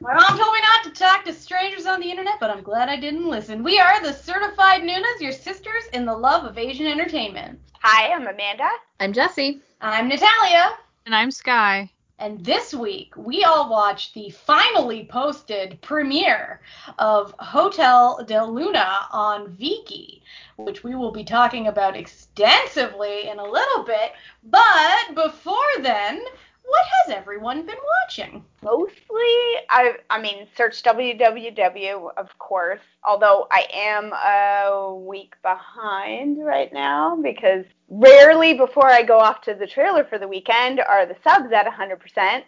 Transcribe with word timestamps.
My 0.00 0.12
mom 0.12 0.38
told 0.38 0.52
me 0.52 0.60
not 0.60 0.84
to 0.84 0.90
talk 0.90 1.24
to 1.24 1.32
strangers 1.32 1.86
on 1.86 2.00
the 2.00 2.10
internet, 2.10 2.38
but 2.38 2.50
I'm 2.50 2.62
glad 2.62 2.90
I 2.90 2.96
didn't 2.96 3.30
listen. 3.30 3.64
We 3.64 3.78
are 3.78 4.02
the 4.02 4.12
Certified 4.12 4.82
Nunas, 4.82 5.20
your 5.20 5.32
sisters 5.32 5.84
in 5.94 6.04
the 6.04 6.14
love 6.14 6.44
of 6.44 6.58
Asian 6.58 6.86
entertainment. 6.86 7.58
Hi, 7.80 8.12
I'm 8.12 8.26
Amanda. 8.26 8.68
I'm 9.00 9.14
Jesse. 9.14 9.62
I'm 9.80 10.08
Natalia. 10.08 10.76
And 11.06 11.14
I'm 11.14 11.30
Sky. 11.30 11.90
And 12.18 12.44
this 12.44 12.74
week, 12.74 13.14
we 13.16 13.44
all 13.44 13.70
watched 13.70 14.12
the 14.12 14.28
finally 14.28 15.06
posted 15.10 15.80
premiere 15.80 16.60
of 16.98 17.34
Hotel 17.38 18.22
Del 18.26 18.52
Luna 18.52 19.06
on 19.12 19.48
Viki, 19.56 20.20
which 20.56 20.84
we 20.84 20.94
will 20.94 21.12
be 21.12 21.24
talking 21.24 21.68
about 21.68 21.96
extensively 21.96 23.28
in 23.28 23.38
a 23.38 23.44
little 23.44 23.84
bit. 23.84 24.12
But 24.44 25.14
before 25.14 25.56
then, 25.80 26.22
what 26.66 26.84
has 27.06 27.16
everyone 27.16 27.64
been 27.66 27.76
watching? 28.02 28.44
Mostly, 28.62 29.34
I 29.70 29.96
I 30.10 30.20
mean, 30.20 30.46
search 30.56 30.82
www, 30.82 32.10
of 32.16 32.38
course. 32.38 32.80
Although 33.04 33.46
I 33.52 33.66
am 33.72 34.12
a 34.12 34.94
week 34.94 35.34
behind 35.42 36.44
right 36.44 36.72
now 36.72 37.16
because 37.16 37.64
rarely 37.88 38.54
before 38.54 38.88
I 38.90 39.02
go 39.02 39.18
off 39.18 39.42
to 39.42 39.54
the 39.54 39.66
trailer 39.66 40.04
for 40.04 40.18
the 40.18 40.28
weekend 40.28 40.80
are 40.80 41.06
the 41.06 41.16
subs 41.22 41.52
at 41.52 41.66
100%. 41.66 42.44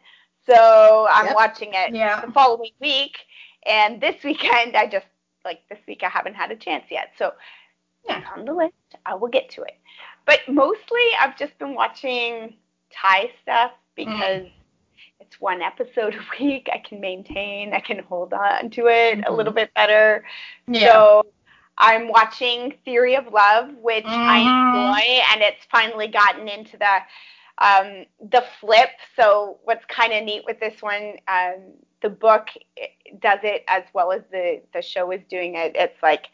So 0.46 1.06
I'm 1.10 1.26
Yep. 1.26 1.34
watching 1.34 1.74
it 1.74 1.94
Yeah. 1.94 2.20
the 2.24 2.32
following 2.32 2.72
week, 2.80 3.16
and 3.66 4.00
this 4.00 4.22
weekend 4.24 4.76
I 4.76 4.86
just 4.86 5.06
like 5.44 5.60
this 5.68 5.78
week 5.86 6.02
I 6.02 6.08
haven't 6.08 6.34
had 6.34 6.50
a 6.50 6.56
chance 6.56 6.84
yet. 6.90 7.12
So 7.18 7.32
Yeah. 8.08 8.22
on 8.36 8.44
the 8.44 8.52
list. 8.52 8.74
I 9.06 9.14
will 9.14 9.28
get 9.28 9.50
to 9.50 9.62
it. 9.62 9.78
But 10.26 10.40
mostly 10.48 11.02
I've 11.20 11.36
just 11.38 11.56
been 11.58 11.74
watching 11.74 12.56
Thai 12.90 13.30
stuff 13.42 13.72
because 13.98 14.46
it's 15.20 15.40
one 15.40 15.62
episode 15.62 16.14
a 16.40 16.42
week. 16.44 16.68
I 16.72 16.78
can 16.88 17.00
maintain, 17.00 17.74
I 17.74 17.80
can 17.80 18.00
hold 18.00 18.32
on 18.34 18.70
to 18.70 18.86
it 18.88 19.20
a 19.26 19.32
Mhm. 19.32 19.34
little 19.34 19.52
bit 19.54 19.74
better. 19.74 20.24
Yeah. 20.68 21.04
So 21.04 21.26
I'm 21.78 22.08
watching 22.08 22.74
Theory 22.84 23.16
of 23.16 23.26
Love, 23.32 23.70
which 23.80 24.18
I 24.26 24.38
Mhm. 24.38 24.64
enjoy, 24.72 25.22
and 25.32 25.42
it's 25.42 25.64
finally 25.70 26.08
gotten 26.08 26.48
into 26.48 26.76
the 26.78 26.98
um, 27.60 28.04
the 28.30 28.44
flip. 28.60 28.90
So 29.16 29.58
what's 29.64 29.84
kind 29.86 30.12
of 30.12 30.24
neat 30.24 30.42
with 30.46 30.60
this 30.60 30.82
one, 30.82 31.14
um, 31.28 31.74
the 32.02 32.10
book 32.10 32.48
does 33.20 33.40
it 33.42 33.64
as 33.68 33.84
well 33.94 34.12
as 34.12 34.22
the 34.30 34.62
the 34.74 34.82
show 34.82 35.10
is 35.12 35.22
doing 35.28 35.54
it. 35.56 35.72
It's 35.76 36.02
like 36.02 36.26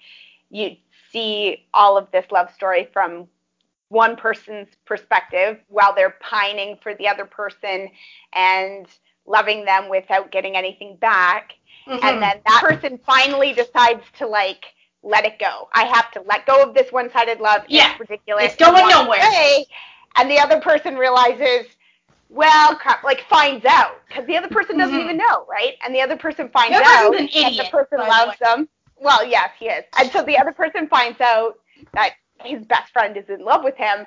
you 0.50 0.77
see 1.12 1.66
all 1.75 1.97
of 1.97 2.10
this 2.12 2.27
love 2.33 2.50
story 2.53 2.88
from 2.92 3.28
one 3.88 4.16
person's 4.16 4.68
perspective 4.86 5.58
while 5.68 5.94
they're 5.94 6.16
pining 6.20 6.77
for 6.82 6.94
the 6.94 7.08
other 7.08 7.24
person 7.24 7.88
and 8.32 8.86
loving 9.26 9.64
them 9.64 9.88
without 9.88 10.30
getting 10.30 10.56
anything 10.56 10.96
back 10.96 11.52
Mhm. 11.86 12.02
and 12.02 12.22
then 12.22 12.41
that 12.46 12.62
person 12.64 12.98
finally 13.06 13.52
decides 13.52 14.02
to 14.18 14.26
like 14.26 14.64
let 15.02 15.24
it 15.26 15.38
go. 15.38 15.68
I 15.74 15.84
have 15.84 16.10
to 16.12 16.22
let 16.22 16.46
go 16.46 16.62
of 16.62 16.74
this 16.74 16.91
one-sided 16.91 17.38
love. 17.41 17.62
Yeah, 17.68 17.91
it's 17.91 18.00
ridiculous. 18.00 18.44
it's 18.44 18.56
going 18.56 18.88
nowhere. 18.88 19.20
away. 19.20 19.66
and 20.16 20.30
the 20.30 20.38
other 20.38 20.60
person 20.60 20.96
realizes, 20.96 21.66
well, 22.30 22.74
crap, 22.76 23.02
like 23.04 23.20
finds 23.28 23.64
out 23.66 24.00
because 24.08 24.24
the 24.26 24.36
other 24.36 24.48
person 24.48 24.78
doesn't 24.78 24.96
Mhm. 24.96 25.04
even 25.04 25.16
know, 25.19 25.44
right? 25.48 25.76
And 25.84 25.94
the 25.94 26.00
other 26.00 26.16
person 26.16 26.48
finds 26.50 26.76
out 26.76 27.14
an 27.14 27.26
that 27.26 27.36
idiot, 27.36 27.66
the 27.66 27.70
person 27.70 27.98
by 27.98 28.04
the 28.04 28.10
loves 28.10 28.38
them. 28.38 28.69
Well, 28.96 29.24
yes, 29.24 29.50
he 29.58 29.66
is. 29.69 29.84
And 29.98 30.10
so 30.10 30.22
the 30.22 30.38
other 30.38 30.52
person 30.52 30.88
finds 30.88 31.20
out 31.20 31.58
that 31.92 32.14
his 32.42 32.64
best 32.66 32.92
friend 32.92 33.16
is 33.16 33.28
in 33.28 33.44
love 33.44 33.64
with 33.64 33.77
him 33.77 34.06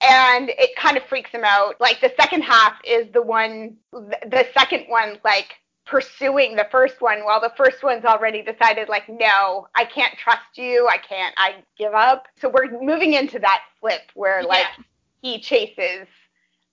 and 0.00 0.50
it 0.50 0.76
kind 0.76 0.96
of 0.96 1.02
freaks 1.04 1.30
him 1.30 1.44
out. 1.44 1.80
Like 1.80 2.00
the 2.00 2.12
second 2.20 2.42
half 2.42 2.74
is 2.84 3.06
the 3.12 3.22
one, 3.22 3.76
the 3.92 4.46
second 4.54 4.84
one, 4.88 5.18
like 5.24 5.54
pursuing 5.86 6.56
the 6.56 6.66
first 6.70 7.00
one, 7.00 7.24
while 7.24 7.40
the 7.40 7.52
first 7.56 7.82
one's 7.82 8.04
already 8.04 8.42
decided, 8.42 8.88
like, 8.88 9.08
no, 9.08 9.68
I 9.74 9.84
can't 9.84 10.16
trust 10.18 10.56
you. 10.58 10.88
I 10.90 10.98
can't. 10.98 11.32
I 11.38 11.56
give 11.78 11.94
up. 11.94 12.26
So 12.40 12.48
we're 12.48 12.80
moving 12.82 13.14
into 13.14 13.38
that 13.38 13.62
flip 13.80 14.02
where 14.14 14.42
like 14.42 14.66
Yeah. 14.76 14.84
he 15.22 15.40
chases 15.40 16.08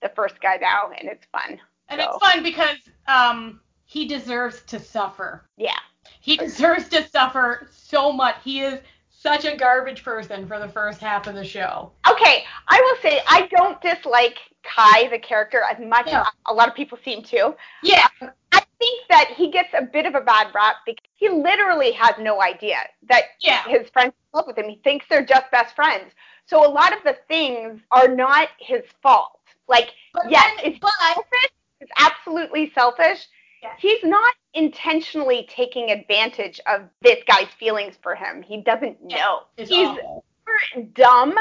the 0.02 0.08
first 0.10 0.40
guy 0.40 0.56
now, 0.60 0.90
and 0.98 1.08
it's 1.08 1.24
fun. 1.32 1.60
And 1.88 2.00
So, 2.00 2.10
it's 2.16 2.26
fun 2.26 2.42
because 2.42 2.76
um 3.06 3.60
he 3.86 4.06
deserves 4.06 4.62
to 4.62 4.80
suffer. 4.80 5.48
Yeah. 5.56 5.78
He 6.20 6.36
deserves 6.36 6.88
to 6.90 7.06
suffer 7.08 7.68
so 7.72 8.12
much. 8.12 8.36
He 8.44 8.60
is 8.60 8.80
such 9.24 9.46
a 9.46 9.56
garbage 9.56 10.04
person 10.04 10.46
for 10.46 10.58
the 10.58 10.68
first 10.68 11.00
half 11.00 11.26
of 11.26 11.34
the 11.34 11.44
show. 11.44 11.90
Okay, 12.08 12.44
I 12.68 12.78
will 12.80 12.96
say 13.00 13.20
I 13.26 13.46
don't 13.56 13.80
dislike 13.80 14.36
Kai 14.62 15.08
the 15.08 15.18
character 15.18 15.62
as 15.62 15.78
much 15.80 16.08
Yeah. 16.08 16.20
as 16.20 16.26
a 16.46 16.52
lot 16.52 16.68
of 16.68 16.74
people 16.74 16.98
seem 17.02 17.22
to. 17.24 17.56
Yeah. 17.82 18.06
I 18.52 18.60
think 18.78 19.08
that 19.08 19.30
he 19.34 19.50
gets 19.50 19.70
a 19.72 19.82
bit 19.82 20.04
of 20.04 20.14
a 20.14 20.20
bad 20.20 20.48
rap 20.54 20.76
because 20.84 21.06
he 21.14 21.30
literally 21.30 21.92
has 21.92 22.14
no 22.18 22.42
idea 22.42 22.76
that 23.08 23.24
Yeah. 23.40 23.62
his 23.64 23.88
friends 23.90 24.12
are 24.12 24.40
in 24.40 24.40
love 24.40 24.46
with 24.46 24.58
him. 24.58 24.68
He 24.68 24.76
thinks 24.84 25.06
they're 25.08 25.24
just 25.24 25.50
best 25.50 25.74
friends. 25.74 26.12
So 26.44 26.62
a 26.66 26.68
lot 26.70 26.92
of 26.94 27.02
the 27.02 27.16
things 27.26 27.80
are 27.92 28.08
not 28.08 28.50
his 28.58 28.82
fault. 29.02 29.40
Like, 29.68 29.94
But 30.12 30.30
yes, 30.30 30.44
then, 30.58 30.66
it's 30.72 30.78
but 30.80 30.92
selfish. 31.00 31.50
It's 31.80 31.92
absolutely 31.98 32.70
selfish. 32.74 33.26
Yeah. 33.64 33.72
He's 33.78 34.02
not 34.04 34.34
intentionally 34.52 35.48
taking 35.50 35.90
advantage 35.90 36.60
of 36.66 36.82
this 37.00 37.18
guy's 37.26 37.48
feelings 37.58 37.94
for 38.02 38.14
him. 38.14 38.42
He 38.42 38.60
doesn't 38.60 39.02
know. 39.02 39.44
it's 39.56 39.70
He's 39.70 39.88
awful. 39.88 40.24
more 40.46 40.84
dumb 40.94 41.34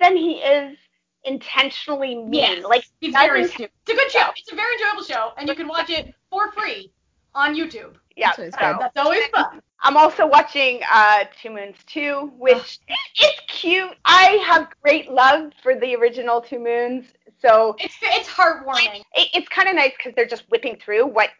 than 0.00 0.16
he 0.16 0.34
is 0.38 0.76
intentionally 1.24 2.16
mean. 2.16 2.32
Yes. 2.34 2.64
Like 2.64 2.84
He's 3.00 3.12
very 3.12 3.42
doesn't- 3.42 3.54
stupid. 3.54 3.72
It's 3.86 3.92
a 3.92 3.94
good 3.94 4.10
show. 4.10 4.30
It's 4.36 4.52
a 4.52 4.56
very 4.56 4.74
enjoyable 4.74 5.04
show, 5.04 5.32
and 5.36 5.48
you 5.48 5.54
can 5.54 5.68
watch 5.68 5.90
it 5.90 6.12
for 6.30 6.50
free 6.52 6.90
on 7.34 7.54
YouTube. 7.54 7.94
yeah. 8.16 8.32
So 8.32 8.42
it's 8.42 8.56
so- 8.58 8.76
That's 8.80 8.96
always 8.96 9.24
fun. 9.28 9.62
I'm 9.82 9.96
also 9.96 10.26
watching 10.26 10.80
uh, 10.92 11.24
Two 11.40 11.50
Moons 11.50 11.76
2, 11.86 12.32
which 12.36 12.80
it's 13.16 13.40
cute. 13.48 13.92
I 14.04 14.32
have 14.46 14.68
great 14.82 15.10
love 15.10 15.52
for 15.62 15.74
the 15.78 15.94
original 15.96 16.40
Two 16.42 16.58
Moons, 16.58 17.06
so 17.40 17.76
It's 17.78 17.94
it's 18.02 18.28
heartwarming. 18.28 19.02
it, 19.14 19.28
it's 19.32 19.48
kind 19.48 19.68
of 19.70 19.76
nice 19.76 19.92
because 19.96 20.12
they're 20.16 20.26
just 20.26 20.44
whipping 20.50 20.76
through 20.84 21.06
what, 21.06 21.30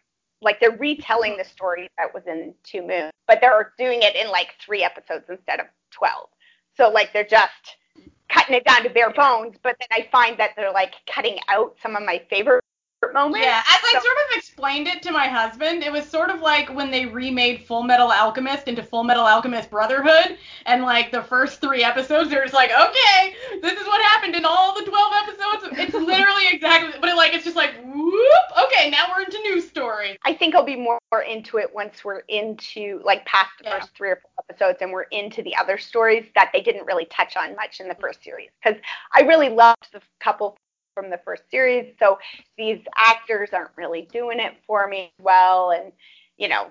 like 0.41 0.59
they're 0.59 0.77
retelling 0.77 1.37
the 1.37 1.43
story 1.43 1.89
that 1.97 2.13
was 2.13 2.23
in 2.27 2.53
Two 2.63 2.85
Moons, 2.85 3.11
but 3.27 3.39
they're 3.41 3.73
doing 3.77 3.99
it 4.01 4.15
in 4.15 4.29
like 4.31 4.55
three 4.63 4.83
episodes 4.83 5.25
instead 5.29 5.59
of 5.59 5.67
12. 5.91 6.27
So 6.75 6.89
like 6.89 7.13
they're 7.13 7.23
just 7.23 7.77
cutting 8.29 8.55
it 8.55 8.65
down 8.65 8.83
to 8.83 8.89
bare 8.89 9.11
bones, 9.11 9.55
but 9.61 9.75
then 9.79 9.87
I 9.91 10.09
find 10.11 10.37
that 10.39 10.51
they're 10.55 10.71
like 10.71 10.93
cutting 11.13 11.37
out 11.49 11.75
some 11.81 11.95
of 11.95 12.03
my 12.03 12.21
favorite 12.29 12.63
moments. 13.09 13.45
Yeah, 13.45 13.59
as 13.59 13.79
I 13.83 13.93
So- 13.93 13.99
sort 13.99 14.17
of 14.17 14.37
explained 14.37 14.87
it 14.87 15.01
to 15.03 15.11
my 15.11 15.27
husband, 15.27 15.83
it 15.83 15.91
was 15.91 16.07
sort 16.07 16.29
of 16.29 16.41
like 16.41 16.69
when 16.69 16.91
they 16.91 17.05
remade 17.05 17.65
Full 17.65 17.83
Metal 17.83 18.11
Alchemist 18.11 18.67
into 18.67 18.83
Full 18.83 19.03
Metal 19.03 19.25
Alchemist 19.25 19.69
Brotherhood, 19.71 20.37
and 20.65 20.83
like 20.83 21.11
the 21.11 21.23
first 21.23 21.61
three 21.61 21.83
episodes, 21.83 22.29
they're 22.29 22.43
just 22.43 22.53
like, 22.53 22.71
okay, 22.71 23.35
this 23.61 23.79
is 23.79 23.87
what 23.87 24.01
happened 24.01 24.35
in 24.35 24.45
all 24.45 24.75
the 24.77 24.85
12 24.85 25.13
episodes. 25.23 25.79
It's 25.79 25.93
literally 25.93 26.47
exactly, 26.51 26.91
but 26.99 27.09
it, 27.09 27.15
like 27.15 27.33
it's 27.33 27.43
just 27.43 27.55
like, 27.55 27.73
whoop, 27.83 28.65
okay, 28.65 28.89
now 28.89 29.07
we're 29.15 29.23
into 29.23 29.39
new 29.39 29.61
story. 29.61 30.17
I 30.25 30.33
think 30.33 30.53
I'll 30.53 30.63
be 30.63 30.75
more, 30.75 30.99
more 31.11 31.23
into 31.23 31.57
it 31.57 31.73
once 31.73 32.05
we're 32.05 32.21
into 32.27 33.01
like 33.03 33.25
past 33.25 33.51
the 33.59 33.65
Yeah. 33.65 33.79
first 33.79 33.95
three 33.95 34.09
or 34.09 34.21
four 34.21 34.31
episodes 34.49 34.79
and 34.81 34.91
we're 34.91 35.03
into 35.03 35.41
the 35.41 35.55
other 35.55 35.77
stories 35.77 36.25
that 36.35 36.51
they 36.53 36.61
didn't 36.61 36.85
really 36.85 37.05
touch 37.05 37.35
on 37.35 37.55
much 37.55 37.79
in 37.79 37.87
the 37.87 37.93
mm-hmm. 37.93 38.01
first 38.01 38.23
series 38.23 38.49
because 38.63 38.79
I 39.15 39.21
really 39.21 39.49
loved 39.49 39.87
the 39.91 40.01
couple 40.19 40.57
from 40.93 41.09
the 41.09 41.19
first 41.23 41.43
series 41.49 41.93
so 41.99 42.17
these 42.57 42.79
actors 42.97 43.49
aren't 43.53 43.71
really 43.77 44.07
doing 44.11 44.39
it 44.39 44.53
for 44.65 44.87
me 44.87 45.11
well 45.19 45.71
and 45.71 45.91
you 46.37 46.47
know 46.47 46.67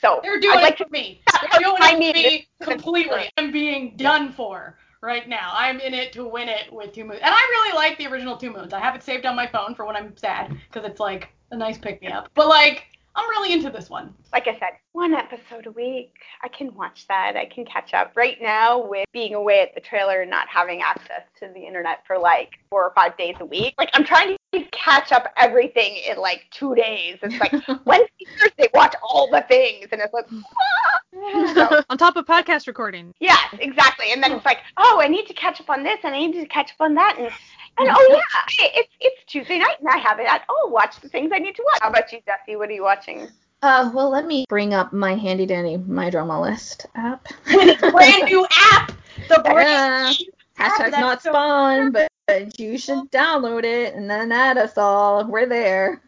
so 0.00 0.20
They're 0.22 0.38
doing 0.38 0.56
like 0.60 0.80
it 0.80 0.86
for 0.86 0.90
me. 0.90 1.22
They're 1.50 1.60
doing 1.60 1.76
I 1.80 1.90
it 1.90 1.94
for 1.94 1.98
mean, 1.98 2.14
me 2.14 2.48
completely. 2.62 3.30
I'm 3.36 3.50
being 3.50 3.96
done 3.96 4.32
for 4.32 4.78
right 5.02 5.28
now. 5.28 5.50
I'm 5.52 5.80
in 5.80 5.94
it 5.94 6.12
to 6.12 6.26
win 6.26 6.48
it 6.48 6.72
with 6.72 6.92
Two 6.92 7.04
Moons. 7.04 7.20
And 7.22 7.34
I 7.34 7.38
really 7.38 7.76
like 7.76 7.98
the 7.98 8.06
original 8.06 8.36
Two 8.36 8.52
Moons. 8.52 8.72
I 8.72 8.80
have 8.80 8.94
it 8.94 9.02
saved 9.02 9.26
on 9.26 9.34
my 9.36 9.46
phone 9.46 9.74
for 9.74 9.84
when 9.86 9.96
I'm 9.96 10.16
sad 10.16 10.56
because 10.70 10.88
it's 10.88 11.00
like 11.00 11.30
a 11.50 11.56
nice 11.56 11.78
pick 11.78 12.00
me 12.00 12.08
up. 12.08 12.30
But 12.34 12.48
like, 12.48 12.86
I'm 13.18 13.28
really 13.30 13.52
into 13.52 13.68
this 13.70 13.90
one. 13.90 14.14
like 14.32 14.46
I 14.46 14.52
said, 14.54 14.78
one 14.92 15.12
episode 15.12 15.66
a 15.66 15.72
week. 15.72 16.14
I 16.42 16.48
can 16.48 16.72
watch 16.74 17.06
that. 17.08 17.34
I 17.36 17.46
can 17.46 17.64
catch 17.64 17.92
up. 17.92 18.12
Right 18.16 18.36
now, 18.40 18.78
with 18.86 19.06
being 19.12 19.34
away 19.34 19.60
at 19.60 19.74
the 19.74 19.80
trailer 19.80 20.22
and 20.22 20.30
not 20.30 20.46
having 20.48 20.82
access 20.82 21.22
to 21.40 21.48
the 21.52 21.60
internet 21.66 22.04
for 22.06 22.16
like 22.18 22.50
four 22.70 22.84
or 22.84 22.92
five 22.94 23.16
days 23.16 23.34
a 23.40 23.44
week, 23.44 23.74
like 23.76 23.90
I'm 23.94 24.04
trying 24.04 24.36
to 24.52 24.64
catch 24.70 25.10
up 25.12 25.32
everything 25.36 25.96
in 26.08 26.16
like 26.18 26.46
two 26.52 26.74
days. 26.76 27.18
It's 27.22 27.38
like 27.40 27.52
Wednesday, 27.84 28.24
Thursday, 28.38 28.68
watch 28.72 28.94
all 29.02 29.28
the 29.30 29.44
things, 29.48 29.88
and 29.90 30.00
it's 30.00 30.14
like, 30.14 30.26
ah! 30.30 30.98
So, 31.54 31.82
On 31.90 31.98
top 31.98 32.14
of 32.16 32.26
podcast 32.26 32.68
recording. 32.68 33.12
yes, 33.18 33.52
exactly. 33.58 34.12
And 34.12 34.22
then 34.22 34.30
it's 34.30 34.44
like, 34.44 34.58
oh, 34.76 35.00
I 35.02 35.08
need 35.08 35.26
to 35.26 35.34
catch 35.34 35.60
up 35.60 35.68
on 35.68 35.82
this, 35.82 35.98
and 36.04 36.14
I 36.14 36.18
need 36.18 36.34
to 36.40 36.46
catch 36.46 36.70
up 36.70 36.80
on 36.80 36.94
that, 36.94 37.16
and 37.18 37.32
and 37.78 37.88
oh 37.90 38.06
yeah, 38.10 38.42
hey, 38.48 38.70
it's 38.74 38.92
it's 39.00 39.24
Tuesday 39.26 39.58
night, 39.58 39.76
and 39.80 39.88
I 39.88 39.98
have 39.98 40.18
it 40.20 40.26
at 40.26 40.42
oh, 40.48 40.68
watch 40.72 41.00
the 41.00 41.08
things 41.08 41.30
I 41.34 41.38
need 41.38 41.54
to 41.56 41.62
watch. 41.72 41.78
How 41.82 41.88
about 41.90 42.10
you, 42.12 42.20
Jesse? 42.26 42.56
What 42.56 42.68
are 42.68 42.72
you 42.72 42.82
watching? 42.82 43.28
Uh, 43.62 43.90
well, 43.92 44.08
let 44.10 44.24
me 44.26 44.44
bring 44.48 44.72
up 44.72 44.92
my 44.92 45.14
handy 45.16 45.44
dandy 45.44 45.76
My 45.78 46.10
Drama 46.10 46.40
List 46.40 46.86
app. 46.94 47.26
With 47.46 47.68
its 47.68 47.80
brand 47.92 48.24
new 48.24 48.46
app, 48.72 48.92
the 49.28 49.40
brand 49.44 49.68
Yeah. 49.68 50.12
new 50.18 50.32
app 50.58 50.72
Hashtag 50.72 50.78
that's 50.78 51.00
not 51.00 51.22
so- 51.22 51.30
spawn, 51.30 51.90
but, 51.92 52.08
but 52.28 52.58
you 52.60 52.78
should 52.78 53.10
download 53.10 53.64
it 53.64 53.94
and 53.94 54.08
then 54.08 54.30
add 54.30 54.58
us 54.58 54.78
all. 54.78 55.24
We're 55.24 55.46
there. 55.46 56.00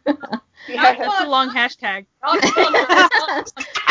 Yeah. 0.69 0.95
That's 0.95 1.25
a 1.25 1.29
long 1.29 1.49
hashtag. 1.51 2.07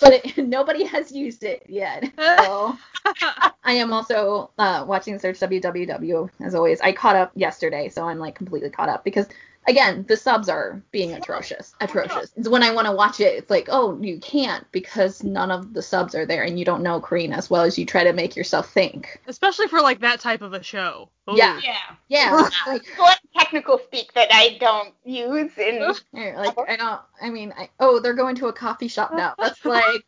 But 0.00 0.12
it, 0.14 0.38
nobody 0.48 0.84
has 0.84 1.12
used 1.12 1.44
it 1.44 1.64
yet. 1.68 2.12
So 2.16 2.76
I 3.64 3.72
am 3.72 3.92
also 3.92 4.50
uh, 4.58 4.84
watching 4.86 5.18
Search 5.18 5.38
WWW 5.40 6.30
as 6.40 6.54
always. 6.54 6.80
I 6.80 6.92
caught 6.92 7.16
up 7.16 7.32
yesterday, 7.34 7.88
so 7.88 8.08
I'm 8.08 8.18
like 8.18 8.34
completely 8.34 8.70
caught 8.70 8.88
up 8.88 9.04
because 9.04 9.26
again 9.66 10.04
the 10.08 10.16
subs 10.16 10.48
are 10.48 10.82
being 10.90 11.12
atrocious, 11.12 11.74
atrocious. 11.80 12.32
It's 12.36 12.48
when 12.48 12.62
I 12.62 12.72
want 12.72 12.86
to 12.86 12.92
watch 12.92 13.20
it, 13.20 13.34
it's 13.38 13.50
like 13.50 13.68
oh 13.70 13.98
you 14.00 14.18
can't 14.18 14.70
because 14.72 15.22
none 15.22 15.50
of 15.50 15.72
the 15.74 15.82
subs 15.82 16.14
are 16.14 16.26
there 16.26 16.42
and 16.44 16.58
you 16.58 16.64
don't 16.64 16.82
know 16.82 17.00
Korean 17.00 17.32
as 17.32 17.50
well 17.50 17.62
as 17.62 17.78
you 17.78 17.86
try 17.86 18.04
to 18.04 18.12
make 18.12 18.36
yourself 18.36 18.70
think. 18.72 19.20
Especially 19.26 19.68
for 19.68 19.80
like 19.80 20.00
that 20.00 20.20
type 20.20 20.42
of 20.42 20.52
a 20.52 20.62
show. 20.62 21.08
Ooh. 21.30 21.36
Yeah. 21.36 21.60
Yeah. 21.62 21.78
Yeah, 22.08 22.48
like 22.66 22.82
What 22.96 23.18
technical 23.36 23.78
speak 23.78 24.12
that 24.12 24.28
I 24.30 24.56
don't 24.60 24.94
use 25.04 25.50
in 25.58 25.92
Yeah, 26.12 26.36
like 26.36 26.56
I 26.68 26.76
don't. 26.76 27.00
I 27.20 27.30
mean, 27.30 27.52
I, 27.56 27.70
oh, 27.80 27.98
they're 27.98 28.14
going 28.14 28.36
to 28.36 28.48
a 28.48 28.52
coffee 28.52 28.88
shop 28.88 29.12
now. 29.12 29.34
That's 29.38 29.64
like 29.64 30.04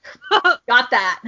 got 0.69 0.91
that. 0.91 1.23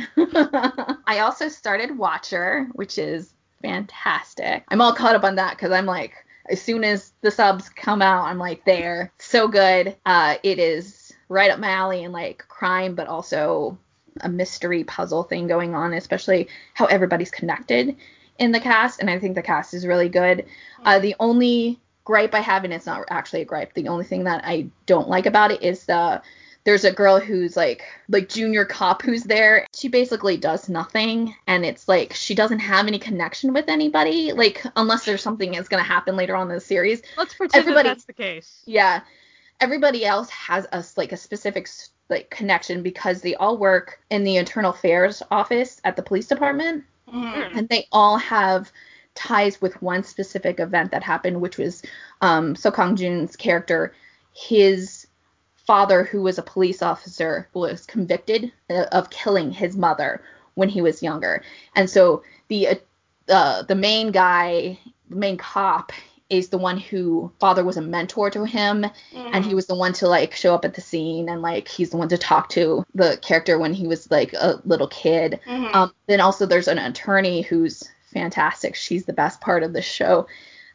I 1.07 1.21
also 1.21 1.49
started 1.49 1.97
Watcher, 1.97 2.69
which 2.75 2.99
is 2.99 3.35
fantastic. 3.63 4.65
I'm 4.69 4.81
all 4.81 4.93
caught 4.95 5.17
up 5.17 5.25
on 5.25 5.37
that 5.37 5.57
because 5.57 5.73
I'm 5.73 5.87
like, 5.87 6.15
as 6.51 6.61
soon 6.61 6.85
as 6.85 7.13
the 7.21 7.31
subs 7.31 7.69
come 7.69 8.03
out, 8.03 8.25
I'm 8.25 8.39
like 8.39 8.65
there. 8.65 9.13
So 9.19 9.49
good. 9.49 9.97
Uh, 10.07 10.37
it 10.43 10.59
is 10.59 11.13
right 11.29 11.51
up 11.51 11.59
my 11.59 11.71
alley 11.71 12.05
and 12.05 12.13
like 12.13 12.45
crime, 12.49 12.95
but 12.95 13.07
also 13.07 13.79
a 14.21 14.29
mystery 14.29 14.85
puzzle 14.85 15.23
thing 15.23 15.47
going 15.47 15.75
on, 15.75 15.93
especially 15.93 16.49
how 16.75 16.87
everybody's 16.87 17.31
connected 17.31 17.97
in 18.39 18.53
the 18.53 18.61
cast, 18.61 19.01
and 19.01 19.11
I 19.11 19.19
think 19.19 19.35
the 19.35 19.43
cast 19.43 19.75
is 19.75 19.87
really 19.87 20.09
good. 20.09 20.47
Uh, 20.85 20.99
the 20.99 21.15
only 21.21 21.81
gripe 22.05 22.35
I 22.35 22.41
have, 22.41 22.65
and 22.65 22.73
it's 22.73 22.87
not 22.87 23.05
actually 23.11 23.43
a 23.43 23.45
gripe, 23.45 23.75
the 23.75 23.89
only 23.89 24.05
thing 24.05 24.25
that 24.25 24.43
I 24.45 24.69
don't 24.87 25.09
like 25.09 25.27
about 25.27 25.51
it 25.51 25.63
is 25.63 25.85
the 25.85 26.23
there's 26.69 26.85
a 26.85 26.93
girl 26.93 27.19
who's 27.19 27.57
like 27.57 27.83
like 28.11 28.29
junior 28.29 28.67
cop 28.67 29.01
who's 29.01 29.23
there. 29.25 29.67
She 29.75 29.89
basically 29.89 30.37
does 30.37 30.69
nothing, 30.69 31.35
and 31.47 31.65
it's 31.65 31.89
like 31.89 32.13
she 32.13 32.35
doesn't 32.35 32.59
have 32.59 32.87
any 32.87 32.99
connection 32.99 33.55
with 33.55 33.71
anybody, 33.71 34.33
like 34.33 34.63
unless 34.77 35.07
there's 35.07 35.23
something 35.23 35.53
that's 35.53 35.69
gonna 35.71 35.83
happen 35.83 36.15
later 36.15 36.37
on 36.37 36.51
in 36.51 36.55
the 36.57 36.61
series. 36.61 37.01
Let's 37.17 37.33
pretend 37.33 37.63
Everybody- 37.63 37.89
that 37.89 37.95
that's 37.95 38.05
the 38.05 38.13
case. 38.13 38.63
Yeah, 38.67 39.01
everybody 39.61 40.05
else 40.05 40.29
has 40.29 40.67
a 40.67 40.75
s- 40.77 40.99
like 40.99 41.13
a 41.13 41.17
specific 41.17 41.71
like 42.11 42.29
connection 42.29 42.83
because 42.83 43.23
they 43.23 43.35
all 43.35 43.57
work 43.57 43.99
in 44.11 44.25
the 44.25 44.37
internal 44.37 44.73
affairs 44.73 45.23
office 45.31 45.81
at 45.85 45.97
the 45.97 46.03
police 46.03 46.27
department 46.27 46.85
Mhm. 47.11 47.57
and 47.57 47.69
they 47.71 47.87
all 47.93 48.19
have 48.19 48.71
ties 49.15 49.59
with 49.63 49.81
one 49.81 50.05
specific 50.05 50.61
event 50.61 50.91
that 50.91 51.03
happened, 51.03 51.41
which 51.41 51.57
was 51.57 51.83
um, 52.21 52.55
Seo 52.57 52.75
Kang 52.75 52.95
Jun's 52.95 53.37
character. 53.37 53.95
His 54.35 55.07
father, 55.69 56.03
who 56.11 56.21
was 56.23 56.39
a 56.39 56.43
police 56.55 56.81
officer, 56.83 57.49
was 57.53 57.87
convicted 57.87 58.51
uh, 58.71 58.87
of 58.99 59.11
killing 59.11 59.51
his 59.53 59.77
mother 59.77 60.11
when 60.55 60.69
he 60.69 60.81
was 60.83 61.03
younger, 61.03 61.43
and 61.77 61.89
so 61.89 62.23
the 62.49 62.61
uh, 62.69 62.75
uh, 63.29 63.63
the 63.63 63.75
main 63.89 64.11
guy, 64.11 64.79
the 65.11 65.17
main 65.17 65.37
cop, 65.37 65.93
is 66.31 66.49
the 66.49 66.59
one 66.69 66.79
who 66.79 67.31
father 67.41 67.65
was 67.65 67.77
a 67.77 67.83
mentor 67.97 68.31
to 68.31 68.45
him 68.45 68.85
and 69.35 69.45
he 69.45 69.55
was 69.55 69.67
the 69.67 69.75
one 69.75 69.93
to 69.95 70.07
like 70.09 70.35
show 70.35 70.55
up 70.55 70.65
at 70.65 70.75
the 70.75 70.81
scene 70.81 71.29
and 71.31 71.41
like 71.41 71.67
he's 71.69 71.91
the 71.91 71.97
one 71.97 72.09
to 72.09 72.19
talk 72.19 72.49
to 72.51 72.85
the 72.95 73.19
character 73.23 73.59
when 73.59 73.73
he 73.73 73.87
was 73.87 74.11
like 74.11 74.33
a 74.35 74.61
little 74.65 74.89
kid 74.89 75.41
Mhm. 75.47 75.75
um, 75.75 75.95
then 76.07 76.21
also 76.21 76.45
there's 76.45 76.69
an 76.69 76.79
attorney 76.79 77.41
who's 77.43 77.83
fantastic. 78.13 78.75
She's 78.75 79.05
the 79.07 79.13
best 79.23 79.41
part 79.41 79.63
of 79.63 79.73
the 79.73 79.83
show. 79.83 80.27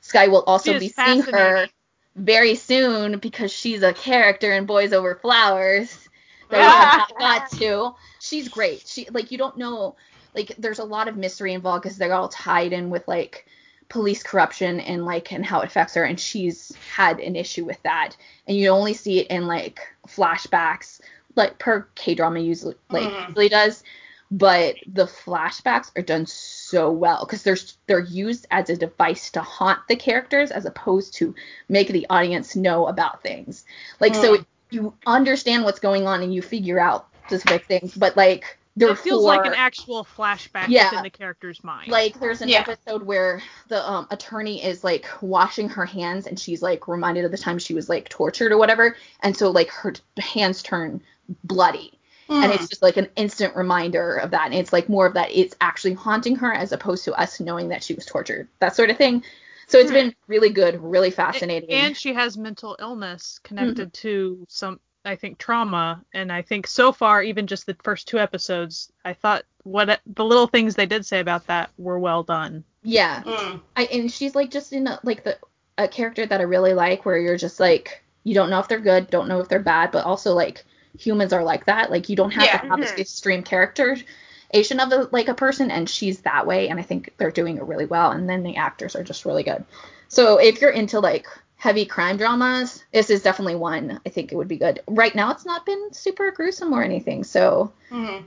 Sky 0.02 0.28
will 0.28 0.44
also 0.44 0.72
be 0.80 0.90
seeing 0.90 1.22
her. 1.34 1.68
Very 2.16 2.56
soon 2.56 3.20
because 3.20 3.52
she's 3.52 3.84
a 3.84 3.94
character 3.94 4.52
in 4.54 4.66
Boys 4.66 4.94
Over 4.94 5.16
Flowers 5.16 6.10
that 6.50 6.58
we 6.58 6.64
have 6.64 6.98
not 6.98 7.20
got 7.20 7.50
to. 7.60 7.96
She's 8.20 8.50
great. 8.50 8.84
She 8.88 9.08
like 9.12 9.32
you 9.32 9.38
don't 9.38 9.58
know 9.58 9.96
like 10.36 10.56
there's 10.58 10.80
a 10.80 10.84
lot 10.84 11.08
of 11.08 11.18
mystery 11.18 11.54
involved 11.54 11.84
because 11.84 11.98
they're 11.98 12.14
all 12.14 12.30
tied 12.30 12.74
in 12.74 12.90
with 12.90 13.08
like 13.08 13.46
police 13.90 14.24
corruption 14.24 14.80
and 14.80 15.06
like 15.06 15.32
and 15.32 15.46
how 15.46 15.60
it 15.62 15.66
affects 15.66 15.94
her 15.94 16.04
and 16.04 16.20
she's 16.20 16.76
had 16.96 17.20
an 17.20 17.36
issue 17.36 17.64
with 17.66 17.82
that 17.84 18.16
and 18.48 18.58
you 18.58 18.70
only 18.70 18.94
see 18.94 19.20
it 19.20 19.28
in 19.28 19.46
like 19.46 19.82
flashbacks 20.08 21.00
like 21.36 21.60
per 21.60 21.88
K 21.94 22.16
drama 22.16 22.40
usually 22.40 22.76
like 22.90 23.04
Mhm. 23.04 23.28
usually 23.28 23.50
does 23.50 23.84
but 24.32 24.78
the 24.88 25.06
flashbacks 25.06 25.92
are 25.96 26.02
done 26.02 26.26
so 26.26 26.63
well 26.82 27.26
because 27.26 27.44
they're 27.44 27.58
they're 27.88 28.00
used 28.00 28.46
as 28.52 28.70
a 28.70 28.76
device 28.76 29.30
to 29.32 29.42
haunt 29.42 29.80
the 29.88 29.96
characters 29.96 30.52
as 30.52 30.66
opposed 30.66 31.14
to 31.16 31.34
make 31.70 31.88
the 31.90 32.06
audience 32.10 32.56
know 32.56 32.88
about 32.88 33.22
things. 33.22 33.66
Like 34.00 34.16
so 34.16 34.38
Mm. 34.38 34.46
you 34.72 34.94
understand 35.06 35.64
what's 35.64 35.80
going 35.80 36.08
on 36.08 36.24
and 36.24 36.34
you 36.34 36.42
figure 36.42 36.80
out 36.80 37.08
specific 37.28 37.66
things, 37.66 37.94
but 37.96 38.18
like 38.18 38.58
there 38.76 38.90
It 38.90 38.98
feels 38.98 39.24
like 39.24 39.46
an 39.46 39.54
actual 39.54 40.04
flashback 40.04 40.68
Yeah. 40.70 40.90
within 40.90 41.04
the 41.04 41.10
character's 41.12 41.64
mind. 41.64 41.92
like 41.92 42.20
there's 42.20 42.42
an 42.42 42.50
Yeah. 42.50 42.62
episode 42.68 43.04
where 43.04 43.40
the 43.68 43.88
um, 43.88 44.08
attorney 44.10 44.64
is 44.64 44.84
like 44.84 45.06
washing 45.22 45.70
her 45.70 45.86
hands 45.86 46.26
and 46.26 46.40
she's 46.40 46.62
like 46.64 46.88
reminded 46.88 47.24
of 47.26 47.32
the 47.32 47.38
time 47.38 47.60
she 47.60 47.76
was 47.76 47.88
like 47.88 48.10
tortured 48.10 48.52
or 48.52 48.58
whatever 48.58 48.96
and 49.22 49.38
so 49.38 49.52
like 49.52 49.70
her 49.70 49.92
t- 49.92 50.02
hands 50.20 50.64
turn 50.64 51.02
bloody 51.44 52.00
and 52.30 52.52
Mhm. 52.52 52.56
it's 52.56 52.68
just 52.68 52.82
like 52.82 52.98
an 52.98 53.10
instant 53.16 53.56
reminder 53.56 54.16
of 54.18 54.32
that 54.32 54.46
and 54.46 54.54
it's 54.56 54.74
like 54.74 54.90
more 54.90 55.06
of 55.06 55.14
that 55.14 55.32
it's 55.32 55.56
actually 55.62 55.94
haunting 55.94 56.36
her 56.36 56.52
as 56.54 56.72
opposed 56.72 57.06
to 57.06 57.14
us 57.14 57.40
knowing 57.40 57.70
that 57.70 57.84
she 57.84 57.94
was 57.94 58.06
tortured 58.06 58.48
that 58.60 58.76
sort 58.76 58.90
of 58.90 58.98
thing 58.98 59.24
so 59.68 59.78
it's 59.80 59.90
Hmm. 59.90 59.96
been 59.96 60.16
really 60.28 60.50
good 60.50 60.82
really 60.82 61.12
fascinating 61.12 61.70
and 61.72 61.96
she 61.98 62.14
has 62.14 62.38
mental 62.38 62.76
illness 62.80 63.40
connected 63.44 63.94
Mm-hmm. 63.94 64.02
to 64.02 64.46
some 64.50 64.80
I 65.06 65.16
think 65.18 65.38
trauma 65.38 66.02
and 66.14 66.32
I 66.32 66.42
think 66.42 66.66
so 66.68 66.92
far 66.94 67.22
even 67.22 67.46
just 67.48 67.66
the 67.66 67.76
first 67.84 68.08
two 68.08 68.20
episodes 68.20 68.92
I 69.04 69.14
thought 69.14 69.44
what 69.64 70.00
the 70.06 70.26
little 70.26 70.48
things 70.48 70.76
they 70.76 70.86
did 70.86 71.06
say 71.06 71.20
about 71.20 71.48
that 71.48 71.72
were 71.78 72.00
well 72.00 72.24
done. 72.24 72.64
yeah 72.84 73.24
Mm. 73.26 73.62
I, 73.76 73.84
and 73.86 74.12
she's 74.12 74.36
like 74.36 74.52
just 74.52 74.74
in 74.74 74.88
a, 74.88 75.00
like 75.04 75.24
the 75.24 75.38
a 75.78 75.88
character 75.88 76.26
that 76.26 76.40
I 76.40 76.44
really 76.44 76.74
like 76.74 77.06
where 77.06 77.18
you're 77.18 77.38
just 77.38 77.60
like 77.60 78.04
you 78.24 78.34
don't 78.34 78.50
know 78.50 78.60
if 78.60 78.68
they're 78.68 78.80
good 78.80 79.10
don't 79.10 79.28
know 79.28 79.40
if 79.40 79.50
they're 79.50 79.60
bad 79.60 79.92
but 79.92 80.06
also 80.06 80.34
like 80.34 80.64
humans 80.98 81.34
are 81.34 81.44
like 81.44 81.66
that 81.66 81.90
like 81.92 82.10
you 82.10 82.16
don't 82.16 82.32
have 82.32 82.46
Yeah. 82.46 82.58
to 82.60 82.68
have 82.68 82.80
Mhm. 82.80 82.82
this 82.82 82.98
extreme 82.98 83.44
characterization 83.44 84.80
of 84.80 84.90
the, 84.90 85.10
like 85.12 85.28
a 85.28 85.34
person 85.34 85.72
and 85.72 85.90
she's 85.90 86.22
that 86.22 86.46
way 86.46 86.70
and 86.70 86.80
I 86.80 86.84
think 86.84 87.14
they're 87.18 87.32
doing 87.32 87.58
it 87.58 87.64
really 87.64 87.86
well 87.86 88.12
and 88.12 88.30
then 88.30 88.44
the 88.44 88.58
actors 88.58 88.96
are 88.96 89.04
just 89.04 89.26
really 89.26 89.44
good 89.44 89.64
so 90.08 90.38
if 90.38 90.62
you're 90.62 90.70
into 90.72 91.00
like 91.00 91.28
heavy 91.56 91.86
crime 91.86 92.18
dramas 92.18 92.84
this 92.92 93.10
is 93.10 93.24
definitely 93.24 93.56
one 93.56 94.00
I 94.06 94.10
think 94.10 94.32
it 94.32 94.36
would 94.36 94.48
be 94.48 94.58
good 94.58 94.82
right 94.88 95.14
now 95.16 95.32
it's 95.32 95.46
not 95.46 95.66
been 95.66 95.94
super 95.94 96.32
gruesome 96.32 96.74
or 96.74 96.84
anything 96.84 97.24
so 97.24 97.72
Mhm. 97.92 98.24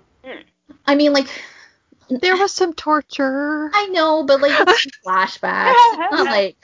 I 0.87 0.94
mean 0.94 1.12
like 1.12 1.28
There 2.08 2.37
was 2.37 2.52
some 2.52 2.73
torture. 2.75 3.70
I 3.75 3.87
know 3.87 4.25
but 4.25 4.40
like 4.40 4.52
it's 4.68 4.87
flashbacks 5.06 5.75
not 6.11 6.26
like 6.30 6.56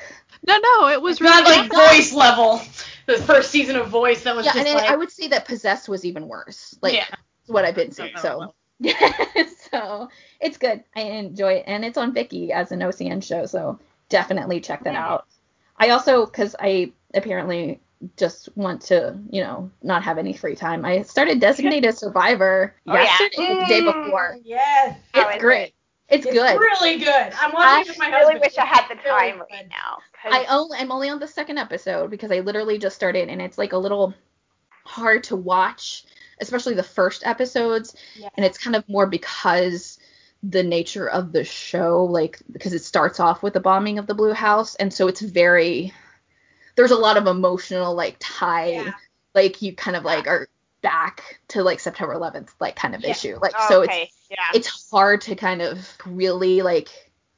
No, 0.47 0.59
no, 0.59 0.89
it 0.89 1.01
was 1.01 1.13
It's 1.13 1.21
not 1.21 1.45
really 1.45 1.69
like 1.69 1.73
voice 1.73 2.13
level. 2.13 2.61
The 3.07 3.19
first 3.19 3.51
season 3.51 3.77
of 3.77 3.89
Voice 3.89 4.23
that 4.25 4.37
was 4.37 4.47
yeah, 4.47 4.53
just 4.55 4.67
and 4.67 4.75
like 4.79 4.91
I 4.91 4.97
would 4.97 5.11
say 5.11 5.29
that 5.29 5.47
Possessed 5.47 5.89
was 5.89 6.05
even 6.05 6.29
worse. 6.29 6.77
Like 6.83 6.95
Yeah. 6.95 7.07
what 7.47 7.65
I've 7.65 7.75
been 7.75 7.93
seeing. 7.93 8.17
So 8.17 8.55
yeah, 8.79 9.13
so 9.73 10.09
it's 10.41 10.59
good. 10.59 10.83
I 10.97 11.03
enjoy 11.03 11.55
it, 11.55 11.65
and 11.67 11.85
it's 11.85 11.99
on 11.99 12.15
Viki 12.15 12.51
as 12.51 12.73
an 12.73 12.81
OCN 12.81 13.23
show. 13.23 13.47
So 13.47 13.79
definitely 14.09 14.61
check 14.61 14.85
that 14.85 14.95
out. 14.95 15.27
I 15.77 15.91
also, 15.91 16.27
because 16.27 16.55
I 16.61 16.93
apparently 17.15 17.81
just 18.17 18.49
want 18.57 18.83
to, 18.83 19.17
you 19.31 19.43
know, 19.43 19.71
not 19.83 20.03
have 20.03 20.19
any 20.19 20.33
free 20.33 20.57
time. 20.57 20.85
I 20.85 21.03
started 21.03 21.41
Designated 21.41 21.97
Survivor 21.97 22.75
Oh, 22.87 22.95
yeah. 22.95 23.03
yesterday, 23.05 23.59
the 23.61 23.67
day 23.67 23.81
before. 23.81 24.37
Mm, 24.37 24.43
Yes. 24.45 24.99
It's 25.15 25.35
is 25.37 25.41
great. 25.41 25.75
It? 26.13 26.17
It's 26.19 26.27
It's 26.27 26.35
good. 26.35 26.59
really 26.59 26.99
good. 26.99 27.33
I'm 27.41 27.53
watching 27.53 27.91
I 27.91 27.95
it 27.95 27.99
my 27.99 28.07
I 28.07 28.09
really 28.11 28.23
husband. 28.35 28.41
wish 28.43 28.59
I 28.59 28.65
had 28.67 28.89
the 28.89 28.95
It's 28.95 29.05
really 29.05 29.31
time 29.31 29.41
right 29.41 29.49
good. 29.51 29.69
now. 29.71 29.99
'cause- 30.23 30.33
I 30.33 30.45
only 30.47 30.79
I'm 30.79 30.93
only 30.93 31.09
on 31.09 31.19
the 31.19 31.27
second 31.29 31.59
episode 31.59 32.11
because 32.11 32.31
I 32.31 32.41
literally 32.41 32.79
just 32.79 32.97
started 32.97 33.29
and 33.29 33.41
it's 33.43 33.59
like 33.59 33.73
a 33.73 33.79
little 33.79 34.15
hard 34.85 35.25
to 35.25 35.37
watch, 35.37 36.05
especially 36.41 36.75
the 36.75 36.83
first 36.83 37.27
episodes. 37.27 37.95
Yeah. 38.17 38.29
And 38.37 38.45
it's 38.45 38.59
kind 38.59 38.77
of 38.77 38.89
more 38.89 39.07
because 39.07 39.99
the 40.43 40.63
nature 40.63 41.09
of 41.09 41.31
the 41.33 41.45
show, 41.45 42.05
like 42.05 42.39
because 42.51 42.73
it 42.73 42.83
starts 42.83 43.21
off 43.21 43.43
with 43.43 43.55
the 43.55 43.61
bombing 43.61 43.99
of 43.99 44.07
the 44.09 44.15
Blue 44.15 44.33
House, 44.33 44.75
and 44.77 44.93
so 44.93 45.07
it's 45.09 45.21
very 45.21 45.93
there's 46.75 46.91
a 46.91 46.97
lot 46.97 47.17
of 47.19 47.27
emotional 47.27 47.95
like 47.95 48.17
tie, 48.19 48.71
Yeah. 48.73 48.93
like 49.35 49.61
you 49.63 49.75
kind 49.77 49.97
of 49.97 50.05
like 50.05 50.27
are 50.27 50.49
back 50.83 51.41
to 51.49 51.63
like 51.63 51.81
September 51.81 52.15
11th 52.15 52.51
like 52.61 52.77
kind 52.77 52.95
of 52.95 53.03
Yeah. 53.03 53.11
issue, 53.11 53.39
like 53.41 53.55
Oh, 53.59 53.69
so 53.69 53.83
it's 53.83 54.13
yeah. 54.31 54.37
it's 54.55 54.91
hard 54.91 55.21
to 55.23 55.35
kind 55.37 55.63
of 55.63 55.89
really 56.07 56.63
like 56.63 56.89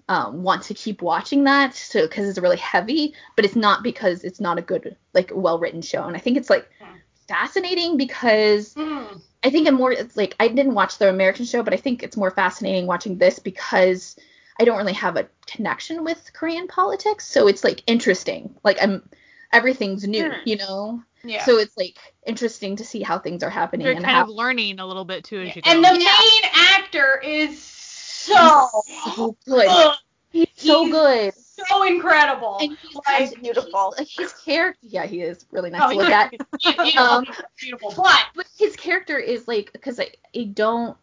um, 0.09 0.43
want 0.43 0.65
to 0.65 0.75
keep 0.75 1.01
watching 1.01 1.45
that 1.45 1.75
so 1.75 2.03
because 2.07 2.29
it's 2.29 2.39
really 2.39 2.59
heavy 2.59 3.15
but 3.37 3.47
it's 3.47 3.57
not 3.57 3.83
because 3.83 4.23
it's 4.23 4.39
not 4.39 4.59
a 4.59 4.63
good 4.63 4.97
like 5.15 5.31
well 5.35 5.59
written 5.59 5.81
show 5.81 6.05
and 6.05 6.15
i 6.15 6.19
think 6.21 6.37
it's 6.37 6.51
like 6.51 6.69
Hmm. 6.79 6.97
fascinating 7.27 7.97
because 7.97 8.75
Mm. 8.75 9.23
i 9.43 9.49
think 9.49 9.67
i'm 9.67 9.77
more 9.77 9.93
it's 9.93 10.15
like 10.15 10.37
i 10.39 10.49
didn't 10.49 10.75
watch 10.75 10.99
the 10.99 11.09
american 11.09 11.47
show 11.47 11.63
but 11.63 11.73
i 11.73 11.79
think 11.79 12.03
it's 12.03 12.19
more 12.19 12.31
fascinating 12.31 12.87
watching 12.87 13.17
this 13.17 13.39
because 13.39 14.17
i 14.61 14.65
don't 14.65 14.77
really 14.77 14.93
have 14.93 15.17
a 15.17 15.27
connection 15.47 16.05
with 16.05 16.31
korean 16.35 16.69
politics 16.69 17.27
so 17.27 17.49
it's 17.49 17.65
like 17.65 17.83
interesting 17.87 18.55
like 18.63 18.77
i'm 18.83 19.09
everything's 19.55 20.07
new, 20.07 20.31
Hmm. 20.31 20.39
you 20.45 20.57
know. 20.57 21.03
Yeah. 21.23 21.45
So 21.45 21.57
it's 21.59 21.77
like 21.77 21.97
interesting 22.27 22.77
to 22.77 22.85
see 22.85 23.03
how 23.03 23.19
things 23.19 23.43
are 23.43 23.49
happening 23.51 23.87
You're 23.87 23.95
and 23.97 24.05
kind 24.05 24.15
how 24.17 24.25
of 24.25 24.29
learning 24.29 24.79
a 24.81 24.87
little 24.87 25.05
bit 25.07 25.25
too 25.25 25.41
as 25.41 25.57
you 25.57 25.63
go. 25.63 25.71
and 25.71 25.83
the 25.83 25.89
Yeah. 25.89 25.97
main 25.99 26.51
actor 26.53 27.21
is 27.25 27.63
so 27.63 28.69
so 29.15 29.37
good. 29.47 29.67
ugh, 29.69 29.97
He's 30.31 30.47
so 30.57 30.83
he's 30.85 30.93
good. 30.93 31.35
so 31.35 31.83
incredible. 31.85 32.59
And 32.61 32.77
he's 32.83 32.97
Like, 33.07 33.41
beautiful. 33.41 33.95
His, 33.97 34.11
his 34.17 34.33
character, 34.33 34.79
yeah, 34.83 35.07
he 35.07 35.21
is 35.23 35.47
really 35.51 35.71
nice 35.71 35.83
Oh, 35.85 35.91
to 35.91 35.97
look 35.97 36.09
at. 36.11 36.35
He- 36.61 36.91
he- 36.91 36.99
Um, 36.99 37.25
beautiful, 37.59 37.93
but 37.97 38.25
But 38.35 38.47
his 38.59 38.75
character 38.77 39.17
is 39.19 39.47
like, 39.49 39.73
because 39.73 39.99
I, 40.01 40.11
I 40.37 40.45
don't, 40.53 40.97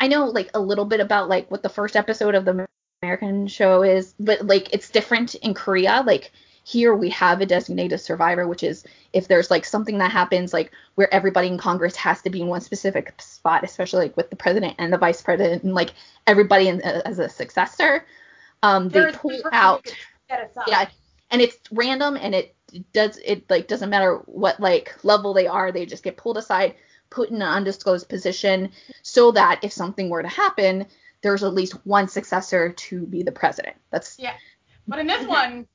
I 0.00 0.08
know 0.08 0.26
like 0.26 0.50
a 0.54 0.60
little 0.60 0.84
bit 0.84 1.00
about 1.00 1.28
like 1.28 1.50
what 1.50 1.62
the 1.62 1.68
first 1.68 1.94
episode 1.96 2.34
of 2.34 2.44
the 2.44 2.66
American 3.02 3.46
show 3.46 3.82
is, 3.82 4.14
but 4.18 4.44
like 4.46 4.72
it's 4.74 4.90
different 4.90 5.34
in 5.36 5.54
Korea. 5.54 6.02
Like 6.06 6.32
here 6.64 6.94
we 6.94 7.10
have 7.10 7.40
a 7.40 7.46
designated 7.46 8.00
survivor, 8.00 8.46
which 8.46 8.62
is 8.62 8.84
if 9.12 9.28
there's 9.28 9.50
like 9.50 9.64
something 9.64 9.98
that 9.98 10.12
happens, 10.12 10.52
like 10.52 10.70
where 10.94 11.12
everybody 11.12 11.48
in 11.48 11.58
Congress 11.58 11.96
has 11.96 12.22
to 12.22 12.30
be 12.30 12.40
in 12.40 12.46
one 12.46 12.60
specific 12.60 13.20
spot, 13.20 13.64
especially 13.64 14.06
like 14.06 14.16
with 14.16 14.30
the 14.30 14.36
president 14.36 14.74
and 14.78 14.92
the 14.92 14.98
vice 14.98 15.22
president 15.22 15.64
and 15.64 15.74
like 15.74 15.92
everybody 16.26 16.68
in, 16.68 16.80
as 16.80 17.18
a 17.18 17.28
successor. 17.28 18.04
Um, 18.62 18.88
they 18.88 19.00
there's 19.00 19.16
pull 19.16 19.40
out 19.52 19.84
who 19.84 19.90
gets 19.90 19.98
set 20.28 20.50
aside. 20.50 20.64
yeah 20.68 20.88
and 21.32 21.40
it's 21.40 21.58
random 21.72 22.16
and 22.16 22.34
it 22.34 22.54
does 22.92 23.18
it 23.24 23.50
like 23.50 23.66
doesn't 23.66 23.90
matter 23.90 24.18
what 24.26 24.60
like 24.60 24.94
level 25.02 25.34
they 25.34 25.48
are 25.48 25.72
they 25.72 25.84
just 25.84 26.04
get 26.04 26.16
pulled 26.16 26.36
aside 26.36 26.76
put 27.10 27.30
in 27.30 27.36
an 27.36 27.42
undisclosed 27.42 28.08
position 28.08 28.70
so 29.02 29.32
that 29.32 29.58
if 29.62 29.72
something 29.72 30.08
were 30.08 30.22
to 30.22 30.28
happen 30.28 30.86
there's 31.22 31.42
at 31.42 31.54
least 31.54 31.74
one 31.84 32.06
successor 32.06 32.72
to 32.72 33.04
be 33.06 33.22
the 33.22 33.32
president 33.32 33.76
that's 33.90 34.16
Yeah. 34.18 34.34
But 34.88 34.98
in 34.98 35.06
this 35.06 35.26
one, 35.26 35.66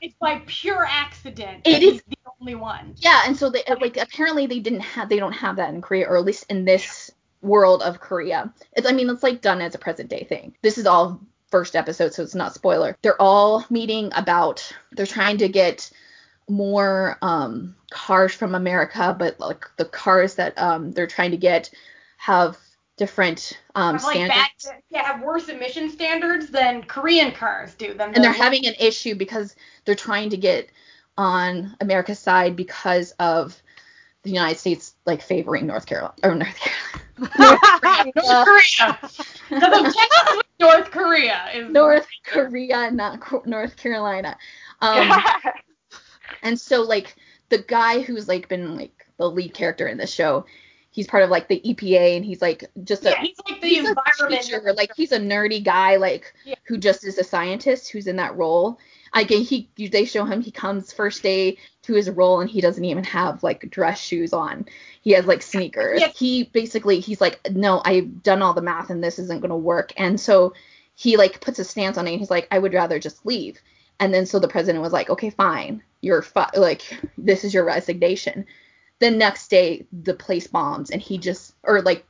it's 0.00 0.14
by 0.20 0.42
pure 0.46 0.86
accident. 0.88 1.62
It 1.66 1.82
is- 1.82 1.92
he's 1.94 2.02
the 2.08 2.16
only 2.40 2.54
one. 2.56 2.94
yeah 2.98 3.22
and 3.26 3.36
so 3.36 3.50
they 3.50 3.62
like 3.80 3.96
apparently 3.96 4.46
they 4.46 4.58
didn't 4.58 4.80
have 4.80 5.08
they 5.08 5.18
don't 5.18 5.32
have 5.32 5.56
that 5.56 5.72
in 5.72 5.80
korea 5.80 6.06
or 6.08 6.16
at 6.16 6.24
least 6.24 6.44
in 6.50 6.64
this 6.64 7.10
world 7.40 7.82
of 7.82 8.00
korea 8.00 8.52
it's 8.72 8.86
i 8.88 8.92
mean 8.92 9.08
it's 9.10 9.22
like 9.22 9.40
done 9.40 9.60
as 9.60 9.74
a 9.76 9.78
present 9.78 10.08
day 10.10 10.24
thing 10.24 10.52
this 10.62 10.76
is 10.78 10.86
all 10.86 11.20
first 11.52 11.76
episode 11.76 12.12
so 12.12 12.22
it's 12.22 12.34
not 12.34 12.52
spoiler 12.54 12.96
they're 13.02 13.20
all 13.22 13.64
meeting 13.70 14.10
about 14.16 14.72
they're 14.92 15.06
trying 15.06 15.38
to 15.38 15.48
get 15.48 15.88
more 16.48 17.16
um 17.22 17.76
cars 17.90 18.34
from 18.34 18.54
america 18.56 19.14
but 19.16 19.38
like 19.38 19.64
the 19.76 19.84
cars 19.84 20.34
that 20.34 20.56
um 20.58 20.90
they're 20.92 21.06
trying 21.06 21.30
to 21.30 21.36
get 21.36 21.70
have 22.16 22.56
different 22.96 23.58
um 23.74 23.94
like 23.94 24.02
standards 24.02 24.66
bad, 24.66 24.82
yeah, 24.90 25.02
have 25.02 25.22
worse 25.22 25.48
emission 25.48 25.90
standards 25.90 26.48
than 26.48 26.82
Korean 26.82 27.32
cars 27.32 27.74
do. 27.74 27.94
Than 27.94 28.14
and 28.14 28.22
they're 28.22 28.32
the- 28.32 28.38
having 28.38 28.66
an 28.66 28.74
issue 28.78 29.14
because 29.14 29.56
they're 29.84 29.94
trying 29.94 30.30
to 30.30 30.36
get 30.36 30.68
on 31.16 31.76
America's 31.80 32.18
side 32.18 32.56
because 32.56 33.12
of 33.18 33.60
the 34.22 34.30
United 34.30 34.58
States 34.58 34.94
like 35.04 35.20
favoring 35.20 35.66
North 35.66 35.86
Carolina 35.86 36.14
or 36.22 36.34
North 36.34 36.58
Carolina. 36.58 37.02
North 38.16 38.46
Korea. 38.46 38.98
Because 39.48 39.86
of 39.86 39.94
Texas 39.94 40.42
North 40.60 40.90
Korea 40.90 41.48
is 41.52 41.70
North 41.70 42.06
Korea, 42.24 42.90
not 42.90 43.20
North 43.46 43.76
Carolina. 43.76 44.38
Um, 44.80 45.22
and 46.42 46.58
so 46.58 46.82
like 46.82 47.16
the 47.48 47.58
guy 47.58 48.00
who's 48.00 48.28
like 48.28 48.48
been 48.48 48.76
like 48.76 49.06
the 49.18 49.28
lead 49.28 49.54
character 49.54 49.86
in 49.86 49.98
this 49.98 50.12
show, 50.12 50.46
he's 50.92 51.06
part 51.08 51.22
of 51.24 51.30
like 51.30 51.48
the 51.48 51.60
EPA 51.64 52.16
and 52.16 52.24
he's 52.24 52.40
like 52.40 52.70
just 52.84 53.04
a 53.04 53.10
Yeah, 53.10 53.22
he's 53.22 53.36
like 53.48 53.60
the 53.60 53.66
he's 53.68 53.88
environment. 53.88 54.42
teacher, 54.42 54.72
like 54.76 54.92
he's 54.94 55.10
a 55.12 55.18
nerdy 55.18 55.64
guy, 55.64 55.96
like 55.96 56.32
Yeah. 56.44 56.54
who 56.64 56.78
just 56.78 57.04
is 57.04 57.18
a 57.18 57.24
scientist 57.24 57.90
who's 57.90 58.06
in 58.06 58.16
that 58.16 58.36
role. 58.36 58.78
I 59.14 59.24
get 59.24 59.40
he 59.42 59.68
they 59.76 60.04
show 60.04 60.24
him 60.24 60.40
he 60.40 60.50
comes 60.50 60.92
first 60.92 61.22
day 61.22 61.58
to 61.82 61.94
his 61.94 62.08
role 62.08 62.40
and 62.40 62.48
he 62.48 62.60
doesn't 62.60 62.84
even 62.84 63.04
have 63.04 63.42
like 63.42 63.68
dress 63.70 64.00
shoes 64.00 64.32
on. 64.32 64.66
He 65.02 65.10
has 65.12 65.26
like 65.26 65.42
sneakers. 65.42 66.00
Yeah. 66.00 66.08
He 66.08 66.44
basically 66.44 67.00
he's 67.00 67.20
like, 67.20 67.40
no, 67.50 67.82
I've 67.84 68.22
done 68.22 68.40
all 68.42 68.54
the 68.54 68.62
math 68.62 68.90
and 68.90 69.02
this 69.02 69.18
isn't 69.18 69.40
gonna 69.40 69.56
work. 69.56 69.92
And 69.98 70.18
so 70.20 70.54
he 70.94 71.16
like 71.16 71.40
puts 71.40 71.58
a 71.58 71.64
stance 71.64 71.96
on 71.98 72.06
it 72.06 72.12
and 72.12 72.20
he's 72.20 72.30
like, 72.30 72.46
I 72.50 72.58
would 72.58 72.74
rather 72.74 72.98
just 72.98 73.24
leave. 73.26 73.58
And 73.98 74.12
then 74.12 74.26
so 74.26 74.38
the 74.38 74.48
president 74.48 74.82
was 74.82 74.92
like, 74.92 75.08
okay, 75.10 75.30
fine, 75.30 75.82
you're 76.02 76.22
fi- 76.22 76.50
like 76.56 76.82
this 77.18 77.44
is 77.44 77.52
your 77.54 77.64
resignation. 77.64 78.44
The 79.02 79.10
next 79.10 79.48
day 79.48 79.84
the 79.92 80.14
place 80.14 80.46
bombs 80.46 80.90
and 80.90 81.02
he 81.02 81.18
just 81.18 81.54
or 81.64 81.82
like 81.82 82.06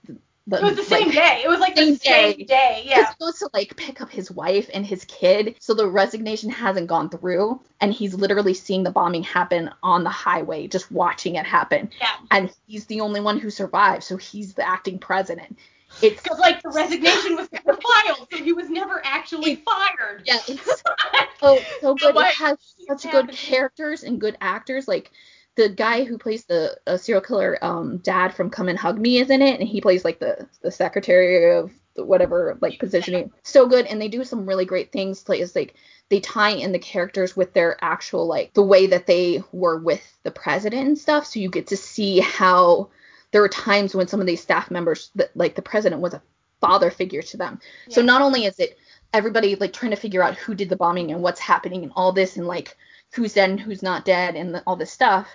the, 0.47 0.57
It 0.59 0.63
was 0.65 0.77
the 0.77 0.83
same 0.83 1.07
like, 1.07 1.15
day. 1.15 1.43
It 1.45 1.49
was 1.49 1.61
like 1.61 1.75
the 1.77 1.83
same 1.87 1.97
same 1.97 2.37
day. 2.39 2.45
day. 2.45 2.83
Yeah. 2.87 2.97
he 3.07 3.13
supposed 3.13 3.39
to 3.39 3.49
like 3.55 3.77
pick 3.77 4.01
up 4.01 4.11
his 4.11 4.29
wife 4.31 4.69
and 4.75 4.85
his 4.85 5.05
kid, 5.05 5.55
so 5.61 5.73
the 5.73 5.87
resignation 5.87 6.51
hasn't 6.51 6.89
gone 6.89 7.09
through, 7.11 7.61
and 7.81 7.93
he's 7.93 8.13
literally 8.15 8.53
seeing 8.53 8.83
the 8.83 8.91
bombing 8.91 9.23
happen 9.23 9.71
on 9.85 10.03
the 10.05 10.11
highway, 10.11 10.67
just 10.67 10.91
watching 10.91 11.37
it 11.37 11.47
happen, 11.47 11.91
Yeah. 12.01 12.09
and 12.33 12.53
he's 12.67 12.87
the 12.87 13.01
only 13.03 13.21
one 13.21 13.39
who 13.39 13.51
survived, 13.51 14.03
so 14.03 14.17
he's 14.17 14.55
the 14.55 14.69
acting 14.69 14.99
president. 14.99 15.57
It's 16.03 16.21
Because 16.23 16.41
like 16.41 16.61
the 16.63 16.71
resignation 16.71 17.37
was 17.37 17.49
never 17.53 17.79
filed, 18.07 18.27
so 18.33 18.37
he 18.43 18.53
was 18.53 18.69
never 18.69 19.01
actually 19.05 19.57
fired. 19.57 20.23
yeah, 20.27 20.39
it's 20.49 20.65
so 21.41 21.59
so 21.81 21.95
good. 21.95 22.17
It 22.17 22.35
has 22.35 22.59
such 22.89 23.11
good 23.13 23.31
characters 23.31 24.03
and 24.03 24.21
good 24.21 24.37
actors. 24.41 24.89
Like 24.89 25.11
the 25.55 25.69
guy 25.69 26.05
who 26.05 26.19
plays 26.19 26.45
the 26.45 26.77
uh, 26.87 26.97
serial 26.97 27.23
killer 27.23 27.59
um, 27.63 27.99
dad 27.99 28.35
from 28.35 28.51
Come 28.51 28.69
and 28.69 28.79
Hug 28.79 28.99
Me 28.99 29.19
is 29.19 29.31
in 29.31 29.43
it, 29.43 29.61
and 29.61 29.69
he 29.69 29.81
plays 29.81 30.05
like 30.05 30.19
the 30.19 30.49
the 30.63 30.71
secretary 30.71 31.57
of 31.57 31.71
the 31.95 32.05
whatever 32.05 32.57
like 32.61 32.79
positioning. 32.79 33.33
So 33.43 33.67
good, 33.67 33.87
and 33.87 34.01
they 34.01 34.09
do 34.09 34.25
some 34.25 34.47
really 34.47 34.65
great 34.65 34.93
things. 34.93 35.29
Like 35.29 35.41
it's 35.41 35.55
like 35.55 35.75
they 36.09 36.21
tie 36.21 36.51
in 36.51 36.73
the 36.73 36.79
characters 36.79 37.37
with 37.37 37.53
their 37.53 37.77
actual 37.83 38.27
like 38.27 38.55
the 38.55 38.63
way 38.63 38.87
that 38.87 39.07
they 39.07 39.43
were 39.53 39.79
with 39.79 40.03
the 40.23 40.31
president 40.31 40.87
and 40.87 40.99
stuff. 40.99 41.27
So 41.27 41.41
you 41.41 41.51
get 41.51 41.69
to 41.69 41.77
see 41.77 42.21
how 42.21 42.91
there 43.31 43.43
were 43.43 43.49
times 43.49 43.95
when 43.95 44.09
some 44.09 44.21
of 44.21 44.27
these 44.27 44.43
staff 44.43 44.71
members 44.71 45.11
that 45.17 45.37
like 45.37 45.55
the 45.55 45.63
president 45.63 46.01
was 46.01 46.15
a 46.15 46.23
father 46.61 46.91
figure 46.91 47.23
to 47.23 47.37
them. 47.37 47.61
So 47.89 48.01
not 48.03 48.23
only 48.23 48.45
is 48.45 48.59
it 48.59 48.79
everybody 49.13 49.57
like 49.57 49.73
trying 49.73 49.91
to 49.91 49.97
figure 49.97 50.23
out 50.23 50.37
who 50.37 50.55
did 50.55 50.69
the 50.69 50.77
bombing 50.77 51.11
and 51.11 51.23
what's 51.23 51.41
happening 51.41 51.83
and 51.83 51.93
all 51.95 52.13
this 52.13 52.37
and 52.37 52.47
like 52.47 52.77
who's 53.15 53.35
dead 53.35 53.51
and 53.51 53.61
who's 53.61 53.83
not 53.83 54.05
dead 54.05 54.37
and 54.37 54.55
the, 54.55 54.63
all 54.67 54.77
this 54.77 54.93
stuff, 54.93 55.29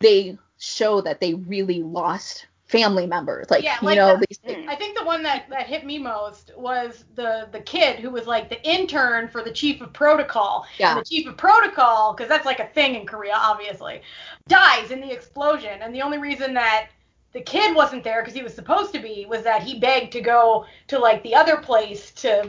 they 0.00 0.38
show 0.58 1.00
that 1.00 1.20
they 1.20 1.34
really 1.34 1.82
lost 1.82 2.46
family 2.66 3.06
members. 3.06 3.50
Like 3.50 3.62
Yeah, 3.62 3.76
you 3.82 3.94
know 3.94 4.16
the- 4.16 4.26
these. 4.26 4.66
I 4.68 4.74
think 4.74 4.98
the 4.98 5.04
one 5.04 5.22
that, 5.22 5.48
that 5.50 5.66
hit 5.66 5.84
me 5.84 5.98
most 5.98 6.52
was 6.56 7.04
the 7.14 7.48
the 7.52 7.60
kid 7.60 8.00
who 8.00 8.10
was 8.10 8.26
like 8.26 8.48
the 8.48 8.62
intern 8.68 9.28
for 9.28 9.42
the 9.42 9.52
chief 9.52 9.80
of 9.80 9.92
protocol. 9.92 10.66
Yeah. 10.78 10.92
And 10.92 11.00
the 11.00 11.04
chief 11.04 11.26
of 11.28 11.36
protocol, 11.36 12.14
because 12.14 12.28
that's 12.28 12.46
like 12.46 12.60
a 12.60 12.66
thing 12.68 12.94
in 12.94 13.06
Korea, 13.06 13.34
obviously, 13.36 14.02
dies 14.48 14.90
in 14.90 15.00
the 15.00 15.12
explosion. 15.12 15.82
And 15.82 15.94
the 15.94 16.02
only 16.02 16.18
reason 16.18 16.54
that 16.54 16.88
the 17.32 17.40
kid 17.40 17.74
wasn't 17.74 18.04
there 18.04 18.22
because 18.22 18.34
he 18.34 18.42
was 18.42 18.54
supposed 18.54 18.92
to 18.94 19.00
be 19.00 19.26
was 19.28 19.42
that 19.42 19.62
he 19.62 19.78
begged 19.78 20.12
to 20.12 20.20
go 20.20 20.64
to 20.86 20.98
like 20.98 21.22
the 21.22 21.34
other 21.34 21.58
place 21.58 22.12
to 22.12 22.48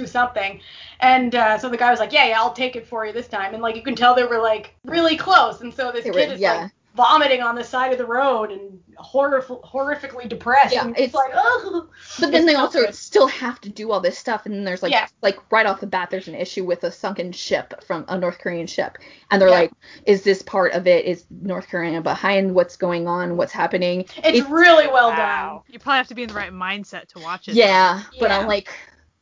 do 0.00 0.06
something. 0.06 0.60
And 1.00 1.34
uh, 1.34 1.58
so 1.58 1.68
the 1.68 1.76
guy 1.76 1.90
was 1.90 2.00
like, 2.00 2.12
yeah, 2.12 2.26
yeah, 2.26 2.38
I'll 2.40 2.52
take 2.52 2.76
it 2.76 2.86
for 2.86 3.06
you 3.06 3.12
this 3.12 3.28
time. 3.28 3.54
And 3.54 3.62
like 3.62 3.76
you 3.76 3.82
can 3.82 3.94
tell 3.94 4.14
they 4.14 4.24
were 4.24 4.38
like 4.38 4.74
really 4.84 5.16
close. 5.16 5.60
And 5.60 5.72
so 5.72 5.90
this 5.92 6.04
They 6.04 6.10
kid 6.10 6.28
were- 6.28 6.34
is 6.34 6.40
yeah. 6.40 6.54
like 6.62 6.70
vomiting 6.96 7.42
on 7.42 7.54
the 7.54 7.62
side 7.64 7.92
of 7.92 7.98
the 7.98 8.06
road 8.06 8.50
and 8.50 8.80
horrif- 8.98 9.62
horrifically 9.70 10.26
depressed. 10.26 10.72
Yeah, 10.72 10.86
and 10.86 10.92
it's, 10.92 11.14
it's- 11.14 11.14
like, 11.14 11.30
oh. 11.34 11.88
But 12.18 12.32
then 12.32 12.46
they 12.46 12.54
also 12.54 12.80
good. 12.86 12.94
still 12.94 13.26
have 13.26 13.60
to 13.60 13.68
do 13.68 13.92
all 13.92 14.00
this 14.00 14.16
stuff, 14.16 14.46
and 14.46 14.54
then 14.54 14.64
there's 14.64 14.82
like 14.82 14.92
Yeah. 14.92 15.06
like 15.20 15.38
right 15.52 15.66
off 15.66 15.80
the 15.80 15.86
bat, 15.86 16.08
there's 16.10 16.26
an 16.28 16.34
issue 16.34 16.64
with 16.64 16.84
a 16.84 16.90
sunken 16.90 17.32
ship 17.32 17.84
from 17.86 18.06
a 18.08 18.16
North 18.16 18.38
Korean 18.38 18.66
ship, 18.66 18.96
and 19.30 19.42
they're 19.42 19.50
Yeah. 19.50 19.54
like, 19.56 19.72
is 20.06 20.22
this 20.22 20.40
part 20.40 20.72
of 20.72 20.86
it? 20.86 21.04
Is 21.04 21.26
North 21.42 21.68
Korea 21.68 22.00
behind 22.00 22.54
what's 22.54 22.76
going 22.78 23.06
on? 23.06 23.36
What's 23.36 23.52
happening? 23.52 24.00
It's, 24.00 24.28
It's- 24.38 24.50
really 24.50 24.86
well 24.86 25.10
Wow. 25.10 25.64
You 25.68 25.78
probably 25.78 25.98
have 25.98 26.08
to 26.08 26.14
be 26.14 26.22
in 26.22 26.28
the 26.28 26.34
right 26.34 26.52
mindset 26.52 27.08
to 27.08 27.18
watch 27.18 27.46
it. 27.48 27.54
Yeah, 27.56 28.04
but 28.18 28.30
I'm 28.30 28.46
like, 28.46 28.70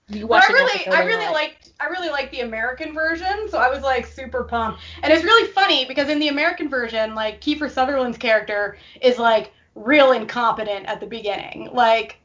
you 0.09 0.27
watch 0.27 0.45
But 0.47 0.57
I 0.57 0.59
really, 0.59 0.87
I 0.89 1.05
really 1.05 1.33
liked, 1.33 1.71
I 1.81 1.87
really 1.87 2.11
liked 2.11 2.31
the 2.33 2.41
American 2.41 2.93
version, 2.95 3.49
so 3.49 3.59
I 3.59 3.71
was 3.71 3.83
like 3.83 4.07
super 4.07 4.45
pumped. 4.45 4.81
And 5.03 5.13
it's 5.13 5.25
really 5.25 5.51
funny 5.53 5.85
because 5.87 6.09
in 6.09 6.19
the 6.19 6.29
American 6.29 6.69
version, 6.69 7.15
like 7.15 7.41
Kiefer 7.41 7.71
Sutherland's 7.71 8.19
character 8.19 8.77
is 9.01 9.19
like 9.19 9.53
real 9.75 10.13
incompetent 10.13 10.87
at 10.87 11.01
the 11.01 11.07
beginning. 11.07 11.71
Like 11.73 12.19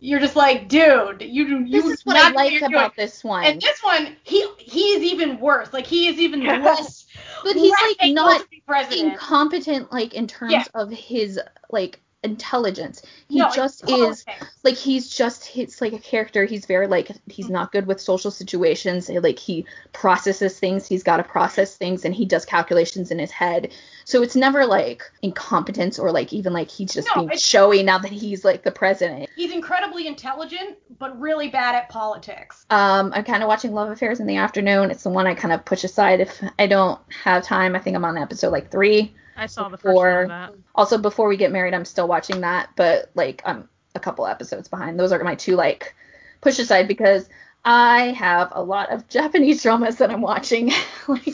you're 0.00 0.18
just 0.20 0.34
like, 0.34 0.68
dude, 0.68 1.20
you 1.22 1.44
you 1.60 1.82
This 1.82 1.84
is 1.84 2.06
what 2.06 2.14
not 2.14 2.32
I 2.32 2.34
like 2.34 2.62
about 2.62 2.96
this 2.96 3.22
one. 3.22 3.44
And 3.44 3.60
this 3.60 3.80
one, 3.82 4.16
he 4.24 4.46
he 4.58 4.80
is 4.94 5.02
even 5.02 5.38
worse. 5.38 5.72
Like 5.72 5.86
he 5.86 6.08
is 6.08 6.18
even 6.18 6.44
less. 6.44 7.06
but 7.44 7.54
he's 7.54 7.70
less 7.70 7.94
like 8.00 8.12
not 8.12 8.40
to 8.40 8.48
be 8.48 8.62
president. 8.66 9.12
incompetent 9.12 9.92
like 9.92 10.14
in 10.14 10.26
terms 10.26 10.52
Yeah. 10.52 10.64
of 10.74 10.90
his 10.90 11.38
like 11.70 12.00
intelligence. 12.22 13.02
He 13.28 13.38
No, 13.38 13.50
just 13.50 13.88
is 13.88 14.24
like 14.62 14.74
he's 14.76 15.08
just 15.08 15.44
he's 15.46 15.80
like 15.80 15.92
a 15.92 15.98
character. 15.98 16.44
He's 16.44 16.66
very 16.66 16.86
like 16.86 17.10
he's 17.28 17.48
not 17.48 17.72
good 17.72 17.86
with 17.86 18.00
social 18.00 18.30
situations. 18.30 19.08
Like 19.08 19.38
he 19.38 19.64
processes 19.92 20.58
things. 20.58 20.86
He's 20.86 21.02
got 21.02 21.16
to 21.18 21.24
process 21.24 21.76
things, 21.76 22.04
and 22.04 22.14
he 22.14 22.24
does 22.24 22.44
calculations 22.44 23.10
in 23.10 23.18
his 23.18 23.30
head. 23.30 23.72
So 24.04 24.22
it's 24.22 24.36
never 24.36 24.66
like 24.66 25.02
incompetence 25.22 25.98
or 25.98 26.12
like 26.12 26.32
even 26.32 26.52
like 26.52 26.70
he's 26.70 26.92
just 26.92 27.08
No, 27.14 27.26
being 27.26 27.38
showy 27.38 27.82
now 27.82 27.98
that 27.98 28.12
he's 28.12 28.44
like 28.44 28.62
the 28.62 28.72
president. 28.72 29.28
He's 29.36 29.52
incredibly 29.52 30.06
intelligent, 30.06 30.76
but 30.98 31.18
really 31.18 31.48
bad 31.48 31.74
at 31.74 31.88
politics. 31.88 32.66
Um, 32.70 33.12
I'm 33.14 33.24
kind 33.24 33.42
of 33.42 33.48
watching 33.48 33.72
Love 33.72 33.90
Affairs 33.90 34.20
in 34.20 34.26
the 34.26 34.36
afternoon. 34.36 34.90
It's 34.90 35.04
the 35.04 35.10
one 35.10 35.26
I 35.26 35.34
kind 35.34 35.52
of 35.52 35.64
push 35.64 35.84
aside 35.84 36.20
if 36.20 36.42
I 36.58 36.66
don't 36.66 37.00
have 37.22 37.44
time. 37.44 37.74
I 37.74 37.78
think 37.78 37.96
I'm 37.96 38.04
on 38.04 38.18
episode 38.18 38.50
like 38.50 38.70
three. 38.70 39.14
I 39.40 39.46
saw 39.46 39.68
the 39.68 39.78
first 39.78 40.28
that. 40.28 40.52
Also, 40.74 40.98
before 40.98 41.26
we 41.26 41.36
get 41.36 41.50
married, 41.50 41.74
I'm 41.74 41.84
still 41.86 42.06
watching 42.06 42.42
that, 42.42 42.70
but 42.76 43.10
like 43.14 43.42
I'm 43.44 43.68
a 43.94 44.00
couple 44.00 44.26
episodes 44.26 44.68
behind. 44.68 45.00
Those 45.00 45.12
are 45.12 45.24
my 45.24 45.34
two 45.34 45.56
like 45.56 45.94
push 46.42 46.58
aside 46.58 46.86
because 46.86 47.28
I 47.64 48.12
have 48.12 48.48
a 48.52 48.62
lot 48.62 48.90
of 48.92 49.08
Japanese 49.08 49.62
dramas 49.62 49.96
that 49.96 50.10
I'm 50.10 50.20
watching. 50.20 50.70
like 51.08 51.24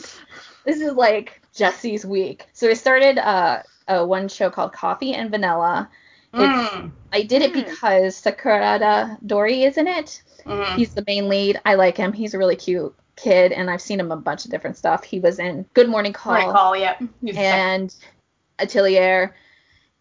this 0.63 0.81
is 0.81 0.93
like 0.93 1.41
Jesse's 1.53 2.05
week. 2.05 2.47
So 2.53 2.69
I 2.69 2.73
started 2.73 3.17
uh, 3.17 3.61
a 3.87 4.05
one 4.05 4.27
show 4.29 4.49
called 4.49 4.71
Coffee 4.73 5.13
and 5.13 5.29
Vanilla. 5.29 5.89
It's, 6.33 6.69
Mm. 6.73 6.91
I 7.13 7.23
did 7.23 7.41
it 7.41 7.51
Hmm. 7.53 7.59
because 7.61 8.21
Sakurada 8.21 9.17
Dori 9.25 9.63
is 9.63 9.77
in 9.77 9.87
it. 9.87 10.21
Mhm. 10.45 10.75
He's 10.75 10.93
the 10.93 11.03
main 11.07 11.29
lead. 11.29 11.59
I 11.65 11.75
like 11.75 11.97
him. 11.97 12.13
He's 12.13 12.33
a 12.33 12.37
really 12.37 12.57
cute 12.57 12.93
kid, 13.17 13.51
and 13.51 13.69
I've 13.69 13.81
seen 13.81 13.99
him 13.99 14.11
a 14.11 14.17
bunch 14.17 14.45
of 14.45 14.51
different 14.51 14.77
stuff. 14.77 15.03
He 15.03 15.19
was 15.19 15.39
in 15.39 15.65
Good 15.73 15.89
Morning 15.89 16.13
Call, 16.13 16.33
Right 16.33 16.49
call, 16.49 16.77
yeah. 16.77 16.95
He's 16.99 17.09
the 17.21 17.33
second- 17.33 17.43
and 17.43 17.95
Atelier, 18.59 19.35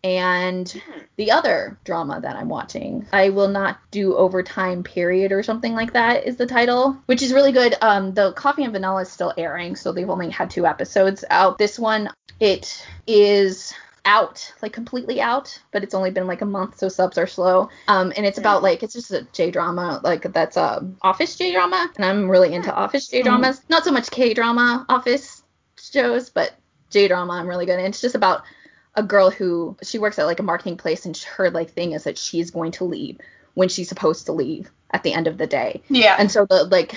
and 0.05 0.71
Hmm. 0.71 1.01
the 1.17 1.33
other 1.33 1.79
drama 1.85 2.21
that 2.21 2.37
I'm 2.37 2.49
watching. 2.49 3.07
I 3.13 3.31
will 3.31 3.49
not 3.49 3.79
do 3.91 4.15
overtime 4.15 4.83
period 4.85 5.33
or 5.33 5.43
something 5.43 5.75
like 5.75 5.93
that 5.95 6.25
is 6.25 6.37
the 6.37 6.47
title, 6.47 6.97
which 7.07 7.23
is 7.23 7.33
really 7.33 7.53
good. 7.53 7.75
Um, 7.81 8.15
the 8.15 8.33
Coffee 8.33 8.63
and 8.65 8.73
Vanilla 8.73 9.03
is 9.03 9.11
still 9.11 9.33
airing, 9.37 9.75
so 9.75 9.91
they've 9.93 10.09
only 10.09 10.31
had 10.31 10.51
two 10.51 10.67
episodes 10.67 11.25
out. 11.31 11.59
This 11.59 11.79
one, 11.79 12.09
it 12.39 12.87
is 13.07 13.75
out, 14.07 14.53
like 14.63 14.73
completely 14.73 15.21
out, 15.21 15.61
but 15.73 15.83
it's 15.83 15.95
only 15.95 16.11
been 16.11 16.27
like 16.27 16.41
a 16.41 16.47
month, 16.47 16.79
so 16.79 16.89
subs 16.89 17.19
are 17.19 17.27
slow. 17.27 17.69
Um, 17.89 18.13
and 18.17 18.25
it's 18.25 18.39
about 18.39 18.61
mm. 18.61 18.65
like 18.65 18.83
it's 18.83 18.95
just 18.95 19.11
a 19.11 19.27
J 19.33 19.51
drama, 19.51 20.01
like 20.03 20.23
that's 20.33 20.57
a 20.57 20.89
office 21.03 21.37
J 21.37 21.53
drama, 21.53 21.91
and 21.97 22.05
I'm 22.05 22.31
really 22.31 22.55
into 22.55 22.73
office 22.73 23.09
J 23.09 23.23
dramas. 23.23 23.59
Mm. 23.61 23.71
Not 23.71 23.85
so 23.85 23.93
much 23.93 24.11
K 24.11 24.33
drama 24.33 24.87
office 24.89 25.43
shows, 25.79 26.31
but 26.31 26.55
J 26.91 27.09
drama 27.09 27.35
I'm 27.35 27.49
really 27.49 27.67
good. 27.67 27.79
And 27.79 27.89
it's 27.89 28.01
just 28.01 28.15
about 28.15 28.45
a 28.95 29.03
girl 29.03 29.31
who 29.31 29.77
she 29.83 29.99
works 29.99 30.19
at 30.19 30.25
like 30.25 30.41
a 30.41 30.45
marketing 30.45 30.79
place, 30.79 31.05
and 31.05 31.17
her 31.37 31.51
like 31.51 31.71
thing 31.71 31.93
is 31.93 32.05
that 32.05 32.17
she's 32.17 32.51
going 32.51 32.73
to 32.73 32.85
leave 32.85 33.19
when 33.55 33.69
she's 33.69 33.89
supposed 33.89 34.27
to 34.27 34.33
leave 34.33 34.71
at 34.91 35.03
the 35.03 35.13
end 35.13 35.27
of 35.27 35.37
the 35.37 35.47
day. 35.47 35.83
yeah. 35.89 36.17
And 36.19 36.31
so 36.31 36.47
the 36.47 36.65
like 36.65 36.95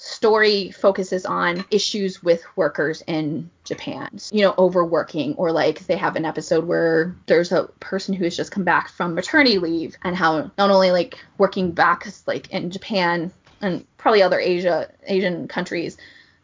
story 0.00 0.70
focuses 0.70 1.26
on 1.26 1.62
issues 1.70 2.22
with 2.22 2.42
workers 2.56 3.02
in 3.06 3.50
Japan. 3.64 4.08
You 4.32 4.46
know, 4.46 4.54
overworking 4.56 5.34
or 5.34 5.52
like 5.52 5.86
they 5.86 5.96
have 5.96 6.16
an 6.16 6.24
episode 6.24 6.64
where 6.64 7.14
there's 7.26 7.52
a 7.52 7.64
person 7.80 8.14
who 8.14 8.24
has 8.24 8.34
just 8.34 8.50
come 8.50 8.64
back 8.64 8.88
from 8.88 9.14
maternity 9.14 9.58
leave 9.58 9.98
and 10.02 10.16
how 10.16 10.50
not 10.56 10.70
only 10.70 10.90
like 10.90 11.18
working 11.36 11.72
back 11.72 12.06
like 12.26 12.48
in 12.50 12.70
Japan 12.70 13.30
and 13.60 13.86
probably 13.98 14.22
other 14.22 14.40
Asia 14.40 14.90
Asian 15.06 15.46
countries, 15.46 15.98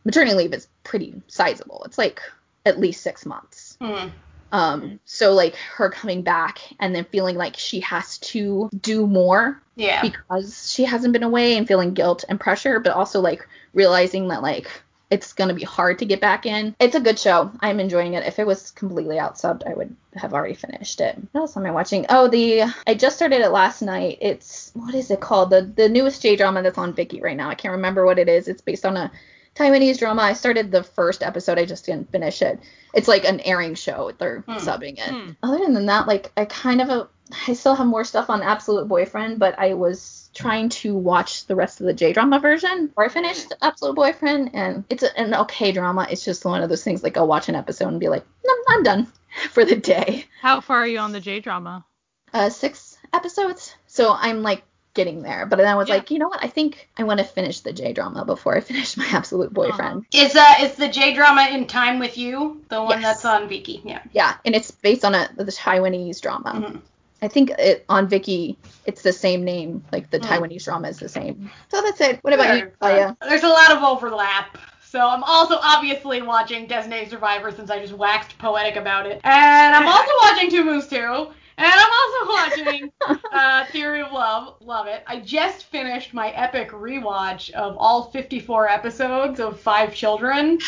maternity 0.05 0.37
leave 0.37 0.53
is 0.53 0.69
pretty 0.85 1.15
sizable. 1.27 1.83
It's 1.87 1.97
like 1.97 2.21
at 2.67 2.79
least 2.79 3.03
6 3.03 3.25
months. 3.25 3.79
Mm. 3.81 4.13
Um 4.53 5.01
so 5.07 5.33
like 5.33 5.55
her 5.55 5.89
coming 5.89 6.21
back 6.21 6.59
and 6.79 6.95
then 6.95 7.07
feeling 7.07 7.37
like 7.37 7.57
she 7.57 7.81
has 7.81 8.19
to 8.19 8.69
do 8.83 9.07
more 9.07 9.63
Yeah. 9.76 10.02
because 10.02 10.73
she 10.73 10.85
hasn't 10.85 11.12
been 11.12 11.23
away 11.23 11.56
and 11.56 11.68
feeling 11.68 11.95
guilt 11.95 12.25
and 12.28 12.40
pressure, 12.40 12.80
but 12.80 12.92
also 12.92 13.21
like 13.21 13.47
realizing 13.75 14.28
that 14.28 14.42
like 14.42 14.68
it's 15.11 15.33
gonna 15.33 15.54
be 15.54 15.62
hard 15.62 15.99
to 16.00 16.04
get 16.04 16.21
back 16.21 16.47
in. 16.47 16.75
It's 16.80 16.97
a 16.97 17.00
good 17.00 17.18
show. 17.18 17.52
I'm 17.61 17.78
enjoying 17.78 18.14
it. 18.14 18.26
If 18.26 18.38
it 18.38 18.47
was 18.47 18.73
completely 18.73 19.18
out 19.18 19.37
subbed, 19.37 19.68
I 19.68 19.75
would 19.75 19.95
have 20.14 20.35
already 20.35 20.54
finished 20.54 21.00
it. 21.00 21.16
What 21.33 21.42
else 21.42 21.56
am 21.56 21.66
I 21.66 21.71
watching? 21.71 22.06
Oh, 22.09 22.26
the 22.26 22.64
I 22.87 22.95
just 22.95 23.16
started 23.16 23.40
it 23.40 23.50
last 23.50 23.83
night. 23.83 24.18
It's 24.21 24.73
what 24.75 24.95
is 24.95 25.11
it 25.11 25.21
called? 25.21 25.50
The 25.50 25.62
the 25.62 25.88
newest 25.88 26.23
J 26.23 26.37
drama 26.37 26.62
that's 26.62 26.78
on 26.78 26.95
Viki 26.95 27.23
right 27.23 27.37
now. 27.37 27.49
I 27.49 27.54
can't 27.54 27.73
remember 27.73 28.04
what 28.04 28.18
it 28.18 28.28
is. 28.28 28.49
It's 28.49 28.62
based 28.62 28.85
on 28.85 28.97
a 28.97 29.12
Taiwanese 29.57 29.99
drama. 29.99 30.23
I 30.23 30.35
started 30.35 30.71
the 30.71 30.83
first 30.83 31.23
episode. 31.23 31.59
I 31.59 31.65
just 31.65 31.87
didn't 31.87 32.13
finish 32.13 32.43
it. 32.43 32.61
It's 32.95 33.09
like 33.09 33.25
an 33.25 33.41
airing 33.41 33.75
show. 33.75 34.13
They're 34.17 34.41
Hmm. 34.47 34.57
subbing 34.57 34.99
it 34.99 35.11
Hmm. 35.15 35.31
other 35.43 35.59
than 35.73 35.87
that, 35.87 36.07
like 36.07 36.31
I 36.37 36.45
kind 36.45 36.81
of 36.81 36.91
uh, 36.91 37.07
I 37.49 37.55
still 37.55 37.75
have 37.75 37.87
more 37.87 38.05
stuff 38.05 38.31
on 38.31 38.43
Absolute 38.43 38.87
Boyfriend, 38.87 39.39
but 39.41 39.59
I 39.59 39.75
was 39.75 40.31
trying 40.35 40.69
to 40.69 40.95
watch 40.95 41.47
the 41.47 41.57
rest 41.57 41.81
of 41.81 41.87
the 41.87 41.92
J 41.95 42.12
drama 42.12 42.38
version 42.38 42.87
before 42.87 43.07
I 43.07 43.09
finished 43.09 43.53
Absolute 43.62 43.97
Boyfriend, 43.97 44.51
and 44.55 44.85
it's 44.90 45.03
a, 45.03 45.19
an 45.19 45.35
okay 45.35 45.73
drama. 45.73 46.07
It's 46.11 46.25
just 46.25 46.45
one 46.45 46.62
of 46.62 46.69
those 46.69 46.85
things 46.85 47.03
like 47.03 47.16
I'll 47.16 47.27
watch 47.27 47.49
an 47.49 47.57
episode 47.57 47.88
and 47.88 47.99
be 47.99 48.09
like, 48.09 48.25
no, 48.47 48.53
I'm 48.69 48.83
done 48.85 49.07
for 49.51 49.64
the 49.64 49.75
day. 49.77 50.27
How 50.40 50.61
far 50.61 50.79
are 50.79 50.87
you 50.87 50.99
on 51.01 51.11
the 51.12 51.21
J 51.21 51.40
drama? 51.40 51.85
Uh, 52.33 52.49
six 52.51 52.97
episodes, 53.12 53.75
so 53.87 54.12
I'm 54.12 54.42
like 54.42 54.62
getting 54.96 55.22
there. 55.22 55.46
But 55.46 55.56
then 55.59 55.68
I 55.68 55.76
was 55.76 55.88
Yeah. 55.88 55.94
like, 55.96 56.11
you 56.11 56.18
know 56.18 56.26
what? 56.28 56.42
I 56.42 56.48
think 56.48 56.88
I 56.98 57.04
want 57.04 57.18
to 57.18 57.24
finish 57.24 57.61
the 57.61 57.72
J 57.72 57.92
drama 57.92 58.24
before 58.24 58.56
I 58.56 58.61
finish 58.72 58.96
my 58.96 59.06
Absolute 59.12 59.52
Boyfriend. 59.52 60.06
Is 60.12 60.35
uh 60.35 60.54
is 60.62 60.74
the 60.74 60.88
J 60.88 61.14
drama 61.14 61.46
in 61.52 61.68
time 61.68 62.00
with 62.00 62.18
you 62.18 62.61
the 62.68 62.82
one 62.82 63.00
Yes. 63.00 63.22
that's 63.22 63.24
on 63.24 63.48
Viki? 63.48 63.80
Yeah. 63.85 64.00
Yeah, 64.12 64.35
and 64.44 64.56
it's 64.56 64.72
based 64.72 65.04
on 65.04 65.14
a 65.14 65.28
the 65.37 65.44
Taiwanese 65.44 66.20
drama. 66.20 66.52
Mhm. 66.54 66.80
I 67.22 67.28
think 67.28 67.50
it 67.50 67.85
on 67.88 68.09
Viki 68.09 68.56
it's 68.85 69.02
the 69.02 69.12
same 69.12 69.44
name, 69.44 69.85
like 69.92 70.11
the 70.11 70.18
Hmm. 70.18 70.24
Taiwanese 70.24 70.64
drama 70.64 70.88
is 70.88 70.98
the 70.98 71.09
same. 71.09 71.50
So 71.70 71.80
that's 71.82 72.00
it. 72.00 72.18
What 72.22 72.35
about 72.35 72.59
you. 72.59 72.72
Claudia? 72.80 73.16
There's 73.28 73.44
a 73.44 73.48
lot 73.48 73.70
of 73.70 73.82
overlap. 73.85 74.59
So 74.88 75.00
I'm 75.00 75.24
also 75.24 75.59
obviously 75.62 76.22
watching 76.22 76.66
Designated 76.66 77.11
Survivor 77.11 77.50
since 77.52 77.70
I 77.70 77.80
just 77.80 77.92
waxed 77.92 78.38
poetic 78.38 78.76
about 78.76 79.04
it. 79.06 79.20
And 79.24 79.74
I'm 79.74 79.87
also 79.94 80.11
watching 80.22 80.50
Two 80.50 80.64
Moons 80.64 80.87
2. 80.87 81.28
And 81.59 81.73
I'm 81.73 81.90
also 81.90 82.33
watching 82.69 82.92
uh, 83.33 83.64
Theory 83.66 84.03
of 84.03 84.12
Love. 84.12 84.57
Love 84.61 84.87
it. 84.87 85.03
I 85.07 85.21
just 85.21 85.64
finished 85.64 86.12
my 86.12 86.31
epic 86.31 86.71
rewatch 86.71 87.51
of 87.53 87.77
all 87.79 88.11
54 88.11 88.69
episodes 88.69 89.40
of 89.40 89.59
Five 89.59 89.95
Children, 89.95 90.59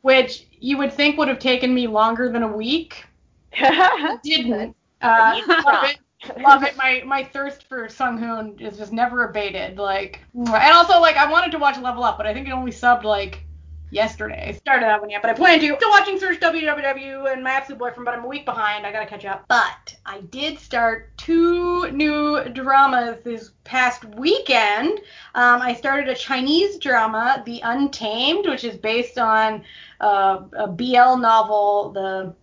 which 0.00 0.46
you 0.58 0.78
would 0.78 0.92
think 0.92 1.18
would 1.18 1.28
have 1.28 1.38
taken 1.38 1.74
me 1.74 1.86
longer 1.86 2.30
than 2.32 2.42
a 2.42 2.48
week. 2.48 3.04
Didn't. 4.22 4.76
Uh, 5.02 5.40
love 5.48 5.84
it. 5.84 5.98
Love 6.42 6.62
it. 6.62 6.76
My 6.76 7.02
my 7.06 7.24
thirst 7.24 7.66
for 7.66 7.88
Sung 7.88 8.18
Hoon 8.18 8.58
is 8.60 8.76
just 8.76 8.92
never 8.92 9.24
abated. 9.24 9.78
Like, 9.78 10.20
and 10.34 10.48
also 10.48 11.00
like 11.00 11.16
I 11.16 11.30
wanted 11.30 11.50
to 11.52 11.58
watch 11.58 11.78
Level 11.78 12.04
Up, 12.04 12.18
but 12.18 12.26
I 12.26 12.34
think 12.34 12.46
it 12.46 12.52
only 12.52 12.72
subbed 12.72 13.04
like 13.04 13.42
yesterday. 13.90 14.48
I 14.48 14.52
started 14.52 14.86
that 14.86 15.00
one 15.00 15.10
yet, 15.10 15.22
but 15.22 15.30
I 15.30 15.34
plan 15.34 15.60
to. 15.60 15.76
Still 15.76 15.90
watching 15.90 16.18
Search 16.18 16.40
WWW 16.40 17.32
and 17.32 17.42
My 17.42 17.50
Absolute 17.50 17.78
Boyfriend, 17.78 18.04
but 18.04 18.14
I'm 18.14 18.24
a 18.24 18.28
week 18.28 18.44
behind. 18.44 18.86
I 18.86 18.92
gotta 18.92 19.06
catch 19.06 19.24
up. 19.24 19.44
But 19.48 19.96
I 20.06 20.20
did 20.30 20.58
start 20.58 21.16
two 21.16 21.90
new 21.90 22.44
dramas 22.50 23.22
this 23.24 23.50
past 23.64 24.04
weekend. 24.16 25.00
Um, 25.34 25.62
I 25.62 25.74
started 25.74 26.08
a 26.08 26.14
Chinese 26.14 26.78
drama, 26.78 27.42
The 27.44 27.60
Untamed, 27.62 28.46
which 28.46 28.64
is 28.64 28.76
based 28.76 29.18
on 29.18 29.64
uh, 30.00 30.42
a 30.52 30.66
BL 30.66 31.16
novel, 31.16 31.90
the 31.92 32.34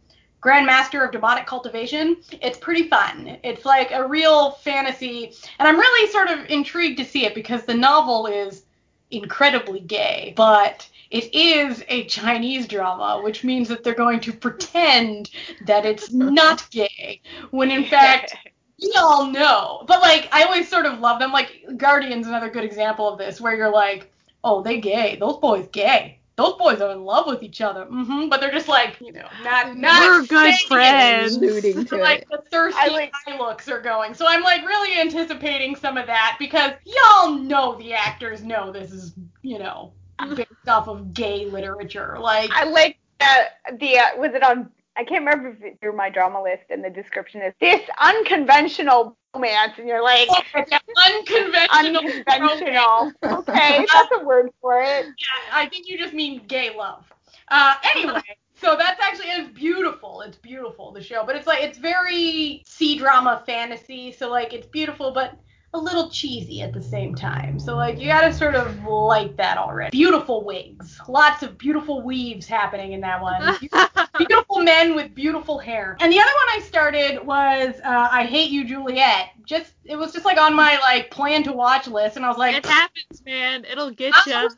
Grandmaster 0.42 1.04
of 1.04 1.12
Demonic 1.12 1.46
Cultivation. 1.46 2.18
It's 2.42 2.58
pretty 2.58 2.88
fun. 2.88 3.38
It's 3.44 3.66
like 3.66 3.92
a 3.92 4.08
real 4.08 4.52
fantasy, 4.52 5.34
and 5.60 5.68
I'm 5.68 5.78
really 5.78 6.12
sort 6.12 6.30
of 6.30 6.46
intrigued 6.50 6.98
to 7.00 7.06
see 7.06 7.26
it 7.26 7.34
because 7.34 7.66
the 7.66 7.74
novel 7.74 8.28
is 8.28 8.64
incredibly 9.10 9.80
gay, 9.80 10.34
but 10.36 10.88
it 11.12 11.34
is 11.36 11.84
a 11.88 12.06
Chinese 12.06 12.67
drama, 12.67 13.22
which 13.24 13.43
means 13.43 13.67
that 13.70 13.84
they're 13.84 13.93
going 13.96 14.20
to 14.22 14.34
pretend 14.34 15.30
that 15.65 15.86
it's 15.86 16.12
not 16.12 16.67
gay, 16.72 17.22
when 17.52 17.72
in 17.72 17.86
fact 17.86 18.36
we 18.82 18.91
all 18.98 19.28
know. 19.28 19.84
But 19.88 20.02
like, 20.02 20.30
I 20.32 20.43
always 20.43 20.67
sort 20.70 20.86
of 20.86 21.00
love 21.00 21.20
them. 21.20 21.32
Like, 21.32 21.63
Guardian's 21.78 22.28
another 22.28 22.50
good 22.50 22.63
example 22.63 23.08
of 23.08 23.17
this, 23.17 23.39
where 23.41 23.56
you're 23.56 23.72
like, 23.72 24.12
oh, 24.43 24.62
they 24.62 24.80
gay. 24.80 25.17
Those 25.20 25.38
boys 25.38 25.67
gay. 25.72 26.20
Those 26.36 26.54
boys 26.60 26.82
are 26.82 26.91
in 26.91 27.04
love 27.04 27.26
with 27.26 27.41
each 27.41 27.62
other. 27.62 27.86
hmm 27.86 28.28
But 28.30 28.39
they're 28.41 28.52
just 28.52 28.67
like, 28.67 28.98
you 29.02 29.12
know, 29.12 29.28
not 29.43 29.76
not. 29.76 30.02
We're 30.04 30.20
good 30.28 30.54
saying 30.54 30.54
it. 30.54 30.67
friends. 30.67 31.36
Alluding 31.38 31.86
to 31.86 31.98
Like 31.98 32.20
it. 32.22 32.28
the 32.30 32.43
thirsty 32.52 32.80
I 32.80 32.88
like- 32.89 33.12
eye 33.26 33.38
looks 33.39 33.67
are 33.67 33.82
going. 33.82 34.13
So 34.13 34.28
I'm 34.28 34.43
like 34.43 34.62
really 34.62 35.00
anticipating 35.02 35.76
some 35.76 35.98
of 35.98 36.06
that 36.06 36.36
because 36.38 36.74
y'all 36.86 37.32
know 37.32 37.76
the 37.80 37.93
actors 37.96 38.43
know 38.43 38.72
this 38.72 38.91
is, 38.91 39.15
you 39.41 39.58
know, 39.58 39.93
based 40.36 40.68
off 40.68 40.88
of 40.88 41.14
gay 41.14 41.46
literature. 41.46 42.18
Like 42.20 42.52
I 42.54 42.66
like 42.66 42.98
the 43.20 43.76
the 43.80 44.00
uh, 44.00 44.18
was 44.18 44.34
it 44.34 44.44
on 44.44 44.70
I 44.96 45.04
can't 45.04 45.24
remember 45.24 45.50
if 45.50 45.62
it's 45.62 45.80
through 45.80 45.96
my 45.96 46.10
drama 46.10 46.42
list 46.42 46.64
and 46.70 46.84
the 46.84 46.90
description 46.90 47.42
is 47.42 47.54
this 47.62 47.82
unconventional 48.00 49.16
romance 49.34 49.74
and 49.78 49.88
you're 49.88 50.04
like 50.04 50.28
yeah, 50.56 50.80
unconventional. 51.06 52.02
unconventional. 52.02 53.12
okay, 53.24 53.86
that's 53.94 54.12
a 54.20 54.26
word 54.26 54.50
for 54.60 54.82
it. 54.82 55.06
Yeah, 55.06 55.54
I 55.54 55.68
think 55.68 55.88
you 55.88 55.98
just 55.98 56.14
mean 56.14 56.42
gay 56.48 56.76
love. 56.76 57.06
Uh, 57.50 57.76
anyway, 57.96 58.22
so 58.56 58.76
that's 58.76 59.00
actually 59.02 59.28
it's 59.28 59.50
beautiful. 59.52 60.22
It's 60.22 60.38
beautiful 60.38 60.92
the 60.92 61.02
show, 61.02 61.24
but 61.26 61.36
it's 61.36 61.46
like 61.46 61.62
it's 61.62 61.78
very 61.78 62.64
C 62.66 62.98
drama 62.98 63.44
fantasy. 63.46 64.12
So 64.12 64.30
like 64.30 64.54
it's 64.54 64.68
beautiful, 64.68 65.12
but 65.12 65.38
a 65.78 65.80
little 65.80 66.10
cheesy 66.10 66.62
at 66.62 66.74
the 66.74 66.82
same 66.82 67.13
time. 67.13 67.60
So 67.60 67.76
like 67.76 68.00
you 68.00 68.08
gotta 68.08 68.34
sort 68.34 68.56
of 68.56 68.84
like 68.86 69.36
that 69.38 69.58
already. 69.58 69.92
Beautiful 69.92 70.44
wigs, 70.44 71.00
lots 71.08 71.44
of 71.44 71.58
beautiful 71.58 72.02
weaves 72.02 72.48
happening 72.48 72.94
in 72.94 73.02
that 73.02 73.22
one. 73.22 73.58
beautiful 74.18 74.60
men 74.60 74.96
with 74.96 75.13
beautiful 75.13 75.60
hair. 75.60 75.96
And 76.00 76.12
the 76.12 76.20
other 76.20 76.32
one 76.32 76.48
I 76.56 76.60
started 76.66 77.26
was 77.26 77.76
uh, 77.84 78.10
I 78.12 78.26
Hate 78.26 78.50
You, 78.50 78.66
Juliet. 78.66 79.30
Just 79.46 79.74
it 79.86 79.96
was 79.96 80.12
just 80.12 80.26
like 80.26 80.40
on 80.40 80.56
my 80.56 80.78
like 80.80 81.12
plan 81.12 81.44
to 81.44 81.54
watch 81.54 81.88
list, 81.88 82.18
and 82.18 82.26
I 82.26 82.30
was 82.30 82.38
like, 82.38 82.56
it 82.56 82.66
happens, 82.66 83.24
man. 83.26 83.66
It'll 83.66 83.92
get 83.92 84.13
you. 84.26 84.50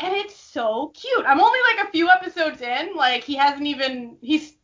and 0.00 0.14
it's 0.14 0.36
so 0.36 0.92
cute. 0.94 1.24
I'm 1.26 1.40
only 1.40 1.58
like 1.74 1.88
a 1.88 1.90
few 1.90 2.08
episodes 2.10 2.60
in. 2.60 2.94
Like 2.94 3.24
he 3.24 3.34
hasn't 3.34 3.66
even 3.66 4.16
he's 4.20 4.54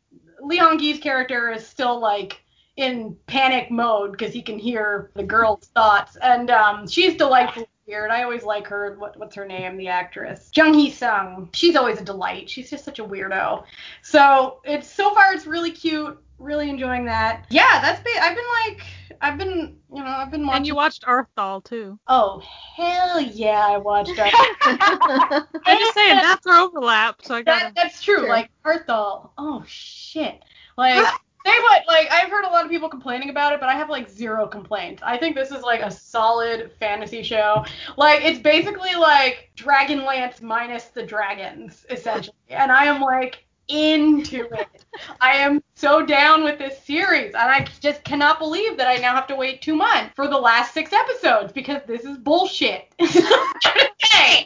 Lee 0.41 0.59
Hong 0.59 0.79
Gi's 0.79 0.99
character 0.99 1.51
is 1.51 1.67
still 1.67 1.99
like 1.99 2.43
in 2.79 3.17
panic 3.27 3.73
mode 3.73 4.13
because 4.13 4.33
he 4.33 4.41
can 4.41 4.57
hear 4.57 5.11
the 5.15 5.23
girl's 5.23 5.67
thoughts, 5.75 6.17
and 6.23 6.49
um, 6.49 6.87
she's 6.87 7.17
delightfully 7.17 7.67
weird. 7.89 8.11
I 8.11 8.23
always 8.23 8.45
like 8.45 8.69
her. 8.69 8.97
What, 8.99 9.19
what's 9.19 9.35
her 9.35 9.45
name? 9.45 9.77
The 9.77 9.89
actress 9.89 10.49
Jung 10.55 10.75
Hye 10.75 10.91
Sung. 10.91 11.51
She's 11.53 11.75
always 11.75 12.01
a 12.01 12.05
delight. 12.05 12.49
She's 12.49 12.71
just 12.71 12.85
such 12.85 13.01
a 13.01 13.05
weirdo. 13.05 13.65
So 14.03 14.61
it's 14.65 14.89
so 14.89 15.13
far 15.13 15.33
it's 15.35 15.45
really 15.45 15.73
cute. 15.73 16.19
Really 16.39 16.71
enjoying 16.71 17.05
that. 17.07 17.47
Yeah, 17.51 17.81
that's 17.83 18.01
ba- 18.01 18.23
I've 18.23 18.37
been 18.37 18.45
like 18.65 18.83
I've 19.21 19.39
been 19.39 19.77
you 19.93 20.05
know 20.05 20.11
I've 20.11 20.31
been 20.31 20.47
watching. 20.47 20.59
And 20.59 20.67
you 20.69 20.77
watched 20.77 21.03
Arthdal 21.03 21.65
too. 21.65 21.99
Oh 22.07 22.41
hell 22.77 23.21
yeah, 23.21 23.67
I 23.67 23.77
watched 23.79 24.17
her. 24.17 24.31
I'm 25.67 25.79
just 25.81 25.95
saying 25.95 26.19
that's 26.19 26.47
our 26.47 26.61
overlap, 26.61 27.23
so 27.25 27.35
I 27.35 27.43
that, 27.43 27.61
gotta. 27.63 27.73
that's 27.75 28.01
true. 28.05 28.19
Sure. 28.19 28.29
Like 28.29 28.51
Arthdal. 28.65 29.31
Oh 29.37 29.65
shit. 29.67 30.45
Like 30.77 31.05
they 31.49 31.87
like 31.87 32.09
I've 32.11 32.31
heard 32.31 32.45
a 32.45 32.49
lot 32.49 32.65
of 32.65 32.71
people 32.71 32.89
complaining 32.89 33.31
about 33.31 33.53
it, 33.53 33.61
but 33.61 33.69
I 33.69 33.75
have 33.75 33.89
like 33.89 34.09
zero 34.09 34.47
complaints. 34.47 35.03
I 35.05 35.17
think 35.17 35.35
this 35.35 35.51
is 35.51 35.63
like 35.63 35.81
a 35.81 35.91
solid 35.91 36.73
fantasy 36.79 37.23
show. 37.23 37.65
Like 37.97 38.25
it's 38.25 38.39
basically 38.39 38.95
like 38.95 39.51
Dragonlance 39.57 40.43
minus 40.43 40.85
the 40.87 41.03
dragons, 41.03 41.87
essentially. 41.91 42.37
And 42.51 42.71
I 42.71 42.85
am 42.85 43.01
like 43.01 43.45
into 43.69 44.49
it. 44.53 44.85
I 45.21 45.33
am 45.37 45.63
so 45.75 46.05
down 46.05 46.43
with 46.43 46.59
this 46.59 46.83
series, 46.83 47.35
and 47.35 47.51
I 47.51 47.67
just 47.81 48.03
cannot 48.05 48.39
believe 48.39 48.77
that 48.79 48.89
I 48.89 48.97
now 48.97 49.15
have 49.15 49.27
to 49.29 49.37
wait 49.37 49.63
two 49.63 49.77
months 49.77 50.15
for 50.17 50.27
the 50.27 50.39
last 50.39 50.73
six 50.73 50.93
episodes 50.93 51.53
because 51.53 51.83
this 51.87 52.05
is 52.05 52.17
bullshit. 52.19 52.93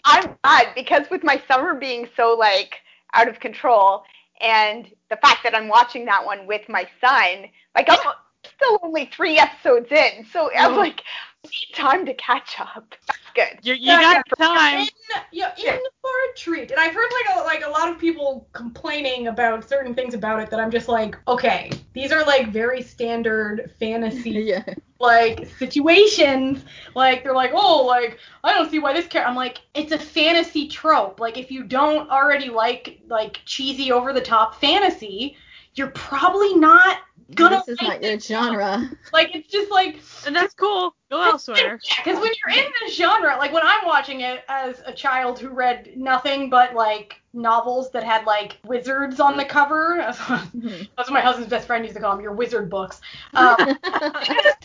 I'm 0.04 0.36
glad 0.42 0.74
because 0.74 1.08
with 1.10 1.22
my 1.22 1.40
summer 1.48 1.74
being 1.74 2.08
so 2.16 2.36
like 2.38 2.76
out 3.14 3.28
of 3.28 3.40
control 3.40 4.04
and 4.42 4.90
the 5.10 5.16
fact 5.16 5.40
that 5.44 5.54
I'm 5.54 5.68
watching 5.68 6.04
that 6.06 6.24
one 6.24 6.46
with 6.46 6.68
my 6.68 6.86
son, 7.00 7.46
like 7.74 7.88
I'm 7.88 7.98
still 8.44 8.80
only 8.82 9.10
three 9.14 9.38
episodes 9.38 9.90
in, 9.90 10.26
so 10.32 10.50
I'm 10.56 10.76
like, 10.76 11.02
time 11.74 12.06
to 12.06 12.14
catch 12.14 12.60
up. 12.60 12.94
That's 13.06 13.18
good. 13.34 13.58
You, 13.62 13.74
you 13.74 13.90
Yeah, 13.92 14.00
got 14.00 14.24
time. 14.38 14.80
in, 14.80 14.88
yeah, 15.32 15.52
in 15.56 15.78
for 16.00 16.10
a 16.10 16.36
treat. 16.36 16.70
And 16.70 16.78
I've 16.78 16.94
heard 16.94 17.10
like 17.10 17.36
a, 17.36 17.40
like 17.40 17.64
a 17.64 17.70
lot 17.70 17.88
of 17.88 17.98
people 17.98 18.46
complaining 18.52 19.26
about 19.26 19.68
certain 19.68 19.94
things 19.94 20.14
about 20.14 20.40
it 20.40 20.50
that 20.50 20.60
I'm 20.60 20.70
just 20.70 20.88
like, 20.88 21.16
okay, 21.26 21.70
these 21.94 22.12
are 22.12 22.24
like 22.24 22.52
very 22.52 22.82
standard 22.82 23.72
fantasy 23.78 24.30
yeah. 24.30 24.62
like 25.00 25.46
situations. 25.58 26.64
Like 26.94 27.22
they're 27.24 27.34
like, 27.34 27.52
oh, 27.54 27.84
like 27.86 28.18
I 28.44 28.52
don't 28.52 28.70
see 28.70 28.78
why 28.78 28.92
this 28.92 29.06
character. 29.06 29.28
I'm 29.28 29.36
like, 29.36 29.60
it's 29.74 29.92
a 29.92 29.98
fantasy 29.98 30.68
trope. 30.68 31.18
Like 31.20 31.38
if 31.38 31.50
you 31.50 31.64
don't 31.64 32.08
already 32.10 32.50
like 32.50 33.00
like 33.08 33.40
cheesy 33.46 33.90
over 33.90 34.12
the 34.12 34.20
top 34.20 34.60
fantasy, 34.60 35.36
you're 35.74 35.90
probably 35.90 36.54
not 36.54 36.98
gonna 36.98 37.02
This 37.36 37.68
is 37.68 37.80
like 37.82 38.00
not 38.00 38.02
your 38.02 38.12
it. 38.12 38.22
genre. 38.22 38.90
Like 39.12 39.34
it's 39.34 39.48
just 39.48 39.70
like 39.70 40.00
And 40.26 40.34
that's 40.34 40.54
cool. 40.54 40.94
Go 41.10 41.22
elsewhere. 41.22 41.78
because 42.04 42.18
when 42.20 42.32
you're 42.46 42.64
in 42.64 42.70
this 42.80 42.96
genre, 42.96 43.36
like 43.38 43.52
when 43.52 43.62
I'm 43.64 43.84
watching 43.86 44.20
it 44.22 44.44
as 44.48 44.82
a 44.86 44.92
child 44.92 45.38
who 45.38 45.48
read 45.50 45.92
nothing 45.96 46.48
but 46.50 46.74
like 46.74 47.20
novels 47.34 47.90
that 47.92 48.02
had 48.04 48.24
like 48.26 48.58
wizards 48.66 49.20
on 49.20 49.36
the 49.36 49.44
cover, 49.44 49.96
that's 50.00 50.18
Mhm. 50.18 50.88
what 50.96 51.10
my 51.10 51.20
husband's 51.20 51.50
best 51.50 51.66
friend 51.66 51.84
used 51.84 51.96
to 51.96 52.02
call 52.02 52.12
them, 52.14 52.22
your 52.22 52.32
wizard 52.34 52.68
books. 52.70 53.00
Um, 53.34 53.56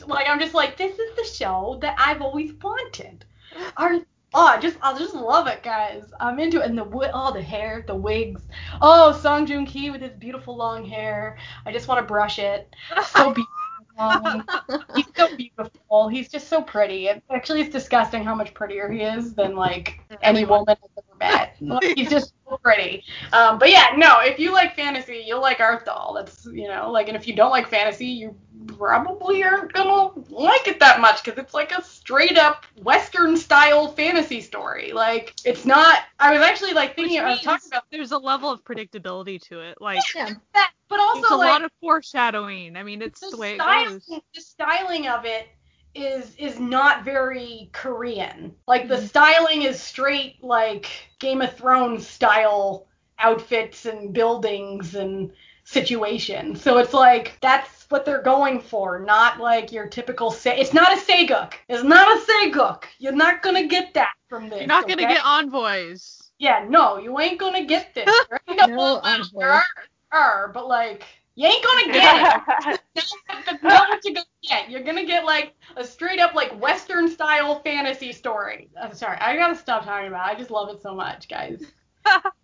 like 0.08 0.28
I'm 0.30 0.40
just 0.40 0.54
like, 0.54 0.78
this 0.78 0.98
is 0.98 1.16
the 1.16 1.24
show 1.26 1.78
that 1.82 1.96
I've 2.00 2.22
always 2.22 2.54
wanted. 2.62 3.26
Are 3.78 4.00
oh, 4.34 4.46
I 4.46 4.60
just 4.60 4.78
I 4.82 4.98
just 4.98 5.16
love 5.16 5.48
it, 5.48 5.64
guys. 5.64 6.04
I'm 6.20 6.40
into 6.40 6.62
it. 6.62 6.66
And 6.70 6.78
the 6.78 6.86
oh 7.14 7.34
the 7.34 7.42
hair, 7.42 7.84
the 7.88 7.96
wigs. 7.96 8.42
Oh, 8.82 9.12
Song 9.12 9.46
Joong 9.48 9.68
Ki 9.68 9.90
with 9.90 10.02
his 10.02 10.14
beautiful 10.14 10.56
long 10.56 10.86
hair. 10.86 11.38
I 11.66 11.72
just 11.72 11.88
want 11.88 12.00
to 12.00 12.06
brush 12.06 12.40
it. 12.40 12.74
So 13.04 13.26
beautiful. 13.34 13.46
He's 14.96 15.06
so 15.16 15.36
beautiful. 15.36 16.08
He's 16.08 16.30
just 16.30 16.48
so 16.48 16.62
pretty. 16.62 17.08
It, 17.08 17.24
actually, 17.32 17.62
it's 17.62 17.72
disgusting 17.72 18.24
how 18.24 18.36
much 18.36 18.54
prettier 18.54 18.90
he 18.90 19.02
is 19.02 19.34
than 19.34 19.56
like 19.56 20.00
any 20.22 20.46
woman 20.46 20.66
I've 20.70 20.78
ever 20.98 21.18
met. 21.20 21.56
Like, 21.68 21.98
he's 21.98 22.10
just 22.10 22.34
so 22.48 22.58
pretty. 22.58 23.04
Um, 23.34 23.58
but 23.58 23.72
yeah, 23.72 23.94
no. 23.98 24.20
If 24.22 24.40
you 24.40 24.54
like 24.54 24.76
fantasy, 24.76 25.24
you'll 25.26 25.42
like 25.42 25.58
Arthdal. 25.58 26.16
That's 26.16 26.46
you 26.46 26.68
know 26.68 26.92
like, 26.92 27.08
and 27.08 27.18
if 27.18 27.28
you 27.28 27.36
don't 27.36 27.50
like 27.50 27.68
fantasy, 27.68 28.06
you 28.06 28.36
probably 28.68 29.44
aren't 29.44 29.74
gonna 29.74 30.12
like 30.30 30.68
it 30.68 30.80
that 30.80 31.02
much 31.02 31.24
because 31.24 31.40
it's 31.40 31.54
like 31.54 31.72
a 31.72 31.84
straight 31.84 32.38
up 32.38 32.66
Western 32.84 33.36
style 33.36 33.88
fantasy 33.88 34.42
story. 34.42 34.94
Like 34.94 35.34
it's 35.46 35.66
not. 35.66 36.00
I 36.20 36.32
was 36.32 36.42
actually 36.42 36.74
like 36.74 36.90
Which 36.90 37.08
thinking. 37.08 37.20
I 37.20 37.32
was 37.32 37.42
talking 37.42 37.70
about 37.72 37.84
there's 37.92 38.12
a 38.12 38.18
level 38.18 38.52
of 38.52 38.64
predictability 38.64 39.42
to 39.48 39.60
it. 39.62 39.82
Like 39.82 40.02
yeah. 40.16 40.30
that, 40.54 40.72
but 40.90 40.98
there's 41.14 41.26
also 41.26 41.36
a 41.36 41.38
like 41.38 41.48
lot 41.50 41.64
of 41.64 41.72
foreshadowing. 41.82 42.76
I 42.76 42.84
mean, 42.84 43.02
it's 43.02 43.20
the, 43.20 43.32
the 43.32 43.38
way 43.38 43.56
it 43.56 43.60
goes. 43.60 44.06
the 44.08 44.42
styling 44.42 45.08
of 45.08 45.26
it 45.26 45.48
is 45.96 46.36
is 46.36 46.60
not 46.60 47.04
very 47.04 47.70
Korean. 47.74 48.56
Like 48.68 48.88
the 48.88 48.96
Mhm. 48.96 49.08
styling 49.08 49.62
is 49.64 49.82
straight 49.82 50.44
like 50.44 50.88
Game 51.20 51.42
of 51.42 51.56
Thrones 51.58 52.08
style 52.08 52.88
outfits 53.20 53.86
and 53.86 54.14
buildings 54.14 54.96
and 54.96 55.32
situations. 55.64 56.62
So 56.62 56.78
it's 56.78 56.94
like 56.94 57.38
that's 57.42 57.86
what 57.90 58.06
they're 58.06 58.22
going 58.22 58.60
for, 58.62 59.00
not 59.00 59.40
like 59.40 59.72
your 59.72 59.88
typical 59.88 60.32
say. 60.32 60.60
It's 60.60 60.74
not 60.74 60.94
a 60.98 61.02
sageuk. 61.02 61.54
It's 61.68 61.84
not 61.84 62.08
a 62.08 62.22
sageuk. 62.32 62.84
You're 63.00 63.14
not 63.16 63.42
gonna 63.42 63.68
get 63.68 63.94
that 63.96 64.12
from 64.30 64.50
this. 64.50 64.60
You're 64.60 64.68
not 64.68 64.88
gonna 64.88 65.04
okay? 65.04 65.16
get 65.16 65.26
envoys. 65.26 66.22
Yeah, 66.40 66.66
no, 66.70 66.98
you 66.98 67.20
ain't 67.20 67.40
gonna 67.40 67.66
get 67.66 67.94
this. 67.96 68.06
There 68.30 68.40
no, 68.56 68.68
No 68.68 68.76
well, 68.78 69.02
envoy. 69.04 69.40
there 69.42 69.52
are, 69.52 69.64
are, 70.12 70.50
but 70.54 70.68
like 70.68 71.06
you 71.36 71.48
ain't 71.48 71.64
gonna 71.64 71.94
get 71.94 72.38
it. 72.66 72.80
That's 72.96 73.14
that's 73.46 73.64
not 73.64 73.90
what 73.90 74.04
you're 74.04 74.16
gonna 74.16 74.26
get. 74.44 74.70
You're 74.70 74.84
gonna 74.84 75.06
get 75.06 75.26
like 75.26 75.56
a 75.76 75.84
straight 75.84 76.20
up 76.20 76.34
like 76.34 76.60
Western 76.60 77.08
style 77.08 77.60
fantasy 77.62 78.12
story. 78.12 78.70
I'm 78.82 78.94
sorry, 78.94 79.18
I 79.20 79.36
gotta 79.36 79.56
stop 79.56 79.86
talking 79.86 80.08
about. 80.08 80.30
it. 80.30 80.36
I 80.36 80.38
just 80.38 80.52
love 80.52 80.70
it 80.70 80.82
so 80.82 80.96
much, 80.96 81.28
guys. 81.30 81.64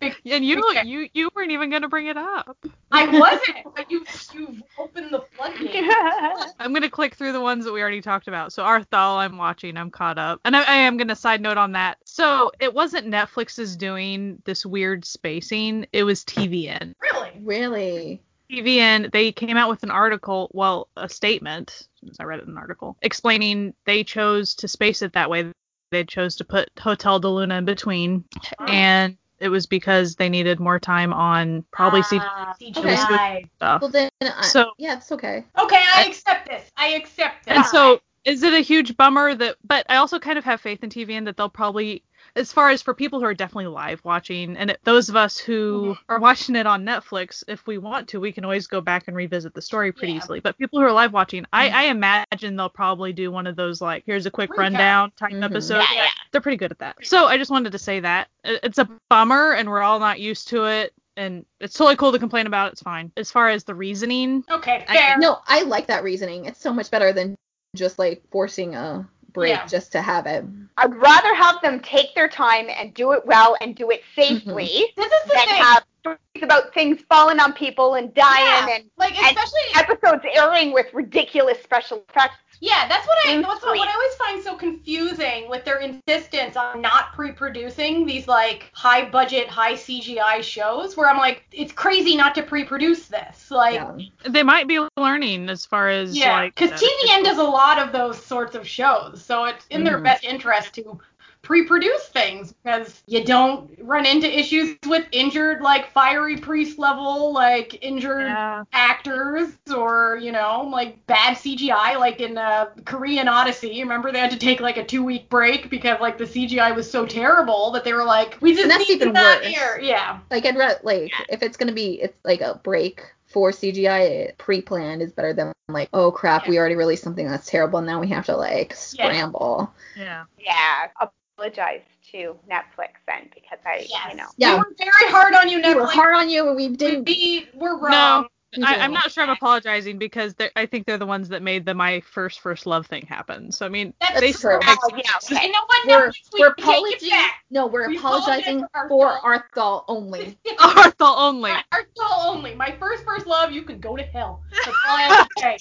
Big- 0.00 0.14
And 0.26 0.44
you 0.44 0.62
Okay. 0.70 0.86
you 0.86 1.08
you 1.14 1.30
weren't 1.34 1.50
even 1.50 1.70
gonna 1.70 1.88
bring 1.88 2.06
it 2.06 2.16
up. 2.16 2.56
I 2.92 3.06
wasn't, 3.18 3.74
but 3.74 3.90
you 3.90 4.04
you've 4.32 4.62
opened 4.78 5.10
the 5.12 5.20
floodgates. 5.36 6.54
I'm 6.58 6.72
gonna 6.72 6.90
click 6.90 7.14
through 7.14 7.32
the 7.32 7.40
ones 7.40 7.64
that 7.64 7.72
we 7.72 7.80
already 7.80 8.00
talked 8.00 8.28
about. 8.28 8.52
So 8.52 8.62
Arthdal, 8.64 9.16
I'm 9.18 9.36
watching. 9.36 9.76
I'm 9.76 9.90
caught 9.90 10.18
up, 10.18 10.40
and 10.44 10.56
I, 10.56 10.62
I 10.62 10.76
am 10.76 10.96
gonna 10.96 11.16
side 11.16 11.40
note 11.40 11.56
on 11.58 11.72
that. 11.72 11.98
So 12.04 12.52
it 12.60 12.72
wasn't 12.72 13.06
Netflix's 13.06 13.76
doing 13.76 14.40
this 14.44 14.64
weird 14.66 15.04
spacing. 15.04 15.86
It 15.92 16.04
was 16.04 16.24
TVN. 16.24 16.94
Really? 17.00 17.30
Really? 17.42 18.22
TVN 18.50 19.10
they 19.10 19.32
came 19.32 19.56
out 19.56 19.70
with 19.70 19.82
an 19.82 19.90
article, 19.90 20.50
well, 20.52 20.88
a 20.96 21.08
statement. 21.08 21.88
I 22.20 22.24
read 22.24 22.40
it 22.40 22.44
in 22.44 22.50
an 22.50 22.58
article 22.58 22.96
explaining 23.00 23.72
they 23.86 24.04
chose 24.04 24.54
to 24.56 24.68
space 24.68 25.00
it 25.02 25.14
that 25.14 25.30
way. 25.30 25.50
They 25.90 26.04
chose 26.04 26.36
to 26.36 26.44
put 26.44 26.68
Hotel 26.78 27.18
de 27.20 27.28
Luna 27.28 27.56
in 27.58 27.64
between, 27.64 28.24
and 28.66 29.16
it 29.40 29.48
was 29.48 29.66
because 29.66 30.16
they 30.16 30.28
needed 30.28 30.60
more 30.60 30.78
time 30.78 31.12
on 31.12 31.64
probably 31.72 32.02
CG 32.02 32.20
Ah, 32.22 32.54
Okay. 32.60 32.72
CGI. 32.96 33.48
stuff. 33.56 33.80
Well 33.82 33.90
then, 33.90 34.10
I, 34.22 34.42
So- 34.46 34.72
yeah, 34.78 34.96
it's 34.96 35.10
okay. 35.12 35.44
Okay, 35.58 35.82
I 35.94 36.04
accept 36.06 36.48
this. 36.48 36.70
I 36.76 36.88
accept 36.94 37.46
this. 37.46 37.56
And 37.56 37.66
so, 37.66 38.00
is 38.24 38.42
it 38.42 38.54
a 38.54 38.60
huge 38.60 38.96
bummer 38.96 39.34
that? 39.34 39.56
But 39.64 39.84
I 39.88 39.96
also 39.96 40.18
kind 40.18 40.38
of 40.38 40.44
have 40.44 40.60
faith 40.60 40.82
in 40.82 40.90
TVN 40.90 41.24
that 41.26 41.36
they'll 41.36 41.48
probably, 41.50 42.02
as 42.36 42.52
far 42.52 42.70
as 42.70 42.82
for 42.82 42.94
people 42.94 43.20
who 43.20 43.26
are 43.26 43.34
definitely 43.34 43.68
live 43.68 44.00
watching, 44.04 44.56
and 44.56 44.70
it, 44.70 44.80
those 44.84 45.08
of 45.08 45.16
us 45.16 45.38
who 45.38 45.96
are 46.08 46.18
watching 46.18 46.56
it 46.56 46.66
on 46.66 46.84
Netflix, 46.84 47.44
if 47.46 47.66
we 47.66 47.78
want 47.78 48.08
to, 48.08 48.20
we 48.20 48.32
can 48.32 48.44
always 48.44 48.66
go 48.66 48.80
back 48.80 49.06
and 49.06 49.16
revisit 49.16 49.54
the 49.54 49.62
story 49.62 49.92
pretty 49.92 50.12
Yeah. 50.14 50.18
easily. 50.18 50.40
But 50.40 50.58
people 50.58 50.80
who 50.80 50.84
are 50.86 50.92
live 50.92 51.12
watching, 51.12 51.46
I, 51.52 51.68
Mhm. 51.68 51.72
I 51.74 51.84
imagine 51.86 52.56
they'll 52.56 52.68
probably 52.68 53.12
do 53.12 53.30
one 53.30 53.46
of 53.46 53.54
those 53.56 53.80
like, 53.80 54.02
here's 54.06 54.26
a 54.26 54.30
quick 54.30 54.50
Recap. 54.50 54.58
rundown 54.58 55.12
type 55.16 55.32
Mhm. 55.32 55.44
episode. 55.44 55.78
Yeah, 55.78 55.86
yeah. 55.94 56.06
They're 56.32 56.40
pretty 56.40 56.56
good 56.56 56.72
at 56.72 56.78
that. 56.80 56.96
So 57.04 57.26
I 57.26 57.38
just 57.38 57.50
wanted 57.50 57.70
to 57.72 57.78
say 57.78 58.00
that 58.00 58.28
it's 58.42 58.78
a 58.78 58.88
bummer, 59.08 59.52
and 59.52 59.68
we're 59.68 59.82
all 59.82 60.00
not 60.00 60.18
used 60.20 60.48
to 60.48 60.64
it. 60.64 60.92
And 61.16 61.46
it's 61.60 61.74
totally 61.74 61.94
cool 61.94 62.10
to 62.10 62.18
complain 62.18 62.48
about. 62.48 62.72
It's 62.72 62.82
fine. 62.82 63.12
As 63.16 63.30
far 63.30 63.48
as 63.48 63.62
the 63.62 63.74
reasoning, 63.76 64.42
okay, 64.50 64.84
I- 64.88 64.96
fair. 64.96 65.18
No, 65.18 65.38
I 65.46 65.62
like 65.62 65.86
that 65.86 66.02
reasoning. 66.02 66.46
It's 66.46 66.60
so 66.60 66.72
much 66.74 66.90
better 66.90 67.12
than 67.12 67.36
just 67.76 68.00
like 68.00 68.22
forcing 68.32 68.74
a 68.74 69.08
break 69.34 69.50
Yeah. 69.50 69.66
just 69.66 69.92
to 69.92 70.00
have 70.00 70.26
it. 70.26 70.44
I'd 70.78 70.94
rather 70.94 71.34
have 71.34 71.60
them 71.60 71.80
take 71.80 72.14
their 72.14 72.28
time 72.28 72.68
and 72.70 72.94
do 72.94 73.12
it 73.12 73.26
well 73.26 73.56
and 73.60 73.76
do 73.76 73.90
it 73.90 74.02
safely 74.16 74.64
mm-hmm. 74.64 75.00
This 75.00 75.12
is 75.12 75.22
the 75.24 75.34
than 75.34 75.46
thing. 75.48 75.62
have 75.62 75.84
stories 76.00 76.18
about 76.42 76.72
things 76.72 77.02
falling 77.08 77.38
on 77.40 77.52
people 77.52 77.94
and 77.94 78.14
dying 78.14 78.44
Yeah, 78.44 78.76
and, 78.76 78.84
like 78.96 79.16
and 79.16 79.36
especially 79.36 79.60
episodes 79.74 80.24
airing 80.34 80.72
with 80.72 80.86
ridiculous 80.94 81.62
special 81.62 82.04
effects. 82.08 82.36
Yeah, 82.60 82.88
that's 82.88 83.06
what 83.06 83.16
I 83.26 83.40
that's 83.40 83.62
what, 83.62 83.76
what 83.76 83.88
I 83.88 83.92
always 83.92 84.14
find 84.14 84.42
so 84.42 84.56
confusing 84.56 85.48
with 85.48 85.64
their 85.64 85.78
insistence 85.78 86.56
on 86.56 86.80
not 86.80 87.12
pre-producing 87.12 88.06
these 88.06 88.28
like 88.28 88.70
high 88.74 89.08
budget, 89.08 89.48
high 89.48 89.74
CGI 89.74 90.42
shows 90.42 90.96
where 90.96 91.08
I'm 91.08 91.18
like, 91.18 91.44
it's 91.52 91.72
crazy 91.72 92.16
not 92.16 92.34
to 92.36 92.42
pre-produce 92.42 93.08
this. 93.08 93.50
Like 93.50 93.74
Yeah. 93.74 93.96
They 94.28 94.42
might 94.42 94.68
be 94.68 94.80
learning 94.96 95.48
as 95.48 95.66
far 95.66 95.88
as 95.88 96.16
yeah, 96.16 96.32
like 96.32 96.54
because 96.54 96.80
TVN 96.80 97.24
does 97.24 97.38
a 97.38 97.44
lot 97.44 97.78
of 97.78 97.92
those 97.92 98.24
sorts 98.24 98.54
of 98.54 98.66
shows, 98.66 99.24
so 99.24 99.44
it's 99.44 99.66
in 99.68 99.84
their 99.84 99.98
Mhm. 99.98 100.04
best 100.04 100.24
interest 100.24 100.74
to 100.74 101.00
pre-produce 101.44 102.08
things 102.08 102.52
because 102.52 103.02
you 103.06 103.24
don't 103.24 103.70
run 103.82 104.06
into 104.06 104.26
issues 104.26 104.76
with 104.86 105.06
injured 105.12 105.60
like 105.60 105.90
fiery 105.92 106.36
priest 106.38 106.78
level 106.78 107.32
like 107.32 107.78
injured 107.84 108.22
Yeah. 108.26 108.64
actors 108.72 109.50
or 109.76 110.18
you 110.20 110.32
know 110.32 110.68
like 110.72 111.06
bad 111.06 111.36
CGI 111.36 111.98
like 111.98 112.20
in 112.20 112.36
uh, 112.38 112.66
Korean 112.84 113.28
Odyssey. 113.28 113.80
Remember 113.82 114.10
they 114.10 114.18
had 114.20 114.30
to 114.32 114.38
take 114.38 114.60
like 114.60 114.78
a 114.78 114.84
two 114.84 115.04
week 115.04 115.28
break 115.28 115.70
because 115.70 116.00
like 116.00 116.18
the 116.18 116.24
CGI 116.24 116.74
was 116.74 116.90
so 116.90 117.06
terrible 117.06 117.70
that 117.72 117.84
they 117.84 117.92
were 117.92 118.04
like 118.04 118.38
we 118.40 118.52
just 118.52 118.62
And 118.62 118.70
that's 118.70 118.88
need 118.88 118.96
even 119.02 119.12
that 119.12 119.42
worse. 119.42 119.54
here. 119.54 119.78
Yeah. 119.82 120.20
Like 120.30 120.46
I'd 120.46 120.56
rather 120.56 120.80
like 120.82 121.12
if 121.28 121.42
it's 121.42 121.56
gonna 121.56 121.72
be 121.72 122.00
it's 122.00 122.16
like 122.24 122.40
a 122.40 122.60
break 122.64 123.02
for 123.26 123.50
CGI 123.50 124.36
pre-planned 124.38 125.02
is 125.02 125.12
better 125.12 125.32
than 125.32 125.52
like 125.68 125.88
oh 125.92 126.12
crap 126.12 126.46
we 126.46 126.58
already 126.58 126.76
released 126.76 127.02
something 127.02 127.26
that's 127.26 127.46
terrible 127.48 127.78
and 127.78 127.86
now 127.86 127.98
we 128.00 128.08
have 128.08 128.26
to 128.26 128.36
like 128.36 128.70
Yeah. 128.70 128.76
scramble. 129.08 129.74
Yeah. 129.96 130.24
Yeah, 130.38 130.88
apologize 131.38 131.82
to 132.12 132.36
Netflix 132.50 132.90
then 133.06 133.28
because 133.34 133.58
I, 133.66 133.86
Yes. 133.88 134.10
you 134.10 134.16
know, 134.16 134.26
Yeah. 134.36 134.54
We 134.54 134.58
were 134.58 134.74
very 134.78 135.10
hard 135.12 135.34
on 135.34 135.48
you, 135.48 135.58
Netflix. 135.58 135.74
We 135.74 135.80
were 135.80 135.86
hard 135.86 136.14
on 136.16 136.30
you 136.30 136.46
and 136.48 136.56
we 136.56 136.68
didn't. 136.68 137.06
We 137.06 137.48
were 137.54 137.78
wrong. 137.78 138.26
I, 138.62 138.76
I'm 138.76 138.92
not 138.92 139.10
sure 139.10 139.24
I'm 139.24 139.30
apologizing 139.30 139.98
because 139.98 140.32
I 140.54 140.66
think 140.66 140.86
they're 140.86 140.96
the 140.96 141.06
ones 141.06 141.28
that 141.30 141.42
made 141.42 141.64
the 141.66 141.74
my 141.74 142.00
first 142.00 142.38
first 142.38 142.66
love 142.66 142.86
thing 142.86 143.04
happen. 143.04 143.50
So 143.50 143.66
I 143.66 143.68
mean, 143.68 143.92
That's 144.00 144.20
they 144.20 144.30
true. 144.32 144.60
make 144.64 144.78
Oh, 144.84 144.90
yeah, 144.96 145.02
okay. 145.24 145.46
You 145.46 145.52
know 145.52 145.58
what? 145.66 145.88
We're 145.88 146.06
Netflix, 146.06 146.12
we 146.32 146.40
we're 146.40 146.46
it 146.46 146.58
apologizing. 146.60 147.10
back. 147.10 147.32
No, 147.50 147.66
we're 147.66 147.88
We 147.88 147.98
apologizing 147.98 148.60
for 148.72 148.88
for 148.88 149.06
Arthur. 149.08 149.60
Arthur 149.60 149.84
only. 149.88 150.38
Oh, 150.60 150.72
Arthur 150.76 150.94
only. 151.20 151.50
Our 151.50 151.84
soul 151.96 152.30
only. 152.36 152.54
My 152.54 152.76
first 152.78 153.04
first 153.04 153.26
love, 153.26 153.50
you 153.50 153.62
can 153.62 153.80
go 153.80 153.96
to 153.96 154.04
hell. 154.04 154.40
That's 154.52 154.68
all 154.88 154.96
I 154.96 155.02
have 155.02 155.28
to 155.28 155.34
say. 155.40 155.58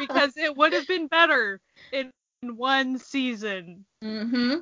because 0.00 0.36
it 0.36 0.56
would 0.56 0.72
have 0.72 0.88
been 0.88 1.06
better 1.06 1.60
in 2.44 2.56
one 2.56 2.98
season. 2.98 3.84
Mm-hmm. 4.02 4.58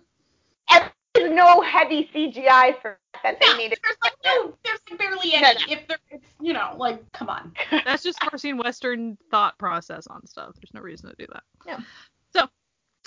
and 0.71 0.90
there's 1.14 1.33
no 1.33 1.61
heavy 1.61 2.09
CGI 2.14 2.81
for 2.81 2.99
that 3.23 3.38
they 3.40 3.47
Yeah, 3.47 3.57
needed. 3.57 3.79
there's 3.83 3.97
like 4.03 4.14
no, 4.25 4.55
there's 4.64 4.81
like 4.90 4.99
barely 4.99 5.35
any. 5.35 5.42
No, 5.42 5.53
no. 5.53 5.73
If 5.73 5.87
there, 5.88 5.99
it's 6.11 6.27
you 6.40 6.53
know, 6.53 6.75
like 6.79 7.11
come 7.12 7.29
on. 7.29 7.53
That's 7.85 8.03
just 8.03 8.23
forcing 8.23 8.57
Western 8.57 9.18
thought 9.31 9.59
process 9.59 10.07
on 10.07 10.27
stuff. 10.27 10.55
There's 10.57 10.73
no 10.75 10.81
reason 10.81 11.11
to 11.11 11.16
do 11.18 11.27
that. 11.33 11.42
Yeah. 11.66 11.81
So 12.35 12.47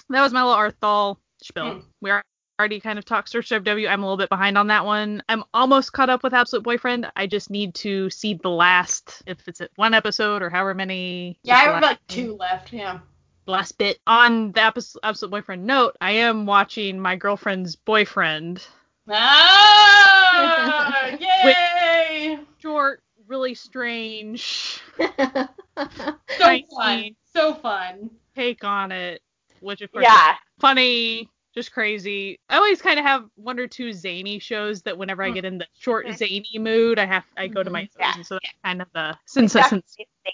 that 0.09 0.21
was 0.21 0.33
my 0.33 0.43
little 0.43 0.57
Arthdal 0.57 1.17
spiel. 1.41 1.73
Hmm. 1.75 1.79
We 2.01 2.11
are 2.11 2.23
already 2.59 2.79
kind 2.79 2.97
of 2.99 3.03
talked 3.05 3.27
Search 3.29 3.51
of 3.51 3.63
W. 3.65 3.87
I'm 3.87 4.01
a 4.03 4.05
little 4.05 4.17
bit 4.17 4.29
behind 4.29 4.57
on 4.57 4.67
that 4.67 4.85
one. 4.85 5.21
I'm 5.27 5.43
almost 5.53 5.91
caught 5.91 6.09
up 6.09 6.23
with 6.23 6.33
Absolute 6.33 6.63
Boyfriend. 6.63 7.11
I 7.17 7.27
just 7.27 7.49
need 7.49 7.73
to 7.75 8.09
see 8.11 8.35
the 8.35 8.49
last, 8.49 9.23
if 9.27 9.45
it's 9.47 9.59
at 9.59 9.71
one 9.75 9.93
episode 9.93 10.41
or 10.41 10.49
however 10.49 10.73
many. 10.73 11.37
Yeah, 11.43 11.55
I 11.55 11.59
have 11.61 11.73
last- 11.73 11.83
like 11.83 12.07
two 12.07 12.35
left. 12.37 12.71
Yeah. 12.71 12.99
Last 13.45 13.77
bit 13.77 13.99
on 14.07 14.51
the 14.53 14.61
Abs- 14.61 14.97
Absolute 15.03 15.31
Boyfriend 15.31 15.65
note. 15.65 15.95
I 16.01 16.11
am 16.11 16.45
watching 16.45 16.99
my 16.99 17.15
girlfriend's 17.15 17.75
boyfriend. 17.75 18.65
Ah, 19.09 21.07
yay! 21.19 22.39
Short, 22.59 23.03
really 23.27 23.53
strange 23.53 24.81
So 26.37 26.57
fun. 26.75 27.15
So 27.33 27.53
fun. 27.55 28.09
take 28.35 28.63
on 28.63 28.91
it, 28.91 29.21
which 29.59 29.81
of 29.81 29.91
course 29.91 30.03
Yeah, 30.03 30.35
funny, 30.59 31.29
just 31.53 31.71
crazy. 31.71 32.39
I 32.49 32.57
always 32.57 32.81
kind 32.81 32.97
of 32.99 33.05
have 33.05 33.25
one 33.35 33.59
or 33.59 33.67
two 33.67 33.93
zany 33.93 34.39
shows 34.39 34.81
that 34.83 34.97
whenever 34.97 35.21
I 35.23 35.29
Mm. 35.31 35.33
get 35.35 35.45
in 35.45 35.57
the 35.57 35.67
short 35.77 36.05
zany 36.13 36.45
mood, 36.57 36.97
I 36.99 37.05
have 37.05 37.25
I 37.37 37.47
go 37.47 37.61
to 37.63 37.69
my 37.69 37.87
Yeah. 37.99 38.11
so 38.23 38.35
that's 38.35 38.53
kind 38.63 38.81
of 38.81 38.87
the 38.93 39.15
since 39.25 39.53
since 39.53 39.85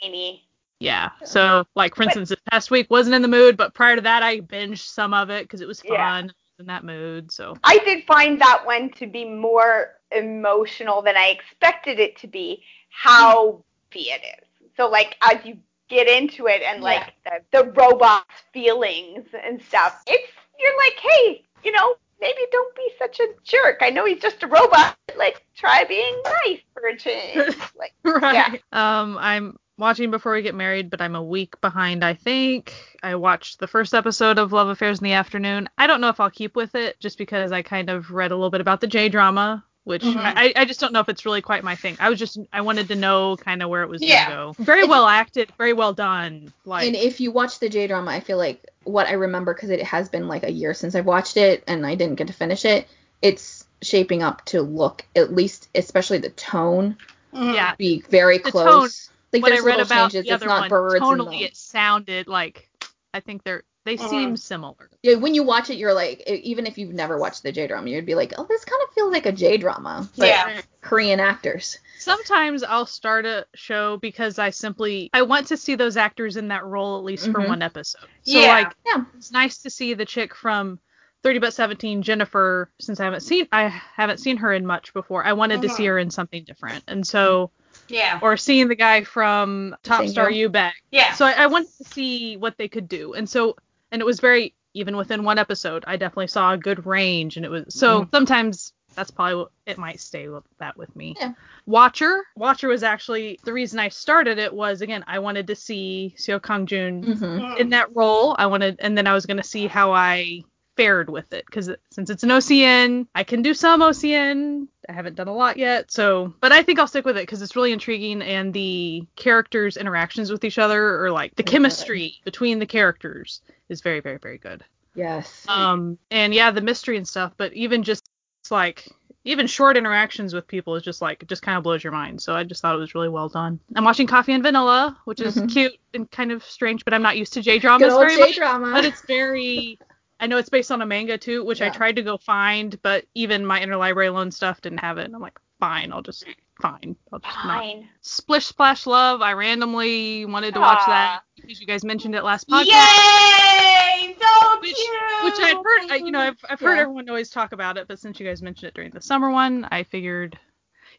zany. 0.02 0.48
Yeah. 0.82 1.12
So 1.24 1.66
like 1.76 1.96
for 1.96 2.04
instance, 2.04 2.30
this 2.30 2.40
past 2.52 2.72
week 2.72 2.88
wasn't 2.90 3.16
in 3.16 3.22
the 3.22 3.28
mood, 3.28 3.58
but 3.58 3.74
prior 3.74 3.96
to 3.96 4.02
that 4.02 4.24
I 4.24 4.42
binged 4.42 4.86
some 4.86 5.14
of 5.14 5.30
it 5.30 5.44
because 5.44 5.62
it 5.62 5.68
was 5.68 5.82
fun. 5.82 6.26
Yeah. 6.26 6.28
In 6.60 6.68
that 6.68 6.84
mood, 6.84 7.32
so 7.32 7.58
I 7.64 7.80
did 7.80 8.06
find 8.06 8.40
that 8.40 8.64
one 8.68 8.92
to 8.92 9.08
be 9.08 9.26
more 9.26 9.96
emotional 10.12 11.02
than 11.02 11.18
I 11.18 11.30
expected 11.30 12.00
it 12.00 12.16
to 12.18 12.28
be. 12.28 12.62
How 12.90 13.64
beefy 13.92 14.10
it 14.10 14.22
is. 14.40 14.48
So 14.78 14.90
like 14.90 15.18
as 15.22 15.46
you 15.46 15.58
get 15.90 16.08
into 16.08 16.48
it 16.48 16.62
and 16.62 16.82
like 16.82 17.14
the, 17.26 17.42
the 17.52 17.72
robot's 17.72 18.26
feelings 18.54 19.26
and 19.46 19.62
stuff, 19.62 20.02
it's 20.08 20.32
you're 20.60 20.78
like, 20.78 21.00
hey, 21.00 21.44
you 21.64 21.72
know, 21.72 21.96
maybe 22.20 22.40
don't 22.52 22.76
be 22.76 22.90
such 22.98 23.20
a 23.20 23.28
jerk. 23.44 23.80
I 23.82 23.90
know 23.90 24.06
he's 24.06 24.22
just 24.22 24.44
a 24.44 24.48
robot. 24.48 24.96
Like 25.18 25.46
try 25.56 25.84
being 25.84 26.22
nice 26.46 26.62
for 26.74 26.88
a 26.88 26.98
change. 26.98 27.56
Like 27.78 27.94
right. 28.04 28.62
Yeah. 28.72 29.02
Um, 29.02 29.18
I'm 29.20 29.58
watching 29.82 30.12
Before 30.12 30.34
We 30.34 30.44
Get 30.44 30.56
Married, 30.56 30.90
but 30.92 31.02
I'm 31.02 31.16
a 31.16 31.24
week 31.24 31.60
behind. 31.60 32.06
I 32.06 32.14
think 32.14 32.74
I 33.04 33.16
watched 33.16 33.60
the 33.60 33.68
first 33.68 33.94
episode 33.94 34.38
of 34.38 34.54
Love 34.54 34.70
Affairs 34.70 35.00
in 35.00 35.04
the 35.06 35.14
Afternoon. 35.14 35.68
I 35.78 35.88
don't 35.88 36.00
know 36.00 36.10
if 36.10 36.20
I'll 36.20 36.30
keep 36.30 36.56
with 36.56 36.76
it, 36.76 37.00
just 37.00 37.18
because 37.18 37.52
I 37.52 37.64
kind 37.64 37.90
of 37.90 38.12
read 38.12 38.32
a 38.32 38.36
little 38.36 38.52
bit 38.52 38.62
about 38.62 38.80
the 38.80 38.88
J 38.88 39.10
drama. 39.10 39.66
Which 39.84 40.04
Mhm. 40.04 40.16
I, 40.36 40.54
I 40.56 40.66
just 40.66 40.80
don't 40.80 40.94
know 40.94 41.00
if 41.00 41.10
it's 41.10 41.26
really 41.26 41.42
quite 41.42 41.64
my 41.64 41.76
thing. 41.76 41.98
I 42.00 42.12
was 42.12 42.20
just 42.20 42.38
I 42.54 42.62
wanted 42.62 42.88
to 42.90 42.96
know 42.96 43.36
kind 43.36 43.64
of 43.64 43.70
where 43.70 43.82
it 43.82 43.90
was 43.90 44.00
Yeah. 44.04 44.26
gonna 44.30 44.54
go. 44.56 44.64
Very 44.64 44.84
well 44.86 45.08
acted, 45.08 45.52
very 45.58 45.74
well 45.74 45.92
done. 45.92 46.54
Like 46.66 46.86
and 46.86 46.96
if 46.96 47.20
you 47.20 47.32
watch 47.32 47.58
the 47.58 47.68
J 47.68 47.88
drama, 47.88 48.12
I 48.12 48.20
feel 48.20 48.38
like 48.38 48.64
what 48.84 49.08
I 49.08 49.14
remember 49.14 49.56
because 49.56 49.72
it 49.72 49.82
has 49.82 50.08
been 50.08 50.28
like 50.28 50.44
a 50.44 50.52
year 50.52 50.76
since 50.76 50.94
I've 50.94 51.08
watched 51.08 51.36
it 51.36 51.64
and 51.68 51.84
I 51.84 51.96
didn't 51.96 52.18
get 52.18 52.28
to 52.28 52.34
finish 52.34 52.64
it. 52.64 52.88
It's 53.24 53.66
shaping 53.82 54.22
up 54.22 54.46
to 54.46 54.62
look 54.62 55.04
at 55.16 55.34
least, 55.34 55.68
especially 55.74 56.20
the 56.20 56.30
tone, 56.30 56.96
yeah, 57.34 57.74
be 57.76 58.02
very 58.08 58.38
The 58.38 58.52
close. 58.52 59.10
Like 59.34 59.42
what 59.44 59.52
I 59.54 59.60
read 59.60 59.80
about 59.80 60.12
changes. 60.12 60.28
the 60.28 60.34
It's 60.34 60.44
other 60.44 60.48
not 60.48 60.62
one, 60.62 60.70
birds. 60.70 60.96
and 60.96 61.04
tonally 61.04 61.42
it 61.42 61.56
sounded 61.56 62.28
like 62.28 62.70
I 63.14 63.20
think 63.20 63.44
they're 63.44 63.64
they 63.84 63.98
Mhm. 63.98 64.10
seem 64.10 64.38
similar. 64.38 64.92
yeah, 65.02 65.16
when 65.16 65.34
you 65.34 65.42
watch 65.42 65.72
it, 65.72 65.78
you're 65.78 65.94
like, 65.94 66.22
even 66.28 66.68
if 66.68 66.78
you've 66.78 66.94
never 66.94 67.18
watched 67.18 67.42
the 67.42 67.52
J 67.52 67.66
drama, 67.66 67.90
you'd 67.90 68.06
be 68.06 68.14
like, 68.14 68.32
oh, 68.38 68.46
this 68.48 68.64
kind 68.64 68.80
of 68.88 68.94
feels 68.94 69.12
like 69.12 69.26
a 69.26 69.32
J 69.32 69.58
drama. 69.58 70.08
Yeah. 70.16 70.62
Korean 70.82 71.20
actors. 71.20 71.80
Sometimes 71.98 72.62
I'll 72.64 72.86
start 72.86 73.26
a 73.26 73.48
show 73.56 73.98
because 73.98 74.38
I 74.38 74.52
simply 74.52 75.10
I 75.14 75.24
want 75.24 75.48
to 75.48 75.58
see 75.58 75.74
those 75.76 75.98
actors 75.98 76.38
in 76.38 76.48
that 76.50 76.64
role 76.66 76.98
at 77.00 77.04
least 77.04 77.32
for 77.32 77.40
Mhm. 77.42 77.48
one 77.48 77.62
episode. 77.64 78.06
So 78.22 78.40
Yeah. 78.40 78.48
like 78.48 78.76
Yeah. 78.86 79.04
it's 79.16 79.32
nice 79.32 79.58
to 79.64 79.70
see 79.72 79.94
the 79.96 80.06
chick 80.06 80.36
from 80.36 80.80
30 81.24 81.40
but 81.40 81.54
17 81.54 82.02
Jennifer 82.04 82.72
since 82.80 83.00
I 83.00 83.06
haven't 83.06 83.22
seen 83.22 83.48
I 83.52 83.68
haven't 83.68 84.20
seen 84.20 84.38
her 84.38 84.54
in 84.54 84.66
much 84.66 84.94
before. 84.94 85.24
I 85.26 85.34
wanted 85.34 85.62
to 85.64 85.68
Mhm. 85.70 85.76
see 85.76 85.86
her 85.88 85.98
in 85.98 86.12
something 86.12 86.44
different. 86.44 86.84
And 86.88 87.06
so 87.06 87.50
Yeah. 87.92 88.20
or 88.22 88.38
seeing 88.38 88.68
the 88.68 88.76
guy 88.76 89.04
from 89.04 89.76
Top 89.84 90.02
Same 90.02 90.10
Star 90.10 90.30
here. 90.30 90.40
You 90.40 90.50
Back. 90.50 90.76
Yeah. 90.92 91.14
So 91.14 91.26
I, 91.26 91.34
I 91.34 91.48
wanted 91.48 91.70
to 91.78 91.84
see 91.86 92.38
what 92.38 92.58
they 92.58 92.68
could 92.68 92.88
do. 92.88 93.14
And 93.14 93.30
so 93.30 93.56
and 93.92 94.02
it 94.02 94.06
was 94.06 94.20
very 94.20 94.54
even 94.74 94.96
within 94.96 95.24
one 95.24 95.38
episode, 95.38 95.84
I 95.86 95.98
definitely 95.98 96.28
saw 96.28 96.54
a 96.54 96.58
good 96.58 96.86
range 96.86 97.36
and 97.38 97.46
it 97.46 97.50
was 97.50 97.66
so 97.70 98.08
sometimes 98.12 98.74
that's 98.96 99.12
probably 99.12 99.36
what 99.36 99.52
it 99.66 99.78
might 99.78 100.00
stay 100.02 100.28
with 100.28 100.44
that 100.60 100.76
with 100.78 100.94
me. 100.96 101.16
Yeah. 101.20 101.34
Watcher. 101.66 102.24
Watcher 102.36 102.68
was 102.68 102.84
actually 102.84 103.40
the 103.44 103.54
reason 103.54 103.80
I 103.80 103.90
started 103.90 104.38
it 104.38 104.54
was 104.54 104.82
again, 104.82 105.04
I 105.08 105.20
wanted 105.20 105.48
to 105.48 105.56
see 105.56 106.14
Seo 106.18 106.42
Kang 106.42 106.66
Jun 106.66 107.04
hmm 107.04 107.14
Mhm. 107.14 107.58
in 107.60 107.70
that 107.70 107.96
role. 107.96 108.36
I 108.38 108.48
wanted 108.48 108.78
and 108.80 108.98
then 108.98 109.08
I 109.08 109.14
was 109.14 109.26
gonna 109.26 109.44
see 109.44 109.68
how 109.68 109.92
I 109.94 110.42
fared 110.78 111.10
with 111.10 111.32
it 111.34 111.46
because 111.46 111.70
since 111.92 112.10
it's 112.10 112.24
an 112.24 112.30
OCN, 112.32 113.08
I 113.14 113.24
can 113.24 113.42
do 113.42 113.54
some 113.54 113.82
OCN. 113.82 114.68
I 114.90 114.94
haven't 114.94 115.16
done 115.16 115.28
a 115.28 115.34
lot 115.36 115.58
yet, 115.58 115.92
so 115.92 116.34
but 116.42 116.52
I 116.52 116.64
think 116.64 116.80
I'll 116.80 116.88
stick 116.88 117.06
with 117.06 117.18
it 117.18 117.22
because 117.24 117.42
it's 117.42 117.56
really 117.56 117.72
intriguing 117.72 118.22
and 118.22 118.54
the 118.54 119.06
characters' 119.16 119.78
interactions 119.78 120.32
with 120.32 120.44
each 120.44 120.58
other 120.58 121.04
or 121.04 121.12
like 121.12 121.36
the 121.36 121.44
chemistry 121.44 122.16
between 122.26 122.60
the 122.60 122.66
characters 122.66 123.42
is 123.70 123.82
very 123.82 124.00
very 124.00 124.18
very 124.18 124.38
good. 124.40 124.64
Yes. 124.96 125.46
Um 125.48 125.98
and 126.10 126.34
yeah, 126.34 126.52
the 126.52 126.62
mystery 126.62 126.98
and 126.98 127.08
stuff, 127.08 127.34
but 127.38 127.54
even 127.54 127.84
just 127.84 128.04
like 128.50 128.88
even 129.24 129.46
short 129.46 129.78
interactions 129.78 130.34
with 130.34 130.48
people 130.48 130.76
is 130.76 130.82
just 130.82 131.00
like 131.00 131.22
it 131.22 131.30
just 131.30 131.44
kind 131.44 131.56
of 131.56 131.64
blows 131.64 131.84
your 131.84 131.94
mind. 131.94 132.20
So 132.20 132.34
I 132.34 132.44
just 132.44 132.62
thought 132.64 132.74
it 132.74 132.80
was 132.80 132.96
really 132.96 133.08
well 133.08 133.30
done. 133.30 133.60
I'm 133.76 133.84
watching 133.84 134.08
Coffee 134.08 134.34
and 134.34 134.42
Vanilla, 134.42 134.98
which 135.06 135.22
is 135.22 135.36
Mhm. 135.36 135.50
cute 135.54 135.74
and 135.94 136.10
kind 136.10 136.32
of 136.32 136.44
strange, 136.44 136.84
but 136.84 136.94
I'm 136.96 137.04
not 137.04 137.18
used 137.18 137.34
to 137.34 137.42
J 137.44 137.60
dramas 137.60 137.94
very 137.94 138.16
J 138.16 138.20
much 138.20 138.36
drama. 138.36 138.72
but 138.74 138.84
it's 138.84 139.02
very 139.06 139.78
I 140.22 140.28
know 140.28 140.38
it's 140.38 140.50
based 140.50 140.72
on 140.72 140.84
a 140.84 140.86
manga 140.86 141.18
too, 141.18 141.44
which 141.44 141.62
I 141.64 141.70
tried 141.70 141.96
to 141.96 142.04
go 142.04 142.16
find, 142.16 142.80
but 142.84 143.06
even 143.16 143.44
my 143.44 143.60
interlibrary 143.60 144.14
loan 144.14 144.30
stuff 144.32 144.62
didn't 144.62 144.78
have 144.78 145.00
it. 145.00 145.06
And 145.06 145.16
I'm 145.16 145.22
like, 145.22 145.40
fine, 145.60 145.92
I'll 145.92 146.04
just 146.04 146.26
fine. 146.62 146.96
I'll 147.12 147.20
just 147.20 147.36
not. 147.44 147.64
fine. 147.64 147.90
Splish 148.02 148.46
Splash 148.46 148.86
Love, 148.86 149.24
I 149.24 149.34
randomly 149.34 150.26
wanted 150.26 150.54
to 150.54 150.60
watch 150.60 150.86
that 150.86 151.24
because 151.36 151.60
you 151.60 151.66
guys 151.66 151.84
mentioned 151.84 152.14
it 152.14 152.24
last 152.24 152.48
podcast. 152.48 152.66
Yay! 152.68 154.16
So 154.20 154.60
Which, 154.60 154.76
cute. 154.76 155.24
which 155.24 155.40
I'd 155.40 155.58
heard, 155.58 155.92
I, 155.92 155.96
you 155.96 156.12
know, 156.12 156.20
I've, 156.20 156.38
I've 156.48 156.60
heard 156.60 156.76
Yeah. 156.76 156.82
everyone 156.82 157.10
always 157.10 157.32
talk 157.32 157.52
about 157.52 157.78
it, 157.78 157.88
but 157.88 157.98
since 157.98 158.20
you 158.20 158.26
guys 158.26 158.44
mentioned 158.44 158.68
it 158.68 158.76
during 158.76 158.92
the 158.92 159.02
summer 159.02 159.32
one, 159.32 159.68
I 159.72 159.82
figured, 159.84 160.38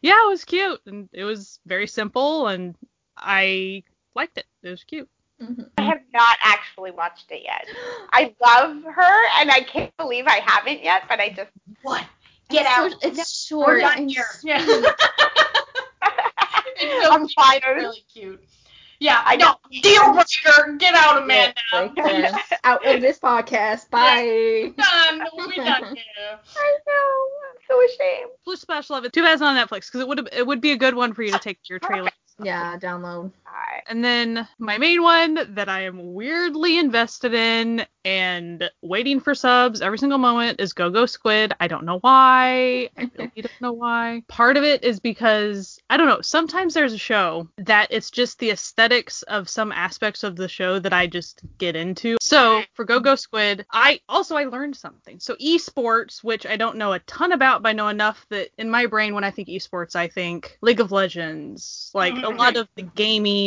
yeah, 0.01 0.25
it 0.25 0.29
was 0.29 0.43
cute 0.43 0.81
and 0.85 1.07
it 1.13 1.23
was 1.23 1.59
very 1.65 1.87
simple 1.87 2.47
and 2.47 2.75
I 3.15 3.83
liked 4.15 4.37
it. 4.37 4.45
It 4.63 4.69
was 4.69 4.83
cute. 4.83 5.09
Mhm. 5.43 5.69
I 5.77 5.81
have 5.83 6.01
not 6.13 6.37
actually 6.41 6.91
watched 6.91 7.31
it 7.31 7.43
yet. 7.43 7.65
I 8.11 8.33
love 8.43 8.83
her, 8.83 9.21
and 9.39 9.51
I 9.51 9.61
can't 9.61 9.95
believe 9.97 10.25
I 10.27 10.39
haven't 10.45 10.83
yet, 10.83 11.03
but 11.09 11.19
I 11.19 11.29
just. 11.29 11.51
What? 11.81 12.03
Get 12.49 12.61
It's 12.65 12.69
out. 12.69 12.91
so- 12.91 12.97
it's 13.07 13.17
We're 13.51 13.65
short 13.65 13.81
done 13.81 13.97
and 13.97 14.11
here. 14.11 14.25
sweet. 14.39 14.49
Yeah. 14.53 14.65
it's 16.77 17.03
so 17.05 17.11
I'm 17.11 17.27
cute. 17.27 17.33
fired. 17.35 17.77
It's 17.77 17.83
really 17.83 18.03
cute. 18.13 18.43
Yeah, 18.99 19.21
I 19.25 19.33
I 19.33 19.35
know. 19.35 19.45
know. 19.45 19.81
Deal 19.81 20.13
breaker. 20.13 20.73
Get 20.77 20.93
out, 20.95 21.21
Amanda. 21.23 21.55
Break 21.71 21.95
there. 21.95 22.31
Out 22.63 22.85
of 22.85 23.01
this 23.01 23.19
podcast. 23.19 23.89
Bye. 23.89 24.71
done. 24.77 25.27
We 25.47 25.55
done 25.57 25.83
here. 25.95 26.39
I 26.55 26.77
know. 26.87 27.11
I'm 27.49 27.57
so 27.67 27.83
ashamed. 27.85 28.31
Blue 28.45 28.55
Splash 28.55 28.89
Love 28.89 29.03
it. 29.03 29.11
Too 29.11 29.21
bad 29.21 29.33
it's 29.33 29.41
on 29.41 29.57
Netflix 29.57 29.87
because 29.87 30.01
it 30.01 30.07
would 30.07 30.29
it 30.31 30.47
would 30.47 30.61
be 30.61 30.71
a 30.71 30.77
good 30.77 30.95
one 30.95 31.13
for 31.13 31.21
you 31.23 31.31
to 31.33 31.39
take 31.39 31.61
to 31.63 31.69
your 31.69 31.79
trailer. 31.79 32.11
Yeah, 32.41 32.77
download. 32.77 33.31
And 33.87 34.03
then 34.03 34.47
my 34.59 34.77
main 34.77 35.01
one 35.01 35.53
that 35.55 35.69
I 35.69 35.81
am 35.81 36.13
weirdly 36.13 36.77
invested 36.77 37.33
in 37.33 37.85
and 38.05 38.69
waiting 38.81 39.19
for 39.19 39.33
subs 39.33 39.81
every 39.81 39.97
single 39.97 40.17
moment 40.17 40.59
is 40.59 40.73
Go 40.73 40.89
Go 40.89 41.05
Squid. 41.05 41.53
I 41.59 41.67
don't 41.67 41.85
know 41.85 41.99
why. 41.99 42.89
I 42.97 43.09
really 43.17 43.31
don't 43.37 43.61
know 43.61 43.73
why. 43.73 44.23
Part 44.27 44.57
of 44.57 44.63
it 44.63 44.83
is 44.83 44.99
because 44.99 45.79
I 45.89 45.97
don't 45.97 46.07
know. 46.07 46.21
Sometimes 46.21 46.73
there's 46.73 46.93
a 46.93 46.97
show 46.97 47.47
that 47.57 47.87
it's 47.91 48.11
just 48.11 48.39
the 48.39 48.51
aesthetics 48.51 49.21
of 49.23 49.49
some 49.49 49.71
aspects 49.71 50.23
of 50.23 50.35
the 50.35 50.47
show 50.47 50.79
that 50.79 50.93
I 50.93 51.07
just 51.07 51.41
get 51.57 51.75
into. 51.75 52.17
So 52.21 52.63
for 52.73 52.85
Go 52.85 52.99
Go 52.99 53.15
Squid, 53.15 53.65
I 53.71 54.01
also 54.09 54.35
I 54.35 54.45
learned 54.45 54.75
something. 54.75 55.19
So 55.19 55.35
esports, 55.35 56.23
which 56.23 56.45
I 56.45 56.57
don't 56.57 56.77
know 56.77 56.93
a 56.93 56.99
ton 56.99 57.31
about, 57.31 57.63
but 57.63 57.69
I 57.69 57.73
know 57.73 57.87
enough 57.87 58.25
that 58.29 58.49
in 58.57 58.69
my 58.69 58.85
brain 58.85 59.13
when 59.13 59.23
I 59.23 59.31
think 59.31 59.47
esports, 59.47 59.95
I 59.95 60.07
think 60.07 60.57
League 60.61 60.79
of 60.79 60.91
Legends, 60.91 61.91
like 61.93 62.13
a 62.13 62.29
lot 62.29 62.53
mm-hmm. 62.53 62.57
of 62.57 62.67
the 62.75 62.83
gaming 62.83 63.42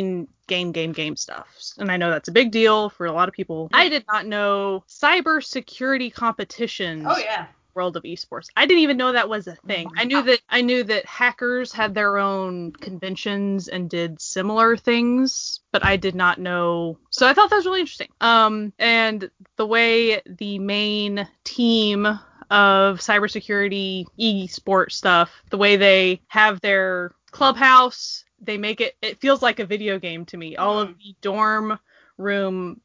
game 0.47 0.73
game 0.73 0.93
game 0.93 1.17
stuff. 1.17 1.49
And 1.79 1.91
i 1.91 1.97
know 1.97 2.11
that's 2.11 2.29
a 2.29 2.33
big 2.33 2.51
deal 2.51 2.89
for 2.91 3.07
a 3.07 3.13
lot 3.13 3.29
of 3.29 3.35
people. 3.35 3.69
I 3.73 3.89
did 3.89 4.05
not 4.07 4.27
know 4.27 4.85
cyber 4.89 5.43
security 5.43 6.11
competitions 6.11 7.05
Oh 7.07 7.19
yeah. 7.19 7.47
world 7.75 7.97
of 7.97 8.05
esports. 8.05 8.49
I 8.57 8.65
didn't 8.67 8.83
even 8.85 8.97
know 8.97 9.13
that 9.13 9.29
was 9.29 9.47
a 9.49 9.55
thing. 9.67 9.89
I 9.97 10.05
knew 10.05 10.23
that 10.23 10.41
i 10.49 10.61
knew 10.63 10.85
that 10.85 11.05
hackers 11.07 11.73
had 11.73 11.95
their 11.95 12.17
own 12.19 12.73
conventions 12.73 13.69
and 13.69 13.91
did 13.91 14.21
similar 14.21 14.77
things 14.77 15.61
but 15.73 15.85
i 15.85 15.97
did 15.97 16.15
not 16.15 16.39
know. 16.39 16.97
So 17.11 17.27
i 17.27 17.33
thought 17.35 17.51
that 17.51 17.57
was 17.57 17.67
really 17.67 17.81
interesting. 17.81 18.09
Um 18.21 18.73
and 18.79 19.31
the 19.57 19.67
way 19.67 20.23
the 20.27 20.59
main 20.59 21.29
team 21.45 22.07
of 22.49 23.01
cybersecurity 23.01 24.07
esports 24.21 24.93
stuff 24.93 25.43
the 25.51 25.59
way 25.59 25.75
they 25.77 26.21
have 26.29 26.61
their 26.61 27.11
clubhouse 27.33 28.25
they 28.41 28.59
make 28.59 28.81
it 28.81 28.95
it 29.03 29.21
feels 29.21 29.43
like 29.43 29.61
a 29.61 29.67
video 29.67 29.99
game 29.99 30.25
to 30.25 30.37
me 30.37 30.57
all 30.57 30.79
of 30.79 30.97
the 30.99 31.15
dorm 31.21 31.79
room 32.19 32.81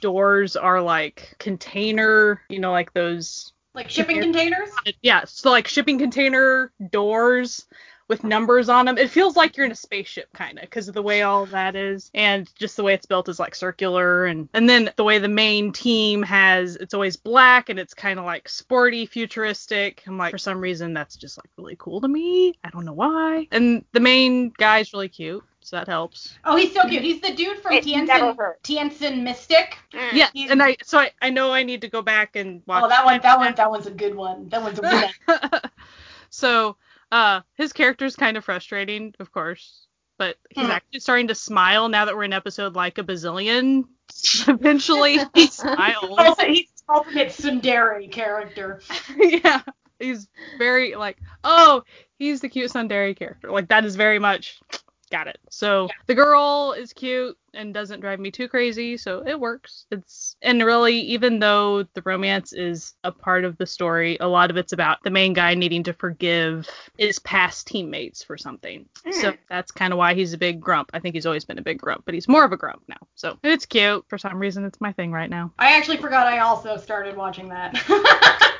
doors 0.00 0.56
are 0.56 0.80
like 0.80 1.34
container 1.38 2.40
you 2.48 2.58
know 2.60 2.70
like 2.72 2.92
those 2.92 3.52
Like 3.74 3.90
shipping 3.90 4.20
containers. 4.20 4.70
yeah, 5.02 5.24
so 5.24 5.50
like 5.50 5.66
shipping 5.66 5.98
container 5.98 6.72
doors 6.90 7.66
with 8.12 8.24
numbers 8.24 8.68
on 8.68 8.84
them. 8.84 8.98
It 8.98 9.08
feels 9.08 9.36
like 9.36 9.56
you're 9.56 9.64
in 9.64 9.72
a 9.72 9.74
spaceship 9.74 10.30
kind 10.34 10.58
of 10.58 10.64
because 10.64 10.86
of 10.86 10.92
the 10.92 11.00
way 11.02 11.22
all 11.22 11.46
that 11.46 11.74
is 11.74 12.10
and 12.12 12.46
just 12.58 12.76
the 12.76 12.82
way 12.82 12.92
it's 12.92 13.06
built 13.06 13.26
is 13.30 13.40
like 13.40 13.54
circular 13.54 14.26
and 14.26 14.50
and 14.52 14.68
then 14.68 14.90
the 14.96 15.04
way 15.04 15.18
the 15.18 15.28
main 15.28 15.72
team 15.72 16.22
has 16.22 16.76
it's 16.76 16.92
always 16.92 17.16
black 17.16 17.70
and 17.70 17.78
it's 17.78 17.94
kind 17.94 18.18
of 18.18 18.26
like 18.26 18.50
sporty 18.50 19.06
futuristic. 19.06 20.02
I'm 20.06 20.18
like 20.18 20.30
for 20.30 20.36
some 20.36 20.60
reason 20.60 20.92
that's 20.92 21.16
just 21.16 21.38
like 21.38 21.48
really 21.56 21.74
cool 21.78 22.02
to 22.02 22.08
me. 22.08 22.52
I 22.62 22.68
don't 22.68 22.84
know 22.84 22.92
why. 22.92 23.48
And 23.50 23.82
the 23.92 24.00
main 24.00 24.50
guy's 24.58 24.92
really 24.92 25.08
cute, 25.08 25.42
so 25.60 25.76
that 25.76 25.88
helps. 25.88 26.34
Oh, 26.44 26.54
he's 26.56 26.74
so 26.74 26.86
cute. 26.86 27.02
He's 27.02 27.22
the 27.22 27.32
dude 27.32 27.60
from 27.60 27.72
It's 27.72 27.86
never 27.86 28.58
Tianjin. 28.62 28.90
Tientsin 28.92 29.22
Mystic. 29.22 29.78
Mm. 29.94 30.12
Yeah, 30.12 30.28
He's- 30.34 30.50
and 30.50 30.62
I 30.62 30.76
so 30.82 30.98
I, 30.98 31.12
I 31.22 31.30
know 31.30 31.50
I 31.50 31.62
need 31.62 31.80
to 31.80 31.88
go 31.88 32.02
back 32.02 32.36
and 32.36 32.60
watch 32.66 32.84
Oh, 32.84 32.88
that 32.90 33.06
one, 33.06 33.20
that 33.22 33.38
one, 33.38 33.54
that 33.54 33.70
one's 33.70 33.86
a 33.86 33.90
good 33.90 34.14
one. 34.14 34.50
That 34.50 34.62
one's 34.62 34.78
a 34.78 34.82
good 34.82 35.10
one. 35.24 35.60
so 36.28 36.76
uh 37.12 37.42
his 37.54 37.72
character's 37.72 38.16
kind 38.16 38.36
of 38.36 38.44
frustrating, 38.44 39.14
of 39.20 39.30
course. 39.30 39.86
But 40.18 40.36
he's 40.50 40.64
Hmm. 40.66 40.70
actually 40.72 41.00
starting 41.00 41.28
to 41.28 41.34
smile 41.34 41.88
now 41.88 42.04
that 42.06 42.14
we're 42.16 42.24
in 42.24 42.32
episode 42.32 42.74
like 42.74 42.98
a 42.98 43.02
bazillion. 43.04 43.84
Eventually 44.48 45.18
he 45.34 45.46
smiles. 45.48 46.14
Also, 46.18 46.46
he's 46.46 46.68
the 46.88 46.94
ultimate 46.94 47.28
tsundere 47.28 48.10
character. 48.10 48.80
yeah. 49.16 49.62
He's 49.98 50.28
very 50.58 50.96
like, 50.96 51.18
oh, 51.44 51.82
he's 52.18 52.40
the 52.40 52.48
cute 52.48 52.70
tsundere 52.72 53.16
character. 53.16 53.50
Like 53.50 53.68
that 53.68 53.84
is 53.84 53.94
very 53.96 54.18
much 54.18 54.60
got 55.12 55.28
it. 55.28 55.38
So 55.50 55.88
the 56.06 56.14
girl 56.14 56.74
is 56.76 56.92
cute 56.92 57.36
and 57.54 57.72
doesn't 57.72 58.00
drive 58.00 58.18
me 58.18 58.30
too 58.30 58.48
crazy, 58.48 58.96
so 58.96 59.22
it 59.26 59.38
works. 59.38 59.86
It's 59.92 60.36
and 60.42 60.64
really 60.64 60.98
even 61.00 61.38
though 61.38 61.84
the 61.94 62.02
romance 62.04 62.52
is 62.52 62.94
a 63.04 63.12
part 63.12 63.44
of 63.44 63.56
the 63.58 63.66
story, 63.66 64.16
a 64.20 64.26
lot 64.26 64.50
of 64.50 64.56
it's 64.56 64.72
about 64.72 64.98
the 65.04 65.10
main 65.10 65.34
guy 65.34 65.54
needing 65.54 65.82
to 65.84 65.92
forgive 65.92 66.68
his 66.96 67.18
past 67.20 67.66
teammates 67.66 68.24
for 68.24 68.36
something. 68.36 68.86
Hmm. 69.04 69.12
So 69.12 69.34
that's 69.48 69.70
kind 69.70 69.92
of 69.92 69.98
why 69.98 70.14
he's 70.14 70.32
a 70.32 70.38
big 70.38 70.60
grump. 70.60 70.90
I 70.94 70.98
think 70.98 71.14
he's 71.14 71.26
always 71.26 71.44
been 71.44 71.58
a 71.58 71.62
big 71.62 71.78
grump, 71.78 72.04
but 72.06 72.14
he's 72.14 72.26
more 72.26 72.44
of 72.44 72.52
a 72.52 72.56
grump 72.56 72.82
now. 72.88 72.96
So 73.14 73.38
it's 73.44 73.66
cute. 73.66 74.04
For 74.08 74.18
some 74.18 74.38
reason 74.38 74.64
it's 74.64 74.80
my 74.80 74.92
thing 74.92 75.12
right 75.12 75.30
now. 75.30 75.52
I 75.58 75.76
actually 75.76 75.98
forgot 75.98 76.26
I 76.26 76.38
also 76.38 76.76
started 76.78 77.16
watching 77.16 77.48
that. 77.50 78.48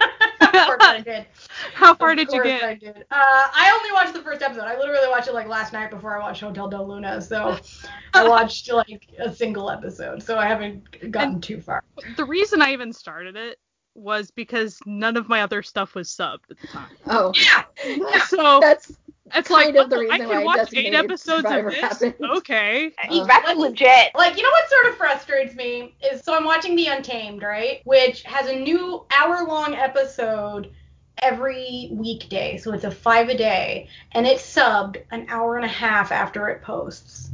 of 0.53 0.67
course 0.67 0.83
I 0.83 1.01
did. 1.01 1.27
How 1.75 1.95
far 1.95 2.13
Of 2.13 2.19
did 2.19 2.33
you 2.33 2.43
get? 2.43 2.63
I 2.63 2.75
did. 2.75 2.97
Uh, 2.97 3.03
I 3.11 3.77
only 3.79 3.93
watched 3.93 4.13
the 4.15 4.23
first 4.23 4.43
episode. 4.43 4.65
I 4.65 4.79
literally 4.79 5.09
watched 5.09 5.29
it 5.29 5.35
like 5.35 5.49
last 5.49 5.73
night 5.73 5.91
before 5.91 6.17
I 6.17 6.21
watched 6.21 6.41
Hotel 6.41 6.69
Del 6.69 6.87
Luna. 6.89 7.21
So 7.21 7.59
I 8.15 8.29
watched 8.29 8.71
like 8.73 9.09
a 9.19 9.35
single 9.35 9.71
episode. 9.71 10.23
So 10.23 10.39
I 10.39 10.47
haven't 10.47 11.11
gotten 11.11 11.41
too 11.41 11.61
far. 11.61 11.83
the 12.17 12.25
reason 12.25 12.63
I 12.63 12.73
even 12.73 12.93
started 12.93 13.37
it 13.37 13.59
was 13.95 14.31
because 14.31 14.79
none 14.87 15.17
of 15.17 15.29
my 15.29 15.43
other 15.43 15.63
stuff 15.63 15.95
was 15.95 16.09
subbed 16.09 16.51
at 16.51 16.59
the 16.61 16.67
time. 16.69 16.91
Oh, 17.07 17.33
Yeah. 17.35 17.65
So 18.27 18.61
that's 18.61 18.97
it's 19.35 19.49
kind 19.49 19.75
like 19.75 19.85
of 19.85 19.91
the 19.91 19.97
oh, 19.97 19.99
I 19.99 20.03
reason 20.03 20.19
can 20.19 20.29
why 20.29 20.45
watch 20.45 20.59
eight 20.59 20.65
Designated 20.71 20.95
episodes 21.05 21.43
Survivor 21.43 21.69
of 21.69 21.75
this. 21.75 21.81
happened. 21.83 22.15
Okay. 22.39 22.93
Uh, 23.09 23.25
That's 23.25 23.59
legit. 23.59 24.11
Like, 24.15 24.37
you 24.37 24.43
know 24.43 24.51
what 24.51 24.69
sort 24.71 24.87
of 24.87 24.97
frustrates 24.97 25.55
me 25.55 25.95
is 26.13 26.23
so 26.23 26.35
I'm 26.35 26.45
watching 26.45 26.77
The 26.77 26.87
Untamed, 26.89 27.43
right? 27.43 27.81
Which 27.85 28.23
has 28.25 28.49
a 28.49 28.57
new 28.57 29.05
hour 29.17 29.47
long 29.47 29.75
episode 29.75 30.71
every 31.19 31.89
weekday. 31.93 32.59
So 32.59 32.73
it's 32.73 32.85
a 32.85 32.91
five 32.91 33.29
a 33.29 33.37
day. 33.37 33.89
And 34.13 34.27
it's 34.27 34.43
subbed 34.43 35.03
an 35.11 35.27
hour 35.29 35.57
and 35.57 35.65
a 35.65 35.69
half 35.69 36.13
after 36.13 36.49
it 36.49 36.63
posts. 36.63 37.31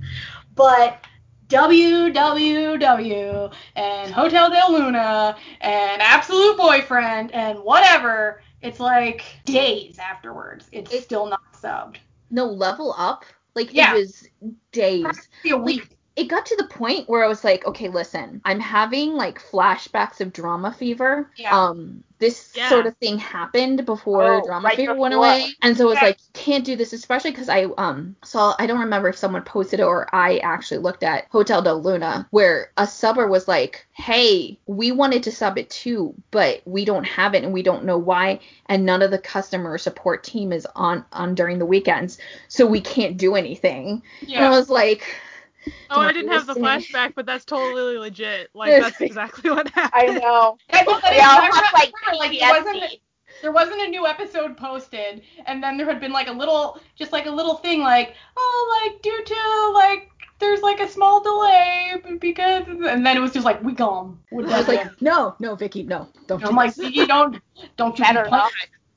But 0.55 0.99
WWW 1.49 3.53
and 3.77 4.13
Hotel 4.13 4.51
Del 4.51 4.73
Luna 4.73 5.37
and 5.61 6.03
Absolute 6.03 6.57
Boyfriend 6.57 7.33
and 7.33 7.59
whatever, 7.61 8.43
it's 8.61 8.81
like 8.81 9.25
days 9.45 9.99
afterwards. 9.99 10.67
It's 10.73 10.91
It's- 10.91 11.05
still 11.05 11.27
not 11.27 11.38
subbed. 11.63 11.97
no 12.31 12.47
level 12.47 12.95
up. 12.99 13.25
Like 13.55 13.73
Yeah. 13.73 13.95
it 13.95 13.99
was 13.99 14.29
days. 14.73 15.29
A 15.51 15.57
week. 15.57 15.98
It 16.19 16.27
got 16.29 16.47
to 16.47 16.57
the 16.57 16.67
point 16.67 17.09
where 17.09 17.25
I 17.25 17.29
was 17.29 17.45
like, 17.45 17.65
okay, 17.65 17.89
listen, 17.89 18.41
I'm 18.45 18.59
having 18.61 19.13
like 19.15 19.41
flashbacks 19.41 20.21
of 20.21 20.33
DramaFever. 20.33 21.27
Yeah. 21.37 21.57
Um, 21.57 22.03
this 22.19 22.53
Yeah. 22.57 22.69
sort 22.69 22.87
of 22.87 22.97
thing 22.97 23.19
happened 23.19 23.87
before 23.87 24.25
Oh, 24.25 24.45
drama 24.45 24.67
right 24.67 24.77
fever 24.77 24.95
went 24.95 25.15
away, 25.15 25.55
and 25.63 25.77
so 25.77 25.85
it 25.85 25.91
was 25.91 25.99
Yeah. 25.99 26.07
like, 26.07 26.19
can't 26.33 26.65
do 26.65 26.75
this, 26.75 26.93
especially 26.93 27.31
because 27.31 27.49
I 27.49 27.67
um 27.79 28.17
saw 28.25 28.57
I 28.59 28.67
don't 28.67 28.81
remember 28.81 29.09
if 29.09 29.17
someone 29.17 29.43
posted 29.43 29.79
it 29.79 29.85
or 29.85 30.13
I 30.13 30.39
actually 30.39 30.79
looked 30.79 31.05
at 31.05 31.27
Hotel 31.31 31.63
Del 31.63 31.81
Luna 31.81 32.27
where 32.31 32.73
a 32.77 32.89
subber 32.89 33.29
was 33.29 33.47
like, 33.47 33.87
hey, 33.93 34.59
we 34.67 34.91
wanted 34.91 35.23
to 35.23 35.31
sub 35.31 35.57
it 35.59 35.71
too, 35.71 36.15
but 36.33 36.63
we 36.65 36.85
don't 36.85 37.05
have 37.05 37.35
it 37.37 37.45
and 37.45 37.53
we 37.53 37.63
don't 37.63 37.85
know 37.85 37.99
why, 37.99 38.41
and 38.67 38.85
none 38.85 39.03
of 39.03 39.13
the 39.13 39.19
customer 39.19 39.79
support 39.79 40.25
team 40.25 40.53
is 40.53 40.67
on 40.75 41.05
on 41.13 41.37
during 41.37 41.61
the 41.61 41.67
weekends, 41.67 42.19
so 42.49 42.67
we 42.67 42.81
can't 42.81 43.17
do 43.17 43.37
anything. 43.37 44.03
Yeah. 44.21 44.39
And 44.39 44.47
I 44.47 44.51
was 44.51 44.69
like. 44.69 45.05
Oh, 45.91 46.01
I 46.01 46.13
didn't 46.13 46.31
have 46.33 46.47
the 46.47 46.55
flashback, 46.55 47.15
but 47.15 47.27
that's 47.27 47.45
totally 47.45 47.99
legit. 47.99 48.51
Like 48.55 48.81
that's 48.83 49.01
exactly 49.01 49.51
what 49.51 49.69
happened. 49.75 50.19
I 50.19 50.19
know. 50.19 50.59
Yeah, 50.73 50.85
well, 50.87 51.01
that 51.01 51.11
We 51.13 51.17
is- 51.19 51.25
all 51.25 51.41
have, 51.41 51.73
like, 51.75 51.93
like 52.19 52.35
it 52.35 52.43
wasn't 52.43 53.01
there 53.43 53.53
wasn't 53.53 53.81
a 53.83 53.89
new 53.89 54.07
episode 54.07 54.57
posted, 54.57 55.23
and 55.47 55.63
then 55.63 55.77
there 55.77 55.87
had 55.87 56.01
been 56.01 56.13
like 56.13 56.29
a 56.29 56.33
little, 56.33 56.81
just 56.97 57.13
like 57.13 57.27
a 57.27 57.31
little 57.31 57.55
thing, 57.57 57.81
like 57.81 58.15
oh, 58.37 58.83
like 58.85 59.01
due 59.03 59.25
to 59.25 59.73
like 59.75 60.09
there's 60.41 60.61
like 60.63 60.81
a 60.81 60.89
small 60.89 61.21
delay 61.23 61.95
because, 62.21 62.65
and 62.69 63.05
then 63.05 63.17
it 63.17 63.21
was 63.21 63.33
just 63.33 63.45
like 63.45 63.63
we 63.63 63.73
gone. 63.73 64.19
with 64.31 64.47
I 64.51 64.59
was 64.59 64.69
like, 64.69 65.01
no, 65.03 65.35
no, 65.41 65.57
Viki, 65.57 65.85
no, 65.87 66.09
don't. 66.27 66.43
I'm 66.45 66.51
do 66.51 66.57
like, 66.57 66.75
this. 66.75 66.95
you 66.95 67.07
don't, 67.07 67.41
don't 67.77 67.99
you 67.99 68.05
Better 68.13 68.25
be 68.25 68.31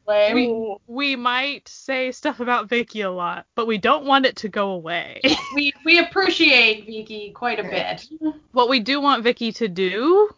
We, 0.07 0.75
We 0.87 1.15
might 1.15 1.67
say 1.67 2.11
stuff 2.11 2.39
about 2.39 2.67
Viki 2.67 3.05
a 3.05 3.09
lot, 3.09 3.45
but 3.55 3.67
we 3.67 3.77
don't 3.77 4.05
want 4.05 4.25
it 4.25 4.35
to 4.37 4.49
go 4.49 4.71
away. 4.71 5.21
we 5.55 5.73
we 5.85 5.99
appreciate 5.99 6.87
Viki 6.87 7.33
quite 7.33 7.59
a 7.59 7.63
bit. 7.63 8.07
what 8.51 8.67
we 8.69 8.79
do 8.79 8.99
want 8.99 9.23
Viki 9.23 9.53
to 9.55 9.67
do 9.67 10.29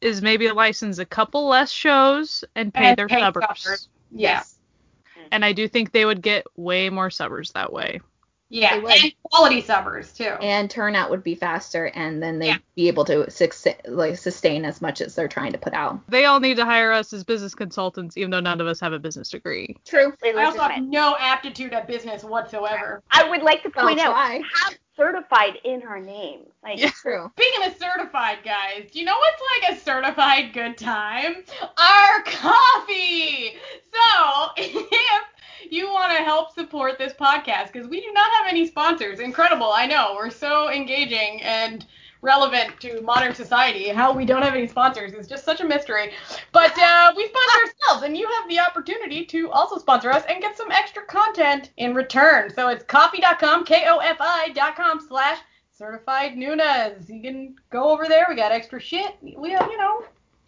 is 0.00 0.20
maybe 0.20 0.50
license 0.50 0.98
a 0.98 1.06
couple 1.06 1.46
less 1.48 1.70
shows 1.70 2.44
and 2.54 2.72
pay 2.74 2.86
And 2.88 2.96
their 2.98 3.08
pay 3.08 3.20
subbers. 3.22 3.42
subbers. 3.42 3.88
Yes. 4.10 4.56
and 5.32 5.44
I 5.44 5.52
do 5.52 5.66
think 5.68 5.92
they 5.92 6.04
would 6.04 6.20
get 6.20 6.44
way 6.56 6.90
more 6.90 7.08
subbers 7.08 7.52
that 7.54 7.72
way. 7.72 8.00
Yeah, 8.50 8.78
They 8.80 8.94
and 9.02 9.12
quality 9.22 9.62
subbers 9.62 10.14
too. 10.14 10.24
And 10.40 10.70
turnout 10.70 11.10
would 11.10 11.24
be 11.24 11.34
faster, 11.34 11.86
and 11.86 12.22
then 12.22 12.38
they'd 12.38 12.48
Yeah. 12.48 12.56
be 12.76 12.88
able 12.88 13.04
to 13.06 13.28
suc- 13.30 13.80
like 13.88 14.16
sustain 14.18 14.64
as 14.64 14.80
much 14.80 15.00
as 15.00 15.14
they're 15.14 15.28
trying 15.28 15.52
to 15.52 15.58
put 15.58 15.72
out. 15.72 15.98
They 16.08 16.26
all 16.26 16.38
need 16.40 16.56
to 16.58 16.64
hire 16.64 16.92
us 16.92 17.12
as 17.12 17.24
business 17.24 17.54
consultants, 17.54 18.16
even 18.16 18.30
though 18.30 18.40
none 18.40 18.60
of 18.60 18.66
us 18.66 18.78
have 18.80 18.92
a 18.92 18.98
business 18.98 19.30
degree. 19.30 19.76
True. 19.84 20.12
I 20.22 20.44
also 20.44 20.60
have 20.60 20.82
no 20.84 21.16
aptitude 21.18 21.72
at 21.72 21.88
business 21.88 22.22
whatsoever. 22.22 23.02
I 23.10 23.28
would 23.28 23.42
like 23.42 23.62
to 23.64 23.70
point 23.70 23.96
Well, 23.96 24.12
out 24.12 24.16
I 24.16 24.34
have 24.34 24.78
certified 24.96 25.58
in 25.64 25.80
her 25.80 25.98
name. 25.98 26.40
Like 26.62 26.78
Yeah. 26.80 26.90
True. 26.90 27.32
Speaking 27.36 27.64
of 27.66 27.76
certified 27.76 28.38
guys, 28.44 28.90
do 28.92 29.00
you 29.00 29.04
know 29.04 29.16
what's 29.18 29.42
like 29.68 29.76
a 29.76 29.80
certified 29.80 30.52
good 30.52 30.78
time? 30.78 31.44
Our 31.78 32.22
Ko-fi. 32.22 33.54
So 33.92 34.48
if 34.56 35.24
you 35.72 35.92
want 35.92 36.12
to 36.12 36.22
help 36.22 36.54
support 36.54 36.98
this 36.98 37.12
podcast, 37.12 37.72
because 37.72 37.88
we 37.88 38.00
do 38.00 38.12
not 38.12 38.30
have 38.32 38.46
any 38.48 38.66
sponsors. 38.66 39.20
Incredible, 39.20 39.70
I 39.72 39.86
know. 39.86 40.14
We're 40.16 40.30
so 40.30 40.70
engaging 40.70 41.42
and 41.42 41.86
relevant 42.22 42.80
to 42.80 43.02
modern 43.02 43.34
society. 43.34 43.88
How 43.88 44.10
we 44.12 44.24
don't 44.24 44.42
have 44.42 44.54
any 44.54 44.66
sponsors 44.66 45.12
is 45.12 45.26
just 45.28 45.44
such 45.44 45.60
a 45.60 45.64
mystery. 45.64 46.12
But 46.52 46.72
uh, 46.78 47.12
we 47.16 47.26
sponsor 47.28 47.58
ourselves, 47.58 48.02
and 48.04 48.16
you 48.16 48.26
have 48.26 48.48
the 48.48 48.58
opportunity 48.60 49.26
to 49.26 49.50
also 49.50 49.76
sponsor 49.78 50.10
us 50.10 50.24
and 50.28 50.40
get 50.40 50.56
some 50.56 50.70
extra 50.70 51.04
content 51.04 51.70
in 51.76 51.94
return. 51.94 52.50
So 52.54 52.68
it's 52.68 52.82
Ko-fi.com, 52.84 53.64
K-O-F-I.com 53.64 55.00
slash 55.06 55.38
certified 55.70 56.32
Nunas. 56.36 57.08
You 57.08 57.20
can 57.20 57.56
go 57.70 57.90
over 57.90 58.06
there. 58.08 58.26
We 58.28 58.36
got 58.36 58.52
extra 58.52 58.80
shit. 58.80 59.16
We 59.20 59.50
have, 59.50 59.68
you 59.70 59.76
know, 59.76 59.98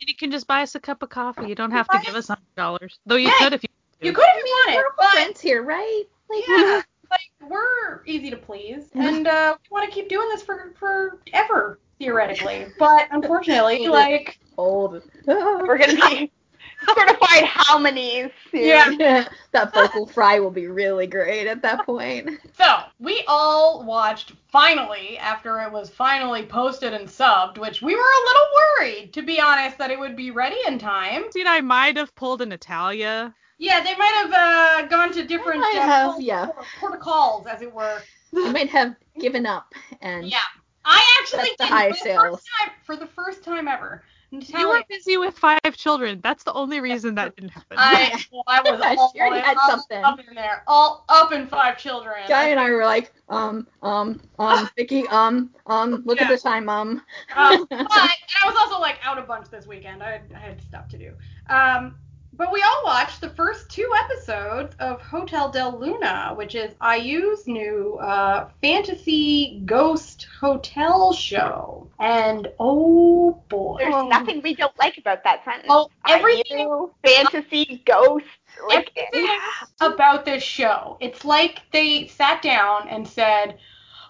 And 0.01 0.09
you 0.09 0.15
can 0.15 0.31
just 0.31 0.47
buy 0.47 0.63
us 0.63 0.75
a 0.77 0.81
cup 0.81 1.03
of 1.03 1.11
coffee. 1.11 1.47
You 1.49 1.55
don't 1.55 1.73
have 1.73 1.89
to 1.89 1.99
give 1.99 2.15
us 2.15 2.29
hundred 2.29 2.55
dollars, 2.57 2.99
though 3.05 3.17
you 3.17 3.29
Hey, 3.29 3.45
could 3.45 3.53
if 3.53 3.63
you. 3.65 3.69
You 4.01 4.13
could 4.13 4.25
if 4.25 4.45
you 4.45 4.65
We're 4.67 4.73
wanted, 4.75 4.85
all 4.87 4.93
but 4.99 5.11
friends 5.13 5.41
here, 5.41 5.63
right? 5.63 6.05
Like, 6.29 6.45
yeah, 6.49 6.83
like 7.11 7.21
we're 7.51 8.03
easy 8.07 8.31
to 8.31 8.37
please, 8.37 8.85
and 8.95 9.27
uh, 9.27 9.57
we 9.63 9.75
want 9.75 9.89
to 9.89 9.95
keep 9.95 10.09
doing 10.09 10.29
this 10.31 10.43
for 10.43 10.75
forever 10.79 11.79
theoretically. 11.99 12.67
But 12.79 13.09
unfortunately, 13.11 13.87
like, 13.89 14.39
old. 14.59 15.03
we're 15.27 15.79
gonna 15.79 15.95
be 16.11 16.31
certified 16.95 17.45
harmonies. 17.45 18.31
soon. 18.51 18.99
Yeah. 18.99 19.29
that 19.53 19.73
vocal 19.73 20.07
fry 20.07 20.39
will 20.41 20.51
be 20.51 20.67
really 20.67 21.07
great 21.07 21.47
at 21.47 21.63
that 21.63 21.87
point. 21.87 22.29
so 22.57 22.81
we 22.99 23.25
all 23.29 23.85
watched 23.85 24.33
finally 24.49 25.17
after 25.19 25.61
it 25.63 25.73
was 25.73 25.89
finally 25.89 26.45
posted 26.45 26.93
and 26.93 27.09
subbed, 27.09 27.57
which 27.59 27.81
we 27.83 27.95
were 27.95 28.01
a 28.01 28.27
little 28.27 28.47
worried, 28.79 29.13
to 29.15 29.23
be 29.23 29.41
honest, 29.41 29.79
that 29.79 29.91
it 29.91 29.99
would 29.99 30.17
be 30.17 30.31
ready 30.31 30.59
in 30.67 30.79
time. 30.79 31.25
See, 31.33 31.45
I 31.47 31.61
might 31.61 31.97
have 31.97 32.15
pulled 32.15 32.43
an 32.43 32.51
Natalia. 32.51 33.35
Yeah, 33.59 33.83
they 33.83 33.95
might 33.97 34.29
have 34.29 34.33
uh, 34.33 34.87
gone 34.89 35.13
to 35.13 35.25
different 35.25 35.61
might 35.61 35.77
uh, 35.77 35.81
have, 35.83 36.11
port- 36.13 36.23
yeah. 36.23 36.47
protocols, 36.79 37.47
as 37.47 37.63
it 37.63 37.73
were. 37.73 38.01
I 38.37 38.51
might 38.53 38.69
have 38.69 38.97
given 39.19 39.47
up 39.47 39.73
and 40.03 40.27
Yeah, 40.27 40.39
I 40.85 41.03
actually 41.21 41.51
That's 41.57 41.57
the 41.59 41.67
high 41.67 41.91
for 41.91 41.95
the 41.95 42.01
sales. 42.01 42.31
first 42.33 42.49
time 42.61 42.71
for 42.85 42.97
the 42.97 43.07
first 43.07 43.45
time 43.45 43.69
ever. 43.69 44.03
You 44.31 44.69
were 44.69 44.83
busy 44.89 45.17
with 45.17 45.39
five 45.39 45.59
children. 45.75 46.21
That's 46.23 46.43
the 46.45 46.53
only 46.53 46.81
reason 46.81 47.15
that 47.15 47.35
didn't 47.37 47.51
happen. 47.51 47.79
I, 47.79 48.25
well, 48.31 48.43
I 48.47 48.61
was 48.61 48.81
all 48.99 49.11
She 49.15 49.21
already 49.21 49.41
had 49.41 49.57
all 49.57 49.71
something. 49.71 50.05
up 50.05 50.19
in 50.29 50.35
there, 50.35 50.63
all 50.67 51.05
up 51.09 51.33
in 51.33 51.47
five 51.47 51.79
children. 51.79 52.17
Guy 52.29 52.49
and 52.49 52.61
I 52.61 52.71
were 52.71 52.85
like, 52.85 53.13
um, 53.29 53.67
um, 53.83 54.21
um, 54.39 54.69
Viki, 54.79 55.11
um, 55.11 55.51
um, 55.67 56.03
look 56.05 56.19
Yeah. 56.19 56.25
at 56.25 56.29
the 56.29 56.39
time, 56.39 56.69
um. 56.69 57.03
Um, 57.37 57.67
but 57.71 57.81
and 57.81 57.89
I 57.91 58.47
was 58.47 58.57
also 58.59 58.81
like 58.81 58.99
out 59.03 59.19
a 59.19 59.23
bunch 59.23 59.49
this 59.49 59.67
weekend. 59.67 60.03
I 60.03 60.11
had, 60.11 60.23
I 60.35 60.39
had 60.41 60.61
stuff 60.61 60.89
to 60.89 60.99
do. 60.99 61.13
Um, 61.49 61.95
but 62.37 62.53
we 62.53 62.63
all 62.63 62.83
watched 62.85 63.21
the 63.21 63.31
first 63.31 63.71
two 63.71 63.91
episodes 64.05 64.75
of 64.79 65.01
Hotel 65.01 65.51
Del 65.51 65.79
Luna, 65.79 66.33
which 66.37 66.55
is 66.55 66.75
IU's 66.83 67.47
new 67.47 67.97
uh, 68.01 68.49
fantasy 68.61 69.63
ghost 69.65 70.27
hotel 70.41 71.13
show. 71.13 71.89
And 71.99 72.49
oh 72.59 73.43
boy, 73.49 73.79
There's 73.81 74.05
nothing 74.09 74.43
we 74.43 74.55
don't 74.55 74.77
like 74.79 74.99
about 74.99 75.25
that 75.25 75.45
sentence. 75.45 75.67
Oh, 75.71 75.89
everything- 76.07 76.59
you 76.59 76.93
fantasy 77.05 77.83
ghost. 77.87 78.25
Like 78.69 78.91
everything 78.97 79.39
about 79.81 80.25
this 80.25 80.43
show. 80.43 80.97
It's 81.01 81.25
like 81.25 81.61
they 81.73 82.07
sat 82.07 82.41
down 82.43 82.89
and 82.89 83.07
said, 83.07 83.59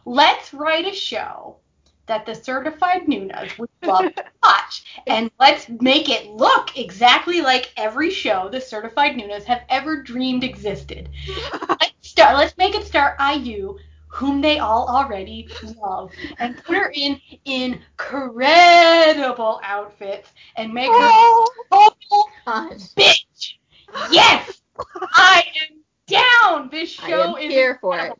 let's 0.05 0.55
write 0.55 0.87
a 0.87 0.95
show 0.95 1.57
that 2.07 2.27
the 2.27 2.35
certified 2.35 3.07
Nunas 3.07 3.59
would 3.59 3.69
love 3.85 4.15
to 4.15 4.25
watch. 4.43 4.85
And 5.07 5.31
let's 5.39 5.69
make 5.69 6.09
it 6.09 6.27
look 6.27 6.77
exactly 6.79 7.41
like 7.41 7.73
every 7.77 8.11
show 8.11 8.49
the 8.49 8.61
certified 8.61 9.17
Nunas 9.17 9.45
have 9.45 9.63
ever 9.69 10.03
dreamed 10.03 10.45
existed. 10.45 11.09
let's 11.81 11.93
start 12.03 12.37
let's 12.37 12.57
make 12.57 12.75
it 12.75 12.85
star 12.85 13.17
IU, 13.21 13.77
whom 14.09 14.41
they 14.41 14.59
all 14.59 14.89
already 14.89 15.49
love, 15.83 16.11
and 16.39 16.57
put 16.65 16.77
her 16.77 16.91
in 16.95 17.21
incredible 17.45 19.61
outfits 19.63 20.31
and 20.57 20.73
make 20.73 20.89
her 20.89 20.95
Oh. 20.99 21.49
total 21.71 22.29
God, 22.47 22.73
bitch. 22.97 23.55
Yes, 24.11 24.63
I 25.13 25.45
am 25.71 25.83
down. 26.07 26.69
This 26.71 26.91
show 26.91 27.37
is 27.37 27.53
here 27.53 27.79
for 27.81 27.99
it. 27.99 28.13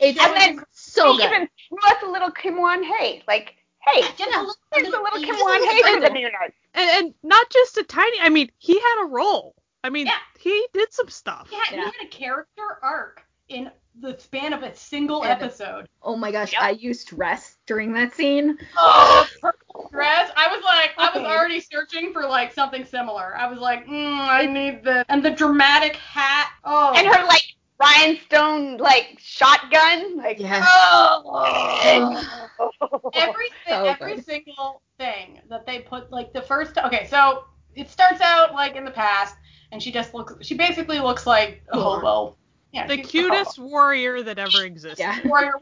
Incredible. 0.00 0.36
It's 0.36 0.48
And 0.48 0.58
then 0.58 0.64
so 0.72 1.16
they 1.16 1.24
good. 1.24 1.32
even 1.34 1.48
threw 1.68 1.78
us 1.90 2.02
a 2.04 2.10
little 2.10 2.30
Kim 2.30 2.56
Won 2.60 2.82
Hae. 2.82 3.22
Like, 3.28 3.56
hey, 3.86 4.00
Just 4.02 4.20
a 4.20 4.24
little, 4.40 4.54
there's 4.72 4.88
a 4.88 4.90
little 4.90 5.18
Kim 5.20 5.28
just 5.28 5.40
a 5.40 5.44
Won 5.44 5.62
Hae 5.62 5.82
for 5.82 6.00
the 6.00 6.10
bit. 6.10 6.12
Nunas. 6.32 6.52
and, 6.74 6.90
and 7.06 7.14
not 7.22 7.48
just 7.50 7.76
a 7.78 7.84
tiny. 7.84 8.18
I 8.20 8.28
mean, 8.28 8.50
he 8.58 8.74
had 8.78 9.04
a 9.04 9.08
role. 9.08 9.54
I 9.82 9.90
mean, 9.90 10.06
Yeah. 10.06 10.14
he 10.40 10.66
did 10.72 10.92
some 10.92 11.08
stuff. 11.10 11.48
He 11.50 11.56
had, 11.56 11.66
he 11.68 11.76
Yeah. 11.76 11.84
had 11.84 11.92
a 12.06 12.08
character 12.08 12.78
arc 12.82 13.22
in 13.48 13.70
the 14.00 14.18
span 14.18 14.52
of 14.52 14.62
a 14.64 14.74
single 14.74 15.22
And- 15.22 15.30
episode. 15.30 15.86
Oh 16.02 16.16
my 16.16 16.32
gosh, 16.32 16.52
Yep. 16.54 16.62
IU's 16.80 17.04
dress 17.04 17.58
during 17.66 17.92
that 17.92 18.14
scene. 18.14 18.58
Oh, 18.76 19.28
the 19.34 19.38
purple 19.40 19.88
dress. 19.92 20.30
I 20.36 20.48
was 20.48 20.64
like, 20.64 20.92
I 20.98 21.16
was 21.16 21.24
already 21.24 21.60
searching 21.60 22.12
for 22.12 22.26
like 22.26 22.52
something 22.52 22.84
similar. 22.84 23.36
I 23.36 23.46
was 23.48 23.58
like, 23.60 23.86
mm, 23.86 24.18
I 24.18 24.46
need 24.46 24.82
the 24.82 25.04
and 25.10 25.22
the 25.22 25.30
dramatic 25.30 25.94
hat. 25.96 26.50
Oh, 26.64 26.92
And 26.96 27.06
her 27.06 27.24
like 27.26 27.53
rhinestone 27.84 28.76
like 28.78 29.16
shotgun. 29.20 30.16
Like 30.16 30.38
Yeah. 30.40 30.62
Oh. 30.66 32.30
every 33.14 33.46
So 33.68 33.84
every 33.84 34.16
good. 34.16 34.24
single 34.26 34.82
thing 34.98 35.40
that 35.48 35.66
they 35.66 35.80
put 35.80 36.10
like 36.12 36.32
the 36.32 36.42
first 36.42 36.78
okay 36.78 37.06
so 37.08 37.44
it 37.74 37.90
starts 37.90 38.20
out 38.20 38.52
like 38.54 38.76
in 38.76 38.84
the 38.84 38.90
past 38.90 39.36
and 39.72 39.82
she 39.82 39.90
just 39.90 40.14
looks 40.14 40.34
she 40.46 40.54
basically 40.54 41.00
looks 41.00 41.26
like 41.26 41.62
a 41.70 41.80
hobo 41.80 42.36
yeah 42.72 42.86
The 42.86 42.96
she's 42.96 43.06
a 43.06 43.08
cutest 43.08 43.58
warrior 43.58 44.22
that 44.22 44.38
ever 44.38 44.64
existed. 44.64 45.00
Yeah. 45.00 45.18
warrior 45.24 45.52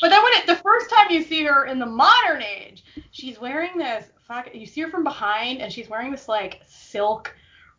but 0.00 0.08
then 0.10 0.22
when 0.22 0.32
it 0.34 0.46
the 0.46 0.56
first 0.56 0.90
time 0.90 1.06
you 1.10 1.22
see 1.22 1.44
her 1.44 1.66
in 1.66 1.78
the 1.78 1.86
modern 1.86 2.42
age 2.42 2.84
she's 3.12 3.40
wearing 3.40 3.78
this 3.78 4.04
fuck 4.26 4.54
you 4.54 4.66
see 4.66 4.82
her 4.82 4.90
from 4.90 5.04
behind 5.04 5.60
and 5.62 5.72
she's 5.72 5.88
wearing 5.88 6.10
this 6.10 6.28
like 6.28 6.60
silk 6.66 7.34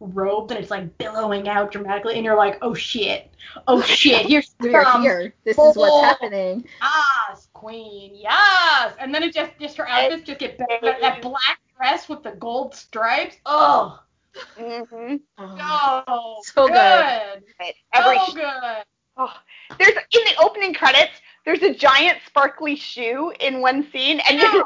robe 0.07 0.51
it's 0.51 0.69
like 0.71 0.97
billowing 0.97 1.47
out 1.47 1.71
dramatically 1.71 2.15
and 2.15 2.25
you're 2.25 2.35
like 2.35 2.57
oh 2.61 2.73
shit 2.73 3.33
oh 3.67 3.81
shit 3.83 4.25
here's 4.25 4.55
We're 4.59 4.83
here. 5.01 5.33
This 5.43 5.57
is 5.57 5.75
what's 5.75 6.05
happening. 6.05 6.65
Yes, 6.81 7.47
queen. 7.53 8.11
Yes. 8.15 8.93
And 8.99 9.13
then 9.13 9.23
it 9.23 9.33
just 9.33 9.51
just 9.59 9.77
her 9.77 9.87
outfits 9.87 10.23
just 10.23 10.39
get 10.39 10.57
better. 10.57 10.77
That, 10.81 11.01
that 11.01 11.21
black 11.21 11.59
dress 11.77 12.07
with 12.09 12.23
the 12.23 12.31
gold 12.31 12.75
stripes. 12.75 13.37
Oh, 13.45 13.99
hmm 14.57 15.15
Oh, 15.37 16.03
oh, 16.07 16.41
So 16.43 16.67
good. 16.67 17.43
good. 17.59 17.73
Every 17.93 18.17
so 18.19 18.33
good. 18.33 18.83
oh, 19.17 19.33
there's 19.79 19.91
in 19.91 20.23
the 20.25 20.35
opening 20.41 20.73
credits. 20.73 21.13
There's 21.45 21.61
a 21.61 21.73
giant 21.73 22.19
sparkly 22.25 22.75
shoe 22.75 23.33
in 23.39 23.59
one 23.61 23.89
scene, 23.91 24.21
and 24.29 24.39
Yeah. 24.39 24.63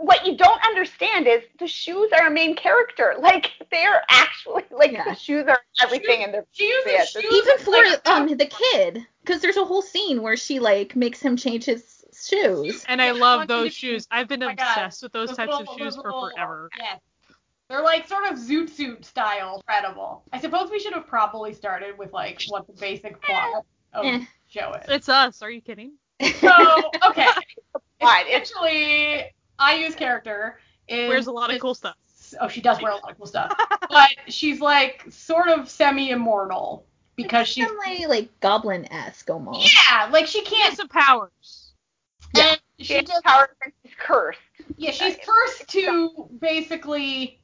You 0.00 0.06
what 0.06 0.26
you 0.26 0.36
don't 0.36 0.60
understand 0.64 1.26
is 1.26 1.42
the 1.58 1.66
shoes 1.66 2.10
are 2.18 2.26
a 2.26 2.30
main 2.30 2.56
character. 2.56 3.14
Like 3.20 3.50
they're 3.70 4.02
actually 4.08 4.64
like 4.70 4.92
Yeah. 4.92 5.04
the 5.04 5.14
shoes 5.14 5.46
are 5.46 5.58
everything, 5.82 6.24
and 6.24 6.34
they're 6.34 6.46
She 6.52 6.64
uses 6.66 6.92
Yeah, 6.92 7.04
shoes 7.04 7.32
Even 7.32 7.58
for 7.58 7.70
like, 7.70 8.08
um 8.08 8.26
the 8.36 8.46
kid, 8.46 9.06
because 9.22 9.40
there's 9.42 9.56
a 9.56 9.64
whole 9.64 9.82
scene 9.82 10.22
where 10.22 10.36
she 10.36 10.58
like 10.58 10.96
makes 10.96 11.20
him 11.20 11.36
change 11.36 11.64
his 11.64 12.04
shoes. 12.18 12.84
And 12.88 13.00
I 13.00 13.12
love 13.12 13.46
those 13.48 13.74
shoes. 13.74 14.06
I've 14.10 14.28
been 14.28 14.42
Oh 14.42 14.48
obsessed 14.48 15.02
with 15.02 15.12
those 15.12 15.28
those 15.28 15.36
types 15.36 15.60
of 15.60 15.68
shoes 15.76 15.94
those 15.94 16.02
for 16.02 16.32
forever. 16.34 16.70
Yes. 16.78 17.00
They're 17.68 17.82
like 17.82 18.08
sort 18.08 18.24
of 18.26 18.38
zoot 18.38 18.68
suit 18.68 19.04
style. 19.04 19.62
Incredible. 19.68 20.24
I 20.32 20.40
suppose 20.40 20.70
we 20.70 20.80
should 20.80 20.92
have 20.92 21.06
probably 21.06 21.52
started 21.52 21.96
with 21.98 22.12
like 22.12 22.42
what 22.48 22.66
the 22.66 22.72
basic 22.72 23.22
plot 23.22 23.64
of 23.92 24.04
Eh. 24.06 24.18
the 24.18 24.26
show 24.48 24.72
is. 24.72 24.86
It's 24.88 25.08
us. 25.08 25.42
Are 25.42 25.50
you 25.50 25.60
kidding? 25.60 25.92
So 26.40 26.90
okay. 27.08 27.26
Fine. 28.00 28.24
It's 28.28 28.50
Essentially, 28.50 29.24
IU's 29.60 29.94
character 29.94 30.58
is 30.88 31.08
Wears 31.08 31.26
a 31.26 31.32
lot 31.32 31.50
of 31.50 31.54
this- 31.54 31.62
cool 31.62 31.74
stuff. 31.74 31.96
Oh, 32.40 32.46
she 32.48 32.60
does 32.60 32.80
wear 32.80 32.92
a 32.92 32.96
lot 32.96 33.10
of 33.10 33.16
cool 33.16 33.26
stuff. 33.26 33.52
but 33.88 34.08
she's 34.28 34.60
like 34.60 35.04
sort 35.10 35.48
of 35.48 35.68
semi-immortal 35.68 36.86
because 37.16 37.48
she's 37.48 37.66
Semi 37.66 38.06
like 38.06 38.28
goblin 38.40 38.90
esque 38.92 39.28
almost. 39.30 39.74
yeah, 39.74 40.08
like 40.12 40.26
she 40.26 40.42
can't. 40.42 40.76
some 40.76 40.88
powers. 40.88 41.72
Yeah. 42.34 42.50
And 42.52 42.60
she 42.78 42.84
she 42.84 42.94
has 42.94 43.04
just 43.06 43.24
power 43.24 43.50
and 43.64 43.72
she's 43.84 43.94
cursed. 43.98 44.38
yeah, 44.76 44.90
she's 44.92 45.16
cursed 45.26 45.68
to 45.70 46.28
basically 46.40 47.40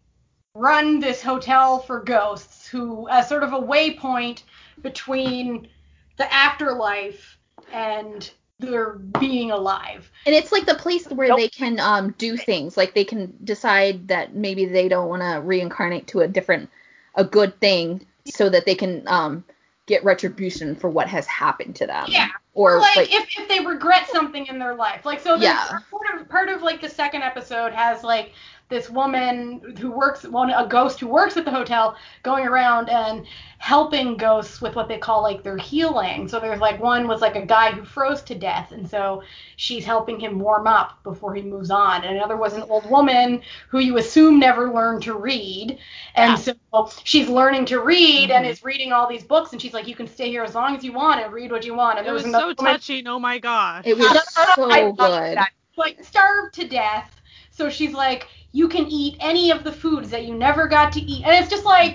run 0.55 1.01
this 1.01 1.21
hotel 1.21 1.81
for 1.81 2.01
ghosts 2.01 2.69
who 2.69 3.09
as 3.09 3.29
sort 3.29 3.43
of 3.43 3.53
a 3.53 3.61
waypoint 3.61 4.43
between 4.83 5.69
the 6.17 6.33
afterlife 6.33 7.39
and 7.73 8.31
their 8.59 8.93
being 8.93 9.51
alive. 9.51 10.11
And 10.25 10.35
it's 10.35 10.53
like 10.53 10.67
the 10.67 10.75
place 10.75 11.07
where 11.07 11.29
Nope. 11.29 11.39
they 11.39 11.49
can 11.49 11.79
um 11.81 12.15
do 12.19 12.37
things. 12.37 12.77
Like 12.77 12.95
they 12.95 13.05
can 13.05 13.35
decide 13.45 14.09
that 14.09 14.35
maybe 14.35 14.65
they 14.65 14.89
don't 14.89 15.09
want 15.09 15.23
to 15.23 15.41
reincarnate 15.41 16.07
to 16.09 16.21
a 16.21 16.29
different 16.29 16.71
a 17.15 17.25
good 17.25 17.59
thing 17.61 18.07
so 18.27 18.49
that 18.49 18.67
they 18.67 18.75
can 18.75 19.07
um 19.07 19.45
get 19.87 20.03
retribution 20.05 20.75
for 20.75 20.91
what 20.91 21.09
has 21.09 21.27
happened 21.27 21.77
to 21.77 21.87
them. 21.87 22.07
Yeah. 22.09 22.29
Or 22.55 22.81
like, 22.81 22.97
like, 22.97 23.15
if, 23.15 23.29
if 23.39 23.49
they 23.49 23.61
regret 23.65 24.09
something 24.09 24.47
in 24.47 24.59
their 24.59 24.75
life. 24.75 25.05
Like 25.05 25.21
so 25.21 25.37
Yeah. 25.37 25.79
part 25.91 26.21
of 26.21 26.29
part 26.29 26.49
of 26.49 26.63
like 26.63 26.81
the 26.81 26.89
second 26.89 27.23
episode 27.23 27.73
has 27.73 28.03
like 28.03 28.33
this 28.69 28.91
woman 28.91 29.77
who 29.81 29.91
works 29.93 30.25
one 30.25 30.51
a 30.51 30.67
ghost 30.67 30.99
who 30.99 31.07
works 31.07 31.37
at 31.37 31.45
the 31.45 31.51
hotel 31.51 31.97
going 32.25 32.45
around 32.47 32.89
and 32.89 33.25
helping 33.59 34.17
ghosts 34.17 34.61
with 34.61 34.75
what 34.75 34.89
they 34.89 34.99
call 34.99 35.23
like 35.23 35.43
their 35.43 35.57
healing. 35.57 36.27
So 36.29 36.41
there's 36.41 36.61
like 36.61 36.81
one 36.81 37.07
was 37.07 37.21
like 37.21 37.37
a 37.37 37.47
guy 37.47 37.71
who 37.71 37.85
froze 37.85 38.23
to 38.23 38.35
death 38.35 38.73
and 38.73 38.89
so 38.89 39.23
she's 39.57 39.85
helping 39.85 40.19
him 40.19 40.39
warm 40.41 40.67
up 40.67 41.03
before 41.05 41.35
he 41.35 41.43
moves 41.43 41.71
on. 41.71 42.05
And 42.05 42.17
another 42.17 42.37
was 42.37 42.55
an 42.55 42.63
old 42.65 42.91
woman 42.91 43.43
who 43.69 43.79
you 43.79 43.99
assume 43.99 44.39
never 44.41 44.73
learned 44.73 45.03
to 45.05 45.15
read. 45.15 45.79
And 46.17 46.31
Yeah. 46.31 46.55
so 46.73 46.91
she's 47.05 47.29
learning 47.29 47.67
to 47.67 47.81
read 47.81 48.31
and 48.31 48.45
Mhm. 48.45 48.51
is 48.51 48.65
reading 48.65 48.93
all 48.93 49.07
these 49.09 49.25
books 49.25 49.53
and 49.53 49.63
she's 49.63 49.75
like 49.75 49.87
you 49.87 49.95
can 49.95 50.09
stay 50.09 50.29
here 50.29 50.43
as 50.43 50.55
long 50.55 50.77
as 50.77 50.83
you 50.85 50.93
want 50.93 51.21
and 51.21 51.33
read 51.33 51.53
what 51.53 51.65
you 51.65 51.75
want. 51.75 51.99
And 51.99 52.05
It 52.07 52.09
there 52.09 52.15
was 52.15 52.25
was 52.25 52.33
so 52.33 52.39
another 52.39 52.55
woman 52.59 52.73
touching. 52.73 53.07
Oh 53.07 53.19
my 53.21 53.39
gosh. 53.39 53.85
it 53.87 53.97
was 53.97 54.07
I 54.37 54.55
so 54.55 54.67
love 54.89 54.97
good. 54.97 55.39
that. 55.39 55.51
like 55.77 56.03
starved 56.05 56.55
to 56.55 56.67
death. 56.69 57.13
So 57.51 57.71
she's 57.71 57.95
like, 57.95 58.29
you 58.57 58.69
can 58.69 58.87
eat 58.89 59.17
any 59.21 59.51
of 59.51 59.65
the 59.65 59.73
foods 59.73 60.09
that 60.11 60.25
you 60.25 60.35
never 60.35 60.67
got 60.67 60.91
to 60.93 61.01
eat, 61.01 61.23
and 61.27 61.33
it's 61.41 61.51
just 61.51 61.65
like, 61.67 61.95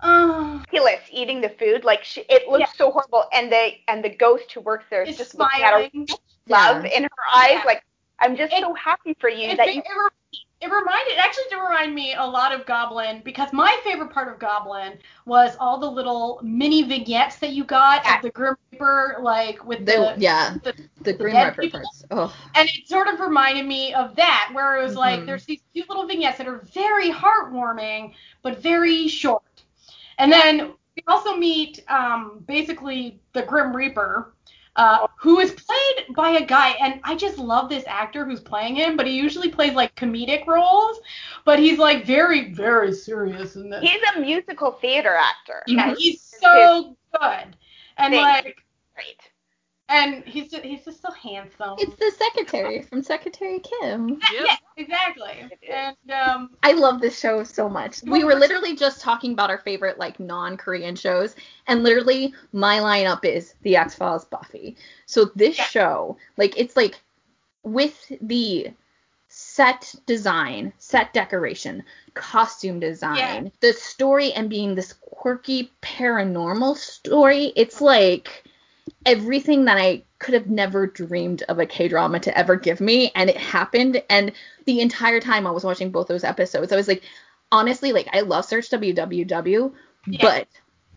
uh, 0.00 0.58
Ridiculous 0.60 1.00
eating 1.10 1.40
the 1.40 1.48
food. 1.48 1.82
Like 1.84 2.04
she, 2.04 2.20
it 2.28 2.46
looks 2.48 2.60
Yeah. 2.60 2.72
so 2.76 2.90
horrible, 2.90 3.24
and 3.32 3.50
the 3.50 3.70
and 3.88 4.04
the 4.04 4.10
ghost 4.10 4.52
who 4.52 4.60
works 4.60 4.84
there 4.90 5.02
is 5.02 5.08
it's 5.10 5.18
just 5.18 5.34
looking 5.34 5.62
at 5.62 5.72
her 5.72 5.88
smiling. 5.90 6.08
love 6.48 6.84
Yeah. 6.84 6.96
in 6.96 7.02
her 7.04 7.24
eyes. 7.34 7.50
Yeah. 7.54 7.62
Like 7.64 7.82
I'm 8.20 8.36
just 8.36 8.52
It- 8.52 8.60
so 8.60 8.74
happy 8.74 9.16
for 9.18 9.30
you 9.30 9.48
It, 9.50 9.56
that 9.56 9.68
it, 9.68 9.76
you. 9.76 9.82
re- 9.82 10.38
it 10.60 10.66
reminded, 10.70 11.12
it 11.12 11.18
actually 11.18 11.44
did 11.50 11.56
remind 11.56 11.94
me 11.94 12.14
a 12.14 12.24
lot 12.24 12.52
of 12.52 12.66
Goblin 12.66 13.22
because 13.24 13.52
my 13.52 13.78
favorite 13.84 14.10
part 14.10 14.28
of 14.32 14.38
Goblin 14.38 14.98
was 15.26 15.56
all 15.60 15.78
the 15.78 15.90
little 15.90 16.40
mini 16.42 16.82
vignettes 16.82 17.36
that 17.38 17.50
you 17.52 17.64
got 17.64 18.04
Yeah. 18.04 18.16
of 18.16 18.22
the 18.22 18.30
Grim 18.30 18.56
Reaper, 18.72 19.18
like 19.20 19.64
with 19.64 19.84
They, 19.86 19.96
the, 19.96 20.14
yeah, 20.18 20.56
the 20.62 20.74
the 21.02 21.12
Green 21.12 21.34
dead 21.34 21.46
Reaper 21.46 21.62
people. 21.62 21.80
parts. 21.80 22.04
Oh, 22.10 22.34
and 22.54 22.68
it 22.68 22.88
sort 22.88 23.08
of 23.08 23.20
reminded 23.20 23.66
me 23.66 23.92
of 23.94 24.16
that, 24.16 24.50
where 24.52 24.76
it 24.78 24.82
was 24.82 24.96
like 24.96 25.20
Mhm. 25.20 25.26
there's 25.26 25.44
these 25.44 25.62
cute 25.72 25.88
little 25.88 26.06
vignettes 26.06 26.38
that 26.38 26.48
are 26.48 26.58
very 26.74 27.10
heartwarming, 27.10 28.14
but 28.42 28.58
very 28.58 29.08
short. 29.08 29.64
And 30.18 30.32
then 30.32 30.74
we 30.96 31.02
also 31.06 31.36
meet 31.36 31.84
um, 31.88 32.44
basically 32.46 33.20
the 33.32 33.42
Grim 33.42 33.74
Reaper, 33.74 34.34
uh, 34.78 35.08
who 35.18 35.40
is 35.40 35.50
played 35.50 36.14
by 36.14 36.30
a 36.30 36.46
guy, 36.46 36.70
and 36.80 37.00
I 37.02 37.16
just 37.16 37.36
love 37.36 37.68
this 37.68 37.84
actor 37.88 38.24
who's 38.24 38.40
playing 38.40 38.76
him, 38.76 38.96
but 38.96 39.08
he 39.08 39.16
usually 39.16 39.50
plays 39.50 39.74
like 39.74 39.94
comedic 39.96 40.46
roles, 40.46 41.00
but 41.44 41.58
he's 41.58 41.78
like 41.78 42.06
very, 42.06 42.54
very 42.54 42.94
serious 42.94 43.56
in 43.56 43.70
this. 43.70 43.82
He's 43.82 44.00
a 44.14 44.20
musical 44.20 44.70
theater 44.70 45.16
actor. 45.16 45.64
yeah, 45.66 45.94
he's 45.98 46.22
so 46.22 46.96
good. 47.12 47.56
And 47.96 48.12
Thing. 48.12 48.22
like, 48.22 48.56
Great. 48.94 49.30
And 49.88 50.24
he's 50.24 50.50
just, 50.50 50.64
he's 50.64 50.84
just 50.84 51.00
so 51.02 51.10
handsome. 51.12 51.76
it's 51.78 51.94
the 51.96 52.12
secretary 52.18 52.82
from 52.82 53.02
Secretary 53.02 53.60
Kim. 53.60 54.10
Yep. 54.10 54.20
Yeah, 54.32 54.56
exactly. 54.76 55.50
And 55.70 55.96
um, 56.10 56.50
I 56.62 56.72
love 56.72 57.00
this 57.00 57.18
show 57.18 57.44
so 57.44 57.68
much. 57.68 58.02
We 58.02 58.24
were 58.24 58.34
literally 58.34 58.76
just 58.76 59.00
talking 59.00 59.32
about 59.32 59.50
our 59.50 59.58
favorite 59.58 59.98
like 59.98 60.20
non-Korean 60.20 60.96
shows, 60.96 61.34
and 61.66 61.82
literally 61.82 62.34
my 62.52 62.78
lineup 62.78 63.24
is 63.24 63.54
The 63.62 63.76
X 63.76 63.94
Files, 63.94 64.24
Buffy. 64.24 64.76
So 65.06 65.30
this 65.36 65.58
Yeah. 65.58 65.64
show, 65.64 66.16
like, 66.36 66.58
it's 66.58 66.76
like 66.76 67.00
with 67.62 68.12
the 68.20 68.72
set 69.28 69.94
design, 70.06 70.72
set 70.78 71.12
decoration, 71.12 71.82
costume 72.14 72.80
design, 72.80 73.52
the 73.60 73.72
story, 73.72 74.32
and 74.32 74.48
being 74.48 74.74
this 74.74 74.94
quirky 74.94 75.70
paranormal 75.82 76.76
story, 76.76 77.52
it's 77.56 77.80
like 77.82 78.44
everything 79.08 79.64
that 79.64 79.78
I 79.78 80.04
could 80.18 80.34
have 80.34 80.48
never 80.48 80.86
dreamed 80.86 81.42
of 81.48 81.58
a 81.58 81.66
K 81.66 81.88
drama 81.88 82.20
to 82.20 82.36
ever 82.36 82.56
give 82.56 82.80
me, 82.80 83.10
and 83.14 83.30
it 83.30 83.36
happened. 83.36 84.02
And 84.10 84.32
the 84.66 84.80
entire 84.80 85.20
time 85.20 85.46
I 85.46 85.50
was 85.50 85.64
watching 85.64 85.90
both 85.90 86.08
those 86.08 86.24
episodes, 86.24 86.72
I 86.72 86.76
was 86.76 86.88
like, 86.88 87.02
honestly, 87.50 87.92
like 87.92 88.08
I 88.12 88.20
love 88.20 88.44
Search 88.44 88.70
WWW, 88.70 89.72
Yeah. 90.06 90.18
but 90.20 90.48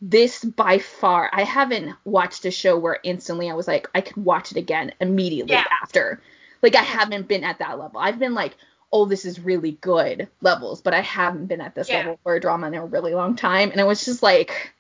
this 0.01 0.43
by 0.43 0.79
far, 0.79 1.29
I 1.31 1.43
haven't 1.43 1.95
watched 2.05 2.45
a 2.45 2.51
show 2.51 2.77
where 2.77 2.99
instantly 3.03 3.49
I 3.49 3.53
was 3.53 3.67
like, 3.67 3.87
I 3.95 4.01
could 4.01 4.17
watch 4.17 4.51
it 4.51 4.57
again 4.57 4.93
immediately 4.99 5.53
Yeah. 5.53 5.63
after. 5.81 6.21
Like 6.61 6.75
I 6.75 6.83
haven't 6.83 7.27
been 7.27 7.43
at 7.43 7.59
that 7.59 7.79
level. 7.79 7.99
I've 7.99 8.19
been 8.19 8.33
like, 8.33 8.55
oh, 8.91 9.05
this 9.05 9.25
is 9.25 9.39
really 9.39 9.73
good 9.73 10.27
levels, 10.41 10.81
but 10.81 10.93
I 10.93 11.01
haven't 11.01 11.45
been 11.45 11.61
at 11.61 11.75
this 11.75 11.89
Yeah. 11.89 11.97
level 11.99 12.19
for 12.23 12.35
a 12.35 12.41
drama 12.41 12.67
in 12.67 12.73
a 12.73 12.85
really 12.85 13.13
long 13.13 13.35
time. 13.35 13.71
And 13.71 13.79
it 13.79 13.87
was 13.87 14.03
just 14.03 14.21
like, 14.21 14.73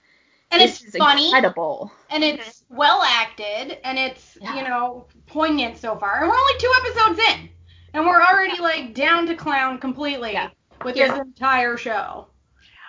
and 0.51 0.61
this 0.61 0.81
it's 0.83 0.93
is 0.93 0.97
funny 0.97 1.25
incredible. 1.27 1.91
and 2.09 2.23
it's 2.23 2.61
mm-hmm. 2.63 2.75
well 2.77 3.01
acted 3.03 3.77
and 3.83 3.97
it's 3.97 4.37
Yeah. 4.41 4.55
you 4.55 4.63
know 4.63 5.07
poignant 5.27 5.77
so 5.77 5.95
far. 5.97 6.21
And 6.21 6.29
we're 6.29 6.37
only 6.37 6.57
two 6.59 6.73
episodes 6.85 7.19
in, 7.29 7.49
and 7.93 8.05
we're 8.05 8.21
already 8.21 8.59
like 8.59 8.93
down 8.93 9.25
to 9.27 9.35
clown 9.35 9.79
completely 9.79 10.33
Yeah. 10.33 10.49
with 10.83 10.95
Yeah. 10.95 11.09
this 11.13 11.19
entire 11.19 11.77
show. 11.77 12.27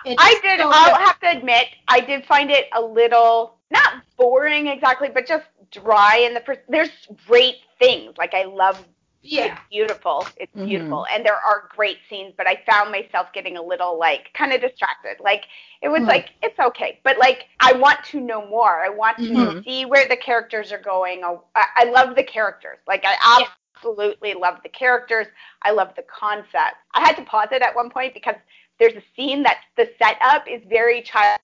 It's 0.05 0.21
I 0.21 0.37
did. 0.41 0.59
so 0.59 0.69
I'll 0.71 0.95
good. 0.97 1.05
have 1.07 1.19
to 1.21 1.37
admit, 1.37 1.67
I 1.87 2.01
did 2.01 2.25
find 2.25 2.51
it 2.51 2.67
a 2.73 2.81
little 2.81 3.57
not 3.71 4.03
boring 4.17 4.67
exactly, 4.67 5.09
but 5.13 5.25
just 5.25 5.45
dry 5.71 6.17
in 6.17 6.33
the 6.33 6.41
first. 6.41 6.59
There's 6.67 6.89
great 7.25 7.55
things. 7.79 8.13
Like 8.17 8.33
I 8.33 8.43
love. 8.43 8.85
Yeah. 9.23 9.57
It's 9.57 9.59
beautiful. 9.69 10.27
It's 10.37 10.53
Mhm. 10.55 10.63
beautiful, 10.63 11.05
and 11.13 11.25
there 11.25 11.35
are 11.35 11.69
great 11.75 11.97
scenes. 12.09 12.33
But 12.37 12.47
I 12.47 12.61
found 12.69 12.91
myself 12.91 13.27
getting 13.33 13.57
a 13.57 13.61
little 13.61 13.97
like 13.99 14.31
kind 14.33 14.53
of 14.53 14.61
distracted. 14.61 15.17
Like 15.23 15.45
it 15.81 15.89
was 15.89 16.01
Mhm. 16.01 16.07
like 16.07 16.29
it's 16.41 16.59
okay, 16.59 16.99
but 17.03 17.17
like 17.17 17.45
I 17.59 17.73
want 17.73 17.99
to 18.11 18.19
know 18.19 18.47
more. 18.47 18.83
I 18.83 18.89
want 18.89 19.17
to 19.31 19.47
Mhm. 19.47 19.63
see 19.63 19.85
where 19.85 20.07
the 20.07 20.17
characters 20.17 20.71
are 20.71 20.81
going. 20.81 21.23
I, 21.23 21.37
I 21.77 21.83
love 21.85 22.15
the 22.15 22.23
characters. 22.23 22.79
Like 22.87 23.03
I 23.05 23.15
Yeah. 23.37 23.47
absolutely 23.75 24.33
love 24.33 24.59
the 24.63 24.69
characters. 24.69 25.27
I 25.63 25.71
love 25.71 25.89
the 25.95 26.03
concept. 26.03 26.77
I 26.93 27.01
had 27.01 27.15
to 27.17 27.23
pause 27.23 27.49
it 27.51 27.61
at 27.61 27.75
one 27.75 27.89
point 27.89 28.13
because 28.13 28.35
there's 28.79 28.93
a 28.95 29.03
scene 29.15 29.43
that 29.43 29.59
the 29.77 29.89
setup 30.01 30.47
is 30.47 30.61
very 30.69 31.01
child 31.01 31.39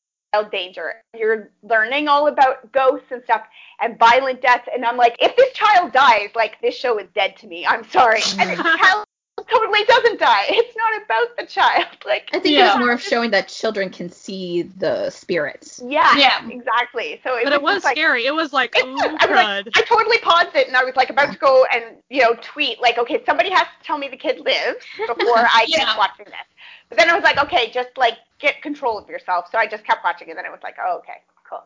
danger. 0.51 0.93
You're 1.17 1.49
learning 1.63 2.07
all 2.07 2.27
about 2.27 2.71
ghosts 2.71 3.07
and 3.11 3.23
stuff 3.23 3.43
and 3.81 3.97
violent 3.97 4.41
deaths, 4.41 4.67
and 4.73 4.85
I'm 4.85 4.97
like, 4.97 5.15
if 5.19 5.35
this 5.35 5.53
child 5.53 5.91
dies, 5.91 6.29
like 6.35 6.59
this 6.61 6.75
show 6.75 6.97
is 6.99 7.07
dead 7.15 7.35
to 7.37 7.47
me. 7.47 7.65
I'm 7.65 7.89
sorry. 7.89 8.21
And 8.37 8.57
child 8.57 9.05
totally 9.47 9.83
doesn't 9.85 10.19
die. 10.19 10.45
It's 10.49 10.75
not 10.75 11.01
about 11.03 11.37
the 11.37 11.45
child. 11.45 11.85
Like, 12.05 12.29
I 12.33 12.39
think 12.39 12.55
Yeah. 12.55 12.61
it 12.61 12.67
was 12.73 12.79
more 12.79 12.91
of 12.91 13.01
showing 13.01 13.29
that 13.31 13.47
children 13.49 13.89
can 13.91 14.09
see 14.09 14.63
the 14.63 15.09
spirits. 15.11 15.79
yeah, 15.85 16.15
Yeah. 16.17 16.47
exactly. 16.49 17.19
So 17.23 17.35
it 17.37 17.43
But 17.43 17.53
it 17.53 17.61
was 17.61 17.75
just 17.75 17.85
like, 17.85 17.95
scary. 17.97 18.25
It 18.25 18.33
was 18.33 18.51
like, 18.53 18.73
oh, 18.77 18.91
was. 18.93 19.01
I 19.19 19.25
was 19.27 19.35
like. 19.35 19.67
Oh, 19.67 19.71
I 19.75 19.81
totally 19.83 20.17
paused 20.19 20.55
it 20.55 20.67
and 20.67 20.75
I 20.75 20.83
was 20.83 20.95
like 20.95 21.09
about 21.09 21.31
to 21.31 21.37
go 21.37 21.65
and 21.73 21.97
you 22.09 22.21
know 22.21 22.35
tweet 22.41 22.81
like, 22.81 22.97
okay, 22.97 23.21
somebody 23.25 23.49
has 23.51 23.63
to 23.79 23.83
tell 23.85 23.97
me 23.97 24.07
the 24.07 24.17
kid 24.17 24.39
lives 24.39 24.83
before 24.97 25.37
I 25.37 25.65
Yeah. 25.67 25.85
keep 25.85 25.97
watching 25.97 26.25
this. 26.25 26.47
But 26.89 26.97
then 26.97 27.09
I 27.09 27.13
was 27.15 27.23
like, 27.23 27.37
okay, 27.37 27.69
just 27.69 27.89
like 27.97 28.17
get 28.39 28.61
control 28.61 28.97
of 28.97 29.07
yourself. 29.09 29.45
So 29.51 29.57
I 29.59 29.67
just 29.67 29.83
kept 29.83 30.03
watching 30.03 30.29
it. 30.29 30.35
Then 30.35 30.45
it 30.45 30.51
was 30.51 30.61
like, 30.63 30.77
oh, 30.83 30.97
okay, 30.99 31.21
cool. 31.47 31.63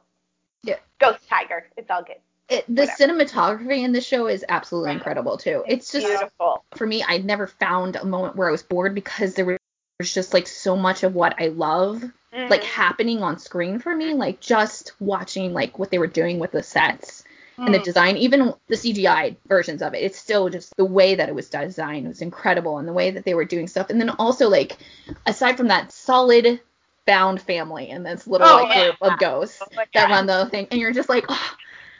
Yeah. 0.63 0.75
Ghost 0.99 1.27
tiger, 1.29 1.67
it's 1.77 1.89
all 1.89 2.03
good. 2.03 2.17
It, 2.49 2.65
the 2.67 2.83
Whatever. 2.83 3.23
cinematography 3.23 3.83
in 3.83 3.93
the 3.93 4.01
show 4.01 4.27
is 4.27 4.43
absolutely 4.47 4.89
Right. 4.89 4.97
incredible 4.97 5.37
too. 5.37 5.63
It's 5.67 5.91
just 5.91 6.07
beautiful. 6.07 6.63
for 6.75 6.85
me, 6.85 7.03
I 7.07 7.19
never 7.19 7.47
found 7.47 7.95
a 7.95 8.05
moment 8.05 8.35
where 8.35 8.47
I 8.47 8.51
was 8.51 8.63
bored 8.63 8.93
because 8.93 9.33
there 9.35 9.45
was 9.45 10.13
just 10.13 10.33
like 10.33 10.47
so 10.47 10.75
much 10.75 11.03
of 11.03 11.15
what 11.15 11.41
I 11.41 11.47
love 11.47 12.03
Mhm. 12.33 12.49
like 12.49 12.63
happening 12.63 13.23
on 13.23 13.39
screen 13.39 13.79
for 13.79 13.95
me. 13.95 14.13
Like 14.13 14.39
just 14.39 14.93
watching 14.99 15.53
like 15.53 15.79
what 15.79 15.89
they 15.91 15.99
were 15.99 16.07
doing 16.07 16.39
with 16.39 16.51
the 16.51 16.63
sets 16.63 17.23
and 17.57 17.73
the 17.73 17.79
Mm. 17.79 17.83
design, 17.83 18.17
even 18.17 18.53
the 18.67 18.75
CGI 18.75 19.37
versions 19.47 19.81
of 19.81 19.93
it. 19.93 20.03
It's 20.03 20.19
still 20.19 20.49
just 20.49 20.75
the 20.75 20.83
way 20.85 21.15
that 21.15 21.29
it 21.29 21.35
was 21.35 21.49
designed 21.49 22.07
was 22.07 22.21
incredible 22.21 22.77
and 22.79 22.87
the 22.87 22.93
way 22.93 23.11
that 23.11 23.23
they 23.23 23.35
were 23.35 23.45
doing 23.45 23.67
stuff. 23.67 23.89
And 23.89 24.01
then 24.01 24.09
also 24.09 24.49
like 24.49 24.77
aside 25.25 25.55
from 25.55 25.69
that 25.69 25.91
solid 25.91 26.59
found 27.05 27.41
family 27.41 27.89
and 27.89 28.05
this 28.05 28.27
little 28.27 28.47
Oh, 28.47 28.55
like, 28.55 28.69
yeah. 28.69 28.83
group 28.83 28.95
of 29.01 29.19
ghosts 29.19 29.61
Oh 29.61 29.83
that 29.93 30.09
run 30.09 30.25
the 30.25 30.47
thing 30.49 30.67
and 30.71 30.79
you're 30.81 30.91
just 30.91 31.09
like, 31.09 31.25
oh, 31.29 31.55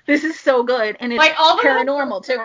this 0.05 0.23
is 0.23 0.39
so 0.39 0.63
good 0.63 0.97
and 0.99 1.11
it's 1.13 1.17
Like 1.19 1.35
all 1.39 1.57
the 1.57 1.63
little 1.63 1.85
paranormal 1.97 2.25
too. 2.25 2.39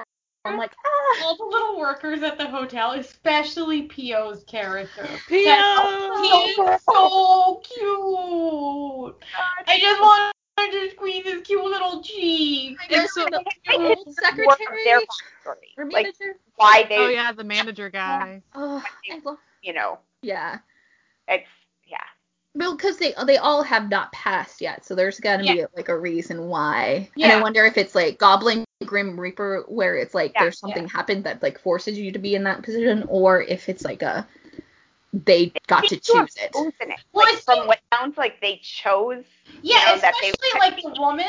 I'm 0.45 0.57
like, 0.57 0.73
ah. 0.87 1.25
all 1.25 1.37
the 1.37 1.45
little 1.45 1.79
workers 1.79 2.23
at 2.23 2.39
the 2.39 2.47
hotel, 2.47 2.93
especially 2.93 3.83
P.O.'s 3.83 4.45
character. 4.45 5.07
P.O! 5.29 6.23
He 6.23 6.63
is 6.63 6.83
so 6.85 7.61
cute. 7.65 9.17
I 9.67 9.79
just 9.79 10.01
wanted 10.01 10.33
to 10.73 10.91
squeeze 10.93 11.25
his 11.25 11.43
cute 11.43 11.63
little 11.65 12.03
cheek. 12.03 12.79
I 12.83 12.87
guess 12.89 13.13
so- 13.13 13.25
the 13.27 13.43
I 13.69 13.75
old 13.75 13.99
could 13.99 14.07
more 14.07 14.53
of 14.53 14.59
secretary 14.59 14.85
their 14.85 15.01
backstory, 15.01 15.77
or 15.77 15.85
like 15.91 16.05
manager. 16.05 16.39
why 16.57 16.85
they, 16.89 16.97
Oh 16.97 17.09
yeah, 17.09 17.33
the 17.33 17.45
manager 17.45 17.91
guy. 17.91 18.43
Oh, 18.55 18.83
you 19.63 19.73
know, 19.75 19.99
Yeah. 20.23 20.59
it's 21.27 21.45
yeah. 21.45 21.49
Well, 22.55 22.77
because 22.77 22.97
they 22.97 23.15
they 23.27 23.37
all 23.37 23.63
have 23.63 23.89
not 23.89 24.11
passed 24.13 24.61
yet, 24.61 24.85
so 24.85 24.95
there's 24.95 25.21
got 25.21 25.37
to 25.39 25.43
be 25.43 25.65
like 25.77 25.89
a 25.89 25.99
reason 25.99 26.47
why. 26.47 27.09
Yeah. 27.15 27.27
And 27.27 27.39
I 27.39 27.43
wonder 27.43 27.65
if 27.65 27.77
it's 27.77 27.95
like 27.95 28.19
Goblin 28.19 28.65
Grim 28.85 29.19
Reaper, 29.19 29.65
where 29.69 29.97
it's 29.97 30.15
like 30.15 30.33
Yeah, 30.35 30.45
there's 30.45 30.59
something 30.59 30.89
happened 30.89 31.25
that 31.25 31.43
like 31.43 31.61
forces 31.61 31.99
you 31.99 32.11
to 32.13 32.19
be 32.19 32.35
in 32.35 32.45
that 32.45 32.63
position, 32.63 33.05
or 33.09 33.43
if 33.43 33.69
it's 33.69 33.85
like 33.85 34.03
a 34.03 34.27
they 35.25 35.53
got 35.67 35.85
to 35.89 35.97
choose 35.97 36.37
it. 36.37 36.53
chosen 36.53 36.73
it. 36.81 37.01
Well, 37.13 37.27
like, 37.33 37.43
from 37.43 37.67
what 37.67 37.81
sounds 37.93 38.17
like 38.17 38.41
they 38.41 38.57
chose 38.63 39.25
Yeah, 39.63 39.77
know, 39.87 39.99
that 39.99 40.15
they- 40.21 40.31
especially 40.31 40.61
like 40.61 40.83
the 40.83 41.01
woman. 41.01 41.27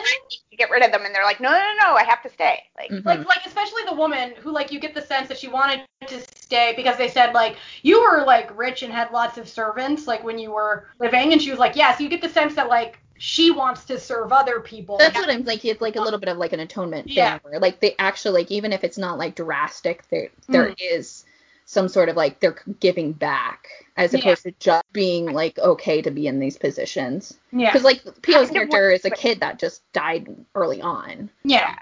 to 0.51 0.55
get 0.57 0.69
rid 0.69 0.83
of 0.83 0.91
them, 0.91 1.05
and 1.05 1.15
they're 1.15 1.23
like, 1.23 1.39
no, 1.39 1.49
no, 1.49 1.57
no, 1.57 1.73
no, 1.89 1.93
I 1.95 2.03
have 2.03 2.21
to 2.23 2.29
stay. 2.29 2.63
Like, 2.77 2.91
Mhm. 2.91 3.05
like 3.05 3.25
like 3.27 3.45
especially 3.45 3.83
the 3.85 3.95
woman 3.95 4.33
who 4.37 4.51
like 4.51 4.71
you 4.71 4.79
get 4.79 4.93
the 4.93 5.01
sense 5.01 5.27
that 5.29 5.37
she 5.37 5.47
wanted 5.47 5.81
to 6.07 6.21
stay 6.45 6.73
because 6.75 6.97
they 6.97 7.07
said 7.07 7.33
like 7.33 7.57
you 7.83 8.01
were 8.01 8.23
like 8.25 8.57
rich 8.57 8.81
and 8.83 8.91
had 8.91 9.11
lots 9.11 9.37
of 9.37 9.47
servants 9.47 10.07
like 10.07 10.23
when 10.23 10.39
you 10.39 10.49
were 10.51 10.87
living 10.99 11.31
and 11.31 11.41
she 11.41 11.51
was 11.51 11.59
like 11.59 11.75
yeah 11.75 11.95
so 11.95 12.01
you 12.03 12.09
get 12.09 12.21
the 12.23 12.29
sense 12.29 12.55
that 12.55 12.67
like 12.69 12.97
she 13.19 13.51
wants 13.51 13.83
to 13.85 13.99
serve 13.99 14.31
other 14.31 14.59
people 14.61 14.97
That's 14.97 15.15
what 15.15 15.29
I'm 15.29 15.43
like. 15.43 15.63
It's 15.65 15.81
like 15.81 15.95
a 15.97 16.01
little 16.01 16.19
bit 16.19 16.29
of 16.29 16.37
like 16.37 16.53
an 16.53 16.61
atonement 16.61 17.07
thing, 17.07 17.17
Yeah. 17.17 17.37
where 17.43 17.59
like 17.59 17.81
they 17.81 17.93
actually 17.99 18.41
like 18.41 18.49
even 18.51 18.71
if 18.73 18.83
it's 18.85 18.97
not 18.97 19.17
like 19.19 19.35
drastic, 19.35 20.07
there 20.09 20.29
there 20.47 20.69
Mm. 20.69 20.75
is 20.79 21.25
some 21.69 21.87
sort 21.87 22.09
of 22.09 22.15
like 22.15 22.39
they're 22.39 22.57
giving 22.79 23.11
back 23.11 23.67
as 23.95 24.11
Yeah. 24.11 24.21
opposed 24.21 24.41
to 24.41 24.51
just 24.59 24.83
being 24.91 25.27
like 25.27 25.59
okay 25.59 26.01
to 26.01 26.09
be 26.09 26.25
in 26.25 26.39
these 26.39 26.57
positions. 26.57 27.37
yeah 27.51 27.67
Because 27.71 27.83
like 27.83 28.01
P.O's 28.23 28.49
character 28.49 28.89
is 28.89 29.05
a 29.05 29.11
kid 29.11 29.39
that 29.41 29.59
just 29.59 29.83
died 29.93 30.35
early 30.55 30.81
on. 30.81 31.29
yeah 31.43 31.75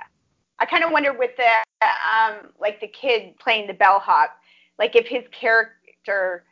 I 0.59 0.65
kind 0.65 0.83
of 0.83 0.91
wonder 0.91 1.13
with 1.13 1.31
the 1.37 1.49
um 1.81 2.49
like 2.59 2.81
the 2.81 2.87
kid 2.89 3.39
playing 3.39 3.67
the 3.67 3.73
bellhop, 3.73 4.31
like 4.77 4.97
if 4.97 5.07
his 5.07 5.23
character, 5.31 6.43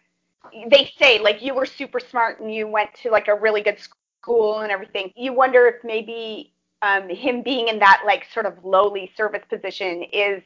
they 0.69 0.89
say 0.97 1.19
like 1.19 1.41
you 1.43 1.53
were 1.53 1.65
super 1.65 1.99
smart 1.99 2.39
and 2.39 2.53
you 2.55 2.67
went 2.69 2.93
to 3.03 3.09
like 3.11 3.27
a 3.27 3.35
really 3.35 3.61
good 3.61 3.79
school 4.21 4.59
and 4.59 4.71
everything. 4.71 5.11
You 5.17 5.33
wonder 5.33 5.67
if 5.67 5.83
maybe 5.83 6.53
um 6.83 7.09
him 7.09 7.41
being 7.41 7.67
in 7.67 7.79
that 7.79 8.03
like 8.05 8.27
sort 8.33 8.45
of 8.45 8.63
lowly 8.63 9.11
service 9.17 9.43
position 9.49 10.03
is 10.03 10.41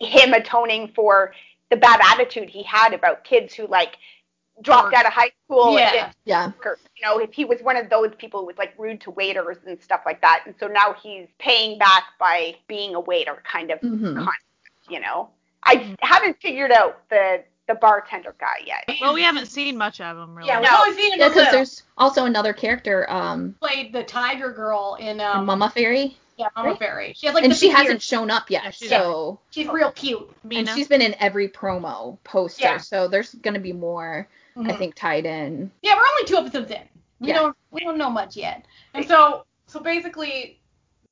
him 0.00 0.32
atoning 0.32 0.90
for 0.94 1.32
the 1.70 1.76
bad 1.76 2.00
attitude 2.12 2.48
he 2.50 2.62
had 2.62 2.92
about 2.94 3.24
kids 3.24 3.54
who 3.54 3.66
like 3.66 3.96
dropped 4.62 4.92
out 4.94 5.06
of 5.06 5.12
high 5.12 5.30
school 5.46 5.68
and 5.78 5.94
Yeah. 5.94 6.12
Yeah. 6.24 6.52
or, 6.64 6.76
you 6.96 7.06
know, 7.06 7.18
if 7.18 7.32
he 7.32 7.44
was 7.44 7.62
one 7.62 7.76
of 7.76 7.88
those 7.88 8.10
people 8.18 8.40
who 8.40 8.46
was 8.46 8.58
like 8.58 8.74
rude 8.78 9.00
to 9.02 9.10
waiters 9.10 9.56
and 9.66 9.80
stuff 9.80 10.02
like 10.04 10.20
that, 10.20 10.42
and 10.46 10.54
so 10.60 10.66
now 10.66 10.94
he's 11.02 11.28
paying 11.38 11.78
back 11.78 12.04
by 12.18 12.56
being 12.68 12.94
a 12.94 13.00
waiter, 13.00 13.42
kind 13.50 13.70
of, 13.70 13.80
hmm 13.80 14.26
you 14.88 15.00
know. 15.00 15.30
I 15.62 15.94
haven't 16.00 16.40
figured 16.40 16.72
out 16.72 17.08
the 17.10 17.44
the 17.68 17.74
bartender 17.76 18.34
guy 18.40 18.64
yet. 18.66 18.98
Well, 19.00 19.14
we 19.14 19.22
haven't 19.22 19.46
seen 19.46 19.76
much 19.76 20.00
of 20.00 20.16
him 20.18 20.34
really. 20.34 20.48
yeah 20.48 20.60
we've 20.60 20.68
No. 20.70 20.78
only 20.80 20.96
seen 20.96 21.12
him 21.12 21.20
Yeah, 21.20 21.28
because 21.28 21.52
there's 21.52 21.82
also 21.96 22.24
another 22.24 22.52
character, 22.52 23.08
um, 23.08 23.54
played 23.60 23.92
the 23.92 24.02
tiger 24.02 24.50
girl 24.52 24.96
in 24.98 25.20
um 25.20 25.46
Mama 25.46 25.70
Fairy, 25.70 26.16
yeah 26.40 26.48
Mama 26.56 26.70
right? 26.70 26.78
Fairy 26.78 27.12
she 27.16 27.26
has 27.26 27.34
like 27.34 27.44
and 27.44 27.54
she 27.54 27.68
hasn't 27.68 27.90
ears. 27.96 28.02
shown 28.02 28.30
up 28.30 28.50
yet. 28.50 28.64
Yeah, 28.64 28.70
she's- 28.70 28.90
so 28.90 29.38
she's 29.50 29.68
real 29.68 29.92
cute 29.92 30.28
and 30.50 30.68
she's 30.68 30.88
been 30.88 31.02
in 31.02 31.14
every 31.20 31.48
promo 31.48 32.18
poster. 32.24 32.62
Yeah. 32.62 32.76
So 32.78 33.08
there's 33.08 33.34
gonna 33.34 33.60
be 33.60 33.72
more, 33.72 34.28
I 34.56 34.60
Mhm. 34.60 34.78
think, 34.78 34.94
tied 34.94 35.26
in. 35.26 35.70
Yeah, 35.82 35.94
we're 35.96 36.02
only 36.10 36.24
two 36.26 36.36
episodes 36.36 36.70
in. 36.70 36.82
We 37.20 37.28
Yeah. 37.28 37.34
don't 37.34 37.56
we 37.70 37.80
don't 37.80 37.98
know 37.98 38.10
much 38.10 38.36
yet. 38.36 38.64
And 38.94 39.06
so 39.06 39.44
so 39.66 39.80
basically 39.80 40.60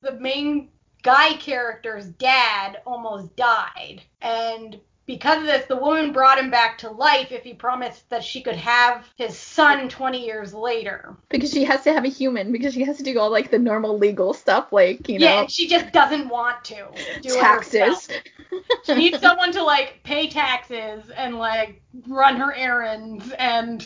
the 0.01 0.13
main 0.13 0.69
guy 1.03 1.33
character's 1.33 2.05
dad 2.07 2.81
almost 2.85 3.35
died. 3.35 4.01
And 4.21 4.79
because 5.09 5.39
of 5.39 5.45
this, 5.45 5.65
the 5.65 5.75
woman 5.75 6.13
brought 6.13 6.37
him 6.37 6.51
back 6.51 6.77
to 6.77 6.91
life 6.91 7.31
if 7.31 7.41
he 7.43 7.55
promised 7.55 8.07
that 8.11 8.23
she 8.23 8.41
could 8.43 8.55
have 8.55 9.03
his 9.15 9.35
son 9.35 9.89
20 9.89 10.23
years 10.23 10.53
later. 10.53 11.17
Because 11.29 11.49
she 11.51 11.63
has 11.63 11.81
to 11.85 11.93
have 11.93 12.05
a 12.05 12.09
human, 12.09 12.51
because 12.51 12.75
she 12.75 12.83
has 12.83 12.97
to 12.97 13.03
do 13.03 13.17
all 13.17 13.31
like 13.31 13.49
the 13.49 13.57
normal 13.57 13.97
legal 13.97 14.35
stuff, 14.35 14.71
like, 14.71 15.09
you 15.09 15.17
yeah, 15.17 15.29
know, 15.29 15.39
and 15.41 15.51
she 15.51 15.67
just 15.67 15.91
doesn't 15.91 16.29
want 16.29 16.63
to 16.65 16.85
do 17.21 17.33
taxes. 17.33 17.79
herself. 17.79 18.07
She 18.83 18.93
needs 18.93 19.19
someone 19.19 19.51
to 19.53 19.63
like 19.63 19.99
pay 20.03 20.27
taxes 20.29 21.09
and 21.09 21.39
like 21.39 21.81
run 22.07 22.35
her 22.37 22.53
errands 22.53 23.31
and 23.39 23.79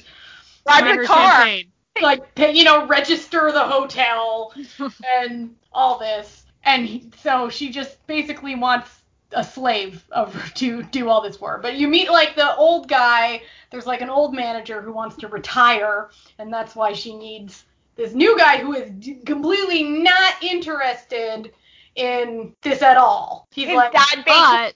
Drive 0.65 0.79
Drive 0.79 0.83
the 0.95 0.95
her 0.97 1.05
car. 1.05 1.31
champagne. 1.37 1.71
like 2.01 2.35
pay, 2.35 2.51
you 2.51 2.65
know 2.65 2.85
register 2.85 3.49
the 3.53 3.63
hotel 3.63 4.53
and 5.21 5.55
all 5.71 5.99
this 5.99 6.45
and 6.65 6.85
he- 6.85 7.09
so 7.21 7.47
she 7.49 7.69
just 7.69 8.05
basically 8.07 8.55
wants 8.55 9.02
a 9.35 9.43
slave 9.43 10.03
of 10.11 10.33
to 10.55 10.83
do 10.83 11.09
all 11.09 11.21
this 11.21 11.39
work 11.41 11.61
but 11.61 11.75
you 11.75 11.87
meet 11.87 12.09
like 12.11 12.35
the 12.35 12.55
old 12.55 12.87
guy 12.87 13.41
there's 13.71 13.85
like 13.87 14.01
an 14.01 14.09
old 14.09 14.33
manager 14.33 14.81
who 14.81 14.91
wants 14.93 15.15
to 15.17 15.27
retire 15.27 16.09
and 16.39 16.51
that's 16.53 16.75
why 16.75 16.93
she 16.93 17.15
needs 17.15 17.65
this 17.95 18.13
new 18.13 18.37
guy 18.37 18.57
who 18.57 18.73
is 18.73 18.89
d- 18.91 19.15
completely 19.25 19.83
not 19.83 20.33
interested 20.41 21.51
in 21.95 22.55
this 22.63 22.81
at 22.81 22.97
all 22.97 23.47
he's 23.51 23.67
His 23.67 23.75
like 23.75 23.91
dad 23.91 24.23
basically, 24.25 24.27
But 24.29 24.73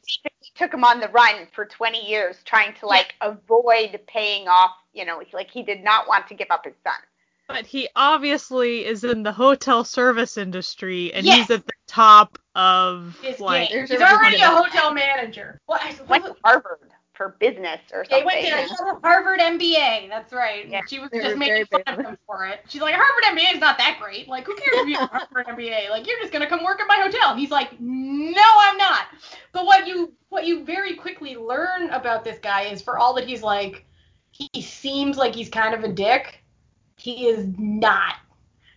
took 0.55 0.73
him 0.73 0.83
on 0.83 0.99
the 0.99 1.07
run 1.09 1.47
for 1.53 1.65
20 1.65 2.07
years, 2.09 2.37
trying 2.43 2.73
to 2.75 2.87
like 2.87 3.13
avoid 3.21 3.99
paying 4.07 4.47
off. 4.47 4.71
You 4.93 5.05
know, 5.05 5.21
like 5.33 5.51
he 5.51 5.61
did 5.63 5.83
not 5.83 6.07
want 6.07 6.27
to 6.27 6.33
give 6.33 6.47
up 6.49 6.65
his 6.65 6.73
son. 6.83 6.93
but 7.47 7.65
he 7.65 7.87
obviously 7.95 8.83
is 8.85 9.03
in 9.03 9.21
the 9.23 9.31
hotel 9.31 9.83
service 9.83 10.37
industry 10.37 11.13
and 11.13 11.25
Yes. 11.25 11.37
he's 11.47 11.51
at 11.51 11.65
the 11.67 11.73
top 11.97 12.37
of 12.55 13.17
his 13.21 13.39
like 13.39 13.69
game. 13.69 13.87
he's 13.87 14.01
already 14.01 14.37
a 14.41 14.47
hotel 14.47 14.93
manager 14.93 15.59
well, 15.67 15.79
I- 15.81 15.95
Went 16.07 16.25
to 16.25 16.35
Harvard 16.43 16.79
for 17.13 17.35
business 17.39 17.79
or 17.91 18.05
something. 18.05 18.09
They 18.11 18.19
something. 18.19 18.25
went 18.25 18.39
to 18.41 18.45
he 18.45 18.49
has 18.69 18.79
a 18.79 18.99
Harvard 19.07 19.39
MBA. 19.39 20.07
That's 20.07 20.31
right. 20.31 20.69
Yeah. 20.69 20.81
she 20.87 20.99
was 20.99 21.09
They 21.09 21.19
just 21.19 21.35
making 21.35 21.65
very 21.71 21.83
fun 21.83 21.99
of 21.99 22.05
him 22.05 22.17
for 22.27 22.45
it. 22.45 22.59
She's 22.67 22.79
like, 22.79 22.93
Harvard 22.95 23.23
MBA 23.39 23.55
is 23.55 23.59
not 23.59 23.79
that 23.79 23.97
great. 23.99 24.27
Like, 24.27 24.45
who 24.45 24.55
cares 24.55 24.69
if 24.81 24.87
you 24.87 24.97
have 24.97 25.09
a 25.13 25.17
Harvard 25.17 25.47
MBA? 25.47 25.89
Like, 25.89 26.05
you're 26.05 26.19
just 26.19 26.31
gonna 26.31 26.45
come 26.47 26.63
work 26.63 26.79
at 26.79 26.87
my 26.87 26.97
hotel. 27.01 27.31
And 27.31 27.39
he's 27.39 27.49
like, 27.49 27.71
No, 27.79 28.43
I'm 28.59 28.77
not. 28.77 29.05
But 29.51 29.65
what 29.65 29.87
you 29.87 30.13
what 30.29 30.45
you 30.45 30.63
very 30.63 30.93
quickly 30.95 31.35
learn 31.35 31.89
about 31.89 32.23
this 32.23 32.37
guy 32.37 32.65
is 32.65 32.83
for 32.83 32.99
all 32.99 33.15
that 33.15 33.27
he's 33.27 33.41
like, 33.41 33.85
he 34.29 34.61
seems 34.61 35.17
like 35.17 35.33
he's 35.33 35.49
kind 35.49 35.73
of 35.73 35.83
a 35.83 35.91
dick. 35.91 36.43
He 36.97 37.27
is 37.29 37.47
not. 37.57 38.15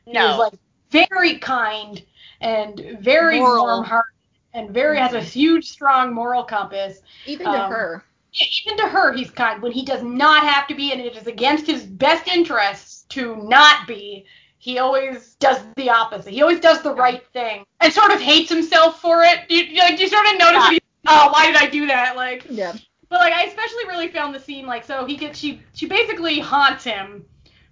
He 0.07 0.13
is 0.13 0.15
no, 0.15 0.39
like 0.39 0.55
very 0.91 1.37
kind 1.39 2.03
and 2.41 2.99
very 3.01 3.41
warm 3.41 3.85
hearted 3.85 4.15
and 4.55 4.71
very 4.71 4.99
has 4.99 5.13
a 5.13 5.21
huge 5.21 5.69
strong 5.69 6.13
moral 6.13 6.43
compass. 6.45 7.01
Even 7.27 7.47
to 7.47 7.53
Um, 7.65 7.71
her. 7.71 8.05
Yeah, 8.33 8.47
even 8.65 8.79
to 8.79 8.89
her, 8.89 9.13
he's 9.13 9.31
kind 9.31 9.61
when 9.61 9.73
he 9.73 9.85
does 9.85 10.03
not 10.03 10.45
have 10.45 10.67
to 10.69 10.75
be, 10.75 10.93
and 10.93 11.01
it 11.01 11.17
is 11.17 11.27
against 11.27 11.67
his 11.67 11.85
best 11.85 12.29
interests 12.29 13.03
to 13.11 13.37
not 13.37 13.87
be. 13.89 14.25
He 14.59 14.79
always 14.79 15.35
does 15.37 15.59
the 15.77 15.91
opposite. 15.91 16.33
He 16.33 16.43
always 16.43 16.61
does 16.61 16.83
the 16.83 16.95
right 16.95 17.27
thing, 17.33 17.65
and 17.81 17.93
sort 17.93 18.13
of 18.13 18.21
hates 18.21 18.49
himself 18.51 19.01
for 19.01 19.23
it. 19.25 19.41
You, 19.49 19.63
you- 19.65 19.79
like 19.81 19.99
you 19.99 20.09
sort 20.09 20.27
of 20.27 20.39
notice, 20.39 20.71
Yeah. 20.73 20.79
oh, 21.09 21.31
why 21.33 21.47
did 21.47 21.57
I 21.57 21.67
do 21.67 21.87
that? 21.87 22.15
Like, 22.17 22.47
Yeah. 22.49 22.73
but 23.09 23.19
like 23.21 23.33
I 23.33 23.45
especially 23.45 23.87
really 23.89 24.09
found 24.09 24.35
the 24.35 24.39
scene 24.41 24.67
like 24.67 24.85
so 24.85 25.05
he 25.05 25.17
gets 25.17 25.39
she 25.39 25.61
she 25.75 25.87
basically 25.87 26.39
haunts 26.39 26.85
him 26.85 27.25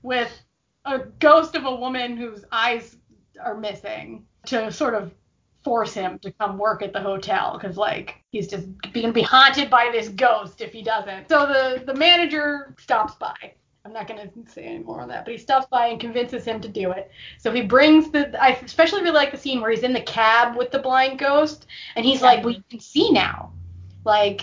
with 0.03 0.31
a 0.85 0.99
ghost 1.21 1.55
of 1.55 1.65
a 1.67 1.75
woman 1.75 2.17
whose 2.17 2.45
eyes 2.51 2.97
are 3.45 3.57
missing 3.57 4.25
to 4.49 4.71
sort 4.73 4.95
of 4.95 5.13
force 5.65 5.93
him 5.93 6.19
to 6.21 6.33
come 6.33 6.57
work 6.57 6.83
at 6.83 6.93
the 6.93 7.01
hotel 7.01 7.59
because 7.61 7.77
like 7.77 8.23
he's 8.31 8.49
just 8.49 8.67
gonna 8.95 9.13
be 9.13 9.23
haunted 9.23 9.69
by 9.69 9.91
this 9.93 10.09
ghost 10.09 10.61
if 10.61 10.73
he 10.73 10.83
doesn't. 10.83 11.29
So 11.29 11.47
the 11.47 11.85
the 11.85 11.95
manager 11.95 12.75
stops 12.79 13.15
by. 13.15 13.53
I'm 13.85 13.93
not 13.93 14.07
gonna 14.07 14.31
say 14.47 14.65
any 14.65 14.79
more 14.79 15.01
on 15.01 15.09
that, 15.09 15.25
but 15.25 15.33
he 15.33 15.39
stops 15.39 15.67
by 15.71 15.89
and 15.89 16.01
convinces 16.01 16.45
him 16.45 16.61
to 16.61 16.69
do 16.69 16.91
it. 16.93 17.11
So 17.39 17.53
he 17.53 17.63
brings 17.63 18.11
the. 18.11 18.41
I 18.43 18.51
especially 18.51 19.03
really 19.03 19.15
like 19.15 19.31
the 19.31 19.39
scene 19.39 19.61
where 19.61 19.71
he's 19.71 19.83
in 19.83 19.93
the 19.93 20.03
cab 20.03 20.57
with 20.57 20.71
the 20.71 20.79
blind 20.79 21.19
ghost, 21.19 21.67
and 21.97 22.05
he's 22.05 22.23
like, 22.23 22.45
"Well, 22.45 22.55
you 22.55 22.63
can 22.71 22.81
see 22.81 23.11
now." 23.11 23.53
Like, 24.05 24.43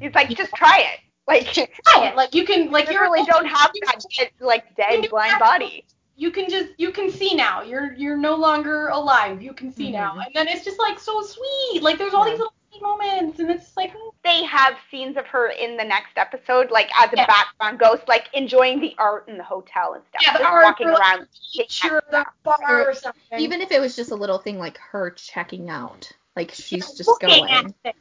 he's 0.00 0.14
like, 0.14 0.28
just 0.30 0.52
try 0.54 0.80
it. 0.94 1.00
Like, 1.26 1.46
try 1.52 2.08
it. 2.08 2.16
Like 2.16 2.34
you 2.34 2.44
can, 2.44 2.70
like 2.70 2.90
you 2.90 3.00
really 3.00 3.24
don't 3.24 3.46
have 3.46 3.70
that 3.84 4.30
like 4.40 4.76
dead 4.76 5.08
blind 5.10 5.38
body. 5.38 5.84
You 6.20 6.30
can 6.30 6.50
just 6.50 6.68
you 6.76 6.92
can 6.92 7.10
see 7.10 7.34
now. 7.34 7.62
You're 7.62 7.94
you're 7.94 8.16
no 8.18 8.36
longer 8.36 8.88
alive. 8.88 9.40
You 9.40 9.54
can 9.54 9.72
see 9.72 9.88
Mhm. 9.88 9.92
now. 9.92 10.18
And 10.18 10.34
then 10.34 10.48
it's 10.48 10.64
just 10.64 10.78
like 10.78 10.98
so 10.98 11.22
sweet. 11.22 11.82
Like 11.82 11.96
there's 11.96 12.12
all 12.12 12.26
Yeah. 12.26 12.32
these 12.32 12.40
little 12.40 12.52
sweet 12.70 12.82
moments, 12.82 13.38
and 13.40 13.50
it's 13.50 13.74
like 13.76 13.92
They 14.22 14.44
have 14.44 14.74
scenes 14.90 15.16
of 15.16 15.26
her 15.28 15.48
in 15.48 15.78
the 15.78 15.84
next 15.84 16.18
episode, 16.18 16.70
like 16.70 16.90
as 17.00 17.10
a 17.14 17.16
Yeah. 17.16 17.26
background 17.26 17.78
ghost, 17.78 18.06
like 18.06 18.28
enjoying 18.34 18.80
the 18.80 18.94
art 18.98 19.28
in 19.28 19.38
the 19.38 19.42
hotel 19.44 19.94
and 19.94 20.04
stuff. 20.10 20.20
Yeah, 20.22 20.32
the 20.34 20.40
just 20.40 20.50
art, 20.50 20.64
walking 20.64 20.88
or, 20.88 20.92
like, 20.92 21.00
around. 21.00 21.28
beach 21.56 21.80
the 22.10 22.26
bar 22.44 22.90
or 22.90 22.94
something. 22.94 23.38
Even 23.40 23.62
if 23.62 23.72
it 23.72 23.80
was 23.80 23.96
just 23.96 24.10
a 24.10 24.14
little 24.14 24.36
thing 24.38 24.58
like 24.58 24.76
her 24.76 25.10
checking 25.12 25.70
out, 25.70 26.12
like 26.36 26.50
she's 26.52 26.92
just 26.92 27.18
going. 27.18 27.74
at. 27.84 27.96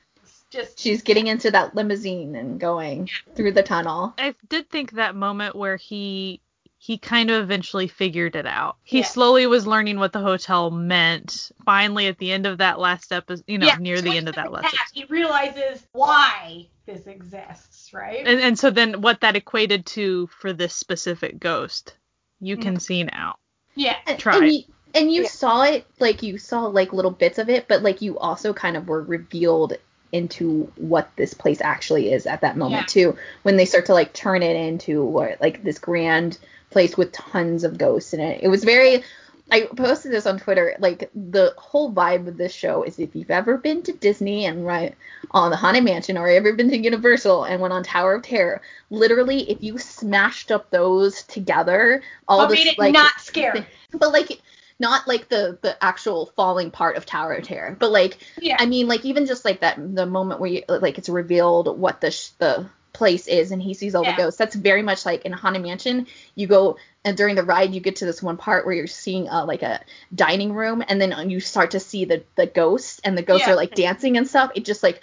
Just 0.49 0.77
She's 0.79 1.03
getting 1.03 1.27
into 1.27 1.51
that 1.51 1.73
limousine 1.75 2.35
and 2.35 2.59
going 2.59 3.07
through 3.35 3.51
the 3.53 3.61
tunnel. 3.63 4.13
I 4.17 4.33
did 4.49 4.67
think 4.69 4.91
that 4.93 5.15
moment 5.15 5.55
where 5.55 5.77
he 5.77 6.41
he 6.89 6.97
kind 6.97 7.29
of 7.29 7.43
eventually 7.43 7.87
figured 7.87 8.35
it 8.35 8.47
out. 8.47 8.77
He 8.83 9.01
Yeah. 9.01 9.05
slowly 9.05 9.45
was 9.45 9.67
learning 9.67 9.99
what 9.99 10.11
the 10.11 10.21
hotel 10.21 10.71
meant. 10.71 11.51
Finally, 11.63 12.07
at 12.07 12.17
the 12.17 12.31
end 12.31 12.47
of 12.47 12.57
that 12.57 12.79
last 12.79 13.11
episode, 13.11 13.43
you 13.45 13.59
know, 13.59 13.67
yeah, 13.67 13.75
near 13.75 14.01
the 14.01 14.17
end 14.17 14.27
of 14.27 14.33
that 14.33 14.51
last 14.51 14.75
he 14.91 15.03
realizes 15.03 15.85
why 15.91 16.65
this 16.87 17.05
exists, 17.05 17.93
right? 17.93 18.25
And, 18.25 18.39
and 18.39 18.57
so 18.57 18.71
then 18.71 19.01
what 19.01 19.21
that 19.21 19.35
equated 19.35 19.85
to 19.85 20.25
for 20.39 20.51
this 20.51 20.73
specific 20.73 21.39
ghost. 21.39 21.95
you 22.39 22.57
can 22.57 22.73
mm-hmm. 22.73 22.79
see 22.79 23.03
now. 23.03 23.35
Yeah. 23.75 23.95
And, 24.07 24.17
Try. 24.17 24.37
and 24.37 24.51
you, 24.51 24.63
and 24.95 25.13
you 25.13 25.21
Yeah. 25.21 25.29
saw 25.29 25.61
it, 25.65 25.85
like 25.99 26.23
you 26.23 26.39
saw 26.39 26.61
like 26.61 26.91
little 26.91 27.11
bits 27.11 27.37
of 27.37 27.49
it, 27.49 27.67
but 27.67 27.83
like 27.83 28.01
you 28.01 28.17
also 28.17 28.51
kind 28.51 28.75
of 28.75 28.87
were 28.87 29.03
revealed 29.03 29.73
into 30.11 30.71
what 30.75 31.09
this 31.15 31.33
place 31.33 31.61
actually 31.61 32.11
is 32.11 32.25
at 32.25 32.41
that 32.41 32.57
moment 32.57 32.81
Yeah. 32.81 33.11
too, 33.11 33.17
when 33.43 33.57
they 33.57 33.65
start 33.65 33.85
to 33.87 33.93
like 33.93 34.13
turn 34.13 34.41
it 34.43 34.55
into 34.55 35.03
what 35.03 35.39
like 35.41 35.63
this 35.63 35.79
grand 35.79 36.37
place 36.71 36.97
with 36.97 37.11
tons 37.11 37.63
of 37.63 37.77
ghosts 37.77 38.13
in 38.13 38.19
it. 38.19 38.41
It 38.43 38.47
was 38.47 38.63
very. 38.63 39.03
I 39.51 39.61
posted 39.61 40.11
this 40.11 40.27
on 40.27 40.37
Twitter. 40.37 40.75
Like 40.77 41.09
the 41.15 41.55
whole 41.57 41.91
vibe 41.91 42.27
of 42.27 42.37
this 42.37 42.53
show 42.53 42.83
is 42.83 42.99
if 42.99 43.15
you've 43.15 43.31
ever 43.31 43.57
been 43.57 43.81
to 43.83 43.91
Disney 43.93 44.45
and 44.45 44.63
right 44.63 44.93
on 45.31 45.49
the 45.49 45.57
Haunted 45.57 45.83
Mansion, 45.83 46.17
or 46.19 46.27
ever 46.27 46.53
been 46.53 46.69
to 46.69 46.77
Universal 46.77 47.45
and 47.45 47.59
went 47.59 47.73
on 47.73 47.81
Tower 47.81 48.13
of 48.13 48.21
Terror, 48.21 48.61
literally 48.91 49.49
if 49.49 49.63
you 49.63 49.79
smashed 49.79 50.51
up 50.51 50.69
those 50.69 51.23
together, 51.23 52.03
all 52.27 52.39
But 52.39 52.49
the 52.49 52.55
made 52.55 52.67
it 52.67 52.77
like 52.77 52.93
not 52.93 53.19
scary. 53.19 53.65
but 53.91 54.11
like 54.11 54.39
not 54.79 55.07
like 55.07 55.29
the 55.29 55.57
the 55.61 55.81
actual 55.83 56.27
falling 56.35 56.71
part 56.71 56.95
of 56.97 57.05
Tower 57.05 57.33
of 57.33 57.43
Terror, 57.43 57.75
but 57.77 57.91
like 57.91 58.17
Yeah. 58.39 58.57
I 58.59 58.65
mean 58.65 58.87
like 58.87 59.05
even 59.05 59.25
just 59.25 59.45
like 59.45 59.59
that 59.61 59.77
the 59.95 60.05
moment 60.05 60.39
where 60.39 60.49
you, 60.49 60.63
like 60.67 60.97
it's 60.97 61.09
revealed 61.09 61.77
what 61.77 62.01
the 62.01 62.11
sh- 62.11 62.29
the 62.39 62.65
place 62.91 63.27
is 63.27 63.51
and 63.51 63.61
he 63.61 63.73
sees 63.73 63.93
all 63.93 64.03
Yeah. 64.03 64.15
the 64.15 64.23
ghosts. 64.23 64.37
That's 64.37 64.55
very 64.55 64.81
much 64.81 65.05
like 65.05 65.23
in 65.25 65.31
Haunted 65.31 65.61
Mansion. 65.61 66.07
You 66.35 66.47
go 66.47 66.77
and 67.05 67.15
during 67.15 67.35
the 67.35 67.43
ride 67.43 67.73
you 67.73 67.81
get 67.81 67.97
to 67.97 68.05
this 68.05 68.21
one 68.23 68.37
part 68.37 68.65
where 68.65 68.73
you're 68.75 68.87
seeing 68.87 69.29
uh, 69.29 69.45
like 69.45 69.61
a 69.61 69.81
dining 70.13 70.53
room 70.53 70.83
and 70.87 70.99
then 70.99 71.29
you 71.29 71.39
start 71.39 71.71
to 71.71 71.79
see 71.79 72.05
the 72.05 72.23
the 72.35 72.45
ghosts 72.47 72.99
and 73.03 73.17
the 73.17 73.21
ghosts 73.21 73.47
Yeah. 73.47 73.53
are 73.53 73.57
like 73.57 73.75
dancing 73.75 74.17
and 74.17 74.27
stuff. 74.27 74.51
It 74.55 74.65
just 74.65 74.81
like 74.83 75.01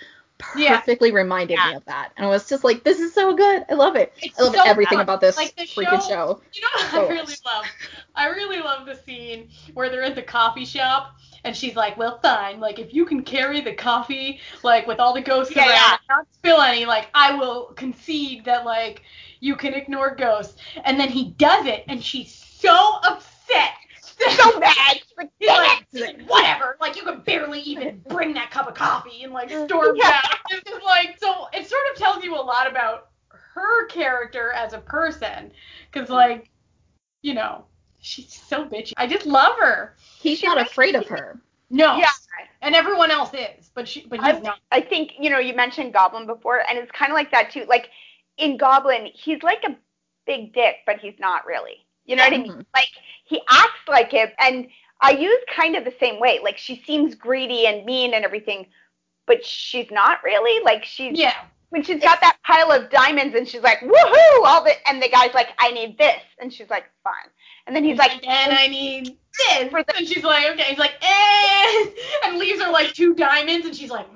Yeah. 0.56 0.76
perfectly 0.78 1.12
reminded 1.12 1.58
me 1.66 1.74
of 1.74 1.84
that. 1.86 2.12
And 2.16 2.26
I 2.26 2.28
was 2.28 2.48
just 2.48 2.62
like 2.64 2.84
this 2.84 3.00
is 3.00 3.14
so 3.14 3.34
good. 3.34 3.64
I 3.70 3.74
love 3.74 3.96
it. 3.96 4.12
It's 4.20 4.38
I 4.38 4.42
love 4.44 4.54
so 4.54 4.62
everything 4.64 4.98
good. 4.98 5.02
about 5.04 5.20
this 5.20 5.36
Like, 5.36 5.56
the 5.56 5.62
freaking 5.62 6.02
show- 6.02 6.08
show. 6.08 6.40
You 6.52 6.60
know 6.62 6.68
what 6.74 6.90
So 6.90 7.06
I 7.06 7.08
really 7.08 7.34
love? 7.44 7.64
I 8.14 8.26
really 8.28 8.58
love 8.60 8.86
the 8.86 8.96
scene 8.96 9.48
where 9.74 9.88
they're 9.88 10.02
at 10.02 10.14
the 10.14 10.22
coffee 10.22 10.64
shop 10.66 11.16
and 11.44 11.56
she's 11.56 11.76
like, 11.76 11.96
"Well, 11.96 12.18
fine. 12.22 12.60
Like, 12.60 12.78
if 12.78 12.92
you 12.92 13.06
can 13.06 13.22
carry 13.22 13.60
the 13.60 13.72
coffee, 13.74 14.40
like 14.62 14.86
with 14.86 14.98
all 14.98 15.14
the 15.14 15.20
ghosts 15.22 15.54
Yeah, 15.54 15.62
around, 15.62 15.72
yeah. 15.72 15.96
not 16.10 16.26
spill 16.32 16.60
any, 16.60 16.84
like 16.86 17.08
I 17.14 17.34
will 17.36 17.66
concede 17.76 18.44
that 18.46 18.64
like 18.64 19.02
you 19.40 19.54
can 19.56 19.72
ignore 19.74 20.14
ghosts." 20.14 20.60
And 20.84 20.98
then 21.00 21.08
he 21.08 21.30
does 21.38 21.66
it, 21.66 21.84
and 21.88 22.02
she's 22.02 22.34
so 22.34 22.98
upset. 23.04 23.72
So 24.18 24.58
mad. 24.58 24.72
She's 24.94 25.16
like, 25.16 25.30
He's 25.38 25.48
"Dang 25.48 25.58
like, 25.58 25.86
it." 25.92 26.00
like, 26.18 26.28
whatever. 26.30 26.76
Like 26.80 26.96
you 26.96 27.02
could 27.02 27.24
barely 27.24 27.60
even 27.60 28.02
bring 28.08 28.34
that 28.34 28.50
cup 28.50 28.68
of 28.68 28.74
coffee 28.74 29.22
and 29.24 29.32
like 29.32 29.50
storms 29.50 29.98
Yeah. 30.02 30.20
out. 30.24 30.38
It's 30.50 30.70
just 30.70 30.84
like 30.84 31.16
so. 31.18 31.48
It 31.52 31.66
sort 31.66 31.82
of 31.92 31.96
tells 31.98 32.22
you 32.24 32.34
a 32.34 32.40
lot 32.40 32.70
about 32.70 33.08
her 33.30 33.86
character 33.86 34.52
as 34.52 34.72
a 34.74 34.78
person, 34.78 35.50
because 35.90 36.08
like, 36.08 36.50
you 37.22 37.34
know, 37.34 37.64
she's 37.98 38.32
so 38.32 38.64
bitchy. 38.64 38.92
I 38.96 39.06
just 39.06 39.26
love 39.26 39.58
her. 39.58 39.96
He's 40.20 40.38
She 40.38 40.46
not 40.46 40.60
afraid 40.60 40.94
of 40.94 41.06
her. 41.08 41.40
No. 41.70 41.96
Yeah. 41.96 42.10
And 42.62 42.74
everyone 42.74 43.10
else 43.10 43.30
is, 43.34 43.70
but 43.74 43.88
she, 43.88 44.06
but 44.06 44.20
he's 44.24 44.36
I, 44.36 44.40
not. 44.40 44.58
I 44.72 44.80
think 44.80 45.12
you 45.18 45.30
know 45.30 45.38
you 45.38 45.54
mentioned 45.54 45.92
Goblin 45.92 46.26
before, 46.26 46.62
and 46.68 46.78
it's 46.78 46.90
kind 46.92 47.10
of 47.10 47.14
like 47.16 47.30
that 47.32 47.50
too. 47.50 47.64
Like 47.68 47.90
in 48.38 48.56
Goblin, 48.56 49.08
he's 49.14 49.42
like 49.42 49.62
a 49.64 49.76
big 50.26 50.52
dick, 50.54 50.76
but 50.86 50.98
he's 50.98 51.14
not 51.18 51.46
really. 51.46 51.85
You 52.06 52.16
know 52.16 52.24
what 52.24 52.32
I 52.32 52.38
mean? 52.38 52.52
Mhm. 52.52 52.66
Like 52.74 52.90
he 53.24 53.40
acts 53.48 53.86
like 53.88 54.14
it, 54.14 54.34
and 54.38 54.68
IU's 55.02 55.44
kind 55.54 55.76
of 55.76 55.84
the 55.84 55.94
same 56.00 56.20
way. 56.20 56.40
Like 56.42 56.56
she 56.58 56.82
seems 56.86 57.14
greedy 57.14 57.66
and 57.66 57.84
mean 57.84 58.14
and 58.14 58.24
everything, 58.24 58.66
but 59.26 59.44
she's 59.44 59.90
not 59.90 60.22
really. 60.24 60.62
Like 60.64 60.84
she's 60.84 61.18
Yeah. 61.18 61.34
when 61.70 61.82
she's 61.82 62.00
got 62.02 62.20
that 62.20 62.36
pile 62.44 62.70
of 62.72 62.88
diamonds 62.90 63.34
and 63.34 63.46
she's 63.46 63.60
like 63.62 63.80
woohoo 63.80 64.44
all 64.44 64.62
the 64.64 64.72
and 64.88 65.02
the 65.02 65.08
guy's 65.08 65.34
like 65.34 65.48
I 65.58 65.72
need 65.72 65.98
this 65.98 66.22
and 66.38 66.52
she's 66.52 66.70
like 66.70 66.84
fine 67.02 67.28
and 67.66 67.74
then 67.74 67.82
he's 67.84 67.98
like 67.98 68.24
and 68.26 68.52
I 68.52 68.68
need 68.68 69.16
this. 69.36 69.70
For 69.70 69.82
the- 69.82 69.96
and 69.96 70.06
she's 70.08 70.22
like, 70.24 70.46
okay. 70.52 70.62
He's 70.62 70.78
like, 70.78 70.94
eh, 71.02 71.86
and 72.24 72.38
leaves 72.38 72.62
her 72.62 72.70
like 72.70 72.92
two 72.94 73.14
diamonds, 73.14 73.66
and 73.66 73.74
she's 73.76 73.90
like, 73.90 74.06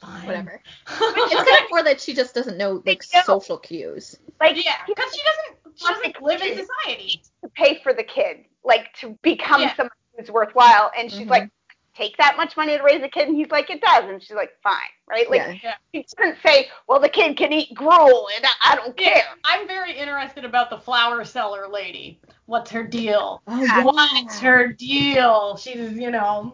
fine. 0.00 0.26
Whatever. 0.26 0.60
It's 0.88 1.34
kind 1.34 1.64
of 1.64 1.64
more 1.70 1.82
that 1.84 2.00
she 2.00 2.12
just 2.12 2.34
doesn't 2.34 2.58
know 2.58 2.82
like 2.84 3.02
social 3.02 3.56
cues. 3.58 4.18
like 4.40 4.62
Yeah, 4.62 4.74
because 4.86 5.14
she 5.14 5.22
doesn't 5.22 5.65
she 5.76 5.86
doesn't 5.86 6.22
live 6.22 6.42
in 6.42 6.56
society. 6.56 7.22
to 7.44 7.50
pay 7.56 7.80
for 7.82 7.94
the 7.94 8.04
kid, 8.04 8.38
like 8.64 8.92
to 9.00 9.18
become 9.22 9.62
Yeah. 9.62 9.74
someone 9.76 9.90
who's 10.18 10.30
worthwhile. 10.30 10.90
And 10.98 11.10
she's 11.10 11.26
Mhm. 11.26 11.30
like, 11.30 11.48
take 11.96 12.16
that 12.18 12.36
much 12.36 12.56
money 12.56 12.76
to 12.76 12.82
raise 12.82 13.02
a 13.02 13.08
kid, 13.08 13.28
and 13.28 13.36
he's 13.36 13.50
like, 13.50 13.70
it 13.70 13.80
does, 13.80 14.04
and 14.04 14.22
she's 14.22 14.36
like, 14.36 14.50
fine, 14.62 14.74
right? 15.08 15.30
Like 15.30 15.42
yeah. 15.62 15.74
she 15.94 16.06
doesn't 16.18 16.38
say, 16.46 16.68
well, 16.88 17.00
the 17.00 17.08
kid 17.08 17.36
can 17.36 17.52
eat 17.52 17.74
gruel, 17.74 18.28
and 18.34 18.44
I, 18.44 18.72
I 18.72 18.76
don't 18.76 18.96
Yeah, 18.98 19.10
care. 19.14 19.24
I'm 19.44 19.66
very 19.68 19.96
interested 19.96 20.44
about 20.44 20.70
the 20.70 20.78
flower 20.78 21.24
seller 21.24 21.68
lady. 21.68 22.20
What's 22.46 22.70
her 22.72 22.84
deal? 22.84 23.42
Oh, 23.46 23.62
yeah. 23.64 23.84
What's 23.84 24.40
her 24.40 24.72
deal? 24.72 25.56
She's, 25.56 25.92
you 25.94 26.10
know, 26.10 26.52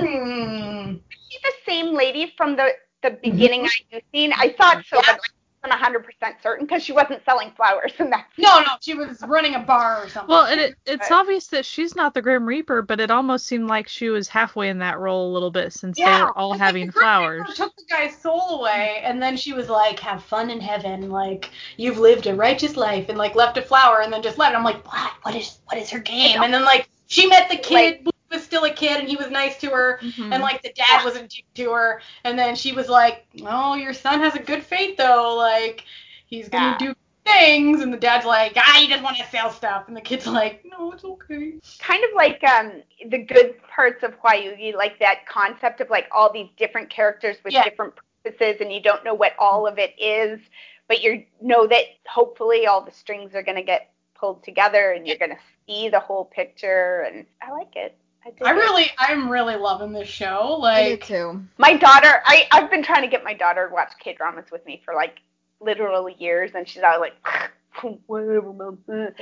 mm, 0.00 1.00
She's 1.30 1.40
the 1.42 1.52
same 1.66 1.94
lady 1.94 2.32
from 2.36 2.56
the 2.56 2.70
the 3.02 3.10
beginning 3.22 3.62
I 3.62 3.70
used 3.92 4.04
seen. 4.14 4.32
I 4.34 4.54
thought 4.58 4.78
so, 4.90 4.96
but 4.96 5.06
like, 5.06 5.18
I 5.18 5.31
wasn't 5.62 5.80
100% 5.80 6.42
certain 6.42 6.66
because 6.66 6.82
she 6.82 6.92
wasn't 6.92 7.24
selling 7.24 7.50
flowers, 7.52 7.92
and 7.98 8.12
that's 8.12 8.24
no, 8.38 8.60
no, 8.60 8.66
she 8.80 8.94
was 8.94 9.22
running 9.26 9.54
a 9.54 9.60
bar 9.60 10.04
or 10.04 10.08
something. 10.08 10.32
Well, 10.32 10.46
and 10.46 10.60
it, 10.60 10.74
it's 10.86 11.10
Right. 11.10 11.20
obvious 11.20 11.46
that 11.48 11.64
she's 11.64 11.94
not 11.96 12.14
the 12.14 12.22
Grim 12.22 12.46
Reaper, 12.46 12.82
but 12.82 13.00
it 13.00 13.10
almost 13.10 13.46
seemed 13.46 13.68
like 13.68 13.88
she 13.88 14.08
was 14.08 14.28
halfway 14.28 14.68
in 14.68 14.78
that 14.78 14.98
role 14.98 15.30
a 15.30 15.32
little 15.32 15.50
bit 15.50 15.72
since 15.72 15.98
they 15.98 16.04
Yeah, 16.04 16.24
were 16.24 16.38
all 16.38 16.54
having 16.54 16.86
the 16.86 16.92
Grim 16.92 17.06
Reaper 17.06 17.44
flowers. 17.44 17.56
Took 17.56 17.76
the 17.76 17.84
guy's 17.90 18.16
soul 18.16 18.60
away, 18.60 19.00
and 19.04 19.22
then 19.22 19.36
she 19.36 19.52
was 19.52 19.68
like, 19.68 19.98
"Have 20.00 20.22
fun 20.24 20.50
in 20.50 20.60
heaven, 20.60 21.10
like 21.10 21.50
you've 21.76 21.98
lived 21.98 22.26
a 22.26 22.34
righteous 22.34 22.76
life," 22.76 23.08
and 23.08 23.18
like 23.18 23.34
left 23.34 23.56
a 23.56 23.62
flower, 23.62 24.00
and 24.00 24.12
then 24.12 24.22
just 24.22 24.38
left. 24.38 24.56
I'm 24.56 24.64
like, 24.64 24.84
"What? 24.92 25.12
What 25.22 25.34
is? 25.34 25.58
What 25.66 25.80
is 25.80 25.90
her 25.90 26.00
game?" 26.00 26.42
And 26.42 26.52
then 26.54 26.64
like 26.64 26.88
she 27.08 27.26
met 27.26 27.48
the 27.50 27.56
kid, 27.56 28.00
who 28.04 28.10
was 28.32 28.42
still 28.42 28.64
a 28.64 28.72
kid, 28.72 29.00
and 29.00 29.08
he 29.08 29.16
was 29.16 29.30
nice 29.30 29.58
to 29.60 29.70
her, 29.70 29.98
Mhm. 30.02 30.32
and 30.32 30.42
like 30.42 30.62
the 30.62 30.72
dad 30.72 31.04
was 31.04 31.16
a 31.16 31.22
dick 31.26 31.44
to 31.54 31.72
her, 31.72 32.00
and 32.24 32.38
then 32.38 32.56
she 32.56 32.72
was 32.72 32.88
like, 32.88 33.26
"Oh, 33.46 33.74
your 33.74 33.92
son 33.94 34.20
has 34.20 34.34
a 34.34 34.40
good 34.40 34.64
fate 34.64 34.96
though, 34.96 35.34
like 35.36 35.84
he's 36.26 36.48
gonna 36.48 36.72
Yeah. 36.72 36.78
do." 36.78 36.94
Things 37.24 37.82
and 37.82 37.92
the 37.92 37.98
dad's 37.98 38.26
like, 38.26 38.54
ah, 38.56 38.76
he 38.80 38.88
just 38.88 39.02
want 39.02 39.16
to 39.18 39.24
sell 39.28 39.50
stuff, 39.50 39.86
and 39.86 39.96
the 39.96 40.00
kid's 40.00 40.26
like, 40.26 40.64
no, 40.64 40.90
it's 40.90 41.04
okay. 41.04 41.54
kind 41.78 42.02
of 42.04 42.10
like 42.16 42.42
um 42.42 42.82
the 43.10 43.18
good 43.18 43.62
parts 43.62 44.02
of 44.02 44.12
Hwayugi, 44.20 44.74
like 44.74 44.98
that 44.98 45.26
concept 45.26 45.80
of 45.80 45.88
like 45.90 46.08
all 46.10 46.32
these 46.32 46.48
different 46.56 46.90
characters 46.90 47.36
with 47.44 47.52
Yeah. 47.52 47.62
different 47.64 47.94
purposes, 48.24 48.60
and 48.60 48.72
you 48.72 48.82
don't 48.82 49.04
know 49.04 49.14
what 49.14 49.34
all 49.38 49.66
of 49.68 49.78
it 49.78 49.94
is, 50.00 50.40
but 50.88 51.02
you 51.02 51.24
know 51.40 51.66
that 51.66 51.84
hopefully 52.06 52.66
all 52.66 52.82
the 52.84 52.90
strings 52.90 53.34
are 53.34 53.42
gonna 53.42 53.62
get 53.62 53.90
pulled 54.14 54.42
together, 54.42 54.90
and 54.92 55.06
you're 55.06 55.16
gonna 55.18 55.38
see 55.66 55.88
the 55.88 56.00
whole 56.00 56.24
picture, 56.24 57.02
and 57.02 57.26
I 57.40 57.52
like 57.52 57.76
it. 57.76 57.96
I, 58.24 58.30
dig 58.30 58.42
I 58.44 58.52
it. 58.54 58.54
really, 58.54 58.90
I'm 58.98 59.28
really 59.30 59.56
loving 59.56 59.92
this 59.92 60.08
show. 60.08 60.58
I 60.74 60.82
do 60.82 60.96
Like, 60.96 60.98
too. 60.98 61.46
my 61.58 61.76
daughter, 61.76 62.22
I 62.24 62.46
I've 62.52 62.70
been 62.70 62.82
trying 62.82 63.02
to 63.02 63.08
get 63.08 63.24
my 63.24 63.34
daughter 63.34 63.68
to 63.68 63.74
watch 63.74 63.92
K 63.98 64.14
dramas 64.14 64.50
with 64.50 64.64
me 64.66 64.80
for 64.84 64.94
like 64.94 65.18
literally 65.60 66.14
years, 66.18 66.52
and 66.54 66.68
she's 66.68 66.82
always 66.82 67.10
like. 67.12 67.50
Whatever, 68.06 68.52
mom. 68.52 68.78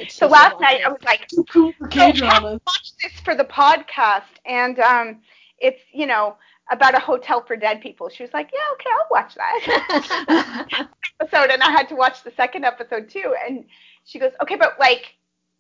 So 0.09 0.27
last 0.27 0.61
night. 0.61 0.81
I 0.85 0.89
was 0.91 1.03
like, 1.05 1.29
cool 1.53 1.73
So, 1.89 1.89
K-dramas. 1.89 2.61
watch 2.67 2.93
this 3.03 3.21
for 3.21 3.35
the 3.35 3.45
podcast, 3.45 4.23
and 4.45 4.79
um, 4.81 5.21
it's 5.59 5.81
you 5.93 6.07
know 6.07 6.37
about 6.71 6.95
a 6.95 7.01
hotel 7.01 7.43
for 7.47 7.57
dead 7.57 7.81
people. 7.81 8.09
She 8.09 8.23
was 8.23 8.33
like, 8.33 8.51
yeah, 8.53 8.61
okay, 8.75 8.91
I'll 8.93 9.09
watch 9.11 9.35
that 9.37 10.89
episode, 11.21 11.51
and 11.51 11.63
I 11.63 11.71
had 11.71 11.89
to 11.89 11.95
watch 11.97 12.23
the 12.23 12.31
second 12.33 12.65
episode 12.65 13.09
too. 13.09 13.35
And 13.47 13.65
she 14.05 14.19
goes, 14.19 14.33
okay, 14.43 14.57
but 14.57 14.79
like 14.79 15.15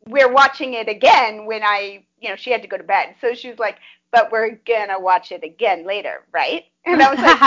we're 0.07 0.32
watching 0.32 0.74
it 0.74 0.88
again 0.88 1.47
when 1.47 1.62
I, 1.62 2.05
you 2.20 2.28
know, 2.28 2.36
she 2.36 2.50
had 2.50 2.62
to 2.62 2.68
go 2.68 2.76
to 2.78 2.84
bed, 2.84 3.16
so 3.20 3.34
she 3.34 3.50
was 3.50 3.58
like, 3.58 3.76
but 4.12 4.30
we're 4.32 4.56
gonna 4.66 4.98
watch 5.00 5.32
it 5.32 5.44
again 5.44 5.86
later, 5.86 6.26
right? 6.32 6.64
And 6.86 7.02
I 7.02 7.10
was 7.10 7.20
like, 7.22 7.38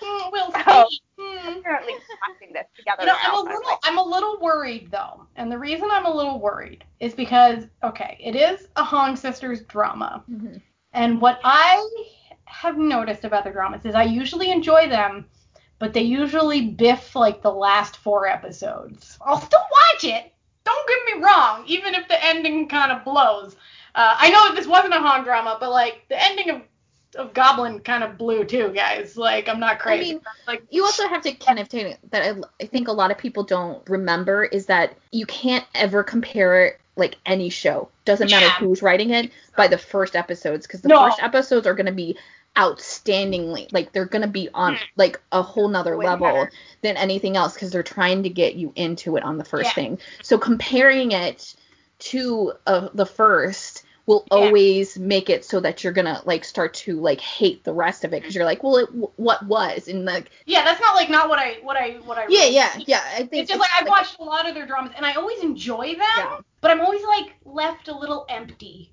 Hmm, 0.00 0.30
we'll 0.32 0.52
Oh. 0.66 0.86
see. 0.88 1.00
Hmm. 1.18 1.60
apparently 1.60 1.94
we're 1.94 2.16
watching 2.28 2.52
this 2.54 2.66
together 2.76 3.02
You 3.02 3.06
know. 3.06 3.16
I'm 3.22 3.34
a 3.34 3.36
I 3.36 3.42
was 3.42 3.44
little, 3.44 3.62
like, 3.66 3.78
I'm 3.84 3.98
a 3.98 4.02
little 4.02 4.38
worried 4.40 4.90
though, 4.90 5.26
and 5.36 5.50
the 5.50 5.58
reason 5.58 5.88
I'm 5.90 6.06
a 6.06 6.14
little 6.14 6.40
worried 6.40 6.84
is 7.00 7.14
because, 7.14 7.66
okay, 7.82 8.16
it 8.20 8.34
is 8.36 8.68
a 8.76 8.84
Hong 8.84 9.16
Sisters 9.16 9.62
drama, 9.64 10.24
Mhm. 10.28 10.60
and 10.92 11.20
what 11.20 11.40
I 11.44 11.88
have 12.46 12.76
noticed 12.78 13.24
about 13.24 13.44
the 13.44 13.50
dramas 13.50 13.84
is 13.84 13.94
I 13.94 14.04
usually 14.04 14.50
enjoy 14.50 14.88
them, 14.88 15.26
but 15.78 15.92
they 15.92 16.02
usually 16.02 16.70
biff 16.70 17.14
like 17.14 17.42
the 17.42 17.52
last 17.52 17.96
four 17.96 18.26
episodes. 18.26 19.18
I'll 19.24 19.40
still 19.40 19.60
watch 19.70 20.04
it. 20.04 20.32
Don't 20.64 20.88
get 20.88 21.16
me 21.16 21.22
wrong, 21.24 21.64
even 21.66 21.94
if 21.94 22.08
the 22.08 22.22
ending 22.24 22.68
kind 22.68 22.92
of 22.92 23.04
blows. 23.04 23.56
Uh, 23.94 24.16
I 24.18 24.30
know 24.30 24.48
that 24.48 24.54
this 24.56 24.66
wasn't 24.66 24.94
a 24.94 24.98
Hong 25.00 25.24
drama, 25.24 25.56
but 25.60 25.70
like 25.70 26.04
the 26.08 26.22
ending 26.22 26.50
of 26.50 26.62
of 27.16 27.32
Goblin 27.32 27.80
kind 27.80 28.04
of 28.04 28.18
blew 28.18 28.44
too, 28.44 28.70
guys. 28.74 29.16
Like 29.16 29.48
I'm 29.48 29.58
not 29.58 29.78
crazy. 29.78 30.10
I 30.10 30.12
mean, 30.14 30.20
like 30.46 30.62
You 30.70 30.84
also 30.84 31.08
have 31.08 31.22
to 31.22 31.32
kind 31.32 31.58
of 31.58 31.68
take 31.68 31.96
that 32.10 32.22
I, 32.36 32.64
I 32.64 32.66
think 32.66 32.88
a 32.88 32.92
lot 32.92 33.10
of 33.10 33.16
people 33.18 33.44
don't 33.44 33.82
remember 33.88 34.44
is 34.44 34.66
that 34.66 34.94
you 35.10 35.24
can't 35.24 35.64
ever 35.74 36.02
compare 36.04 36.66
it 36.66 36.80
like 36.96 37.16
any 37.24 37.48
show. 37.48 37.88
Doesn't 38.04 38.30
matter 38.30 38.50
who's 38.50 38.82
writing 38.82 39.10
it 39.10 39.32
by 39.56 39.68
the 39.68 39.78
first 39.78 40.16
episodes 40.16 40.66
because 40.66 40.82
the 40.82 40.88
No. 40.88 41.00
first 41.06 41.22
episodes 41.22 41.66
are 41.66 41.74
going 41.74 41.86
to 41.86 41.92
be 41.92 42.18
outstandingly 42.56 43.72
like 43.72 43.92
they're 43.92 44.04
going 44.04 44.22
to 44.22 44.28
be 44.28 44.48
on 44.52 44.74
Hmm. 44.74 44.82
like 44.96 45.20
a 45.32 45.42
whole 45.42 45.68
nother 45.68 45.96
Way 45.96 46.06
level 46.06 46.26
better. 46.26 46.52
than 46.82 46.96
anything 46.96 47.36
else 47.36 47.54
because 47.54 47.70
they're 47.70 47.82
trying 47.82 48.22
to 48.24 48.28
get 48.28 48.54
you 48.54 48.72
into 48.76 49.16
it 49.16 49.22
on 49.22 49.38
the 49.38 49.44
first 49.44 49.70
Yeah. 49.70 49.74
thing. 49.74 49.98
So 50.22 50.38
comparing 50.38 51.12
it 51.12 51.54
to 52.00 52.52
uh, 52.66 52.88
the 52.94 53.06
first 53.06 53.84
will 54.06 54.24
Yeah. 54.30 54.38
always 54.38 54.98
make 54.98 55.28
it 55.28 55.44
so 55.44 55.60
that 55.60 55.84
you're 55.84 55.92
gonna 55.92 56.22
like 56.24 56.42
start 56.44 56.72
to 56.74 56.98
like 56.98 57.20
hate 57.20 57.62
the 57.64 57.72
rest 57.74 58.04
of 58.04 58.14
it 58.14 58.20
because 58.22 58.34
you're 58.34 58.44
like, 58.46 58.62
well, 58.62 58.76
it, 58.78 58.86
w- 58.86 59.10
what 59.16 59.44
was 59.46 59.86
and 59.88 60.04
like, 60.06 60.30
Yeah, 60.46 60.64
that's 60.64 60.80
not 60.80 60.94
like 60.94 61.10
not 61.10 61.28
what 61.28 61.38
I 61.38 61.58
what 61.62 61.76
I 61.76 61.98
what 62.04 62.16
I. 62.16 62.22
yeah, 62.22 62.40
really 62.40 62.54
yeah, 62.54 62.68
think. 62.68 62.88
yeah. 62.88 63.02
I 63.12 63.16
think 63.18 63.34
It's 63.34 63.48
just 63.50 63.60
like 63.60 63.70
I've 63.78 63.86
watched 63.88 64.18
a 64.18 64.24
lot 64.24 64.48
of 64.48 64.54
their 64.54 64.66
dramas 64.66 64.92
and 64.96 65.04
I 65.04 65.12
always 65.14 65.42
enjoy 65.42 65.88
them, 65.88 65.98
Yeah. 66.16 66.38
but 66.62 66.70
I'm 66.70 66.80
always 66.80 67.02
like 67.04 67.34
left 67.44 67.88
a 67.88 67.94
little 67.96 68.24
empty 68.30 68.92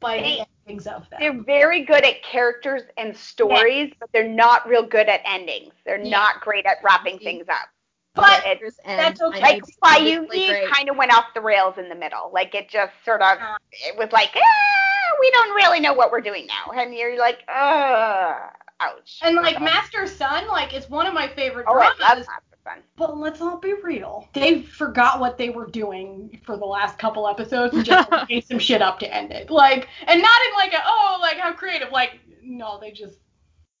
by 0.00 0.16
They- 0.18 0.36
the 0.38 0.46
endings 0.66 0.86
of 0.88 1.08
them. 1.10 1.20
They're 1.20 1.42
very 1.44 1.84
good 1.84 2.04
at 2.04 2.22
characters 2.24 2.82
and 2.96 3.16
stories, 3.16 3.92
but 4.00 4.10
they're 4.12 4.26
not 4.28 4.68
real 4.68 4.82
good 4.84 5.08
at 5.08 5.20
endings. 5.24 5.74
They're 5.84 5.98
Yeah. 6.02 6.10
not 6.10 6.40
great 6.40 6.66
at 6.66 6.78
wrapping 6.82 7.20
things 7.20 7.48
up. 7.48 7.68
But 8.16 8.42
it- 8.46 8.74
that's 8.84 9.20
okay. 9.20 9.40
Like 9.40 9.62
why 9.80 9.98
Hwayugi 10.00 10.70
kind 10.72 10.88
of 10.88 10.96
went 10.96 11.12
off 11.16 11.26
the 11.34 11.40
rails 11.40 11.74
in 11.78 11.88
the 11.88 11.94
middle. 11.94 12.30
Like 12.32 12.54
it 12.54 12.68
just 12.68 12.92
sort 13.04 13.22
of, 13.22 13.38
Uh. 13.40 13.56
it 13.72 13.96
was 13.96 14.10
like, 14.12 14.30
ah, 14.34 15.16
we 15.20 15.30
don't 15.30 15.54
really 15.54 15.80
know 15.80 15.92
what 15.92 16.10
we're 16.10 16.20
doing 16.20 16.46
now, 16.46 16.72
and 16.72 16.94
you're 16.94 17.18
like, 17.18 17.38
uh, 17.48 18.34
ouch. 18.80 19.20
and 19.22 19.36
like 19.36 19.60
Master's 19.60 20.14
Sun, 20.14 20.46
like 20.48 20.74
it's 20.74 20.88
one 20.90 21.06
of 21.06 21.14
my 21.14 21.28
favorite 21.28 21.66
oh, 21.68 21.74
I 21.78 21.92
dramas. 21.94 21.98
love 22.00 22.18
Master's 22.18 22.26
Sun. 22.64 22.82
But 22.96 23.16
let's 23.18 23.38
not 23.40 23.62
be 23.62 23.74
real. 23.74 24.28
They 24.32 24.62
forgot 24.62 25.20
what 25.20 25.38
they 25.38 25.50
were 25.50 25.66
doing 25.66 26.40
for 26.44 26.56
the 26.56 26.64
last 26.64 26.98
couple 26.98 27.28
episodes 27.28 27.74
and 27.74 27.84
just 27.84 28.08
made 28.28 28.44
some 28.46 28.58
shit 28.58 28.82
up 28.82 28.98
to 29.00 29.14
end 29.14 29.30
it. 29.32 29.50
Like, 29.50 29.88
and 30.06 30.20
not 30.20 30.40
in 30.48 30.54
like 30.54 30.72
a 30.72 30.82
oh 30.84 31.18
like 31.20 31.36
how 31.38 31.52
creative. 31.52 31.90
Like, 31.92 32.18
no, 32.42 32.78
they 32.80 32.90
just 32.90 33.18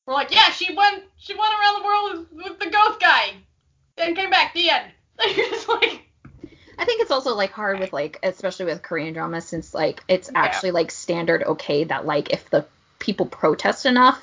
were 0.06 0.14
like, 0.14 0.30
yeah, 0.30 0.50
she 0.50 0.72
went 0.74 1.02
she 1.16 1.34
went 1.34 1.50
around 1.60 1.80
the 1.82 1.84
world 1.84 2.26
with, 2.32 2.44
with 2.50 2.58
the 2.60 2.70
ghost 2.70 3.00
guy, 3.00 3.32
then 3.96 4.14
came 4.14 4.30
back. 4.30 4.54
The 4.54 4.70
end. 4.70 4.92
Like, 5.68 6.02
I 6.78 6.84
think 6.84 7.00
it's 7.00 7.10
also 7.10 7.34
like 7.34 7.52
hard 7.52 7.80
with 7.80 7.92
like 7.92 8.18
especially 8.22 8.66
with 8.66 8.82
Korean 8.82 9.14
drama 9.14 9.40
since 9.40 9.72
like 9.72 10.02
it's 10.08 10.30
Yeah. 10.32 10.42
actually 10.42 10.72
like 10.72 10.90
standard 10.90 11.42
okay 11.42 11.84
that 11.84 12.04
like 12.04 12.30
if 12.32 12.50
the 12.50 12.66
people 12.98 13.24
protest 13.26 13.86
enough 13.86 14.22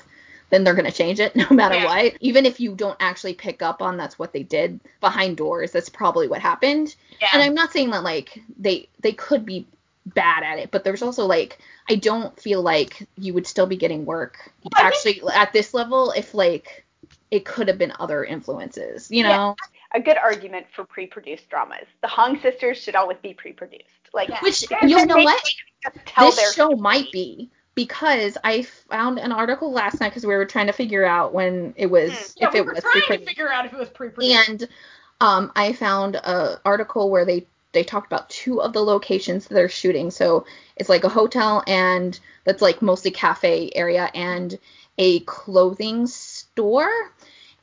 then 0.50 0.62
they're 0.62 0.74
gonna 0.74 0.92
change 0.92 1.18
it 1.18 1.34
no 1.36 1.46
matter 1.50 1.74
Yeah. 1.74 1.84
what. 1.86 2.14
Even 2.20 2.46
if 2.46 2.60
you 2.60 2.76
don't 2.76 2.96
actually 3.00 3.34
pick 3.34 3.60
up 3.60 3.82
on 3.82 3.96
that's 3.96 4.18
what 4.18 4.32
they 4.32 4.44
did 4.44 4.78
behind 5.00 5.36
doors, 5.36 5.72
that's 5.72 5.88
probably 5.88 6.28
what 6.28 6.40
happened. 6.40 6.94
yeah. 7.20 7.28
And 7.32 7.42
I'm 7.42 7.54
not 7.54 7.72
saying 7.72 7.90
that 7.90 8.04
like 8.04 8.40
they 8.58 8.88
they 9.00 9.12
could 9.12 9.44
be 9.44 9.66
bad 10.06 10.44
at 10.44 10.58
it, 10.60 10.70
but 10.70 10.84
there's 10.84 11.02
also 11.02 11.26
like 11.26 11.58
I 11.90 11.96
don't 11.96 12.38
feel 12.40 12.62
like 12.62 13.04
you 13.18 13.34
would 13.34 13.46
still 13.48 13.66
be 13.66 13.76
getting 13.76 14.04
work 14.06 14.52
actually 14.76 15.20
at 15.34 15.52
this 15.52 15.74
level 15.74 16.12
if 16.12 16.34
like 16.34 16.83
it 17.34 17.44
could 17.44 17.66
have 17.68 17.78
been 17.78 17.92
other 17.98 18.24
influences, 18.24 19.10
you 19.10 19.24
Yeah. 19.24 19.36
know? 19.36 19.56
A 19.92 20.00
good 20.00 20.16
argument 20.16 20.66
for 20.74 20.84
pre-produced 20.84 21.48
dramas. 21.50 21.86
The 22.00 22.08
Hong 22.08 22.40
sisters 22.40 22.78
should 22.78 22.94
always 22.94 23.18
be 23.22 23.34
pre-produced. 23.34 23.84
Like, 24.12 24.28
Yeah. 24.28 24.38
Which 24.40 24.64
and 24.80 24.88
you 24.88 25.04
know 25.04 25.16
what? 25.16 25.42
tell 26.06 26.26
this 26.26 26.36
their 26.36 26.52
show 26.52 26.68
story. 26.70 26.76
might 26.80 27.10
be 27.12 27.50
because 27.74 28.38
I 28.44 28.62
found 28.62 29.18
an 29.18 29.32
article 29.32 29.72
last 29.72 30.00
night 30.00 30.10
because 30.10 30.24
we 30.24 30.34
were 30.34 30.44
trying 30.46 30.68
to 30.68 30.72
figure 30.72 31.04
out 31.04 31.34
when 31.34 31.74
it 31.76 31.86
was 31.86 32.12
Hmm. 32.12 32.32
yeah, 32.36 32.46
if 32.48 32.52
we 32.54 32.60
it 32.60 32.66
were 32.66 32.72
was 32.74 32.82
trying 32.82 32.94
to 32.94 33.00
pre-produced. 33.00 33.28
figure 33.28 33.52
out 33.52 33.66
if 33.66 33.72
it 33.72 33.78
was 33.78 33.88
pre-produced. 33.90 34.48
and 34.48 34.68
um, 35.20 35.50
I 35.56 35.72
found 35.72 36.14
a 36.16 36.60
article 36.64 37.10
where 37.10 37.24
they 37.24 37.46
they 37.72 37.82
talked 37.82 38.06
about 38.06 38.30
two 38.30 38.62
of 38.62 38.72
the 38.72 38.80
locations 38.84 39.48
that 39.48 39.54
they're 39.54 39.68
shooting. 39.68 40.12
So 40.12 40.46
it's 40.76 40.88
like 40.88 41.02
a 41.02 41.08
hotel 41.08 41.64
and 41.66 42.18
that's 42.44 42.62
like 42.62 42.80
mostly 42.80 43.10
cafe 43.10 43.72
area 43.74 44.08
and 44.14 44.56
a 44.96 45.18
clothing 45.20 46.06
store. 46.54 46.90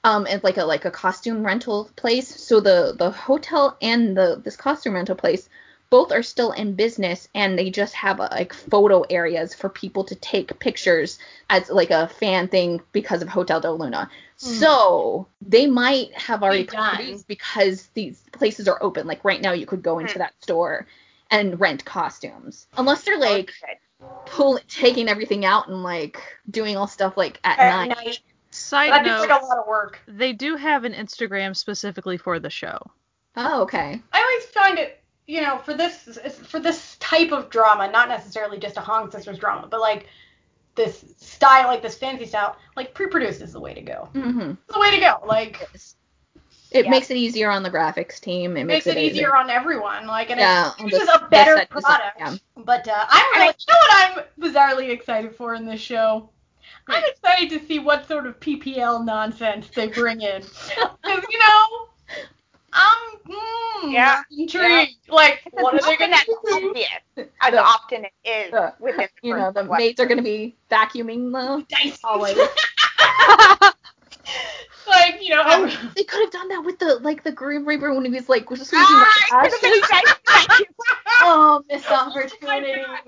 Um, 0.03 0.25
it's 0.27 0.43
like 0.43 0.57
a 0.57 0.65
like 0.65 0.85
a 0.85 0.91
costume 0.91 1.45
rental 1.45 1.89
place. 1.95 2.27
So 2.27 2.59
the 2.59 2.93
the 2.97 3.11
hotel 3.11 3.77
and 3.81 4.17
the 4.17 4.41
this 4.43 4.55
costume 4.57 4.95
rental 4.95 5.15
place 5.15 5.47
both 5.91 6.11
are 6.11 6.23
still 6.23 6.51
in 6.53 6.73
business 6.73 7.27
and 7.35 7.59
they 7.59 7.69
just 7.69 7.93
have 7.93 8.19
uh 8.19 8.29
like 8.31 8.53
photo 8.53 9.01
areas 9.09 9.53
for 9.53 9.69
people 9.69 10.03
to 10.05 10.15
take 10.15 10.57
pictures 10.59 11.19
as 11.49 11.69
like 11.69 11.91
a 11.91 12.07
fan 12.07 12.47
thing 12.47 12.81
because 12.93 13.21
of 13.21 13.29
Hotel 13.29 13.59
Del 13.61 13.77
Luna. 13.77 14.09
So 14.37 15.27
they 15.41 15.67
might 15.67 16.13
have 16.17 16.41
already 16.43 16.63
produced 16.65 17.27
because 17.27 17.87
these 17.93 18.19
places 18.31 18.67
are 18.67 18.81
open. 18.81 19.05
Like 19.05 19.23
right 19.23 19.41
now, 19.41 19.51
you 19.53 19.67
could 19.67 19.83
go 19.83 19.99
into 19.99 20.13
Hmm. 20.13 20.19
that 20.19 20.33
store 20.41 20.87
and 21.29 21.59
rent 21.59 21.85
costumes, 21.85 22.67
unless 22.75 23.03
they're 23.03 23.19
like 23.19 23.51
good. 23.61 23.77
pull 24.25 24.59
taking 24.67 25.07
everything 25.07 25.45
out 25.45 25.67
and 25.67 25.83
like 25.83 26.17
doing 26.49 26.75
all 26.75 26.87
stuff 26.87 27.15
like 27.17 27.39
at, 27.43 27.59
At 27.59 27.69
night. 27.69 27.89
night. 27.89 28.19
Side 28.51 28.91
That 28.91 29.05
note, 29.05 29.21
like 29.29 29.41
a 29.41 29.45
lot 29.45 29.57
of 29.57 29.67
work. 29.67 29.99
they 30.07 30.33
do 30.33 30.55
have 30.55 30.83
an 30.83 30.93
Instagram 30.93 31.55
specifically 31.55 32.17
for 32.17 32.39
the 32.39 32.49
show. 32.49 32.79
Oh, 33.37 33.61
okay. 33.63 34.01
I 34.11 34.19
always 34.21 34.45
find 34.47 34.77
it, 34.77 35.01
you 35.25 35.41
know, 35.41 35.57
for 35.59 35.73
this 35.73 36.19
for 36.47 36.59
this 36.59 36.97
type 36.99 37.31
of 37.31 37.49
drama, 37.49 37.89
not 37.89 38.09
necessarily 38.09 38.59
just 38.59 38.75
a 38.77 38.81
Hong 38.81 39.09
Sisters 39.09 39.37
drama, 39.39 39.67
but 39.69 39.79
like 39.79 40.07
this 40.75 41.05
style, 41.17 41.67
like 41.67 41.81
this 41.81 41.97
fancy 41.97 42.25
style, 42.25 42.57
like 42.75 42.93
pre-produced 42.93 43.41
is 43.41 43.53
the 43.53 43.59
way 43.59 43.73
to 43.73 43.81
go. 43.81 44.09
Mm-hmm. 44.13 44.51
It's 44.51 44.73
the 44.73 44.79
way 44.79 44.91
to 44.91 44.99
go. 44.99 45.19
Like 45.25 45.65
It 46.71 46.85
Yeah. 46.85 46.91
makes 46.91 47.09
it 47.09 47.17
easier 47.17 47.49
on 47.49 47.63
the 47.63 47.69
graphics 47.71 48.19
team. 48.19 48.55
It 48.57 48.65
makes 48.65 48.87
it 48.87 48.97
easier 48.97 49.35
on 49.35 49.49
everyone. 49.49 50.07
Like 50.07 50.29
and 50.29 50.39
Yeah, 50.39 50.71
it 50.79 51.09
on 51.09 51.23
a 51.23 51.27
better 51.29 51.53
the 51.53 51.57
set 51.59 51.69
design, 51.69 51.81
product. 51.97 52.19
yeah. 52.19 52.35
But 52.57 52.87
uh, 52.87 53.05
I'm 53.09 53.25
And 53.35 53.41
really, 53.41 53.55
you 53.59 53.73
know 53.73 53.79
what 53.79 53.93
I'm 53.93 54.41
bizarrely 54.41 54.89
excited 54.89 55.35
for 55.35 55.53
in 55.55 55.65
this 55.65 55.79
show. 55.81 56.29
I'm 56.91 57.03
excited 57.05 57.49
to 57.59 57.65
see 57.67 57.79
what 57.79 58.07
sort 58.07 58.25
of 58.27 58.39
PPL 58.39 59.05
nonsense 59.05 59.67
they 59.75 59.87
bring 59.87 60.21
in. 60.21 60.41
Because, 61.03 61.23
you 61.29 61.39
know, 61.39 61.87
I'm 62.73 63.17
mm, 63.27 63.91
Yeah, 63.91 64.21
intrigued. 64.31 65.09
Like, 65.09 65.41
what 65.51 65.73
are 65.73 65.81
they 65.81 65.97
going 65.97 66.11
to 66.11 66.25
do? 66.25 66.67
obvious, 66.67 66.87
as 67.41 67.51
The- 67.51 67.61
often 67.61 68.05
it 68.05 68.13
is 68.23 68.51
the- 68.51 68.73
within 68.79 69.07
the 69.21 69.27
You 69.27 69.35
know, 69.35 69.51
the 69.51 69.65
one. 69.65 69.77
maids 69.77 69.99
are 69.99 70.05
gonna 70.05 70.21
be 70.21 70.55
vacuuming 70.69 71.31
the 71.31 71.65
Dice. 71.69 71.99
hallways. 72.03 72.37
like, 74.87 75.17
you 75.21 75.29
know, 75.29 75.41
Oh, 75.45 75.65
I'm- 75.65 75.91
they 75.95 76.03
could 76.03 76.21
have 76.21 76.31
done 76.31 76.47
that 76.49 76.63
with 76.63 76.79
the 76.79 76.95
like 76.95 77.23
the 77.23 77.31
Grim 77.31 77.65
Reaper 77.65 77.93
when 77.93 78.05
he 78.05 78.11
was 78.11 78.29
like 78.29 78.47
just 78.49 78.69
sweeping 78.69 78.85
Ah, 78.87 79.41
the 79.43 79.47
it 79.47 79.51
could've 79.51 79.61
been 79.61 79.73
ashes. 79.83 80.19
nice. 80.27 80.61
Oh, 81.23 81.63
missed 81.69 81.85
Oh 81.89 81.95
opportunity. 82.09 82.81
God. 82.81 82.99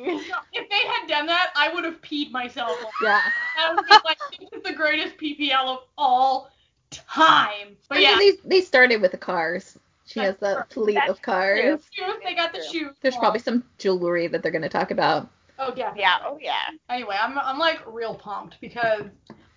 if 0.53 0.69
they 0.69 0.87
had 0.87 1.07
done 1.07 1.25
that, 1.27 1.51
I 1.55 1.73
would 1.73 1.83
have 1.83 2.01
peed 2.01 2.31
myself. 2.31 2.77
Yeah. 3.01 3.21
I 3.59 3.69
would 3.69 3.79
have 3.79 3.87
been 3.87 3.99
like, 4.05 4.17
this 4.39 4.49
is 4.53 4.63
the 4.63 4.73
greatest 4.73 5.17
PPL 5.17 5.67
of 5.67 5.79
all 5.97 6.49
time. 6.91 7.75
But 7.89 7.97
I 7.97 8.01
yeah, 8.01 8.15
mean, 8.17 8.37
they 8.43 8.57
they 8.57 8.61
started 8.61 9.01
with 9.01 9.11
the 9.11 9.17
cars. 9.17 9.77
She 10.05 10.19
That's 10.19 10.39
has 10.41 10.57
a 10.57 10.65
true. 10.69 10.83
fleet 10.83 10.95
That's 10.95 11.09
of 11.11 11.21
cars. 11.21 11.59
true. 11.59 11.79
shoes, 12.05 12.15
they 12.23 12.35
got 12.35 12.53
the 12.53 12.61
shoes. 12.63 12.91
There's 13.01 13.15
probably 13.17 13.39
some 13.39 13.63
jewelry 13.77 14.27
that 14.27 14.43
they're 14.43 14.51
gonna 14.51 14.69
talk 14.69 14.91
about. 14.91 15.29
Oh, 15.59 15.73
yeah. 15.75 15.93
Yeah, 15.95 16.17
oh 16.25 16.37
yeah. 16.41 16.59
Anyway, 16.89 17.15
I'm 17.19 17.37
I'm 17.39 17.57
like 17.57 17.79
real 17.87 18.13
pumped 18.15 18.57
because 18.61 19.03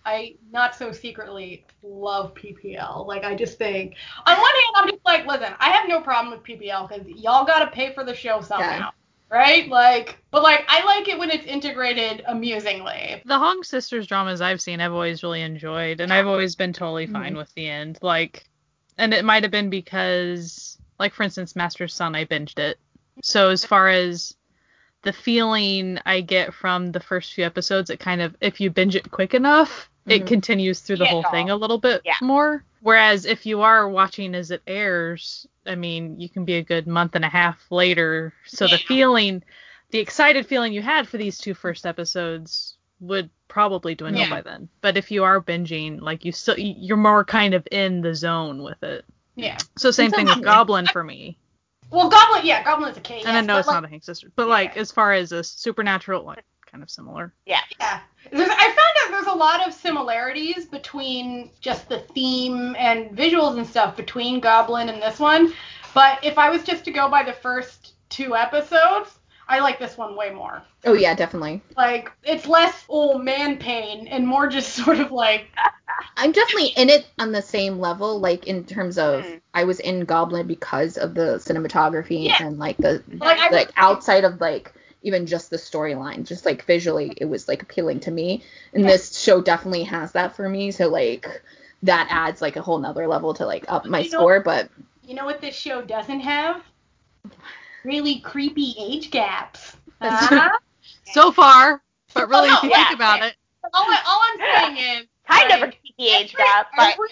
I 0.07 0.37
not 0.53 0.75
so 0.75 0.93
secretly 0.93 1.67
love 1.83 2.33
PPL. 2.35 3.07
Like 3.07 3.25
I 3.25 3.35
just 3.35 3.59
think 3.59 3.97
on 4.25 4.37
one 4.37 4.51
hand 4.51 4.73
I'm 4.77 4.89
just 4.89 5.05
like, 5.05 5.27
listen, 5.27 5.53
I 5.59 5.71
have 5.71 5.89
no 5.89 6.01
problem 6.01 6.33
with 6.33 6.45
PPL 6.45 6.89
because 6.89 7.07
y'all 7.09 7.45
gotta 7.45 7.71
pay 7.71 7.93
for 7.93 8.05
the 8.05 8.15
show 8.15 8.41
somehow. 8.41 8.79
Yeah. 8.79 8.91
Right? 9.29 9.69
Like 9.69 10.19
but 10.31 10.45
like 10.45 10.65
I 10.69 10.85
like 10.85 11.09
it 11.09 11.19
when 11.19 11.31
it's 11.31 11.45
integrated 11.45 12.23
amusingly. 12.29 13.21
The 13.27 13.39
Hong 13.39 13.65
sisters 13.65 14.07
dramas 14.07 14.41
I've 14.41 14.61
seen, 14.61 14.81
I've 14.81 14.93
always 14.93 15.25
really 15.25 15.43
enjoyed, 15.43 16.01
and 16.01 16.13
I've 16.13 16.29
always 16.29 16.55
been 16.55 16.73
totally 16.73 17.07
fine 17.09 17.35
Mhm. 17.35 17.39
with 17.39 17.53
the 17.55 17.69
end. 17.69 17.99
Like, 18.01 18.45
and 18.99 19.13
it 19.13 19.25
might 19.25 19.43
have 19.43 19.51
been 19.53 19.69
because, 19.69 20.79
like, 21.01 21.13
for 21.13 21.25
instance, 21.25 21.57
Master's 21.57 21.93
Sun, 21.93 22.15
I 22.15 22.25
binged 22.25 22.59
it. 22.61 22.79
So 23.23 23.51
as 23.51 23.65
far 23.65 23.89
as 23.89 24.37
the 25.03 25.13
feeling 25.13 25.99
I 26.07 26.21
get 26.21 26.55
from 26.55 26.93
the 26.93 27.01
first 27.01 27.33
few 27.35 27.45
episodes, 27.45 27.91
it 27.91 27.99
kind 27.99 28.21
of, 28.23 28.37
if 28.41 28.61
you 28.61 28.71
binge 28.71 28.95
it 28.97 29.11
quick 29.11 29.35
enough, 29.35 29.91
it 30.07 30.23
Mhm. 30.23 30.27
continues 30.27 30.81
through 30.81 30.97
the 30.97 31.05
Yeah. 31.05 31.11
whole 31.11 31.23
thing 31.31 31.51
a 31.51 31.57
little 31.57 31.79
bit 31.79 32.03
Yeah. 32.05 32.15
more. 32.23 32.65
Whereas 32.81 33.25
if 33.25 33.45
you 33.47 33.63
are 33.63 33.89
watching 33.89 34.35
as 34.35 34.51
it 34.51 34.63
airs, 34.67 35.47
I 35.67 35.75
mean, 35.75 36.21
you 36.21 36.29
can 36.29 36.45
be 36.45 36.55
a 36.55 36.63
good 36.63 36.87
month 36.87 37.17
and 37.17 37.25
a 37.25 37.29
half 37.29 37.67
later. 37.71 38.33
So 38.47 38.69
the 38.69 38.79
feeling, 38.79 39.43
the 39.91 39.99
excited 39.99 40.47
feeling 40.47 40.73
you 40.73 40.83
had 40.83 41.09
for 41.09 41.17
these 41.17 41.39
two 41.39 41.55
first 41.55 41.85
episodes 41.87 42.77
would 43.01 43.29
probably 43.49 43.95
dwindle 43.95 44.23
Yeah. 44.23 44.31
by 44.31 44.41
then. 44.43 44.69
But 44.81 44.97
if 44.97 45.11
you 45.11 45.25
are 45.25 45.41
binging, 45.41 46.01
like 46.01 46.25
you 46.25 46.33
still, 46.33 46.59
you're 46.59 46.97
more 46.97 47.25
kind 47.25 47.55
of 47.55 47.67
in 47.73 48.01
the 48.01 48.15
zone 48.15 48.63
with 48.63 48.83
it. 48.83 49.05
Yeah. 49.35 49.59
So 49.77 49.91
same 49.91 50.11
thing 50.13 50.27
with 50.27 50.43
Goblin 50.43 50.87
for 50.87 51.03
me. 51.03 51.37
Well, 51.91 52.09
Goblin, 52.09 52.45
yeah, 52.47 52.63
Goblin 52.65 52.91
is 52.91 52.97
a 52.97 53.01
K. 53.01 53.21
And 53.21 53.29
I 53.29 53.35
yes, 53.35 53.45
know 53.47 53.59
it's 53.59 53.69
like, 53.69 53.75
not 53.75 53.85
a 53.85 53.89
Hong 53.89 54.01
sister, 54.01 54.31
but 54.35 54.49
like 54.49 54.77
as 54.77 54.91
far 54.91 55.13
as 55.13 55.33
a 55.33 55.45
supernatural, 55.45 56.25
like 56.25 56.45
kind 56.71 56.83
of 56.83 56.91
similar. 56.91 57.33
Yeah. 57.47 57.61
Yeah. 57.81 58.01
There's, 58.33 58.49
I 58.51 58.57
found 58.57 58.79
out 59.05 59.11
there's 59.11 59.27
a 59.35 59.39
lot 59.39 59.67
of 59.67 59.73
similarities 59.73 60.67
between 60.67 61.51
just 61.61 61.89
the 61.89 62.01
theme 62.15 62.75
and 62.79 63.11
visuals 63.17 63.57
and 63.57 63.67
stuff 63.67 63.97
between 63.97 64.41
Goblin 64.41 64.89
and 64.89 65.01
this 65.01 65.19
one. 65.19 65.53
But 65.95 66.23
if 66.25 66.39
I 66.39 66.51
was 66.51 66.63
just 66.65 66.85
to 66.87 66.91
go 66.91 67.09
by 67.09 67.23
the 67.23 67.33
first 67.33 67.95
two 68.11 68.37
episodes, 68.37 69.19
I 69.49 69.61
like 69.61 69.79
this 69.79 69.97
one 69.97 70.17
way 70.17 70.31
more. 70.31 70.63
Oh 70.85 70.95
yeah, 70.95 71.15
definitely. 71.15 71.63
Like 71.77 72.11
it's 72.25 72.47
less 72.49 72.85
old 72.89 73.25
man 73.25 73.59
pain 73.59 74.09
and 74.09 74.27
more 74.27 74.49
just 74.49 74.73
sort 74.85 74.99
of 74.99 75.13
like 75.13 75.47
I'm 76.17 76.33
definitely 76.33 76.69
in 76.77 76.91
it 76.91 77.07
on 77.19 77.33
the 77.33 77.41
same 77.43 77.79
level, 77.79 78.19
like 78.21 78.47
in 78.49 78.65
terms 78.65 78.99
of 78.99 79.25
Mm. 79.25 79.41
I 79.55 79.65
was 79.65 79.81
in 79.81 80.01
Goblin 80.05 80.47
because 80.47 80.99
of 80.99 81.15
the 81.15 81.37
cinematography 81.39 82.27
Yeah. 82.27 82.37
and 82.41 82.59
like 82.59 82.77
the 82.77 83.03
Like, 83.09 83.39
like 83.53 83.67
was- 83.69 83.73
outside 83.77 84.25
of 84.25 84.41
like 84.41 84.75
even 85.07 85.25
just 85.27 85.51
the 85.51 85.57
storyline, 85.57 86.27
just 86.27 86.45
like 86.45 86.65
visually 86.65 87.13
it 87.17 87.27
was 87.27 87.47
like 87.47 87.63
appealing 87.63 88.01
to 88.01 88.11
me. 88.11 88.43
And 88.75 88.83
Yeah. 88.83 88.91
this 88.91 89.17
show 89.19 89.41
definitely 89.41 89.85
has 89.85 90.13
that 90.13 90.35
for 90.35 90.49
me. 90.49 90.73
So 90.73 90.89
like 90.89 91.43
that 91.85 92.09
adds 92.11 92.43
like 92.43 92.57
a 92.57 92.63
whole 92.63 92.79
nother 92.79 93.07
level 93.07 93.33
to 93.35 93.47
like 93.47 93.65
up 93.69 93.87
my 93.87 94.01
You 94.01 94.11
know- 94.11 94.19
score. 94.19 94.41
But 94.41 94.69
you 95.05 95.15
know 95.15 95.25
what 95.25 95.41
this 95.41 95.55
show 95.55 95.81
doesn't 95.81 96.21
have? 96.21 96.61
Really 97.85 98.19
creepy 98.19 98.75
age 98.79 99.11
gaps. 99.13 99.77
That's 100.01 100.27
Huh? 100.27 100.51
So 101.13 101.31
far, 101.31 101.81
but 102.15 102.25
oh, 102.25 102.27
really, 102.27 102.49
if 102.49 102.63
you 102.65 102.71
Yeah. 102.71 102.89
think 102.89 102.99
about 102.99 103.23
it, 103.23 103.35
all, 103.73 103.85
I, 103.87 104.03
all 104.07 104.21
I'm 104.25 104.75
saying 104.75 105.01
is 105.03 105.07
Kind 105.29 105.53
of 105.53 105.59
a 105.59 105.61
like, 105.67 105.81
creepy 105.81 106.11
age 106.13 106.35
every- 106.35 106.45
gap, 106.45 106.67
but 106.77 106.93
every- 106.95 107.09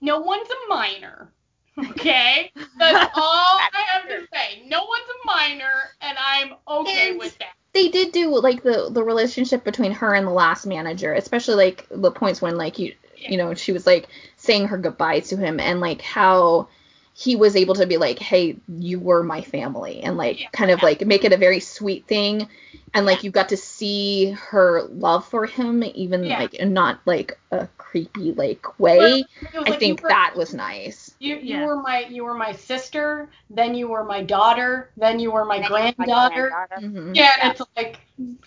no 0.00 0.20
one's 0.20 0.48
a 0.48 0.68
minor. 0.68 1.30
Okay? 1.78 2.50
That's 2.78 3.10
all 3.16 3.58
I 3.58 3.70
have 3.88 4.08
to 4.08 4.26
say. 4.32 4.62
No 4.66 4.84
one's 4.84 5.02
a 5.08 5.26
minor, 5.26 5.72
and 6.00 6.16
I'm 6.18 6.54
okay 6.68 7.10
And- 7.10 7.18
with 7.18 7.36
that. 7.38 7.54
they 7.72 7.88
did 7.88 8.12
do 8.12 8.28
like 8.38 8.62
the 8.62 8.88
the 8.90 9.02
relationship 9.02 9.64
between 9.64 9.92
her 9.92 10.14
and 10.14 10.26
the 10.26 10.30
last 10.32 10.66
manager, 10.66 11.12
especially 11.12 11.56
like 11.56 11.86
the 11.90 12.10
points 12.10 12.40
when 12.40 12.56
like 12.56 12.78
you 12.78 12.94
you 13.16 13.36
know 13.36 13.54
she 13.54 13.72
was 13.72 13.86
like 13.86 14.08
saying 14.36 14.68
her 14.68 14.78
goodbyes 14.78 15.28
to 15.28 15.36
him 15.36 15.58
and 15.58 15.80
like 15.80 16.00
how 16.02 16.68
he 17.16 17.36
was 17.36 17.54
able 17.54 17.74
to 17.76 17.86
be 17.86 17.96
like, 17.96 18.18
hey, 18.18 18.56
you 18.68 18.98
were 18.98 19.22
my 19.22 19.40
family, 19.40 20.00
and 20.00 20.16
like 20.16 20.40
Yeah. 20.40 20.48
kind 20.52 20.70
of 20.70 20.82
like 20.82 21.04
make 21.06 21.24
it 21.24 21.32
a 21.32 21.36
very 21.36 21.60
sweet 21.60 22.06
thing, 22.06 22.48
and 22.92 23.06
like 23.06 23.22
you 23.24 23.30
got 23.30 23.48
to 23.50 23.56
see 23.56 24.30
her 24.32 24.82
love 24.84 25.26
for 25.26 25.46
him 25.46 25.82
even 25.94 26.24
Yeah. 26.24 26.38
like 26.40 26.54
in 26.54 26.72
not 26.72 27.00
like 27.06 27.38
a 27.52 27.68
creepy 27.78 28.32
like 28.32 28.78
way. 28.80 28.98
Was 28.98 29.24
I 29.54 29.70
like 29.70 29.78
think 29.80 30.02
were- 30.02 30.08
that 30.08 30.34
was 30.36 30.52
nice. 30.54 31.03
You, 31.24 31.36
you 31.36 31.56
Yeah. 31.56 31.66
were 31.66 31.76
my 31.82 32.00
you 32.10 32.24
were 32.24 32.34
my 32.34 32.52
sister, 32.52 33.30
then 33.50 33.74
you 33.74 33.88
were 33.88 34.04
my 34.04 34.22
daughter, 34.22 34.90
then 34.96 35.18
you 35.18 35.30
were 35.32 35.44
my 35.44 35.58
then 35.60 35.70
you 35.70 35.76
have 35.76 35.98
my 35.98 36.04
granddaughter. 36.04 36.48
granddaughter. 36.50 36.86
Mhm. 36.86 37.16
Yeah, 37.16 37.22
Yeah. 37.22 37.42
and 37.42 37.50
it's 37.52 37.62
like, 37.76 37.98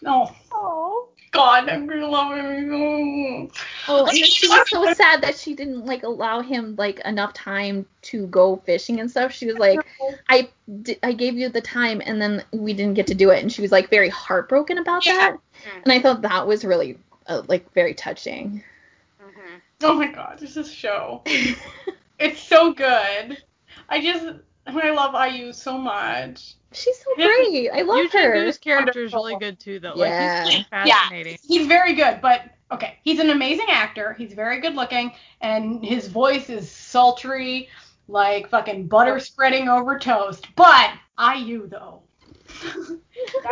oh 0.05 0.35
Oh. 0.51 1.09
God, 1.31 1.69
I'm 1.69 1.87
gonna 1.87 2.07
love 2.07 2.35
him. 2.35 3.51
Oh, 3.87 4.05
and 4.05 4.07
then 4.17 4.23
she 4.23 4.47
was 4.47 4.69
so 4.69 4.93
sad 4.93 5.21
that 5.23 5.37
she 5.37 5.53
didn't 5.55 5.85
like 5.85 6.03
allow 6.03 6.41
him 6.41 6.75
like 6.77 6.99
enough 6.99 7.33
time 7.33 7.85
to 8.03 8.27
go 8.27 8.55
fishing 8.65 8.99
and 8.99 9.09
stuff. 9.11 9.31
She 9.33 9.45
was 9.45 9.57
like, 9.57 9.79
I, 10.29 10.49
di- 10.83 10.97
I 11.03 11.11
gave 11.13 11.35
you 11.35 11.49
the 11.49 11.61
time 11.61 12.01
and 12.05 12.21
then 12.21 12.43
we 12.51 12.73
didn't 12.73 12.93
get 12.95 13.07
to 13.07 13.15
do 13.15 13.29
it, 13.31 13.41
and 13.41 13.51
she 13.51 13.61
was 13.61 13.71
like 13.71 13.89
very 13.89 14.09
heartbroken 14.09 14.77
about 14.77 15.05
Yeah. 15.05 15.13
that. 15.17 15.33
Mm. 15.35 15.83
And 15.83 15.91
I 15.93 15.99
thought 15.99 16.21
that 16.21 16.47
was 16.47 16.63
really 16.63 16.97
uh, 17.27 17.41
like 17.47 17.71
very 17.73 17.93
touching. 17.93 18.63
Mhm. 19.21 19.61
oh 19.83 19.93
my 19.95 20.07
God, 20.07 20.37
this 20.39 20.55
is 20.57 20.71
show. 20.71 21.23
It's 22.19 22.41
so 22.41 22.73
good. 22.73 23.37
I 23.89 24.01
just 24.01 24.25
I 24.65 24.91
love 24.91 25.15
IU 25.31 25.53
so 25.53 25.77
much. 25.77 26.55
She's 26.73 26.97
so 26.99 27.11
Yeah. 27.17 27.27
great. 27.27 27.69
I 27.71 27.81
love 27.81 27.97
Yeo 27.97 28.07
Jin 28.09 28.21
her. 28.23 28.33
Goo's 28.45 28.57
character 28.57 29.03
is 29.03 29.13
really 29.13 29.37
good 29.39 29.59
too, 29.59 29.79
though. 29.79 29.93
Yeah. 29.95 30.43
Like 30.43 30.53
he's 30.53 30.65
Yeah. 30.71 31.35
He's 31.47 31.67
very 31.67 31.93
good, 31.93 32.19
but 32.21 32.41
okay, 32.71 32.97
he's 33.03 33.19
an 33.19 33.29
amazing 33.29 33.67
actor. 33.69 34.13
He's 34.13 34.33
very 34.33 34.59
good 34.59 34.75
looking, 34.75 35.13
and 35.41 35.83
his 35.83 36.07
voice 36.07 36.49
is 36.49 36.69
sultry, 36.69 37.69
like 38.07 38.49
fucking 38.49 38.87
butter 38.87 39.19
spreading 39.19 39.69
over 39.69 39.97
toast. 39.97 40.47
But 40.55 40.91
IU 41.17 41.67
though, 41.67 42.03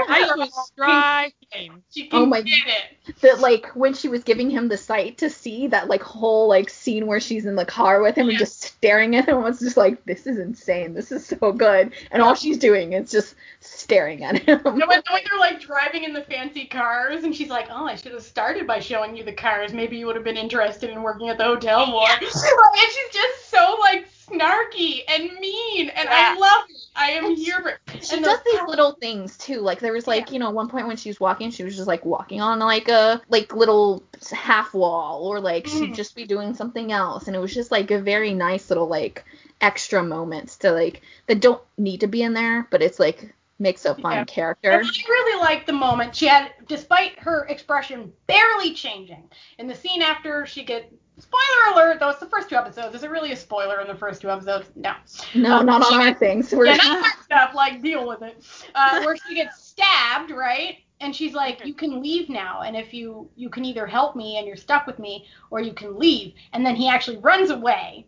I 0.07 0.34
was 0.38 0.68
striking. 0.68 1.84
she 1.91 2.07
can 2.07 2.22
Oh 2.22 2.26
my- 2.26 2.41
get 2.41 2.53
it. 2.68 3.16
That 3.22 3.39
like 3.39 3.68
when 3.76 3.93
she 3.93 4.07
was 4.07 4.24
giving 4.24 4.49
him 4.49 4.68
the 4.68 4.78
sight 4.78 5.20
to 5.20 5.30
see 5.30 5.68
that 5.68 5.88
like 5.88 6.01
whole 6.01 6.47
like 6.47 6.70
scene 6.70 7.05
where 7.07 7.20
she's 7.20 7.45
in 7.45 7.55
the 7.55 7.66
car 7.66 8.01
with 8.01 8.16
him 8.18 8.30
and 8.30 8.38
just 8.38 8.63
staring 8.63 9.16
at 9.16 9.28
him 9.30 9.41
was 9.43 9.59
just 9.59 9.78
like 9.78 10.03
this 10.05 10.26
is 10.26 10.39
insane. 10.39 10.93
This 10.93 11.11
is 11.11 11.26
so 11.26 11.51
good. 11.51 11.93
And 12.11 12.22
all 12.22 12.34
she's 12.36 12.57
doing 12.57 12.93
is 12.93 13.11
just 13.11 13.36
staring 13.59 14.24
at 14.24 14.39
him. 14.39 14.59
And 14.66 14.76
when, 14.76 14.88
when 14.88 15.01
they're 15.07 15.39
like 15.39 15.61
driving 15.61 16.03
in 16.03 16.13
the 16.13 16.24
fancy 16.24 16.66
cars, 16.66 17.24
and 17.24 17.36
she's 17.36 17.49
like, 17.49 17.68
"Oh, 17.70 17.86
I 17.86 17.95
should 17.95 18.11
have 18.13 18.24
started 18.24 18.66
by 18.66 18.80
showing 18.80 19.16
you 19.16 19.24
the 19.24 19.34
cars. 19.34 19.72
Maybe 19.74 19.97
you 19.97 20.07
would 20.07 20.16
have 20.16 20.26
been 20.26 20.38
interested 20.38 20.89
in 20.89 21.01
working 21.03 21.30
at 21.30 21.38
the 21.38 21.43
hotel 21.43 21.86
more." 21.86 22.07
and 22.09 22.22
she's 22.22 23.13
just 23.13 23.49
so 23.49 23.78
like 23.80 24.07
snarky 24.28 25.01
and 25.07 25.32
mean, 25.39 25.89
and 25.89 26.09
I 26.09 26.38
love 26.38 26.65
it. 26.69 26.78
I 26.95 27.11
am 27.11 27.26
And 27.26 27.38
here 27.38 27.61
for 27.61 27.69
it. 27.69 28.05
She 28.05 28.15
And 28.15 28.23
does 28.23 28.39
these 28.45 28.61
little 28.67 28.93
things 28.93 29.38
too. 29.38 29.59
Like 29.61 29.80
there 29.80 29.93
was 29.93 30.07
like, 30.07 30.28
Yeah. 30.28 30.34
you 30.34 30.39
know, 30.39 30.51
one 30.51 30.69
point 30.69 30.88
when 30.88 30.97
she 30.97 31.09
was 31.09 31.19
walking, 31.19 31.51
she 31.51 31.63
was 31.63 31.76
just 31.76 31.88
like 31.88 32.05
walking 32.05 32.41
on 32.41 32.59
like 32.59 32.88
a 32.88 33.21
like 33.30 33.53
little 33.53 34.03
half 34.32 34.73
wall 34.73 35.28
or 35.28 35.39
like 35.39 35.67
she'd 35.67 35.91
Mhm. 35.91 35.95
just 35.95 36.15
be 36.15 36.26
doing 36.26 36.53
something 36.53 36.91
else 36.91 37.28
and 37.28 37.36
it 37.36 37.39
was 37.39 37.53
just 37.53 37.71
like 37.71 37.91
a 37.91 37.99
very 37.99 38.34
nice 38.34 38.69
little 38.69 38.88
like 38.88 39.26
extra 39.61 40.03
moments 40.03 40.57
to 40.57 40.71
like 40.71 41.01
that 41.28 41.39
don't 41.41 41.61
need 41.78 42.01
to 42.01 42.07
be 42.07 42.23
in 42.23 42.34
there, 42.34 42.67
but 42.71 42.82
it's 42.82 42.99
like 42.99 43.34
makes 43.59 43.86
a 43.86 43.95
fun 43.95 44.11
Yeah. 44.13 44.23
character. 44.26 44.69
And 44.71 44.86
I 44.86 44.89
really 45.09 45.39
liked 45.41 45.65
the 45.67 45.73
moment 45.73 46.15
she 46.15 46.28
had, 46.28 46.51
despite 46.67 47.17
her 47.19 47.45
expression 47.45 48.11
barely 48.28 48.73
changing 48.73 49.30
in 49.57 49.67
the 49.67 49.76
scene 49.76 50.01
after 50.01 50.45
she 50.45 50.63
get. 50.63 50.91
Spoiler 51.18 51.74
alert! 51.74 51.99
Though 51.99 52.09
it's 52.09 52.20
the 52.20 52.26
first 52.26 52.49
two 52.49 52.55
episodes. 52.55 52.95
Is 52.95 53.03
it 53.03 53.09
really 53.09 53.32
a 53.32 53.36
spoiler 53.36 53.80
in 53.82 53.88
the 53.88 53.95
first 53.95 54.22
two 54.22 54.30
episodes? 54.30 54.70
No. 54.76 54.93
No, 55.34 55.59
Um, 55.59 55.66
not 55.66 55.91
on 55.91 56.01
our 56.01 56.13
things. 56.13 56.51
We're 56.51 56.66
Yeah, 56.66 56.76
not 56.76 57.03
that 57.03 57.20
stuff. 57.24 57.51
Like 57.55 57.82
deal 57.82 58.07
with 58.07 58.22
it. 58.22 58.45
Uh, 58.74 59.01
where 59.03 59.16
she 59.16 59.36
gets 59.36 59.63
stabbed, 59.63 60.32
right? 60.32 60.80
And 61.01 61.16
she's 61.16 61.34
like, 61.34 61.66
"You 61.66 61.74
can 61.74 62.01
leave 62.01 62.30
now, 62.30 62.61
and 62.61 62.76
if 62.76 62.93
you 62.93 63.30
you 63.36 63.49
can 63.49 63.63
either 63.66 63.86
help 63.88 64.16
me 64.16 64.38
and 64.38 64.47
you're 64.47 64.55
stuck 64.57 64.88
with 64.88 64.99
me, 64.99 65.26
or 65.51 65.61
you 65.61 65.74
can 65.74 65.97
leave." 65.97 66.34
And 66.53 66.66
then 66.66 66.76
he 66.76 66.88
actually 66.89 67.18
runs 67.18 67.49
away. 67.49 68.05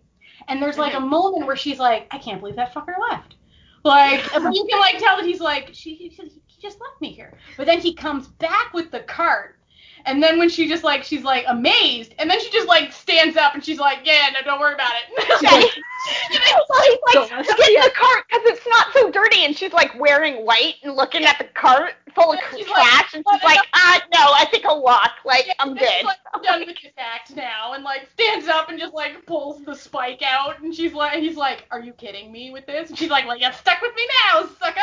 And 0.49 0.61
there's 0.61 0.77
like 0.77 0.93
a 0.93 0.99
moment 0.99 1.45
where 1.45 1.55
she's 1.57 1.79
like, 1.79 2.07
"I 2.11 2.17
can't 2.17 2.39
believe 2.39 2.55
that 2.57 2.73
fucker 2.73 2.97
left." 3.09 3.35
Like, 3.83 4.21
but 4.33 4.53
you 4.53 4.67
can 4.69 4.79
like 4.79 4.97
tell 4.99 5.15
that 5.17 5.25
he's 5.25 5.39
like, 5.39 5.69
she 5.71 5.95
he 5.95 6.09
just, 6.09 6.37
he 6.45 6.61
just 6.61 6.79
left 6.81 6.99
me 6.99 7.11
here. 7.13 7.37
But 7.55 7.67
then 7.67 7.79
he 7.79 7.93
comes 7.93 8.27
back 8.27 8.73
with 8.73 8.91
the 8.91 9.01
cart. 9.01 9.56
And 10.07 10.23
then 10.23 10.39
when 10.39 10.49
she 10.49 10.67
just 10.67 10.83
like 10.83 11.03
she's 11.03 11.23
like 11.23 11.45
amazed, 11.47 12.15
and 12.17 12.29
then 12.29 12.39
she 12.41 12.49
just 12.49 12.67
like 12.67 12.91
stands 12.91 13.37
up 13.37 13.53
and 13.53 13.63
she's 13.63 13.77
like, 13.79 13.99
"Yeah, 14.03 14.29
no, 14.33 14.41
don't 14.43 14.59
worry 14.59 14.73
about 14.73 14.93
it." 14.95 15.41
She's 16.29 16.39
like, 16.39 16.55
well, 16.69 16.81
he's 16.83 17.29
like, 17.29 17.47
look 17.47 17.57
see 17.65 17.75
at 17.77 17.83
the 17.83 17.91
cart 17.91 18.23
because 18.29 18.45
it's 18.45 18.65
not 18.67 18.87
so 18.93 19.11
dirty, 19.11 19.43
and 19.43 19.57
she's 19.57 19.73
like 19.73 19.99
wearing 19.99 20.45
white 20.45 20.75
and 20.83 20.95
looking 20.95 21.25
at 21.25 21.37
the 21.37 21.43
cart 21.45 21.93
full 22.15 22.31
of 22.33 22.39
she's 22.55 22.67
like, 22.67 22.75
trash, 22.87 23.13
and 23.13 23.23
"Well, 23.25 23.37
she's 23.37 23.43
like, 23.43 23.59
ah, 23.73 24.01
no, 24.13 24.19
I 24.33 24.45
think 24.45 24.65
I'll 24.65 24.81
walk. 24.81 25.11
Like, 25.25 25.47
Yeah, 25.47 25.53
I'm 25.59 25.69
and 25.71 25.79
she's 25.79 25.87
good. 25.89 26.05
like, 26.05 26.17
I'm 26.33 26.41
done 26.43 26.59
with 26.65 26.81
this 26.81 26.91
act 26.97 27.35
now, 27.35 27.73
and 27.73 27.83
like 27.83 28.07
stands 28.13 28.47
up 28.47 28.69
and 28.69 28.79
just 28.79 28.93
like 28.93 29.25
pulls 29.25 29.63
the 29.65 29.75
spike 29.75 30.21
out, 30.23 30.61
and 30.61 30.73
she's 30.73 30.93
like, 30.93 31.13
he's 31.19 31.35
like, 31.35 31.65
are 31.71 31.81
you 31.81 31.91
kidding 31.93 32.31
me 32.31 32.51
with 32.51 32.65
this? 32.67 32.89
And 32.89 32.97
she's 32.97 33.09
like, 33.09 33.25
well, 33.27 33.37
you're 33.37 33.51
stuck 33.51 33.81
with 33.81 33.95
me 33.95 34.07
now, 34.25 34.47
sucker. 34.59 34.79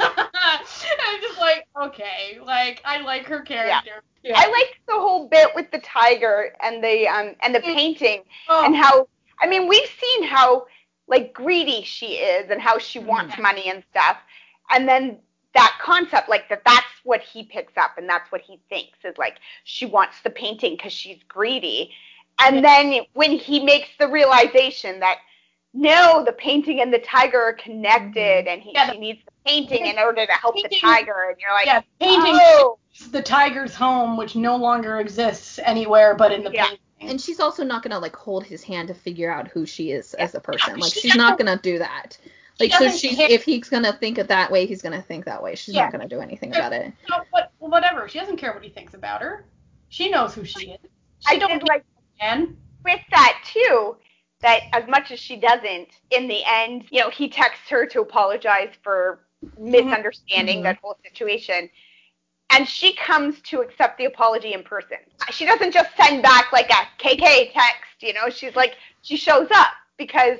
and 0.00 1.00
I'm 1.06 1.20
just 1.22 1.38
like, 1.38 1.66
okay, 1.82 2.38
like 2.44 2.82
I 2.84 3.00
like 3.00 3.24
her 3.26 3.40
character. 3.40 3.90
Yeah. 3.94 4.00
I 4.36 4.46
liked 4.50 4.78
the 4.86 4.94
whole 4.94 5.28
bit 5.28 5.54
with 5.54 5.70
the 5.70 5.78
tiger 5.80 6.54
and 6.62 6.82
the 6.82 7.06
um 7.08 7.34
and 7.40 7.54
the 7.54 7.60
painting 7.60 8.22
oh, 8.48 8.64
and 8.64 8.74
how 8.76 9.08
I 9.40 9.46
mean 9.46 9.68
we've 9.68 9.88
seen 10.00 10.24
how 10.24 10.66
like 11.06 11.32
greedy 11.32 11.82
she 11.82 12.16
is 12.16 12.50
and 12.50 12.60
how 12.60 12.78
she 12.78 12.98
wants 12.98 13.34
Mhm. 13.34 13.42
money 13.42 13.70
and 13.70 13.82
stuff. 13.90 14.18
And 14.70 14.86
then 14.88 15.18
that 15.54 15.78
concept 15.82 16.28
like 16.28 16.48
that 16.50 16.62
that's 16.64 16.86
what 17.04 17.20
he 17.22 17.44
picks 17.44 17.76
up 17.76 17.96
and 17.96 18.08
that's 18.08 18.30
what 18.30 18.42
he 18.42 18.60
thinks 18.68 18.98
is 19.04 19.16
like 19.18 19.38
she 19.64 19.86
wants 19.86 20.20
the 20.22 20.30
painting 20.30 20.74
because 20.76 20.92
she's 20.92 21.22
greedy. 21.28 21.92
And 22.40 22.56
Yeah. 22.56 22.62
then 22.62 23.00
when 23.14 23.32
he 23.32 23.64
makes 23.64 23.88
the 23.98 24.06
realization 24.08 25.00
that 25.00 25.18
no 25.74 26.22
the 26.24 26.32
painting 26.32 26.80
and 26.80 26.92
the 26.92 26.98
tiger 26.98 27.40
are 27.40 27.52
connected 27.54 28.46
and 28.46 28.62
he, 28.62 28.72
Yeah, 28.72 28.86
the- 28.86 28.92
she 28.94 28.98
needs 28.98 29.24
the 29.24 29.32
painting 29.46 29.86
in 29.86 29.98
order 29.98 30.26
to 30.26 30.32
help 30.32 30.54
the 30.56 30.68
tiger 30.68 31.28
and 31.30 31.38
you're 31.40 31.52
like 31.52 31.66
yeah, 31.66 31.80
painting 32.00 32.38
oh 32.42 32.78
the 33.10 33.22
tiger's 33.22 33.74
home, 33.74 34.16
which 34.16 34.34
no 34.36 34.56
longer 34.56 34.98
exists 35.00 35.58
anywhere 35.62 36.14
but 36.14 36.32
in 36.32 36.42
the 36.44 36.50
Yeah. 36.52 36.64
painting. 36.66 36.78
and 37.00 37.20
she's 37.20 37.38
also 37.40 37.62
not 37.64 37.82
gonna 37.82 37.98
like 37.98 38.16
hold 38.16 38.44
his 38.44 38.62
hand 38.62 38.88
to 38.88 38.94
figure 38.94 39.30
out 39.30 39.48
who 39.48 39.64
she 39.64 39.92
is 39.92 40.14
as 40.14 40.34
a 40.34 40.40
person. 40.40 40.78
Like 40.78 40.92
she 40.92 41.00
she's 41.00 41.14
not 41.14 41.38
gonna 41.38 41.58
do 41.62 41.78
that. 41.78 42.18
she 42.24 42.30
Like 42.64 42.72
so 42.72 42.84
doesn't 42.86 42.98
she's 42.98 43.16
care. 43.16 43.28
if 43.30 43.44
he's 43.44 43.68
gonna 43.68 43.92
think 43.92 44.18
it 44.18 44.28
that 44.28 44.50
way, 44.50 44.66
he's 44.66 44.82
gonna 44.82 45.00
think 45.02 45.24
that 45.26 45.42
way. 45.42 45.54
She's 45.54 45.74
Yeah. 45.76 45.84
not 45.84 45.92
gonna 45.92 46.08
do 46.08 46.20
anything 46.20 46.54
about 46.54 46.72
it. 46.72 46.92
No, 47.08 47.22
but 47.32 47.52
whatever. 47.58 48.08
She 48.08 48.18
doesn't 48.18 48.36
care 48.38 48.52
what 48.52 48.64
he 48.64 48.68
thinks 48.70 48.94
about 48.94 49.20
her. 49.22 49.44
She 49.90 50.10
knows 50.10 50.34
who 50.34 50.44
she 50.44 50.70
is. 50.72 50.78
She 51.20 51.34
I 51.34 51.38
don't 51.38 51.66
like 51.68 51.84
man. 52.20 52.56
with 52.84 53.00
that 53.12 53.40
too 53.44 53.96
that 54.40 54.62
as 54.72 54.88
much 54.88 55.10
as 55.10 55.18
she 55.20 55.36
doesn't 55.36 55.88
in 56.10 56.28
the 56.28 56.42
end 56.46 56.84
you 56.90 57.00
know 57.00 57.10
he 57.10 57.28
texts 57.28 57.68
her 57.68 57.86
to 57.86 58.00
apologize 58.00 58.72
for 58.82 59.20
misunderstanding 59.58 60.60
Mhm. 60.60 60.62
that 60.64 60.78
whole 60.82 60.96
situation 61.04 61.68
and 62.50 62.66
she 62.68 62.94
comes 62.94 63.40
to 63.42 63.60
accept 63.60 63.98
the 63.98 64.04
apology 64.06 64.52
in 64.54 64.62
person 64.62 64.96
she 65.30 65.44
doesn't 65.44 65.72
just 65.72 65.90
send 65.96 66.22
back 66.22 66.52
like 66.52 66.70
a 66.70 66.86
kk 67.02 67.52
text 67.52 68.00
you 68.00 68.12
know 68.12 68.28
she's 68.30 68.54
like 68.56 68.76
she 69.02 69.16
shows 69.16 69.48
up 69.50 69.68
because 69.96 70.38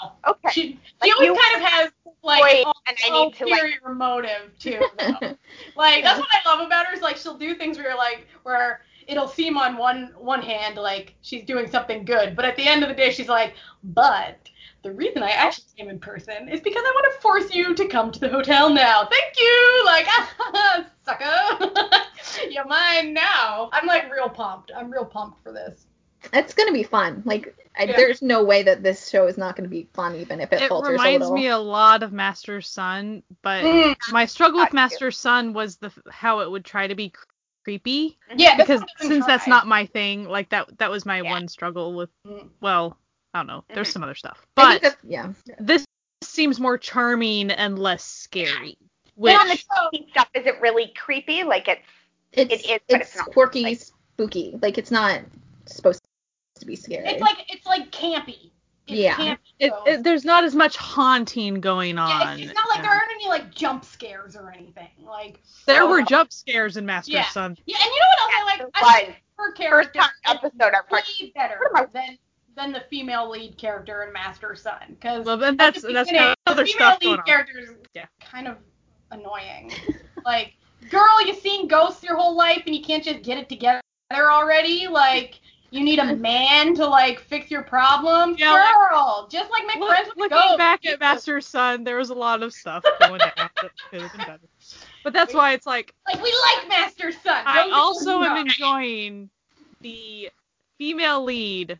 Well, 0.00 0.18
Okay. 0.26 0.50
she, 0.52 0.60
she 0.62 0.78
Like, 1.02 1.12
always 1.14 1.26
you- 1.28 1.34
kind 1.42 1.56
of 1.64 1.68
has 1.70 1.90
like 2.22 2.42
Wait, 2.42 2.66
an 2.66 2.72
and 2.88 2.96
I 3.06 3.10
need 3.24 3.34
to, 3.34 3.44
like- 3.44 3.52
ulterior 3.62 3.94
motive 3.94 4.50
too. 4.58 4.80
Though. 4.98 5.36
like 5.76 6.02
that's 6.02 6.18
what 6.18 6.28
I 6.32 6.48
love 6.48 6.66
about 6.66 6.86
her 6.86 6.94
is 6.94 7.00
like 7.02 7.16
she'll 7.16 7.36
do 7.38 7.54
things 7.54 7.76
where 7.76 7.88
you're 7.88 7.96
like 7.96 8.26
where 8.42 8.80
it'll 9.06 9.28
seem 9.28 9.56
on 9.56 9.76
one 9.76 10.12
one 10.18 10.42
hand 10.42 10.76
like 10.76 11.14
she's 11.22 11.44
doing 11.44 11.70
something 11.70 12.04
good, 12.04 12.34
but 12.34 12.44
at 12.44 12.56
the 12.56 12.66
end 12.66 12.82
of 12.82 12.88
the 12.88 12.94
day 12.96 13.10
she's 13.12 13.28
like, 13.28 13.54
but 13.84 14.48
the 14.86 14.92
reason 14.92 15.20
I 15.22 15.30
actually 15.30 15.64
came 15.76 15.88
in 15.88 15.98
person 15.98 16.48
is 16.48 16.60
because 16.60 16.82
I 16.86 16.92
want 16.94 17.12
to 17.14 17.20
force 17.20 17.52
you 17.52 17.74
to 17.74 17.88
come 17.88 18.12
to 18.12 18.20
the 18.20 18.28
hotel 18.28 18.70
now. 18.72 19.08
Thank 19.10 19.36
you. 19.36 19.82
Like, 19.84 20.06
sucker. 21.04 21.72
You're 22.50 22.66
mine 22.66 23.12
now. 23.12 23.68
I'm 23.72 23.84
like 23.86 24.12
real 24.12 24.28
pumped. 24.28 24.70
I'm 24.74 24.88
real 24.92 25.04
pumped 25.04 25.42
for 25.42 25.50
this. 25.52 25.86
It's 26.32 26.54
gonna 26.54 26.72
be 26.72 26.84
fun. 26.84 27.22
Like, 27.24 27.52
I, 27.76 27.86
Yeah. 27.86 27.96
there's 27.96 28.22
no 28.22 28.44
way 28.44 28.62
that 28.62 28.84
this 28.84 29.08
show 29.08 29.26
is 29.26 29.36
not 29.36 29.56
gonna 29.56 29.68
be 29.68 29.88
fun, 29.92 30.14
even 30.14 30.40
if 30.40 30.52
it, 30.52 30.62
It 30.62 30.68
falters 30.68 30.88
a 30.90 30.92
reminds 30.92 31.32
me 31.32 31.48
a 31.48 31.58
lot 31.58 32.04
of 32.04 32.12
Master's 32.12 32.68
Sun, 32.68 33.24
but 33.42 33.64
Mm, 33.64 33.96
my 34.12 34.26
struggle 34.26 34.60
with 34.60 34.72
Master's 34.72 35.18
Sun 35.18 35.52
was 35.52 35.78
the 35.78 35.92
how 36.10 36.40
it 36.40 36.50
would 36.50 36.64
try 36.64 36.86
to 36.86 36.94
be 36.94 37.10
cr- 37.10 37.24
creepy 37.64 38.16
yeah, 38.36 38.56
because 38.56 38.78
one 38.80 38.88
doesn't 38.98 39.08
since 39.14 39.26
that's 39.26 39.48
not 39.48 39.66
my 39.66 39.86
thing, 39.86 40.28
like 40.28 40.50
that 40.50 40.78
that 40.78 40.90
was 40.90 41.04
my 41.04 41.22
Yeah. 41.22 41.30
one 41.32 41.48
struggle 41.48 41.94
with 41.94 42.10
Mm. 42.24 42.50
well, 42.60 42.96
I 43.36 43.40
don't 43.40 43.46
know. 43.48 43.64
There's 43.74 43.88
Mhm. 43.88 43.92
some 43.92 44.02
other 44.02 44.14
stuff. 44.14 44.46
But 44.54 44.80
that, 44.82 44.96
yeah. 45.02 45.32
this 45.60 45.84
seems 46.22 46.58
more 46.58 46.78
charming 46.78 47.50
and 47.50 47.78
less 47.78 48.02
scary. 48.02 48.78
Which 49.14 49.34
And 49.34 49.50
the 49.50 49.62
creepy 49.90 50.10
stuff 50.10 50.28
isn't 50.34 50.60
really 50.62 50.92
creepy. 50.96 51.42
Like 51.44 51.68
it's 51.68 51.82
It's 52.32 52.52
It 52.52 52.70
is, 52.70 52.80
but 52.88 53.00
it's 53.02 53.08
it's 53.10 53.16
not, 53.16 53.26
quirky, 53.32 53.62
like- 53.62 53.80
spooky. 53.80 54.58
Like 54.62 54.78
it's 54.78 54.90
not 54.90 55.20
supposed 55.66 56.02
to 56.58 56.66
be 56.66 56.76
scary. 56.76 57.06
It's 57.08 57.20
like 57.20 57.44
it's 57.50 57.64
like 57.66 57.90
campy. 57.90 58.50
It's 58.86 58.98
Yeah. 59.00 59.14
Campy 59.16 59.38
it, 59.58 59.70
ghost. 59.70 59.88
it, 59.88 60.02
there's 60.04 60.24
not 60.24 60.44
as 60.44 60.54
much 60.54 60.76
haunting 60.76 61.60
going 61.60 61.98
on. 61.98 62.08
yeah, 62.08 62.32
it's, 62.34 62.42
it's 62.50 62.54
not 62.54 62.68
like 62.68 62.82
there 62.82 62.90
aren't 62.90 63.10
any 63.12 63.26
like 63.28 63.54
jump 63.54 63.84
scares 63.84 64.34
or 64.36 64.50
anything. 64.50 64.88
Like 65.04 65.40
there 65.66 65.82
oh, 65.82 65.88
were 65.90 66.00
no. 66.00 66.06
jump 66.06 66.32
scares 66.32 66.76
in 66.76 66.84
Master's 66.86 67.14
Yeah. 67.14 67.28
Sun. 67.28 67.56
yeah, 67.66 67.76
and 67.80 67.84
you 67.86 68.00
know 68.00 68.06
what 68.08 68.20
else 68.20 68.32
I 68.34 68.44
like? 68.44 68.70
I 68.74 68.82
like 68.86 69.06
was. 69.08 69.16
her 69.58 69.70
First 69.70 69.94
time 69.94 70.10
episode 70.26 70.52
I'm 70.60 70.72
way 70.90 71.00
like, 71.22 71.34
better 71.34 71.58
what 71.70 71.80
am 71.80 71.88
I- 71.94 72.00
than 72.06 72.18
than 72.56 72.72
the 72.72 72.80
female 72.90 73.30
lead 73.30 73.56
character 73.58 74.02
in 74.04 74.12
Master's 74.12 74.62
Sun 74.62 74.80
because 74.88 75.24
Well, 75.26 75.36
then 75.36 75.56
that's 75.56 75.82
that's 75.82 76.10
kind 76.10 76.30
of 76.30 76.34
the 76.46 76.50
other 76.52 76.66
female 76.66 76.78
stuff 76.88 76.98
lead 77.02 77.06
going 77.06 77.18
on. 77.20 77.26
character 77.26 77.58
is 77.58 77.70
Yeah. 77.94 78.06
kind 78.20 78.48
of 78.48 78.56
annoying. 79.10 79.72
like, 80.24 80.54
girl, 80.90 81.24
you've 81.24 81.38
seen 81.38 81.68
ghosts 81.68 82.02
your 82.02 82.16
whole 82.16 82.36
life 82.36 82.62
and 82.66 82.74
you 82.74 82.82
can't 82.82 83.04
just 83.04 83.22
get 83.22 83.38
it 83.38 83.48
together 83.48 83.80
already. 84.12 84.86
Like, 84.88 85.40
you 85.70 85.84
need 85.84 85.98
a 85.98 86.16
man 86.16 86.74
to 86.76 86.86
like 86.86 87.20
fix 87.20 87.50
your 87.50 87.62
problems, 87.62 88.38
Yeah, 88.40 88.52
like- 88.52 88.74
girl. 88.90 89.28
just 89.30 89.50
like 89.50 89.66
make 89.66 89.76
Look- 89.76 89.88
friends 89.90 90.08
with 90.08 90.16
looking 90.18 90.36
ghosts. 90.38 90.56
back 90.56 90.86
at 90.86 90.98
Master's 91.00 91.46
Sun, 91.46 91.84
there 91.84 91.96
was 91.98 92.10
a 92.10 92.14
lot 92.14 92.42
of 92.42 92.52
stuff 92.54 92.82
going 93.00 93.18
down 93.18 93.32
that 93.36 93.50
could 93.90 94.00
have 94.00 94.12
been 94.12 94.20
better. 94.26 94.48
But 95.04 95.12
that's 95.12 95.34
why 95.34 95.52
it's 95.52 95.66
like 95.66 95.94
Like 96.08 96.22
we 96.22 96.32
like 96.56 96.68
Master's 96.68 97.16
Sun. 97.18 97.42
I 97.46 97.64
Don't 97.64 97.72
also 97.74 98.22
am 98.22 98.38
enjoying 98.38 99.28
the 99.82 100.30
female 100.78 101.22
lead 101.22 101.78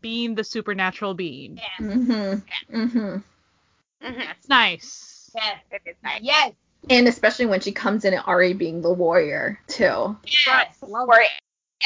being 0.00 0.34
the 0.34 0.44
supernatural 0.44 1.14
being. 1.14 1.56
Yes. 1.56 1.66
Mm-hmm. 1.80 2.76
Mm-hmm. 2.76 3.16
mhm, 4.06 4.16
That's 4.16 4.48
nice. 4.48 5.30
Yes. 5.34 5.58
it 5.70 5.82
is 5.86 5.96
nice. 6.02 6.20
Yes. 6.22 6.52
And 6.88 7.06
especially 7.08 7.46
when 7.46 7.60
she 7.60 7.72
comes 7.72 8.04
in 8.04 8.14
at 8.14 8.26
Ari 8.26 8.54
being 8.54 8.80
the 8.80 8.92
warrior 8.92 9.60
too. 9.68 10.16
Yes. 10.46 10.76
Where- 10.80 11.24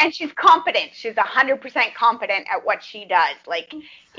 and 0.01 0.13
she's 0.13 0.33
competent. 0.33 0.91
She's 0.93 1.15
hundred 1.17 1.61
percent 1.61 1.95
competent 1.95 2.47
at 2.53 2.65
what 2.67 2.83
she 2.83 3.05
does. 3.05 3.37
Like 3.47 3.73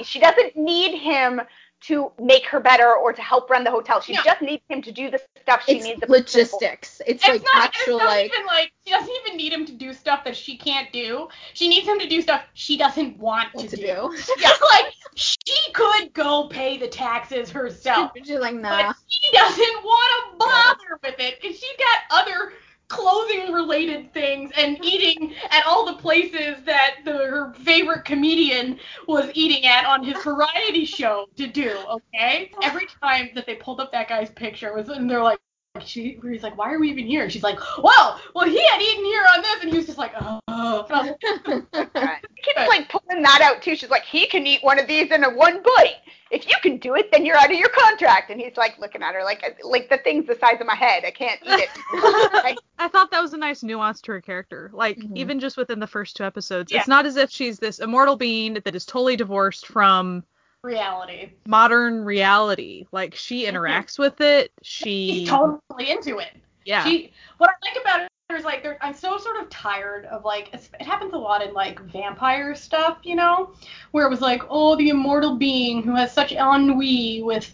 she 0.04 0.20
doesn't 0.20 0.56
need 0.56 0.98
him 0.98 1.42
to 1.88 2.12
make 2.20 2.46
her 2.48 2.60
better 2.60 2.94
or 2.96 3.14
to 3.14 3.22
help 3.22 3.50
run 3.50 3.64
the 3.64 3.70
hotel. 3.72 4.02
She 4.02 4.14
No. 4.14 4.22
just 4.24 4.42
needs 4.42 4.64
him 4.70 4.82
to 4.82 4.92
do 4.92 5.12
the 5.12 5.20
stuff 5.42 5.66
she 5.66 5.78
It's 5.78 5.86
needs. 5.86 6.02
the 6.02 6.08
logistics. 6.12 7.02
It's 7.06 7.24
It's 7.24 7.28
like 7.28 7.44
not, 7.44 7.64
actual 7.66 7.96
it's 7.98 8.04
not 8.04 8.10
like 8.10 8.26
even 8.34 8.46
like 8.48 8.72
she 8.86 8.92
doesn't 8.92 9.16
even 9.26 9.38
need 9.38 9.54
him 9.54 9.66
to 9.66 9.72
do 9.74 9.94
stuff 9.94 10.24
that 10.24 10.36
she 10.36 10.58
can't 10.58 10.92
do. 10.92 11.28
She 11.54 11.68
needs 11.68 11.88
him 11.88 12.00
to 12.00 12.08
do 12.08 12.22
stuff 12.22 12.42
she 12.54 12.78
doesn't 12.78 13.18
want 13.20 13.54
to, 13.58 13.68
to 13.68 13.76
do. 13.76 13.84
do. 13.84 14.18
Just 14.40 14.62
like 14.72 14.94
she 15.16 15.72
could 15.74 16.14
go 16.14 16.48
pay 16.48 16.78
the 16.78 16.88
taxes 16.88 17.50
herself, 17.52 18.12
She's 18.16 18.40
like, 18.40 18.56
nah. 18.56 18.70
but 18.88 18.96
she 19.08 19.32
doesn't 19.32 19.84
want 19.84 20.32
to 20.32 20.38
bother 20.46 21.00
with 21.04 21.20
it 21.20 21.40
because 21.42 21.58
she's 21.60 21.78
got 21.78 22.20
other 22.22 22.54
clothing 22.96 23.52
related 23.52 24.14
things 24.14 24.52
and 24.58 24.84
eating 24.84 25.34
at 25.52 25.66
all 25.66 25.86
the 25.86 25.96
places 25.96 26.58
that 26.66 26.98
the, 27.04 27.12
her 27.12 27.54
favorite 27.54 28.06
comedian 28.06 28.80
was 29.08 29.30
eating 29.34 29.66
at 29.66 29.86
on 29.86 30.04
his 30.04 30.22
variety 30.24 30.86
show 30.86 31.28
to 31.36 31.48
do. 31.48 31.78
Okay, 31.90 32.52
every 32.64 32.88
time 33.02 33.30
that 33.36 33.46
they 33.46 33.56
pulled 33.56 33.80
up 33.80 33.92
that 33.92 34.08
guy's 34.08 34.30
picture 34.32 34.74
was 34.74 34.90
and 34.90 35.10
they're 35.10 35.24
like. 35.24 35.40
She, 35.84 36.20
he's 36.24 36.44
like, 36.44 36.58
why 36.58 36.74
are 36.74 36.80
we 36.80 36.90
even 36.90 37.06
here? 37.06 37.24
And 37.24 37.32
she's 37.32 37.44
like, 37.44 37.60
well, 37.82 38.20
well, 38.34 38.46
he 38.48 38.66
had 38.68 38.82
eaten 38.82 39.04
here 39.06 39.26
on 39.36 39.42
this, 39.42 39.62
and 39.62 39.72
he 39.72 39.78
was 39.78 39.86
just 39.86 39.98
like, 39.98 40.14
oh. 40.20 40.40
And 40.48 40.56
I 40.92 41.12
was 41.12 41.64
like, 42.04 42.26
keeps 42.44 42.68
like 42.68 42.90
pulling 42.90 43.22
that 43.24 43.42
out 43.42 43.62
too. 43.62 43.76
She's 43.76 43.90
like, 43.90 44.04
he 44.04 44.26
can 44.28 44.48
eat 44.48 44.64
one 44.64 44.80
of 44.80 44.88
these 44.88 45.12
in 45.12 45.24
a 45.24 45.30
one 45.30 45.62
bite. 45.62 45.96
If 46.32 46.48
you 46.48 46.56
can 46.62 46.78
do 46.78 46.96
it, 46.96 47.12
then 47.12 47.26
you're 47.26 47.38
out 47.38 47.52
of 47.52 47.58
your 47.58 47.70
contract. 47.70 48.32
And 48.32 48.40
he's 48.42 48.58
like 48.58 48.80
looking 48.80 49.04
at 49.04 49.14
her 49.14 49.24
like, 49.24 49.44
like 49.64 49.90
the 49.90 49.98
thing's 49.98 50.28
the 50.28 50.36
size 50.36 50.58
of 50.60 50.66
my 50.68 50.76
head. 50.76 51.04
I 51.06 51.12
can't 51.12 51.40
eat 51.44 51.60
it. 51.60 51.70
Like, 52.44 52.58
I 52.80 52.88
thought 52.88 53.12
that 53.12 53.22
was 53.22 53.34
a 53.34 53.38
nice 53.38 53.64
nuance 53.64 54.02
to 54.02 54.12
her 54.14 54.22
character. 54.22 54.70
Like 54.74 54.98
Mhm. 54.98 55.16
even 55.18 55.40
just 55.40 55.58
within 55.58 55.80
the 55.80 55.88
first 55.88 56.16
two 56.16 56.24
episodes, 56.24 56.72
Yeah. 56.72 56.80
it's 56.80 56.88
not 56.88 57.06
as 57.06 57.16
if 57.16 57.30
she's 57.32 57.60
this 57.60 57.80
immortal 57.80 58.16
being 58.16 58.56
that 58.56 58.76
is 58.76 58.86
totally 58.86 59.16
divorced 59.16 59.68
from 59.68 60.24
reality. 60.66 61.30
modern 61.48 62.04
reality. 62.04 62.86
Like 62.92 63.16
she 63.16 63.46
interacts 63.50 63.98
with 64.00 64.20
it. 64.22 64.52
She 64.64 65.12
He's 65.20 65.30
totally 65.30 65.90
into 65.92 66.18
it. 66.18 66.36
yeah. 66.66 66.84
She, 66.84 67.14
what 67.38 67.50
I 67.50 67.54
like 67.70 67.82
about 67.82 68.10
her 68.30 68.36
is 68.36 68.44
like, 68.44 68.64
there- 68.64 68.78
I'm 68.82 68.94
so 68.96 69.18
sort 69.18 69.38
of 69.40 69.50
tired 69.50 70.06
of 70.06 70.26
like, 70.26 70.54
it 70.54 70.82
happens 70.82 71.14
a 71.14 71.18
lot 71.18 71.44
in 71.44 71.54
like 71.54 71.80
vampire 71.92 72.56
stuff, 72.56 72.98
you 73.04 73.16
know, 73.16 73.54
where 73.92 74.06
it 74.06 74.10
was 74.10 74.22
like, 74.22 74.42
oh, 74.50 74.76
the 74.76 74.90
immortal 74.90 75.36
being 75.38 75.84
who 75.84 75.96
has 75.96 76.12
such 76.12 76.32
ennui 76.34 77.22
with, 77.24 77.54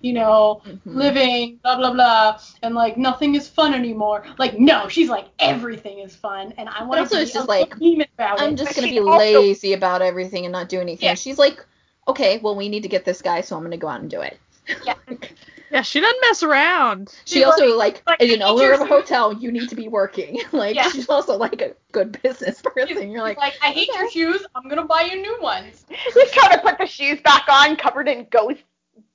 you 0.00 0.12
know, 0.12 0.60
Mhm. 0.66 0.80
living, 0.84 1.58
blah 1.62 1.76
blah 1.78 1.90
blah, 1.94 2.38
and 2.62 2.74
like 2.74 2.98
nothing 2.98 3.34
is 3.36 3.48
fun 3.48 3.72
anymore. 3.72 4.26
Like, 4.36 4.58
no, 4.58 4.86
she's 4.86 5.08
like 5.08 5.28
everything 5.38 6.00
is 6.00 6.14
fun, 6.14 6.52
and 6.58 6.68
I 6.68 6.84
want 6.84 7.00
also 7.00 7.16
to 7.16 7.22
it's 7.22 7.30
be 7.30 7.38
just 7.38 7.48
like, 7.48 7.72
I'm 8.18 8.52
it. 8.52 8.56
just 8.56 8.76
gonna 8.76 8.88
be 8.88 8.98
also- 9.00 9.16
lazy 9.40 9.72
about 9.72 10.02
everything 10.02 10.44
and 10.44 10.52
not 10.52 10.68
do 10.68 10.78
anything. 10.78 11.06
Yeah. 11.08 11.14
She's 11.14 11.38
like, 11.38 11.64
okay, 12.08 12.38
well 12.38 12.54
we 12.56 12.68
need 12.68 12.82
to 12.82 12.88
get 12.88 13.04
this 13.04 13.22
guy, 13.22 13.40
so 13.40 13.56
I'm 13.56 13.62
gonna 13.62 13.76
go 13.76 13.88
out 13.88 14.00
and 14.00 14.10
do 14.10 14.20
it. 14.20 14.38
yeah, 14.84 14.94
yeah, 15.70 15.82
she 15.82 16.00
doesn't 16.00 16.20
mess 16.22 16.42
around. 16.42 17.14
She 17.24 17.36
She's 17.36 17.44
also 17.44 17.76
like, 17.76 18.02
like, 18.06 18.22
as 18.22 18.32
an 18.32 18.42
owner 18.42 18.72
of 18.72 18.80
a 18.80 18.86
hotel, 18.86 19.32
you 19.32 19.50
need 19.52 19.68
to 19.68 19.74
be 19.74 19.88
working. 19.88 20.40
like 20.52 20.74
Yeah. 20.76 20.88
she's 20.90 21.08
also 21.08 21.36
like 21.36 21.60
a 21.60 21.74
good 21.92 22.20
business 22.22 22.62
person. 22.64 23.10
You're 23.10 23.22
like, 23.22 23.36
like, 23.38 23.54
I 23.62 23.70
hate 23.72 23.88
your 23.88 24.10
shoes. 24.10 24.44
I'm 24.54 24.68
gonna 24.68 24.84
buy 24.86 25.02
you 25.02 25.20
new 25.20 25.38
ones. 25.40 25.84
he's 25.88 26.30
trying 26.32 26.52
to 26.52 26.58
put 26.62 26.78
the 26.78 26.86
shoes 26.86 27.20
back 27.22 27.44
on, 27.48 27.76
covered 27.76 28.08
in 28.08 28.26
ghost 28.30 28.62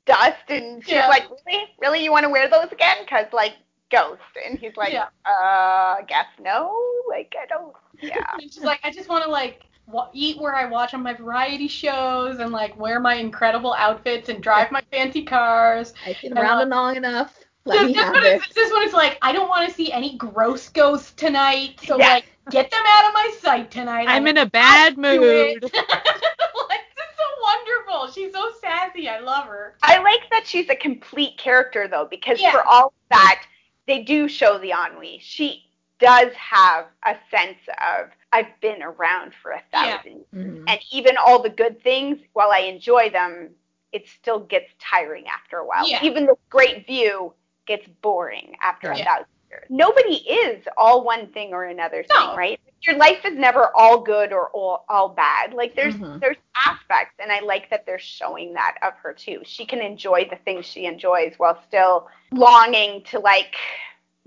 dust, 0.05 0.37
and 0.49 0.83
she's 0.83 0.93
Yeah. 0.93 1.07
like, 1.07 1.27
really, 1.45 1.63
really, 1.79 2.03
you 2.03 2.11
want 2.11 2.23
to 2.25 2.29
wear 2.29 2.49
those 2.49 2.71
again? 2.71 2.97
Cause 3.07 3.25
like 3.33 3.53
ghost, 3.91 4.21
and 4.45 4.59
he's 4.59 4.75
like, 4.77 4.93
Yeah. 4.93 5.07
uh, 5.25 5.97
I 5.99 6.03
guess 6.07 6.27
no, 6.39 6.75
like 7.09 7.33
I 7.41 7.45
don't, 7.47 7.73
yeah. 8.01 8.23
And 8.33 8.43
she's 8.53 8.63
like, 8.63 8.79
I 8.83 8.91
just 8.91 9.09
want 9.09 9.23
to 9.23 9.29
like 9.31 9.61
wa- 9.61 9.68
eat 10.13 10.39
where 10.39 10.55
I 10.55 10.65
watch 10.65 10.93
on 10.93 11.03
my 11.03 11.13
variety 11.13 11.67
shows 11.67 12.39
and 12.39 12.51
like 12.51 12.77
wear 12.77 12.99
my 12.99 13.15
incredible 13.15 13.73
outfits 13.73 14.29
and 14.29 14.41
drive 14.41 14.71
my 14.71 14.81
fancy 14.91 15.23
cars. 15.23 15.93
I've 16.05 16.19
been 16.21 16.37
around 16.37 16.61
uh, 16.61 16.65
long 16.67 16.95
enough. 16.95 17.39
Let 17.65 17.81
This, 17.81 17.87
me 17.87 17.93
this 17.93 18.03
have 18.03 18.13
one 18.13 18.23
it. 18.23 18.41
is, 18.41 18.55
this 18.55 18.71
one 18.71 18.87
is 18.87 18.93
like, 18.93 19.17
I 19.21 19.31
don't 19.31 19.49
want 19.49 19.67
to 19.67 19.73
see 19.73 19.91
any 19.91 20.15
gross 20.17 20.69
ghosts 20.69 21.11
tonight, 21.13 21.79
so 21.83 21.97
Yeah. 21.97 22.07
like 22.09 22.25
get 22.49 22.71
them 22.71 22.83
out 22.87 23.07
of 23.07 23.13
my 23.13 23.31
sight 23.39 23.69
tonight. 23.71 24.05
I'm 24.07 24.25
I 24.25 24.29
in 24.29 24.37
a 24.37 24.45
bad 24.45 24.97
will 25.09 25.21
do 25.21 25.23
it. 25.29 25.59
mood. 25.61 25.63
like, 25.73 26.81
this 26.95 27.05
is 27.05 27.17
so 27.17 27.23
wonderful. 27.41 28.11
She's 28.11 28.33
so 28.33 28.51
sassy. 28.61 29.07
I 29.09 29.19
love 29.19 29.45
her. 29.45 29.75
I 29.83 29.97
like 30.01 30.29
that 30.31 30.47
she's 30.47 30.69
a 30.69 30.75
complete 30.75 31.37
character 31.37 31.87
though, 31.87 32.07
because 32.09 32.39
Yeah. 32.39 32.51
for 32.51 32.63
all 32.65 32.93
that, 33.11 33.43
they 33.87 34.03
do 34.03 34.27
show 34.27 34.57
the 34.57 34.71
ennui. 34.71 35.19
She 35.21 35.68
does 35.99 36.33
have 36.33 36.85
a 37.03 37.15
sense 37.29 37.57
of 37.67 38.09
I've 38.31 38.59
been 38.61 38.81
around 38.83 39.33
for 39.41 39.51
a 39.51 39.61
Yeah. 39.73 39.97
thousand, 39.97 40.25
Mhm. 40.33 40.63
and 40.67 40.79
even 40.91 41.17
all 41.17 41.39
the 41.41 41.49
good 41.49 41.81
things, 41.83 42.19
while 42.33 42.51
I 42.51 42.59
enjoy 42.59 43.09
them, 43.09 43.55
it 43.91 44.07
still 44.07 44.39
gets 44.39 44.71
tiring 44.79 45.27
after 45.27 45.57
a 45.57 45.65
while. 45.65 45.87
Yeah. 45.87 46.03
Even 46.03 46.25
the 46.25 46.37
great 46.49 46.85
view 46.85 47.33
gets 47.65 47.87
boring 48.01 48.55
after 48.61 48.87
Yeah. 48.91 49.01
a 49.01 49.05
thousand 49.05 49.27
years. 49.49 49.65
Nobody 49.69 50.15
is 50.17 50.67
all 50.77 51.03
one 51.03 51.27
thing 51.33 51.53
or 51.53 51.65
another 51.65 52.03
thing, 52.03 52.35
right? 52.35 52.59
Your 52.83 52.95
life 52.97 53.25
is 53.25 53.35
never 53.35 53.75
all 53.75 53.99
good 53.99 54.31
or 54.31 54.49
all, 54.51 54.85
all 54.89 55.09
bad. 55.09 55.53
Like 55.53 55.75
there's 55.75 55.95
Mhm. 55.95 56.19
there's 56.19 56.37
aspects, 56.55 57.15
and 57.19 57.31
I 57.31 57.39
like 57.39 57.69
that 57.71 57.85
they're 57.85 57.99
showing 57.99 58.53
that 58.53 58.77
of 58.83 58.93
her 58.97 59.13
too. 59.13 59.41
She 59.43 59.65
can 59.65 59.81
enjoy 59.81 60.25
the 60.29 60.37
things 60.37 60.65
she 60.65 60.85
enjoys 60.85 61.33
while 61.37 61.61
still 61.67 62.07
longing 62.31 63.03
to 63.05 63.19
like 63.19 63.55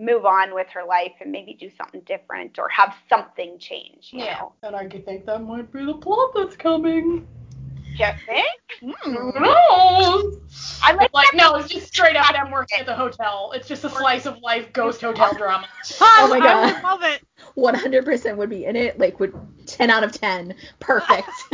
move 0.03 0.27
on 0.27 0.53
with 0.55 0.67
her 0.69 0.85
life 0.85 1.13
and 1.21 1.31
maybe 1.31 1.55
do 1.55 1.71
something 1.71 2.01
different 2.01 2.59
or 2.59 2.69
have 2.69 2.95
something 3.09 3.59
change. 3.59 4.11
You 4.13 4.25
Yeah. 4.25 4.41
know? 4.41 4.53
And 4.65 4.75
I 4.75 4.87
could 4.87 5.05
think 5.05 5.25
that 5.27 5.39
might 5.41 5.73
be 5.73 5.85
the 5.85 5.95
plot 5.95 6.33
that's 6.35 6.57
coming. 6.57 7.27
Just 7.97 8.19
think. 8.27 8.47
Hmm. 8.81 9.15
Who 9.15 9.33
knows? 9.41 10.39
I 10.85 10.95
like 10.95 11.13
Like 11.15 11.35
no, 11.35 11.55
it's 11.55 11.69
just 11.69 11.87
straight 11.87 12.17
up 12.17 12.33
them 12.33 12.51
working 12.51 12.81
at 12.81 12.87
the 12.87 12.95
hotel. 12.95 13.53
It's 13.55 13.69
just 13.69 13.85
a 13.85 13.91
slice 13.91 14.27
of 14.27 14.39
life 14.43 14.73
ghost 14.73 15.01
hotel 15.03 15.35
drama. 15.35 15.69
Oh 16.01 16.27
my 16.29 16.39
oh 16.39 16.43
God. 16.43 16.75
would 16.75 16.83
love 16.83 17.03
it. 17.05 17.23
100% 17.57 18.37
would 18.37 18.51
be 18.51 18.65
in 18.65 18.77
it. 18.77 18.99
Like, 18.99 19.21
would 19.21 19.35
10 19.67 19.91
out 19.91 20.03
of 20.03 20.13
10. 20.13 20.55
Perfect. 20.81 21.29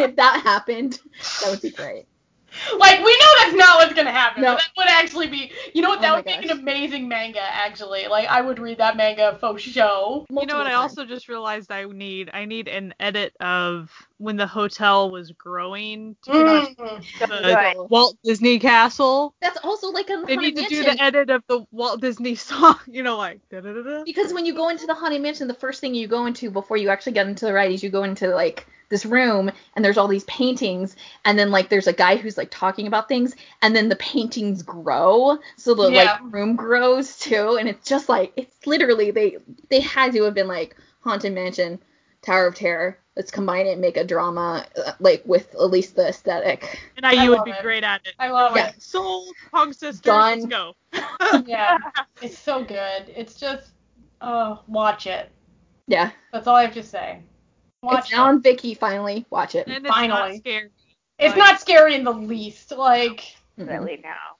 if 0.00 0.16
that 0.16 0.40
happened, 0.42 1.00
that 1.40 1.50
would 1.50 1.62
be 1.62 1.70
great. 1.70 2.06
Like 2.78 2.98
we 2.98 3.16
know 3.18 3.32
that's 3.38 3.54
not 3.54 3.78
what's 3.78 3.94
gonna 3.94 4.12
happen. 4.12 4.42
No. 4.42 4.52
But 4.54 4.58
that 4.58 4.70
would 4.76 4.88
actually 4.88 5.28
be, 5.28 5.52
you 5.72 5.82
know 5.82 5.88
what? 5.88 5.98
Oh 6.00 6.02
That 6.02 6.10
my 6.10 6.16
would 6.16 6.26
make 6.26 6.44
an 6.44 6.58
amazing 6.58 7.08
manga. 7.08 7.40
Actually, 7.40 8.06
like 8.08 8.28
I 8.28 8.40
would 8.40 8.58
read 8.58 8.78
that 8.78 8.96
manga 8.96 9.38
faux 9.40 9.62
show. 9.62 10.26
You 10.30 10.46
know 10.46 10.58
what? 10.58 10.66
I 10.66 10.74
also 10.74 11.04
just 11.04 11.28
realized 11.28 11.70
I 11.70 11.84
need 11.84 12.30
I 12.32 12.44
need 12.44 12.68
an 12.68 12.94
edit 13.00 13.34
of 13.40 13.90
when 14.18 14.36
the 14.36 14.46
hotel 14.46 15.10
was 15.10 15.32
growing 15.32 16.16
to 16.22 16.30
pretty 16.30 16.74
Mm. 16.78 17.04
so 17.18 17.26
the 17.26 17.42
good. 17.42 17.90
Walt 17.90 18.16
Disney 18.22 18.58
Castle. 18.58 19.34
That's 19.40 19.58
also 19.64 19.90
like 19.90 20.08
a 20.10 20.24
They 20.26 20.36
need 20.36 20.56
to 20.56 20.68
do 20.68 20.82
the 20.84 21.02
edit 21.02 21.30
of 21.30 21.42
the 21.48 21.66
Walt 21.72 22.00
Disney 22.00 22.34
song. 22.36 22.78
You 22.86 23.02
know, 23.02 23.16
like 23.16 23.40
da 23.50 23.60
da 23.60 23.72
da 23.72 23.82
da. 23.82 24.04
Because 24.04 24.32
when 24.32 24.46
you 24.46 24.54
go 24.54 24.68
into 24.68 24.86
the 24.86 24.94
haunted 24.94 25.20
mansion, 25.20 25.48
the 25.48 25.54
first 25.54 25.80
thing 25.80 25.94
you 25.94 26.06
go 26.06 26.26
into 26.26 26.50
before 26.50 26.76
you 26.76 26.88
actually 26.90 27.12
get 27.12 27.26
into 27.26 27.44
the 27.46 27.52
ride 27.52 27.72
is 27.72 27.82
you 27.82 27.90
go 27.90 28.04
into 28.04 28.28
like 28.28 28.66
this 28.90 29.06
room 29.06 29.50
and 29.74 29.84
there's 29.84 29.96
all 29.98 30.06
these 30.06 30.24
paintings 30.24 30.94
and 31.24 31.38
then 31.38 31.50
like 31.50 31.68
there's 31.68 31.86
a 31.86 31.92
guy 31.92 32.16
who's 32.16 32.36
like 32.36 32.50
talking 32.50 32.86
about 32.86 33.08
things 33.08 33.34
and 33.62 33.74
then 33.74 33.88
the 33.88 33.96
paintings 33.96 34.62
grow 34.62 35.38
so 35.56 35.74
the 35.74 35.90
Yeah. 35.90 36.02
like 36.04 36.32
room 36.32 36.54
grows 36.54 37.16
too 37.18 37.56
and 37.58 37.66
it's 37.68 37.88
just 37.88 38.08
like 38.10 38.32
it's 38.36 38.66
literally 38.66 39.10
they 39.10 39.38
they 39.70 39.80
had 39.80 40.12
to 40.12 40.22
have 40.24 40.34
been 40.34 40.46
like 40.46 40.76
haunted 41.00 41.32
mansion 41.32 41.80
tower 42.22 42.46
of 42.46 42.54
terror 42.54 42.98
let's 43.16 43.30
combine 43.30 43.66
it 43.66 43.72
and 43.72 43.80
make 43.80 43.96
a 43.96 44.04
drama 44.04 44.66
uh, 44.84 44.92
like 45.00 45.22
with 45.24 45.54
at 45.54 45.70
least 45.70 45.94
the 45.96 46.08
aesthetic 46.08 46.80
And 46.96 47.06
I, 47.06 47.10
I 47.10 47.24
you 47.24 47.30
would 47.30 47.44
be 47.44 47.52
it. 47.52 47.62
great 47.62 47.84
at 47.84 48.04
it. 48.06 48.14
I 48.18 48.30
love 48.30 48.56
Yeah. 48.56 48.68
it. 48.70 48.82
Soul 48.82 49.26
Punk 49.52 49.74
Sisters, 49.74 50.00
Done. 50.00 50.40
let's 50.40 50.46
go. 50.46 50.74
Yeah, 51.46 51.78
it's 52.22 52.38
so 52.38 52.64
good. 52.64 53.06
It's 53.14 53.34
just, 53.34 53.70
oh, 54.20 54.62
watch 54.66 55.06
it. 55.06 55.30
yeah 55.86 56.10
That's 56.32 56.46
all 56.46 56.56
I 56.56 56.64
have 56.64 56.74
to 56.74 56.82
say. 56.82 57.20
Watch 57.82 58.04
it's 58.04 58.12
it. 58.12 58.16
now 58.16 58.26
on 58.26 58.42
Viki 58.42 58.76
finally 58.76 59.26
watch 59.30 59.54
it 59.54 59.66
And 59.66 59.76
it's 59.76 59.84
not 59.84 59.94
Finally. 59.94 60.38
scary. 60.38 60.70
It's 61.18 61.30
like- 61.30 61.36
not 61.36 61.60
scary 61.60 61.94
in 61.94 62.04
the 62.04 62.12
least. 62.12 62.72
Like 62.72 63.36
Really 63.56 64.00
now. 64.02 64.33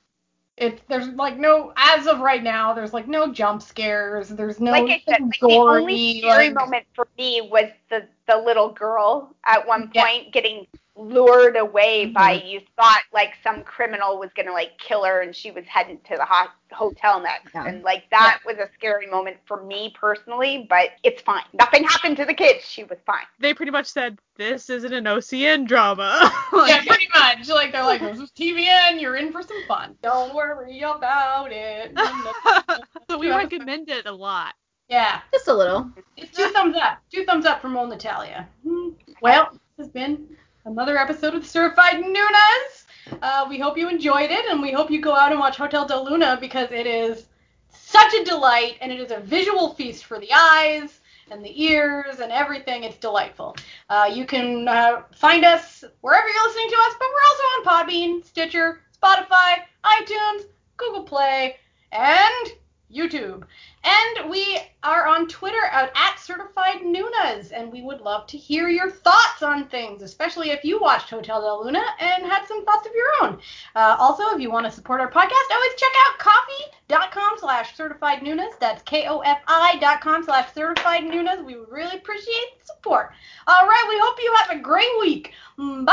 It, 0.56 0.80
there's 0.88 1.08
like 1.08 1.36
no 1.38 1.72
as 1.76 2.06
of 2.06 2.20
right 2.20 2.42
now. 2.42 2.72
There's 2.74 2.92
like 2.92 3.08
no 3.08 3.32
jump 3.32 3.62
scares. 3.62 4.28
There's 4.28 4.60
no 4.60 4.70
like 4.70 4.90
I 4.90 5.02
said, 5.08 5.20
like 5.22 5.40
the 5.40 5.48
only 5.56 6.20
scary 6.20 6.46
like- 6.46 6.54
moment 6.54 6.86
for 6.94 7.08
me 7.18 7.48
was 7.50 7.70
the 7.90 8.06
the 8.26 8.36
little 8.36 8.70
girl 8.70 9.34
at 9.44 9.66
one 9.66 9.90
Yeah. 9.94 10.04
point 10.04 10.32
getting 10.32 10.66
lured 10.96 11.56
away 11.56 12.06
by 12.06 12.38
Mhm. 12.38 12.48
you 12.48 12.60
thought 12.76 13.02
like 13.12 13.34
some 13.42 13.64
criminal 13.64 14.18
was 14.18 14.30
gonna 14.36 14.52
like 14.52 14.78
kill 14.78 15.02
her 15.04 15.22
and 15.22 15.34
she 15.34 15.50
was 15.50 15.64
heading 15.66 15.98
to 16.08 16.16
the 16.16 16.24
hot 16.24 16.50
hotel 16.72 17.20
next 17.20 17.52
Yeah. 17.52 17.66
and 17.66 17.82
like 17.82 18.08
that 18.10 18.40
was 18.46 18.58
a 18.58 18.68
scary 18.74 19.08
moment 19.08 19.38
for 19.46 19.64
me 19.64 19.92
personally 19.98 20.66
but 20.70 20.90
it's 21.02 21.20
fine 21.22 21.42
nothing 21.52 21.82
happened 21.82 22.16
to 22.18 22.24
the 22.24 22.34
kids 22.34 22.64
she 22.64 22.84
was 22.84 22.98
fine 23.06 23.24
They 23.40 23.54
pretty 23.54 23.72
much 23.72 23.86
said 23.86 24.18
this 24.36 24.70
isn't 24.70 24.92
an 24.92 25.04
OCN 25.04 25.66
drama. 25.66 26.30
Like, 26.52 26.68
Yeah, 26.70 26.82
pretty 26.84 27.08
much. 27.14 27.48
Like 27.48 27.72
they're 27.72 27.84
like, 27.84 28.00
this 28.00 28.18
is 28.18 28.30
TVN. 28.38 29.00
You're 29.00 29.16
in 29.16 29.30
for 29.32 29.42
some 29.42 29.62
fun. 29.68 29.96
Don't 30.02 30.34
worry 30.34 30.80
about 30.80 31.48
it. 31.52 31.92
so 33.10 33.18
we 33.18 33.28
recommend 33.30 33.88
it 33.90 34.06
a 34.06 34.12
lot. 34.12 34.54
yeah, 34.88 35.20
just 35.32 35.48
a 35.48 35.54
little 35.54 35.90
it's 36.16 36.36
two 36.36 36.48
thumbs 36.50 36.76
up. 36.76 36.98
Two 37.12 37.24
thumbs 37.24 37.46
up 37.46 37.60
from 37.60 37.76
old 37.76 37.90
Natalia. 37.90 38.48
Hmm. 38.66 38.90
Well, 39.20 39.50
this 39.76 39.86
has 39.86 39.88
been 39.92 40.36
another 40.64 40.96
episode 40.96 41.34
of 41.34 41.46
Certified 41.46 42.02
Nunas. 42.02 42.84
Uh, 43.20 43.46
we 43.48 43.58
hope 43.58 43.76
you 43.76 43.88
enjoyed 43.88 44.30
it, 44.30 44.46
and 44.50 44.62
we 44.62 44.72
hope 44.72 44.90
you 44.90 45.00
go 45.00 45.14
out 45.14 45.30
and 45.30 45.38
watch 45.38 45.56
Hotel 45.56 45.86
Del 45.86 46.04
Luna 46.04 46.38
because 46.40 46.70
it 46.72 46.86
is 46.86 47.26
such 47.68 48.14
a 48.14 48.24
delight, 48.24 48.78
and 48.80 48.90
it 48.90 48.98
is 48.98 49.10
a 49.10 49.20
visual 49.20 49.74
feast 49.74 50.06
for 50.06 50.18
the 50.18 50.32
eyes 50.32 51.00
and 51.30 51.44
the 51.44 51.62
ears 51.62 52.20
and 52.20 52.32
everything. 52.32 52.84
It's 52.84 52.96
delightful. 52.96 53.56
Uh, 53.90 54.10
you 54.12 54.24
can 54.24 54.66
uh, 54.66 55.02
find 55.14 55.44
us 55.44 55.84
wherever 56.00 56.28
you're 56.28 56.46
listening 56.46 56.70
to 56.70 56.76
us, 56.76 56.94
but 56.98 57.08
we're 57.12 57.28
also 57.28 57.42
on 57.42 57.86
Podbean, 57.86 58.24
Stitcher, 58.24 58.80
Spotify, 59.02 59.58
iTunes, 59.84 60.44
Google 60.78 61.02
Play, 61.02 61.56
and 61.92 62.52
YouTube. 62.94 63.44
And 63.82 64.30
we 64.30 64.58
are 64.82 65.06
on 65.06 65.28
Twitter 65.28 65.64
at, 65.70 65.90
at 65.94 66.18
Certified 66.18 66.80
Nunas, 66.82 67.52
and 67.52 67.70
we 67.70 67.82
would 67.82 68.00
love 68.00 68.26
to 68.28 68.38
hear 68.38 68.68
your 68.68 68.90
thoughts 68.90 69.42
on 69.42 69.68
things, 69.68 70.02
especially 70.02 70.50
if 70.50 70.64
you 70.64 70.80
watched 70.80 71.10
Hotel 71.10 71.40
Del 71.40 71.64
Luna 71.64 71.82
and 72.00 72.24
had 72.24 72.46
some 72.46 72.64
thoughts 72.64 72.86
of 72.86 72.92
your 72.94 73.08
own. 73.22 73.38
Uh, 73.74 73.96
also, 73.98 74.34
if 74.34 74.40
you 74.40 74.50
want 74.50 74.64
to 74.66 74.72
support 74.72 75.00
our 75.00 75.10
podcast, 75.10 75.54
always 75.54 75.74
check 75.76 75.92
out 76.06 76.18
Ko-fi.com 76.18 77.38
slash 77.38 77.76
certified 77.76 78.20
Nunas. 78.20 78.58
That's 78.58 78.82
K-O-F-I 78.82 79.78
dot 79.80 80.00
com 80.00 80.24
slash 80.24 80.52
certified 80.54 81.02
Nunas. 81.04 81.44
We 81.44 81.56
would 81.56 81.70
really 81.70 81.96
appreciate 81.96 82.58
the 82.60 82.66
support. 82.66 83.12
All 83.46 83.66
right, 83.66 83.86
we 83.88 83.98
hope 83.98 84.18
you 84.22 84.34
have 84.36 84.58
a 84.58 84.62
great 84.62 84.98
week. 85.00 85.32
Bye. 85.58 85.84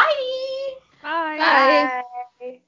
Bye. 1.01 1.37
Bye. 1.37 2.03
Bye. 2.39 2.59